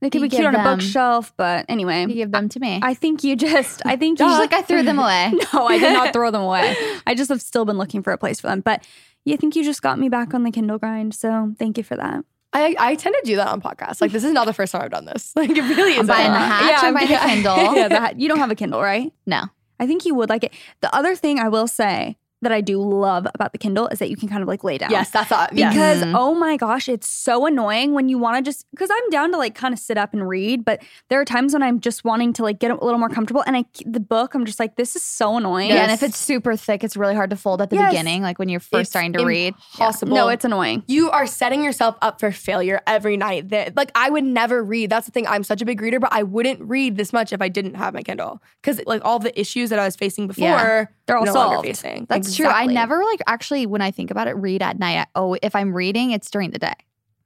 they 0.00 0.10
could 0.10 0.20
You 0.20 0.28
be 0.28 0.36
cute 0.36 0.42
give 0.42 0.54
on 0.54 0.66
a 0.66 0.76
bookshelf. 0.76 1.32
But 1.36 1.64
anyway, 1.68 2.02
You 2.02 2.14
give 2.14 2.30
them 2.30 2.48
to 2.50 2.60
me. 2.60 2.80
I 2.82 2.92
think 2.92 3.24
you 3.24 3.36
just, 3.36 3.80
I 3.86 3.96
think 3.96 4.18
She's 4.18 4.26
you 4.30 4.38
like, 4.38 4.52
I 4.52 4.62
threw 4.62 4.82
them 4.82 4.98
away. 4.98 5.32
No, 5.54 5.66
I 5.66 5.78
did 5.78 5.92
not 5.94 6.12
throw 6.12 6.30
them 6.30 6.42
away. 6.42 6.76
I 7.06 7.14
just 7.14 7.30
have 7.30 7.40
still 7.40 7.64
been 7.64 7.78
looking 7.78 8.02
for 8.02 8.12
a 8.12 8.18
place 8.18 8.38
for 8.38 8.48
them. 8.48 8.60
But 8.60 8.86
you 9.24 9.36
think 9.38 9.56
you 9.56 9.64
just 9.64 9.80
got 9.80 9.98
me 9.98 10.08
back 10.08 10.34
on 10.34 10.42
the 10.42 10.50
Kindle 10.50 10.78
grind. 10.78 11.14
So 11.14 11.54
thank 11.58 11.78
you 11.78 11.84
for 11.84 11.96
that. 11.96 12.24
I, 12.56 12.74
I 12.78 12.94
tend 12.94 13.14
to 13.22 13.22
do 13.24 13.36
that 13.36 13.48
on 13.48 13.60
podcasts. 13.60 14.00
Like 14.00 14.12
this 14.12 14.24
is 14.24 14.32
not 14.32 14.46
the 14.46 14.54
first 14.54 14.72
time 14.72 14.82
I've 14.82 14.90
done 14.90 15.04
this. 15.04 15.32
Like 15.36 15.50
it 15.50 15.60
really 15.60 15.92
is. 15.92 16.00
I'm 16.00 16.06
buying 16.06 16.32
the 16.32 16.38
hatch. 16.38 16.82
I'm 16.82 16.94
buying 16.94 17.08
the 17.08 17.16
Kindle. 17.16 17.74
yeah, 17.74 17.88
that, 17.88 18.18
you 18.18 18.28
don't 18.28 18.38
have 18.38 18.50
a 18.50 18.54
Kindle, 18.54 18.80
right? 18.80 19.12
No. 19.26 19.44
I 19.78 19.86
think 19.86 20.06
you 20.06 20.14
would 20.14 20.30
like 20.30 20.42
it. 20.42 20.54
The 20.80 20.94
other 20.94 21.14
thing 21.14 21.38
I 21.38 21.48
will 21.48 21.66
say, 21.66 22.16
that 22.42 22.52
I 22.52 22.60
do 22.60 22.80
love 22.80 23.26
about 23.34 23.52
the 23.52 23.58
Kindle 23.58 23.88
is 23.88 23.98
that 23.98 24.10
you 24.10 24.16
can 24.16 24.28
kind 24.28 24.42
of 24.42 24.48
like 24.48 24.62
lay 24.62 24.76
down. 24.78 24.90
Yes, 24.90 25.10
that's 25.10 25.32
all. 25.32 25.46
Yes. 25.52 25.72
Because 25.72 26.02
Mhm. 26.02 26.14
oh 26.14 26.34
my 26.34 26.56
gosh, 26.56 26.88
it's 26.88 27.08
so 27.08 27.46
annoying 27.46 27.94
when 27.94 28.08
you 28.08 28.18
want 28.18 28.36
to 28.36 28.42
just 28.48 28.66
because 28.72 28.90
I'm 28.92 29.10
down 29.10 29.32
to 29.32 29.38
like 29.38 29.54
kind 29.54 29.72
of 29.72 29.80
sit 29.80 29.96
up 29.96 30.12
and 30.12 30.28
read, 30.28 30.64
but 30.64 30.82
there 31.08 31.20
are 31.20 31.24
times 31.24 31.54
when 31.54 31.62
I'm 31.62 31.80
just 31.80 32.04
wanting 32.04 32.32
to 32.34 32.42
like 32.42 32.58
get 32.58 32.70
a 32.70 32.74
little 32.74 32.98
more 32.98 33.08
comfortable, 33.08 33.42
and 33.46 33.56
I 33.56 33.64
the 33.86 34.00
book 34.00 34.34
I'm 34.34 34.44
just 34.44 34.60
like 34.60 34.76
this 34.76 34.96
is 34.96 35.02
so 35.02 35.36
annoying. 35.38 35.70
Yeah, 35.70 35.82
and 35.84 35.92
if 35.92 36.02
it's 36.02 36.18
super 36.18 36.56
thick, 36.56 36.84
it's 36.84 36.96
really 36.96 37.14
hard 37.14 37.30
to 37.30 37.36
fold 37.36 37.62
at 37.62 37.70
the 37.70 37.76
Yes. 37.76 37.90
beginning, 37.92 38.22
like 38.22 38.38
when 38.38 38.48
you're 38.48 38.60
first 38.60 38.80
It's 38.82 38.90
starting 38.90 39.14
to 39.14 39.24
read. 39.24 39.54
Impossible. 39.74 40.14
no, 40.14 40.28
it's 40.28 40.44
annoying. 40.44 40.82
you 40.86 41.10
are 41.10 41.26
setting 41.26 41.64
yourself 41.64 41.96
up 42.02 42.20
for 42.20 42.30
failure 42.32 42.80
every 42.86 43.16
night. 43.16 43.48
That 43.48 43.76
like 43.76 43.90
I 43.94 44.10
would 44.10 44.24
never 44.24 44.62
read. 44.62 44.90
That's 44.90 45.06
the 45.06 45.12
thing. 45.12 45.26
I'm 45.26 45.42
such 45.42 45.62
a 45.62 45.64
big 45.64 45.80
reader, 45.80 45.98
but 46.00 46.12
I 46.12 46.22
wouldn't 46.22 46.60
read 46.60 46.96
this 46.96 47.12
much 47.12 47.32
if 47.32 47.40
I 47.40 47.48
didn't 47.48 47.74
have 47.74 47.94
my 47.94 48.02
Kindle 48.02 48.42
because 48.62 48.80
like 48.86 49.02
all 49.04 49.18
the 49.18 49.38
issues 49.40 49.70
that 49.70 49.78
I 49.78 49.84
was 49.86 49.96
facing 49.96 50.26
before, 50.26 50.44
Yeah. 50.46 50.84
They're 51.06 51.16
all 51.16 51.24
no 51.24 51.32
longer 51.34 51.54
solved. 51.54 51.66
facing. 51.68 52.06
That's 52.08 52.25
true. 52.34 52.46
I 52.46 52.66
never 52.66 53.04
like 53.04 53.20
actually 53.26 53.66
when 53.66 53.82
I 53.82 53.90
think 53.90 54.10
about 54.10 54.26
it, 54.28 54.32
read 54.36 54.62
at 54.62 54.78
night. 54.78 54.98
I- 54.98 55.06
Oh, 55.14 55.36
if 55.42 55.54
I'm 55.54 55.72
reading, 55.74 56.10
it's 56.12 56.30
during 56.30 56.50
the 56.50 56.58
day, 56.58 56.74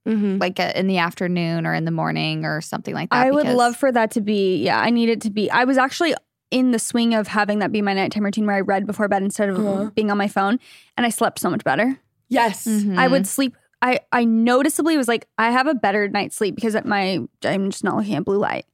Mhm. 0.06 0.40
like 0.40 0.58
uh, 0.60 0.72
in 0.74 0.86
the 0.88 0.98
afternoon 0.98 1.66
or 1.66 1.74
in 1.74 1.84
the 1.84 1.90
morning 1.90 2.44
or 2.44 2.60
something 2.60 2.94
like 2.94 3.10
that. 3.10 3.26
I 3.26 3.30
would 3.30 3.46
love 3.46 3.76
for 3.76 3.90
that 3.92 4.10
to 4.12 4.20
be. 4.20 4.56
Yeah, 4.64 4.80
I 4.80 4.90
need 4.90 5.08
it 5.08 5.20
to 5.22 5.30
be. 5.30 5.50
I 5.50 5.64
was 5.64 5.78
actually 5.78 6.14
in 6.50 6.72
the 6.72 6.78
swing 6.80 7.14
of 7.14 7.28
having 7.28 7.60
that 7.60 7.70
be 7.70 7.80
my 7.80 7.94
nighttime 7.94 8.24
routine 8.24 8.44
where 8.44 8.56
I 8.56 8.60
read 8.60 8.84
before 8.86 9.06
bed 9.08 9.22
instead 9.22 9.48
of 9.48 9.58
Uh-huh. 9.58 9.90
being 9.94 10.10
on 10.10 10.18
my 10.18 10.26
phone, 10.28 10.58
and 10.96 11.06
I 11.06 11.08
slept 11.10 11.38
so 11.38 11.48
much 11.48 11.62
better. 11.64 11.98
Yes. 12.28 12.66
Mhm. 12.66 12.98
I 12.98 13.06
would 13.08 13.26
sleep. 13.26 13.54
I 13.82 14.00
I 14.12 14.24
noticeably 14.24 14.96
was 14.96 15.08
like 15.08 15.26
I 15.38 15.50
have 15.52 15.66
a 15.66 15.74
better 15.74 16.08
night's 16.08 16.36
sleep 16.36 16.54
because 16.54 16.74
at 16.74 16.84
my 16.86 17.20
I'm 17.44 17.70
just 17.70 17.82
not 17.84 17.96
looking 17.96 18.14
at 18.14 18.24
blue 18.24 18.38
light. 18.38 18.66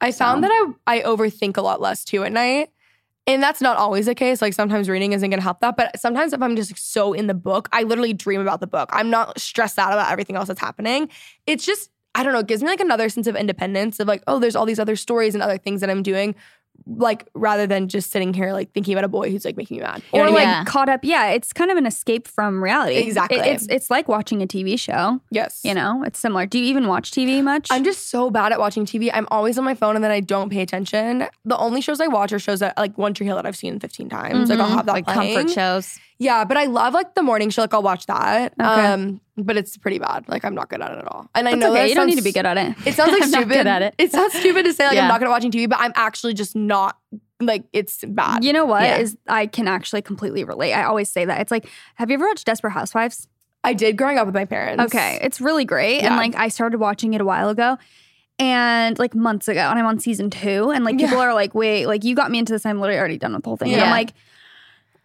I 0.00 0.12
found 0.12 0.44
So- 0.44 0.48
that 0.48 0.74
I 0.86 0.98
I 0.98 1.00
overthink 1.02 1.56
a 1.56 1.62
lot 1.62 1.80
less 1.80 2.04
too 2.04 2.22
at 2.22 2.32
night. 2.32 2.68
And 3.26 3.42
that's 3.42 3.60
not 3.60 3.76
always 3.76 4.06
the 4.06 4.14
case. 4.14 4.40
Like 4.40 4.54
sometimes 4.54 4.88
reading 4.88 5.12
isn't 5.12 5.28
gonna 5.28 5.42
help 5.42 5.60
that. 5.60 5.76
But 5.76 5.98
sometimes 5.98 6.32
if 6.32 6.40
I'm 6.40 6.54
just 6.54 6.70
like, 6.70 6.78
so 6.78 7.12
in 7.12 7.26
the 7.26 7.34
book, 7.34 7.68
I 7.72 7.82
literally 7.82 8.12
dream 8.12 8.40
about 8.40 8.60
the 8.60 8.68
book. 8.68 8.88
I'm 8.92 9.10
not 9.10 9.40
stressed 9.40 9.78
out 9.78 9.92
about 9.92 10.12
everything 10.12 10.36
else 10.36 10.48
that's 10.48 10.60
happening. 10.60 11.08
It's 11.46 11.66
just, 11.66 11.90
I 12.14 12.22
don't 12.22 12.32
know, 12.32 12.38
it 12.38 12.46
gives 12.46 12.62
me 12.62 12.68
like 12.68 12.80
another 12.80 13.08
sense 13.08 13.26
of 13.26 13.34
independence 13.34 13.98
of 13.98 14.06
like, 14.06 14.22
oh, 14.28 14.38
there's 14.38 14.54
all 14.54 14.64
these 14.64 14.78
other 14.78 14.96
stories 14.96 15.34
and 15.34 15.42
other 15.42 15.58
things 15.58 15.80
that 15.80 15.90
I'm 15.90 16.02
doing. 16.04 16.36
Like 16.86 17.28
rather 17.34 17.66
than 17.66 17.88
just 17.88 18.10
sitting 18.10 18.32
here 18.34 18.52
like 18.52 18.72
thinking 18.72 18.94
about 18.94 19.04
a 19.04 19.08
boy 19.08 19.30
who's 19.30 19.44
like 19.44 19.56
making 19.56 19.78
me 19.78 19.82
mad. 19.82 20.02
You 20.12 20.20
or 20.20 20.30
like? 20.30 20.42
Yeah. 20.42 20.64
caught 20.64 20.88
up. 20.88 21.00
Yeah, 21.04 21.28
it's 21.30 21.52
kind 21.52 21.70
of 21.70 21.76
an 21.76 21.86
escape 21.86 22.28
from 22.28 22.62
reality. 22.62 22.96
Exactly. 22.96 23.38
It- 23.38 23.46
it's 23.46 23.66
it's 23.68 23.90
like 23.90 24.08
watching 24.08 24.42
a 24.42 24.46
TV 24.46 24.78
show. 24.78 25.20
Yes. 25.30 25.60
You 25.64 25.74
know, 25.74 26.02
it's 26.04 26.18
similar. 26.18 26.46
Do 26.46 26.58
you 26.58 26.64
even 26.66 26.86
watch 26.86 27.10
TV 27.10 27.42
much? 27.42 27.68
I'm 27.70 27.84
just 27.84 28.08
so 28.10 28.30
bad 28.30 28.52
at 28.52 28.58
watching 28.58 28.84
TV. 28.86 29.10
I'm 29.12 29.26
always 29.30 29.58
on 29.58 29.64
my 29.64 29.74
phone 29.74 29.94
and 29.96 30.04
then 30.04 30.10
I 30.10 30.20
don't 30.20 30.50
pay 30.50 30.62
attention. 30.62 31.26
The 31.44 31.56
only 31.58 31.80
shows 31.80 32.00
I 32.00 32.06
watch 32.06 32.32
are 32.32 32.38
shows 32.38 32.60
that 32.60 32.76
like 32.78 32.96
One 32.98 33.14
Tree 33.14 33.26
Hill 33.26 33.36
that 33.36 33.46
I've 33.46 33.56
seen 33.56 33.80
15 33.80 34.08
times. 34.08 34.50
Like 34.50 34.58
I'll 34.60 34.68
Mhm. 34.68 34.74
have 34.76 34.86
that 34.86 34.92
like 34.92 35.06
playing. 35.06 35.34
comfort 35.36 35.52
shows. 35.52 35.98
Yeah, 36.18 36.44
but 36.44 36.56
I 36.56 36.64
love 36.64 36.94
like 36.94 37.14
the 37.14 37.22
morning 37.22 37.50
show. 37.50 37.62
Like 37.62 37.74
I'll 37.74 37.82
watch 37.82 38.06
that. 38.06 38.52
Okay. 38.60 38.64
Um, 38.86 39.20
but 39.36 39.56
it's 39.56 39.76
pretty 39.76 39.98
bad. 39.98 40.28
Like 40.28 40.44
I'm 40.44 40.54
not 40.54 40.68
good 40.68 40.80
at 40.80 40.92
it 40.92 40.98
at 40.98 41.08
all. 41.08 41.28
And 41.34 41.46
I 41.46 41.52
That's 41.52 41.60
know 41.60 41.72
okay. 41.72 41.88
You 41.88 41.94
don't 41.94 42.06
need 42.06 42.16
to 42.18 42.22
be 42.22 42.32
good 42.32 42.46
at 42.46 42.56
it. 42.56 42.74
It 42.86 42.94
sounds 42.94 43.12
like 43.12 43.22
I'm 43.22 43.30
not 43.30 43.40
stupid. 43.42 43.54
good 43.54 43.66
at 43.66 43.82
it. 43.82 43.94
It 43.98 44.12
sounds 44.12 44.34
stupid 44.34 44.64
to 44.64 44.72
say 44.72 44.86
like 44.86 44.94
Yeah. 44.96 45.02
I'm 45.02 45.08
not 45.08 45.18
good 45.20 45.26
at 45.26 45.30
watching 45.30 45.50
TV, 45.50 45.68
but 45.68 45.78
I'm 45.80 45.92
actually 45.94 46.34
just 46.34 46.56
not 46.56 46.96
like 47.40 47.64
it's 47.72 48.02
bad. 48.04 48.44
You 48.44 48.52
know 48.52 48.64
what 48.64 48.82
is 49.00 49.16
Yeah. 49.26 49.34
I 49.34 49.46
can 49.46 49.68
actually 49.68 50.02
completely 50.02 50.44
relate. 50.44 50.72
I 50.72 50.84
always 50.84 51.10
say 51.10 51.24
that. 51.26 51.40
It's 51.40 51.50
like, 51.50 51.68
have 51.96 52.08
you 52.10 52.14
ever 52.14 52.26
watched 52.26 52.46
Desperate 52.46 52.70
Housewives? 52.70 53.28
I 53.62 53.74
did 53.74 53.96
growing 53.98 54.16
up 54.16 54.26
with 54.26 54.34
my 54.34 54.44
parents. 54.44 54.84
Okay, 54.84 55.18
it's 55.22 55.40
really 55.40 55.64
great. 55.64 56.00
And 56.00 56.16
like 56.16 56.34
I 56.36 56.48
started 56.48 56.78
watching 56.78 57.14
it 57.14 57.20
a 57.20 57.24
while 57.24 57.48
ago 57.48 57.78
and 58.38 58.98
like 58.98 59.14
months 59.14 59.48
ago 59.48 59.60
and 59.60 59.78
I'm 59.78 59.86
on 59.86 59.98
season 59.98 60.30
2 60.30 60.70
and 60.70 60.84
like 60.84 60.96
people 60.98 61.18
are 61.18 61.34
like, 61.34 61.54
"Wait, 61.54 61.86
like 61.86 62.04
you 62.04 62.14
got 62.14 62.30
me 62.30 62.38
into 62.38 62.52
this. 62.52 62.64
I'm 62.64 62.80
literally 62.80 62.98
already 62.98 63.18
done 63.18 63.34
with 63.34 63.42
the 63.42 63.48
whole 63.50 63.56
thing." 63.56 63.72
And 63.72 63.82
I'm 63.82 63.90
like 63.90 64.12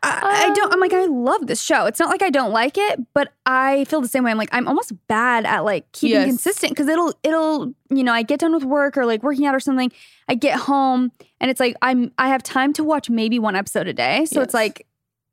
I, 0.03 0.47
I 0.49 0.53
don't 0.53 0.73
I'm 0.73 0.79
like 0.79 0.93
I 0.93 1.05
love 1.05 1.45
this 1.47 1.61
show. 1.61 1.85
It's 1.85 1.99
not 1.99 2.09
like 2.09 2.21
I 2.23 2.29
don't 2.29 2.51
like 2.51 2.77
it, 2.77 2.99
but 3.13 3.31
I 3.45 3.85
feel 3.85 4.01
the 4.01 4.07
same 4.07 4.23
way. 4.23 4.31
I'm 4.31 4.37
like 4.37 4.49
I'm 4.51 4.67
almost 4.67 4.93
bad 5.07 5.45
at 5.45 5.63
like 5.63 5.91
keeping 5.91 6.15
Yes. 6.15 6.27
consistent 6.27 6.75
cuz 6.75 6.87
it'll 6.87 7.13
it'll, 7.23 7.73
you 7.89 8.03
know, 8.03 8.11
I 8.13 8.23
get 8.23 8.39
done 8.39 8.53
with 8.53 8.63
work 8.63 8.97
or 8.97 9.05
like 9.05 9.21
working 9.21 9.45
out 9.45 9.53
or 9.53 9.59
something. 9.59 9.91
I 10.27 10.35
get 10.35 10.57
home 10.59 11.11
and 11.39 11.51
it's 11.51 11.59
like 11.59 11.75
I'm 11.83 12.11
I 12.17 12.29
have 12.29 12.41
time 12.41 12.73
to 12.73 12.83
watch 12.83 13.09
maybe 13.09 13.37
one 13.37 13.55
episode 13.55 13.87
a 13.87 13.93
day. 13.93 14.25
So 14.25 14.41
it's 14.41 14.53
like 14.55 14.87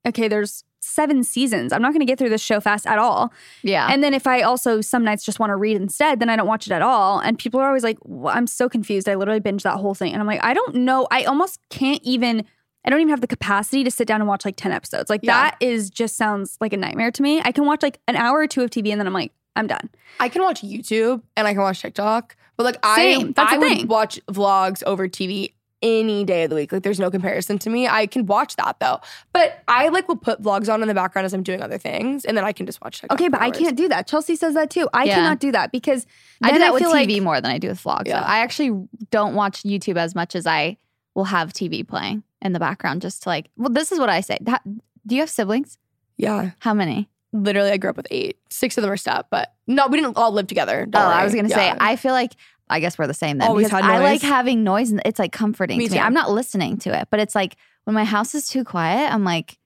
okay, 0.06 0.28
there's 0.28 0.64
seven 0.80 1.22
seasons. 1.24 1.72
I'm 1.72 1.82
not 1.82 1.92
going 1.92 2.00
to 2.00 2.06
get 2.06 2.18
through 2.18 2.28
this 2.30 2.40
show 2.40 2.60
fast 2.60 2.86
at 2.86 2.98
all. 2.98 3.32
Yeah. 3.62 3.88
And 3.90 4.02
then 4.02 4.14
if 4.14 4.26
I 4.26 4.40
also 4.42 4.80
some 4.80 5.04
nights 5.04 5.24
just 5.24 5.38
want 5.40 5.50
to 5.50 5.56
read 5.56 5.76
instead, 5.76 6.18
then 6.20 6.30
I 6.30 6.36
don't 6.36 6.46
watch 6.46 6.66
it 6.66 6.72
at 6.72 6.82
all. 6.82 7.18
And 7.18 7.36
people 7.38 7.60
are 7.60 7.66
always 7.66 7.82
like, 7.84 7.98
"Wh- 8.08 8.34
I'm 8.34 8.46
so 8.46 8.68
confused. 8.68 9.08
I 9.08 9.14
literally 9.16 9.40
binge 9.40 9.64
that 9.64 9.76
whole 9.78 9.94
thing. 9.94 10.12
And 10.12 10.20
I'm 10.22 10.26
like, 10.26 10.42
I 10.42 10.54
don't 10.54 10.76
know. 10.76 11.06
I 11.10 11.24
almost 11.24 11.58
can't 11.68 12.00
even, 12.04 12.44
I 12.84 12.90
don't 12.90 13.00
even 13.00 13.10
have 13.10 13.20
the 13.20 13.26
capacity 13.26 13.84
to 13.84 13.90
sit 13.90 14.06
down 14.08 14.20
and 14.20 14.28
watch 14.28 14.44
like 14.44 14.56
10 14.56 14.72
episodes. 14.72 15.10
Like 15.10 15.20
Yeah. 15.22 15.32
that 15.50 15.56
is 15.60 15.90
just 15.90 16.16
sounds 16.16 16.56
like 16.60 16.72
a 16.72 16.76
nightmare 16.76 17.10
to 17.10 17.22
me. 17.22 17.40
I 17.44 17.52
can 17.52 17.66
watch 17.66 17.82
like 17.82 18.00
an 18.08 18.16
hour 18.16 18.38
or 18.38 18.46
two 18.46 18.62
of 18.62 18.70
TV 18.70 18.90
and 18.92 19.00
then 19.00 19.06
I'm 19.06 19.12
like, 19.12 19.32
I'm 19.56 19.66
done. 19.66 19.90
I 20.20 20.28
can 20.28 20.42
watch 20.42 20.62
YouTube 20.62 21.22
and 21.36 21.46
I 21.48 21.52
can 21.52 21.62
watch 21.62 21.82
TikTok, 21.82 22.36
but 22.56 22.62
like 22.64 22.78
Same. 22.96 23.28
I, 23.28 23.32
That's 23.32 23.52
I 23.52 23.56
the 23.56 23.60
would 23.60 23.68
thing. 23.78 23.86
watch 23.88 24.20
vlogs 24.30 24.82
over 24.84 25.08
TV 25.08 25.52
any 25.82 26.24
day 26.24 26.44
of 26.44 26.50
the 26.50 26.56
week. 26.56 26.72
Like 26.72 26.82
there's 26.82 26.98
no 27.00 27.10
comparison 27.10 27.58
to 27.60 27.70
me. 27.70 27.86
I 27.88 28.06
can 28.06 28.26
watch 28.26 28.56
that 28.56 28.78
though, 28.80 29.00
but 29.32 29.62
I 29.68 29.88
like 29.88 30.08
will 30.08 30.16
put 30.16 30.40
vlogs 30.42 30.72
on 30.72 30.80
in 30.82 30.88
the 30.88 30.94
background 30.94 31.26
as 31.26 31.34
I'm 31.34 31.42
doing 31.44 31.60
other 31.62 31.78
things, 31.78 32.24
and 32.24 32.36
then 32.36 32.44
I 32.44 32.52
can 32.52 32.66
just 32.66 32.80
watch 32.82 33.00
TikTok. 33.00 33.16
Okay, 33.16 33.26
for 33.26 33.32
but 33.32 33.40
I 33.42 33.50
can't 33.50 33.76
do 33.76 33.88
that. 33.88 34.06
Chelsey 34.08 34.34
says 34.34 34.54
that 34.54 34.70
too. 34.70 34.88
I 34.92 35.04
Yeah. 35.04 35.16
cannot 35.16 35.38
do 35.40 35.52
that 35.52 35.70
because 35.72 36.06
I 36.42 36.48
do 36.48 36.52
then 36.54 36.60
that 36.62 36.74
with 36.74 36.82
TV 36.82 36.92
like- 37.16 37.22
more 37.22 37.40
than 37.40 37.50
I 37.52 37.58
do 37.58 37.68
with 37.68 37.82
vlogs. 37.82 38.06
Yeah. 38.08 38.22
I 38.22 38.38
actually 38.40 38.88
don't 39.10 39.34
watch 39.34 39.62
YouTube 39.62 39.96
as 39.96 40.14
much 40.16 40.34
as 40.34 40.46
I 40.46 40.78
will 41.14 41.24
have 41.24 41.52
TV 41.52 41.86
playing 41.86 42.22
in 42.42 42.52
the 42.52 42.60
background 42.60 43.02
just 43.02 43.22
to 43.24 43.28
like, 43.28 43.50
well, 43.56 43.70
this 43.70 43.92
is 43.92 43.98
what 43.98 44.08
I 44.08 44.20
say. 44.20 44.38
Ha- 44.46 44.60
Do 45.06 45.14
you 45.14 45.20
have 45.22 45.30
siblings? 45.30 45.78
Yeah, 46.16 46.50
How 46.60 46.74
many? 46.74 47.08
literally, 47.32 47.70
I 47.70 47.76
grew 47.76 47.90
up 47.90 47.96
with 47.96 48.06
eight. 48.10 48.38
Six 48.50 48.76
of 48.78 48.82
them 48.82 48.90
are 48.90 48.96
step, 48.96 49.26
but 49.30 49.52
no, 49.66 49.86
we 49.86 50.00
didn't 50.00 50.16
all 50.16 50.32
live 50.32 50.46
together. 50.46 50.84
Oh, 50.86 50.90
Don't 50.90 51.02
I 51.02 51.16
worry. 51.18 51.24
was 51.24 51.34
gonna 51.34 51.48
say, 51.50 51.72
I 51.78 51.96
feel 51.96 52.12
like 52.12 52.32
I 52.70 52.80
guess 52.80 52.98
we're 52.98 53.06
the 53.06 53.14
same 53.14 53.38
then. 53.38 53.48
Always 53.48 53.66
because 53.68 53.82
had 53.84 53.90
I 53.90 53.98
like 53.98 54.22
having 54.22 54.64
noise 54.64 54.90
and 54.90 55.00
it's 55.04 55.18
like 55.18 55.32
comforting 55.32 55.78
Me 55.78 55.86
to 55.86 55.92
me. 55.92 55.98
too. 55.98 56.02
I'm 56.04 56.14
not 56.14 56.30
listening 56.30 56.78
to 56.78 56.98
it, 56.98 57.08
but 57.10 57.20
it's 57.20 57.34
like 57.34 57.56
when 57.84 57.94
my 57.94 58.04
house 58.04 58.34
is 58.34 58.48
too 58.48 58.64
quiet, 58.64 59.12
I'm 59.12 59.24
like, 59.24 59.58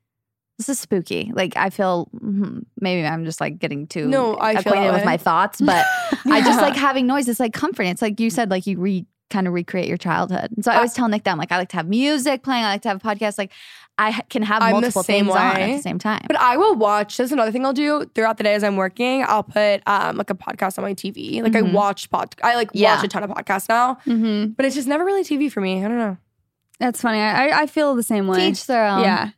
this 0.59 0.69
is 0.69 0.79
spooky. 0.79 1.31
Like 1.35 1.57
I 1.57 1.71
feel 1.71 2.09
mhm, 2.15 2.65
maybe 2.81 3.07
I'm 3.07 3.25
just 3.25 3.41
like 3.41 3.59
getting 3.59 3.87
too 3.87 4.07
No, 4.07 4.35
I 4.35 4.53
acquainted 4.53 4.89
that 4.89 4.93
with 4.95 5.05
my 5.05 5.17
thoughts, 5.17 5.61
but 5.61 5.85
I 6.27 6.43
just 6.43 6.61
like 6.61 6.77
having 6.77 7.07
noise. 7.07 7.29
It's 7.29 7.41
like 7.41 7.53
comforting. 7.55 7.91
It's 7.93 8.03
like 8.03 8.21
you 8.21 8.29
said, 8.31 8.51
like 8.51 8.67
you 8.67 8.79
re 8.79 9.07
kind 9.33 9.49
of 9.49 9.53
recreate 9.55 9.89
your 9.89 9.97
childhood. 9.97 10.51
And 10.55 10.65
so 10.65 10.71
I 10.71 10.75
I- 10.75 10.77
always 10.79 10.93
tell 10.95 11.09
Nick 11.09 11.25
that 11.25 11.33
I'm 11.33 11.39
like, 11.39 11.51
I 11.51 11.57
like 11.59 11.71
to 11.71 11.77
have 11.77 11.89
music 11.89 12.43
playing. 12.43 12.65
I 12.65 12.69
like 12.73 12.83
to 12.83 12.89
have 12.89 12.99
a 13.05 13.09
podcast. 13.09 13.39
Like 13.39 13.51
I 13.99 14.13
can 14.31 14.43
have 14.43 14.63
I'm 14.63 14.73
multiple 14.73 15.03
things 15.03 15.29
on 15.31 15.37
at 15.37 15.67
the 15.77 15.83
same 15.83 15.99
time. 15.99 16.23
But 16.27 16.39
I 16.39 16.57
will 16.57 16.75
watch. 16.77 17.17
That's 17.17 17.33
another 17.33 17.51
thing 17.53 17.65
I'll 17.67 17.73
do 17.73 18.05
throughout 18.15 18.37
the 18.39 18.45
day 18.45 18.55
as 18.55 18.63
I'm 18.65 18.77
working. 18.77 19.25
I'll 19.27 19.43
put 19.43 19.83
um 19.87 20.17
like 20.17 20.31
a 20.31 20.35
podcast 20.35 20.79
on 20.79 20.85
my 20.85 20.95
TV. 20.95 21.43
Like 21.43 21.57
I 21.57 21.63
Mhm. 21.63 21.73
watch 21.73 22.09
pod. 22.11 22.35
I 22.43 22.55
like 22.57 22.71
Yeah. 22.73 22.95
watch 22.97 23.05
a 23.05 23.09
ton 23.09 23.23
of 23.23 23.31
podcasts 23.31 23.69
now, 23.69 23.99
Mhm. 24.07 24.57
but 24.57 24.65
it's 24.67 24.75
just 24.75 24.89
never 24.89 25.05
really 25.05 25.25
TV 25.25 25.51
for 25.51 25.61
me. 25.61 25.85
I 25.85 25.89
don't 25.89 25.99
know. 25.99 26.17
That's 26.81 27.01
funny. 27.01 27.19
I, 27.21 27.49
I- 27.49 27.61
I 27.63 27.67
feel 27.67 27.95
the 27.95 28.03
same 28.03 28.27
way. 28.27 28.39
To 28.39 28.47
each 28.47 28.67
their 28.67 28.87
own. 28.87 29.03
yeah. 29.03 29.31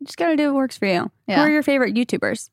You 0.00 0.06
just 0.06 0.16
got 0.18 0.28
to 0.28 0.36
do 0.36 0.46
what 0.48 0.56
works 0.56 0.76
for 0.78 0.86
you. 0.86 1.10
Who 1.28 1.34
are 1.34 1.50
your 1.50 1.62
favorite 1.62 1.94
YouTubers? 1.94 2.50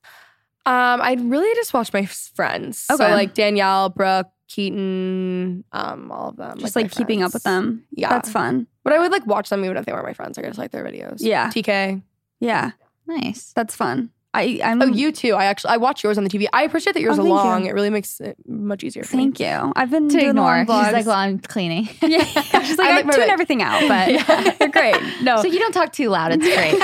Um, 0.65 1.01
I 1.01 1.15
really 1.19 1.53
just 1.55 1.73
watch 1.73 1.93
my 1.93 2.05
friends. 2.05 2.77
So 2.79 2.95
Okay. 2.95 3.13
like 3.13 3.33
Danielle, 3.33 3.89
Brooke, 3.89 4.27
Keaton, 4.47 5.63
um, 5.71 6.11
all 6.11 6.29
of 6.29 6.37
them. 6.37 6.57
Just 6.59 6.75
my 6.75 6.83
like, 6.83 6.91
keeping 6.91 7.23
up 7.23 7.33
with 7.33 7.43
them. 7.43 7.83
Yeah. 7.91 8.09
That's 8.09 8.29
fun. 8.29 8.67
But 8.83 8.93
I 8.93 8.99
would 8.99 9.11
like 9.11 9.25
watch 9.27 9.49
them 9.49 9.63
even 9.65 9.77
if 9.77 9.85
they 9.85 9.91
weren't 9.91 10.05
my 10.05 10.13
friends. 10.13 10.37
Like, 10.37 10.45
I 10.45 10.49
just 10.49 10.59
like 10.59 10.71
their 10.71 10.83
videos. 10.85 11.17
Yeah. 11.19 11.49
TK. 11.49 12.01
Yeah. 12.39 12.71
Nice. 13.05 13.53
That's 13.55 13.75
fun. 13.75 14.11
I, 14.33 14.59
I'm. 14.63 14.81
Oh, 14.81 14.85
you 14.85 15.11
too. 15.11 15.33
I 15.33 15.45
actually 15.45 15.71
I 15.71 15.77
watch 15.77 16.03
yours 16.03 16.17
on 16.17 16.23
the 16.23 16.29
TV. 16.29 16.45
I 16.53 16.63
appreciate 16.63 16.93
that 16.93 17.01
yours 17.01 17.17
Oh, 17.17 17.23
are 17.23 17.27
long. 17.27 17.63
you. 17.63 17.69
It 17.71 17.73
really 17.73 17.89
makes 17.89 18.19
it 18.19 18.37
much 18.45 18.83
easier 18.83 19.03
for 19.03 19.17
Thank 19.17 19.39
me. 19.39 19.47
you. 19.49 19.73
I've 19.75 19.89
been 19.89 20.09
To 20.09 20.15
doing 20.17 20.29
ignore. 20.29 20.63
long 20.67 20.83
She's 20.85 20.93
like, 20.93 21.05
well, 21.07 21.15
I'm 21.15 21.39
cleaning. 21.39 21.89
yeah. 22.01 22.23
She's 22.23 22.77
like, 22.77 22.87
I 22.87 22.99
I, 22.99 23.01
like 23.01 23.11
tune 23.15 23.29
everything 23.29 23.61
out, 23.63 23.81
but 23.87 24.11
Yeah. 24.11 24.55
you're 24.59 24.69
great. 24.69 24.95
No. 25.23 25.41
So 25.41 25.47
you 25.47 25.57
don't 25.57 25.71
talk 25.71 25.91
too 25.91 26.09
loud. 26.09 26.33
It's 26.33 26.43
great. 26.45 26.79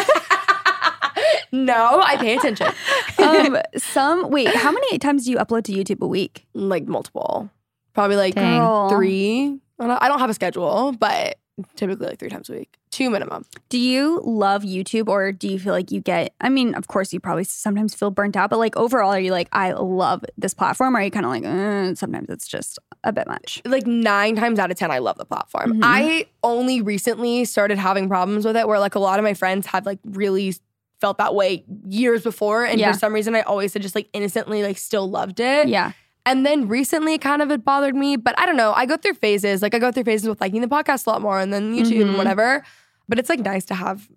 No, 1.52 2.02
I 2.04 2.18
pay 2.18 2.36
attention. 2.36 2.68
um, 3.18 3.58
some 3.78 4.30
wait, 4.30 4.48
how 4.50 4.72
many 4.72 4.98
times 4.98 5.26
do 5.26 5.32
you 5.32 5.38
upload 5.38 5.64
to 5.66 5.72
YouTube 5.74 6.02
a 6.02 6.08
week? 6.08 6.46
like 6.54 6.88
multiple. 6.88 7.50
Probably 7.94 8.16
like 8.16 8.36
Dang. 8.36 8.90
Three. 8.90 9.60
I 9.80 9.88
don't, 9.88 10.04
I 10.04 10.08
don't 10.08 10.20
have 10.20 10.30
a 10.30 10.34
schedule, 10.34 10.94
but 10.94 11.38
typically 11.76 12.08
like 12.08 12.20
three 12.20 12.30
times 12.30 12.50
a 12.50 12.54
week. 12.54 12.78
Two 12.90 13.10
minimum. 13.10 13.46
Do 13.70 13.80
you 13.80 14.22
love 14.24 14.64
YouTube 14.64 15.08
or 15.08 15.32
do 15.32 15.48
you 15.48 15.60
feel 15.60 15.74
like 15.74 15.92
you 15.92 16.00
get 16.00 16.34
I 16.42 16.50
mean, 16.50 16.74
of 16.76 16.88
course 16.88 17.14
you 17.14 17.20
probably 17.20 17.44
sometimes 17.44 17.94
feel 17.94 18.10
burnt 18.12 18.36
out, 18.36 18.50
but 18.50 18.58
like 18.60 18.76
overall 18.78 19.12
are 19.12 19.20
you 19.20 19.32
like 19.32 19.50
I 19.52 19.74
love 19.74 20.24
this 20.38 20.54
platform 20.54 20.96
or 20.96 21.00
are 21.00 21.04
you 21.04 21.12
kind 21.12 21.26
of 21.26 21.32
like 21.32 21.46
uh, 21.46 21.94
sometimes 21.96 22.30
it's 22.30 22.48
just 22.48 22.80
a 23.04 23.12
bit 23.12 23.28
much? 23.28 23.62
like 23.66 23.86
nine 23.86 24.36
times 24.36 24.58
out 24.58 24.72
of 24.72 24.78
10, 24.78 24.90
I 24.90 25.00
love 25.00 25.18
the 25.18 25.26
platform. 25.26 25.74
Mhm. 25.74 25.80
I 25.84 26.26
only 26.44 26.82
recently 26.82 27.46
started 27.46 27.78
having 27.78 28.08
problems 28.10 28.46
with 28.46 28.56
it 28.58 28.68
where 28.68 28.80
like 28.80 28.96
a 28.96 29.00
lot 29.00 29.20
of 29.20 29.24
my 29.24 29.34
friends 29.34 29.68
have 29.68 29.86
like 29.86 30.00
really 30.06 30.56
felt 31.04 31.18
that 31.18 31.36
way 31.36 31.66
years 31.90 32.24
before. 32.24 32.64
And 32.64 32.80
Yeah. 32.80 32.94
for 32.94 32.98
some 32.98 33.12
reason, 33.14 33.36
I 33.36 33.42
always 33.42 33.74
had 33.74 33.82
just 33.82 33.94
like 33.94 34.08
innocently 34.14 34.64
like 34.64 34.78
still 34.78 35.10
loved 35.10 35.42
it. 35.42 35.68
Yeah. 35.68 35.92
And 36.26 36.46
then 36.46 36.70
recently, 36.70 37.18
kind 37.18 37.42
of 37.42 37.52
it 37.52 37.66
bothered 37.66 37.94
me. 37.94 38.16
But 38.16 38.40
I 38.40 38.46
don't 38.46 38.56
know. 38.56 38.72
I 38.74 38.86
go 38.86 38.96
through 38.96 39.16
phases. 39.16 39.62
Like 39.62 39.76
I 39.76 39.80
go 39.80 39.92
through 39.92 40.06
phases 40.06 40.30
with 40.30 40.40
liking 40.40 40.62
the 40.62 40.68
podcast 40.68 41.06
a 41.06 41.10
lot 41.10 41.22
more 41.22 41.38
and 41.42 41.52
then 41.52 41.76
YouTube 41.76 41.98
Mhm. 42.00 42.08
and 42.10 42.18
whatever. 42.18 42.64
But 43.10 43.20
it's 43.20 43.28
like 43.28 43.42
nice 43.42 43.66
to 43.66 43.74
have 43.76 44.08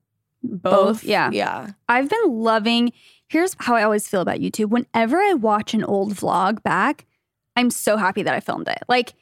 both. 0.45 1.03
yeah. 1.03 1.28
Yeah. 1.32 1.70
I've 1.89 2.09
been 2.09 2.28
loving. 2.28 2.93
Here's 3.28 3.57
how 3.59 3.74
I 3.74 3.82
always 3.82 4.07
feel 4.07 4.20
about 4.20 4.39
YouTube. 4.39 4.68
Whenever 4.68 5.16
I 5.20 5.34
watch 5.34 5.74
an 5.74 5.82
old 5.82 6.14
vlog 6.14 6.62
back, 6.62 7.05
I'm 7.57 7.70
so 7.70 7.97
happy 7.97 8.22
that 8.22 8.32
I 8.34 8.39
filmed 8.39 8.68
it. 8.68 8.84
Like, 8.89 9.14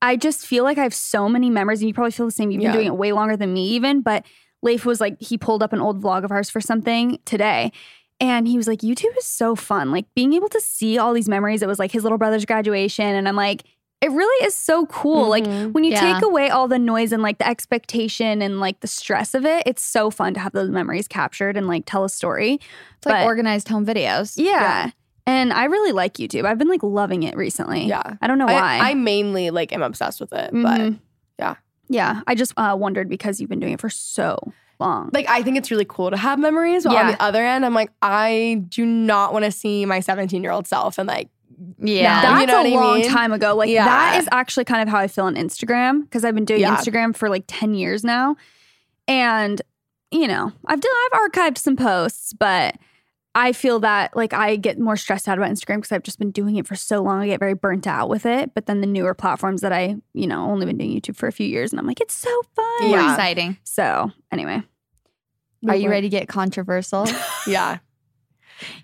I 0.00 0.16
just 0.16 0.46
feel 0.46 0.64
like 0.64 0.78
I 0.78 0.82
have 0.84 0.94
so 0.94 1.28
many 1.28 1.50
memories, 1.50 1.80
and 1.80 1.88
you 1.88 1.92
probably 1.94 2.12
feel 2.12 2.24
the 2.26 2.32
same. 2.32 2.50
You've 2.50 2.62
Yeah. 2.62 2.68
been 2.70 2.76
doing 2.78 2.86
it 2.86 2.96
way 2.96 3.12
longer 3.12 3.36
than 3.36 3.52
me, 3.52 3.68
even. 3.76 4.00
But 4.00 4.24
Leif 4.62 4.84
was 4.84 5.00
like, 5.00 5.20
he 5.20 5.36
pulled 5.36 5.62
up 5.62 5.72
an 5.72 5.80
old 5.80 6.02
vlog 6.02 6.24
of 6.24 6.30
ours 6.30 6.48
for 6.50 6.60
something 6.60 7.18
today. 7.24 7.72
And 8.20 8.46
he 8.46 8.56
was 8.56 8.68
like, 8.68 8.80
YouTube 8.80 9.16
is 9.18 9.26
so 9.26 9.56
fun. 9.56 9.90
Like 9.90 10.06
being 10.14 10.32
able 10.34 10.48
to 10.50 10.60
see 10.60 10.96
all 10.98 11.12
these 11.12 11.28
memories. 11.28 11.62
It 11.62 11.66
was 11.66 11.78
like 11.80 11.90
his 11.90 12.04
little 12.04 12.18
brother's 12.18 12.44
graduation. 12.44 13.04
And 13.06 13.26
I'm 13.26 13.34
like, 13.34 13.64
it 14.00 14.10
really 14.10 14.46
is 14.46 14.56
so 14.56 14.86
cool. 14.86 15.28
Like 15.28 15.44
Mhm. 15.44 15.72
when 15.72 15.82
you 15.84 15.90
Yeah. 15.92 16.14
take 16.14 16.22
away 16.24 16.48
all 16.50 16.68
the 16.68 16.78
noise 16.78 17.12
and 17.12 17.22
like 17.22 17.38
the 17.38 17.46
expectation 17.48 18.40
and 18.42 18.60
like 18.60 18.80
the 18.80 18.86
stress 18.86 19.34
of 19.34 19.44
it, 19.44 19.64
it's 19.66 19.82
so 19.82 20.10
fun 20.10 20.34
to 20.34 20.40
have 20.40 20.52
those 20.52 20.70
memories 20.70 21.08
captured 21.08 21.56
and 21.56 21.66
like 21.66 21.84
tell 21.86 22.04
a 22.04 22.08
story. 22.08 22.54
It's 22.98 23.06
like 23.06 23.24
organized 23.26 23.68
home 23.68 23.84
videos. 23.86 24.34
Yeah. 24.36 24.90
And 25.26 25.52
I 25.52 25.64
really 25.64 25.92
like 25.92 26.14
YouTube. 26.14 26.44
I've 26.44 26.58
been 26.58 26.68
like 26.68 26.82
loving 26.82 27.22
it 27.22 27.36
recently. 27.36 27.86
Yeah. 27.86 28.14
I 28.20 28.26
don't 28.26 28.38
know 28.38 28.46
why. 28.46 28.78
I, 28.78 28.90
I 28.90 28.94
mainly 28.94 29.50
like 29.50 29.72
am 29.72 29.82
obsessed 29.82 30.20
with 30.20 30.32
it, 30.32 30.50
but 30.52 30.80
Mhm. 30.80 30.98
yeah. 31.38 31.54
Yeah. 31.88 32.20
I 32.26 32.34
just 32.34 32.52
uh, 32.56 32.76
wondered 32.78 33.08
because 33.08 33.40
you've 33.40 33.50
been 33.50 33.60
doing 33.60 33.72
it 33.74 33.80
for 33.80 33.90
so 33.90 34.52
long. 34.80 35.10
like 35.12 35.28
I 35.28 35.42
think 35.42 35.56
it's 35.58 35.70
really 35.70 35.84
cool 35.88 36.10
to 36.10 36.16
have 36.16 36.38
memories. 36.38 36.84
But 36.84 36.96
on 36.96 37.06
the 37.08 37.22
other 37.22 37.44
end, 37.44 37.64
I'm 37.64 37.74
like, 37.74 37.90
I 38.02 38.62
do 38.68 38.84
not 38.84 39.32
want 39.32 39.44
to 39.44 39.52
see 39.52 39.84
my 39.86 40.00
17 40.00 40.42
year 40.42 40.50
old 40.52 40.66
self 40.66 40.98
and 40.98 41.06
like 41.06 41.28
Yeah. 41.78 42.22
That- 42.22 42.22
That's 42.22 42.40
you 42.40 42.46
know 42.46 42.60
a 42.60 42.74
what 42.74 42.82
I 42.82 42.86
long 42.88 43.00
mean? 43.00 43.08
time 43.10 43.32
ago. 43.32 43.54
Like 43.54 43.68
Yeah. 43.70 43.84
that 43.84 44.18
is 44.18 44.28
actually 44.32 44.64
kind 44.64 44.82
of 44.82 44.88
how 44.88 44.98
I 44.98 45.06
feel 45.08 45.26
on 45.26 45.36
Instagram 45.36 46.02
because 46.02 46.24
I've 46.24 46.34
been 46.34 46.44
doing 46.44 46.60
Yeah. 46.62 46.76
Instagram 46.76 47.14
for 47.14 47.28
like 47.28 47.44
10 47.46 47.74
years 47.74 48.02
now. 48.04 48.36
And, 49.08 49.60
you 50.10 50.26
know, 50.28 50.52
I've 50.66 50.80
done 50.80 50.92
I've 51.12 51.30
archived 51.30 51.58
some 51.58 51.76
posts, 51.76 52.32
but 52.32 52.76
I 53.34 53.52
feel 53.52 53.80
that 53.80 54.14
like 54.14 54.34
I 54.34 54.56
get 54.56 54.78
more 54.78 54.96
stressed 54.96 55.26
out 55.26 55.38
about 55.38 55.50
Instagram 55.50 55.76
because 55.76 55.92
I've 55.92 56.02
just 56.02 56.18
been 56.18 56.30
doing 56.32 56.56
it 56.56 56.66
for 56.66 56.74
so 56.74 57.02
long. 57.02 57.20
I 57.20 57.26
get 57.28 57.40
very 57.40 57.54
burnt 57.54 57.86
out 57.86 58.08
with 58.10 58.26
it. 58.26 58.52
But 58.54 58.66
then 58.66 58.80
the 58.82 58.86
newer 58.86 59.14
platforms 59.14 59.62
that 59.62 59.72
I, 59.72 59.96
you 60.12 60.26
know, 60.26 60.50
only 60.50 60.66
been 60.66 60.76
doing 60.76 60.90
YouTube 61.00 61.16
for 61.16 61.26
a 61.28 61.32
few 61.32 61.46
years 61.46 61.72
and 61.72 61.80
I'm 61.80 61.86
like, 61.86 62.00
it's 62.00 62.14
so 62.14 62.30
fun. 62.54 62.88
More 62.88 62.98
Yeah. 62.98 63.10
exciting. 63.12 63.56
So 63.64 64.10
anyway. 64.30 64.62
Are 65.68 65.76
you 65.76 65.88
ready 65.88 66.08
to 66.10 66.16
get 66.16 66.28
controversial? 66.28 67.06
Yeah. 67.46 67.78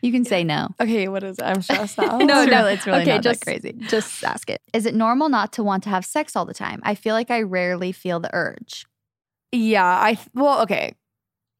you 0.00 0.10
can 0.12 0.24
say 0.24 0.42
no. 0.44 0.68
Okay, 0.80 1.06
what 1.08 1.22
is 1.22 1.38
it? 1.38 1.42
I'm 1.44 1.60
stressed 1.62 1.98
out. 2.00 2.20
No, 2.22 2.44
no, 2.44 2.66
it's 2.66 2.86
really 2.86 3.02
okay, 3.02 3.14
not 3.14 3.22
just, 3.22 3.44
that 3.44 3.60
crazy. 3.60 3.74
Just 3.88 4.24
ask 4.24 4.48
it. 4.50 4.60
Is 4.72 4.86
it 4.86 4.94
normal 4.94 5.28
not 5.28 5.52
to 5.54 5.62
want 5.62 5.82
to 5.84 5.90
have 5.90 6.04
sex 6.06 6.34
all 6.34 6.44
the 6.44 6.54
time? 6.54 6.80
I 6.84 6.94
feel 6.94 7.14
like 7.14 7.30
I 7.30 7.42
rarely 7.42 7.92
feel 7.92 8.18
the 8.18 8.30
urge. 8.32 8.86
Yeah, 9.52 9.84
I 9.84 10.18
well, 10.34 10.62
okay. 10.62 10.94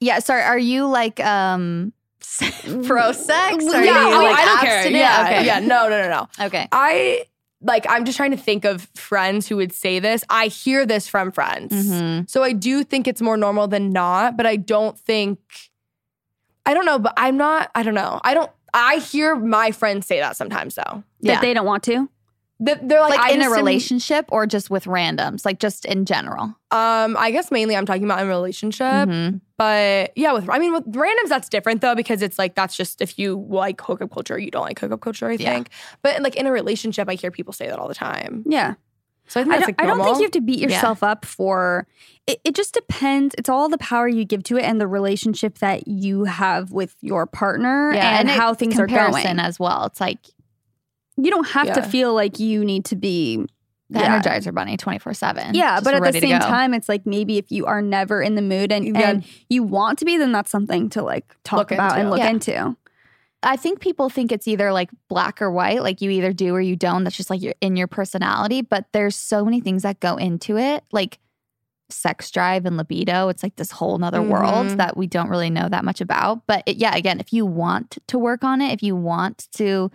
Yeah, 0.00 0.18
sorry. 0.20 0.42
Are 0.42 0.58
you 0.58 0.86
like 0.86 1.20
um 1.20 1.92
pro 2.86 3.12
sex? 3.12 3.64
Or 3.64 3.80
yeah, 3.82 3.92
I, 3.96 4.22
like 4.22 4.38
I 4.38 4.44
don't 4.44 4.58
care. 4.60 4.76
abstinent? 4.78 4.96
Yeah, 5.00 5.22
okay. 5.26 5.46
yeah. 5.46 5.58
No, 5.60 5.88
no, 5.88 6.00
no, 6.02 6.08
no. 6.08 6.46
Okay. 6.46 6.68
I 6.72 7.24
like. 7.60 7.86
I'm 7.88 8.04
just 8.04 8.16
trying 8.16 8.30
to 8.32 8.36
think 8.36 8.64
of 8.64 8.88
friends 8.94 9.48
who 9.48 9.56
would 9.56 9.72
say 9.72 9.98
this. 9.98 10.24
I 10.30 10.46
hear 10.48 10.86
this 10.86 11.08
from 11.08 11.32
friends, 11.32 11.72
Mhm. 11.72 12.28
so 12.30 12.42
I 12.42 12.52
do 12.52 12.84
think 12.84 13.08
it's 13.08 13.20
more 13.22 13.36
normal 13.36 13.66
than 13.68 13.90
not. 13.90 14.36
But 14.36 14.46
I 14.46 14.56
don't 14.56 14.98
think. 14.98 15.38
I 16.66 16.74
don't 16.74 16.84
know, 16.86 16.98
but 16.98 17.14
I'm 17.16 17.36
not. 17.36 17.70
I 17.74 17.82
don't 17.82 17.94
know. 17.94 18.20
I 18.22 18.34
don't. 18.34 18.50
I 18.74 18.96
hear 18.98 19.34
my 19.34 19.70
friends 19.72 20.06
say 20.06 20.20
that 20.20 20.36
sometimes 20.36 20.74
though. 20.74 21.02
Yeah. 21.20 21.34
That 21.34 21.40
they 21.40 21.54
don't 21.54 21.66
want 21.66 21.82
to. 21.84 22.08
They're 22.60 23.00
like, 23.00 23.16
Like, 23.16 23.34
in 23.34 23.42
a 23.42 23.50
relationship 23.50 24.26
or 24.32 24.44
just 24.46 24.68
with 24.68 24.84
randoms, 24.86 25.44
like 25.44 25.60
just 25.60 25.84
in 25.84 26.04
general. 26.04 26.54
Um, 26.72 27.16
I 27.16 27.30
guess 27.30 27.52
mainly 27.52 27.76
I'm 27.76 27.86
talking 27.86 28.02
about 28.04 28.18
in 28.20 28.26
a 28.26 28.28
relationship. 28.28 28.84
Mhm. 29.08 29.40
But 29.56 30.12
yeah, 30.16 30.32
with 30.32 30.48
I 30.50 30.58
mean 30.58 30.72
with 30.72 30.84
randoms 30.92 31.28
that's 31.28 31.48
different 31.48 31.82
though 31.82 31.94
because 31.94 32.20
it's 32.20 32.36
like 32.38 32.56
that's 32.56 32.76
just 32.76 33.00
if 33.00 33.16
you 33.18 33.46
like 33.48 33.80
hookup 33.80 34.10
culture, 34.12 34.38
you 34.38 34.50
don't 34.50 34.64
like 34.64 34.78
hookup 34.80 35.00
culture. 35.00 35.28
I 35.28 35.32
Yeah. 35.34 35.54
think. 35.54 35.70
But 36.02 36.20
like 36.22 36.34
in 36.34 36.46
a 36.46 36.52
relationship, 36.52 37.08
I 37.08 37.14
hear 37.14 37.30
people 37.30 37.52
say 37.52 37.68
that 37.68 37.78
all 37.78 37.86
the 37.88 37.94
time. 37.94 38.42
Yeah. 38.46 38.74
So 39.28 39.40
I 39.40 39.44
think 39.44 39.52
I 39.54 39.58
don't, 39.58 39.66
like 39.68 39.80
I 39.82 39.86
don't 39.86 40.02
think 40.04 40.16
you 40.16 40.22
have 40.22 40.30
to 40.32 40.40
beat 40.40 40.58
Yeah. 40.58 40.68
yourself 40.68 41.02
up 41.02 41.24
for 41.26 41.86
it. 42.26 42.40
It 42.44 42.54
just 42.56 42.72
depends. 42.74 43.34
It's 43.38 43.48
all 43.48 43.68
the 43.68 43.78
power 43.78 44.08
you 44.08 44.24
give 44.24 44.42
to 44.44 44.56
it 44.56 44.62
and 44.62 44.80
the 44.80 44.86
relationship 44.88 45.58
that 45.58 45.86
you 45.86 46.24
have 46.24 46.72
with 46.72 46.96
your 47.02 47.26
partner 47.26 47.92
and, 47.92 48.28
it- 48.28 48.36
how 48.36 48.54
things 48.54 48.80
are 48.80 48.86
going. 48.86 49.38
as 49.38 49.60
well. 49.60 49.84
It's 49.84 50.00
like 50.00 50.18
You 51.20 51.30
don't 51.30 51.48
have 51.48 51.72
to 51.74 51.82
feel 51.82 52.14
like 52.14 52.38
you 52.38 52.64
need 52.64 52.84
to 52.86 52.96
be. 52.96 53.44
the 53.90 54.00
Yeah. 54.00 54.20
Energizer 54.20 54.52
Bunny 54.54 54.76
twenty 54.76 54.98
four 54.98 55.14
seven. 55.14 55.54
Yeah, 55.54 55.80
but 55.82 55.94
at 55.94 56.12
the 56.12 56.20
same 56.20 56.38
time, 56.40 56.74
it's 56.74 56.90
like 56.90 57.06
maybe 57.06 57.38
if 57.38 57.50
you 57.50 57.64
are 57.64 57.80
never 57.80 58.20
in 58.20 58.34
the 58.34 58.42
mood 58.42 58.70
and, 58.70 58.84
Yeah. 58.86 59.08
and 59.10 59.24
you 59.48 59.62
want 59.62 59.98
to 60.00 60.04
be, 60.04 60.18
then 60.18 60.30
that's 60.30 60.50
something 60.50 60.90
to 60.90 61.02
like 61.02 61.34
talk 61.42 61.56
Look 61.58 61.72
about 61.72 61.98
and 61.98 62.10
look 62.10 62.18
Yeah. 62.18 62.28
into. 62.28 62.76
I 63.42 63.56
think 63.56 63.80
people 63.80 64.10
think 64.10 64.30
it's 64.30 64.46
either 64.46 64.72
like 64.74 64.90
black 65.08 65.40
or 65.40 65.50
white, 65.50 65.82
like 65.82 66.02
you 66.02 66.10
either 66.10 66.34
do 66.34 66.54
or 66.54 66.60
you 66.60 66.76
don't. 66.76 67.02
That's 67.02 67.16
just 67.16 67.30
like 67.30 67.40
you're 67.40 67.54
in 67.62 67.76
your 67.76 67.86
personality. 67.86 68.60
But 68.60 68.84
there's 68.92 69.16
so 69.16 69.42
many 69.42 69.60
things 69.62 69.84
that 69.84 70.00
go 70.00 70.16
into 70.16 70.58
it, 70.58 70.84
like 70.92 71.18
sex 71.88 72.30
drive 72.30 72.66
and 72.66 72.76
libido. 72.76 73.28
It's 73.30 73.42
like 73.42 73.56
this 73.56 73.70
whole 73.70 73.96
nother 73.96 74.20
world 74.20 74.66
Mhm. 74.66 74.76
that 74.76 74.98
we 74.98 75.06
don't 75.06 75.30
really 75.30 75.48
know 75.48 75.66
that 75.70 75.82
much 75.84 76.02
about. 76.02 76.46
But 76.46 76.62
it, 76.66 76.76
yeah, 76.76 76.94
again, 76.94 77.20
if 77.20 77.32
you 77.32 77.46
want 77.46 77.96
to 78.08 78.18
work 78.18 78.44
on 78.44 78.60
it, 78.60 78.72
if 78.74 78.82
you 78.82 78.94
want 78.94 79.48
to 79.52 79.90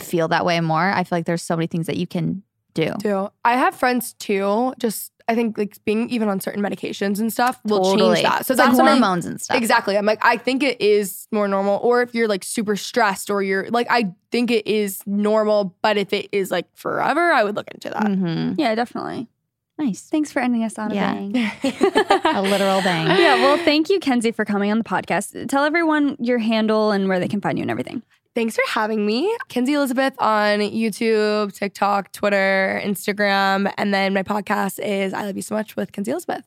feel 0.00 0.28
that 0.28 0.44
way 0.44 0.60
more, 0.60 0.90
I 0.90 1.04
feel 1.04 1.18
like 1.18 1.26
there's 1.26 1.42
so 1.42 1.56
many 1.56 1.66
things 1.66 1.86
that 1.86 1.96
you 1.96 2.06
can 2.06 2.42
do. 2.74 2.92
too. 3.02 3.28
I 3.44 3.54
have 3.56 3.74
friends 3.74 4.12
too. 4.14 4.72
Just 4.78 5.12
I 5.26 5.34
think 5.34 5.58
like 5.58 5.76
being 5.84 6.08
even 6.10 6.28
on 6.28 6.40
certain 6.40 6.62
medications 6.62 7.18
and 7.20 7.30
stuff 7.32 7.60
will 7.64 7.82
Totally. 7.82 8.16
change 8.16 8.22
that. 8.26 8.46
So 8.46 8.52
It's 8.54 8.58
like 8.58 8.68
that's 8.68 8.78
what 8.78 8.86
I'm- 8.88 8.98
hormones 9.02 9.26
and 9.26 9.40
stuff. 9.40 9.56
Exactly. 9.58 9.98
I'm 9.98 10.06
like, 10.06 10.20
I 10.24 10.36
think 10.38 10.62
it 10.62 10.80
is 10.80 11.26
more 11.32 11.48
normal. 11.48 11.80
Or 11.82 12.00
if 12.02 12.14
you're 12.14 12.28
like 12.28 12.44
super 12.44 12.76
stressed 12.76 13.28
or 13.30 13.42
you're 13.42 13.68
like, 13.70 13.88
I 13.90 14.12
think 14.30 14.50
it 14.50 14.66
is 14.66 15.00
normal. 15.06 15.76
But 15.82 15.96
if 15.98 16.12
it 16.12 16.28
is 16.32 16.50
like 16.50 16.66
forever, 16.74 17.30
I 17.32 17.42
would 17.44 17.56
look 17.56 17.68
into 17.74 17.90
that. 17.90 18.06
hmm 18.08 18.52
Yeah, 18.56 18.74
definitely. 18.74 19.28
Nice. 19.76 20.02
Thanks 20.02 20.32
for 20.32 20.40
ending 20.40 20.64
us 20.64 20.78
on 20.78 20.92
Yeah. 20.94 21.12
a 21.14 21.28
bang. 21.30 21.52
A 22.36 22.42
literal 22.42 22.80
bang. 22.82 23.06
yeah, 23.20 23.34
well, 23.36 23.56
thank 23.58 23.88
you, 23.90 24.00
Kenzie, 24.00 24.32
for 24.32 24.44
coming 24.44 24.70
on 24.70 24.78
the 24.78 24.84
podcast. 24.84 25.48
Tell 25.48 25.64
everyone 25.64 26.16
your 26.20 26.38
handle 26.38 26.90
and 26.90 27.08
where 27.08 27.20
they 27.20 27.28
can 27.28 27.40
find 27.40 27.58
you 27.58 27.62
and 27.62 27.70
everything. 27.70 28.02
Thanks 28.34 28.54
for 28.54 28.62
having 28.68 29.04
me. 29.04 29.34
Kenzie 29.48 29.74
Elizabeth 29.74 30.14
on 30.20 30.60
YouTube, 30.60 31.52
TikTok, 31.52 32.12
Twitter, 32.12 32.80
Instagram. 32.84 33.72
And 33.76 33.92
then 33.92 34.14
my 34.14 34.22
podcast 34.22 34.78
is 34.78 35.12
I 35.12 35.24
Love 35.24 35.34
You 35.36 35.42
So 35.42 35.54
Much 35.56 35.74
with 35.76 35.90
Kenzie 35.92 36.12
Elizabeth. 36.12 36.44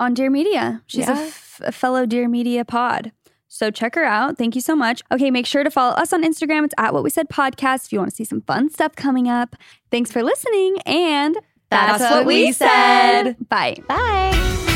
on 0.00 0.14
Dear 0.14 0.30
Media. 0.30 0.82
She's 0.86 1.06
a, 1.08 1.12
Yeah. 1.12 1.20
f- 1.20 1.60
a 1.64 1.72
fellow 1.72 2.06
Dear 2.06 2.28
Media 2.28 2.64
pod. 2.64 3.12
So 3.46 3.70
check 3.70 3.94
her 3.94 4.04
out. 4.04 4.36
Thank 4.38 4.54
you 4.56 4.60
so 4.60 4.74
much. 4.74 5.02
Okay, 5.12 5.30
make 5.30 5.46
sure 5.46 5.62
to 5.62 5.70
follow 5.70 5.94
us 5.94 6.12
on 6.12 6.24
Instagram. 6.24 6.64
It's 6.64 6.74
at 6.78 6.92
What 6.92 7.04
We 7.04 7.10
Said 7.10 7.28
Podcast 7.28 7.86
if 7.86 7.92
you 7.92 7.98
want 8.00 8.10
to 8.10 8.16
see 8.16 8.24
some 8.24 8.40
fun 8.40 8.68
stuff 8.70 8.96
coming 8.96 9.28
up. 9.28 9.54
Thanks 9.92 10.10
for 10.10 10.22
listening, 10.24 10.78
and 10.86 11.36
That's 11.70 12.00
what 12.02 12.26
we 12.26 12.50
said. 12.52 13.36
Bye. 13.48 13.76
Bye. 13.86 14.73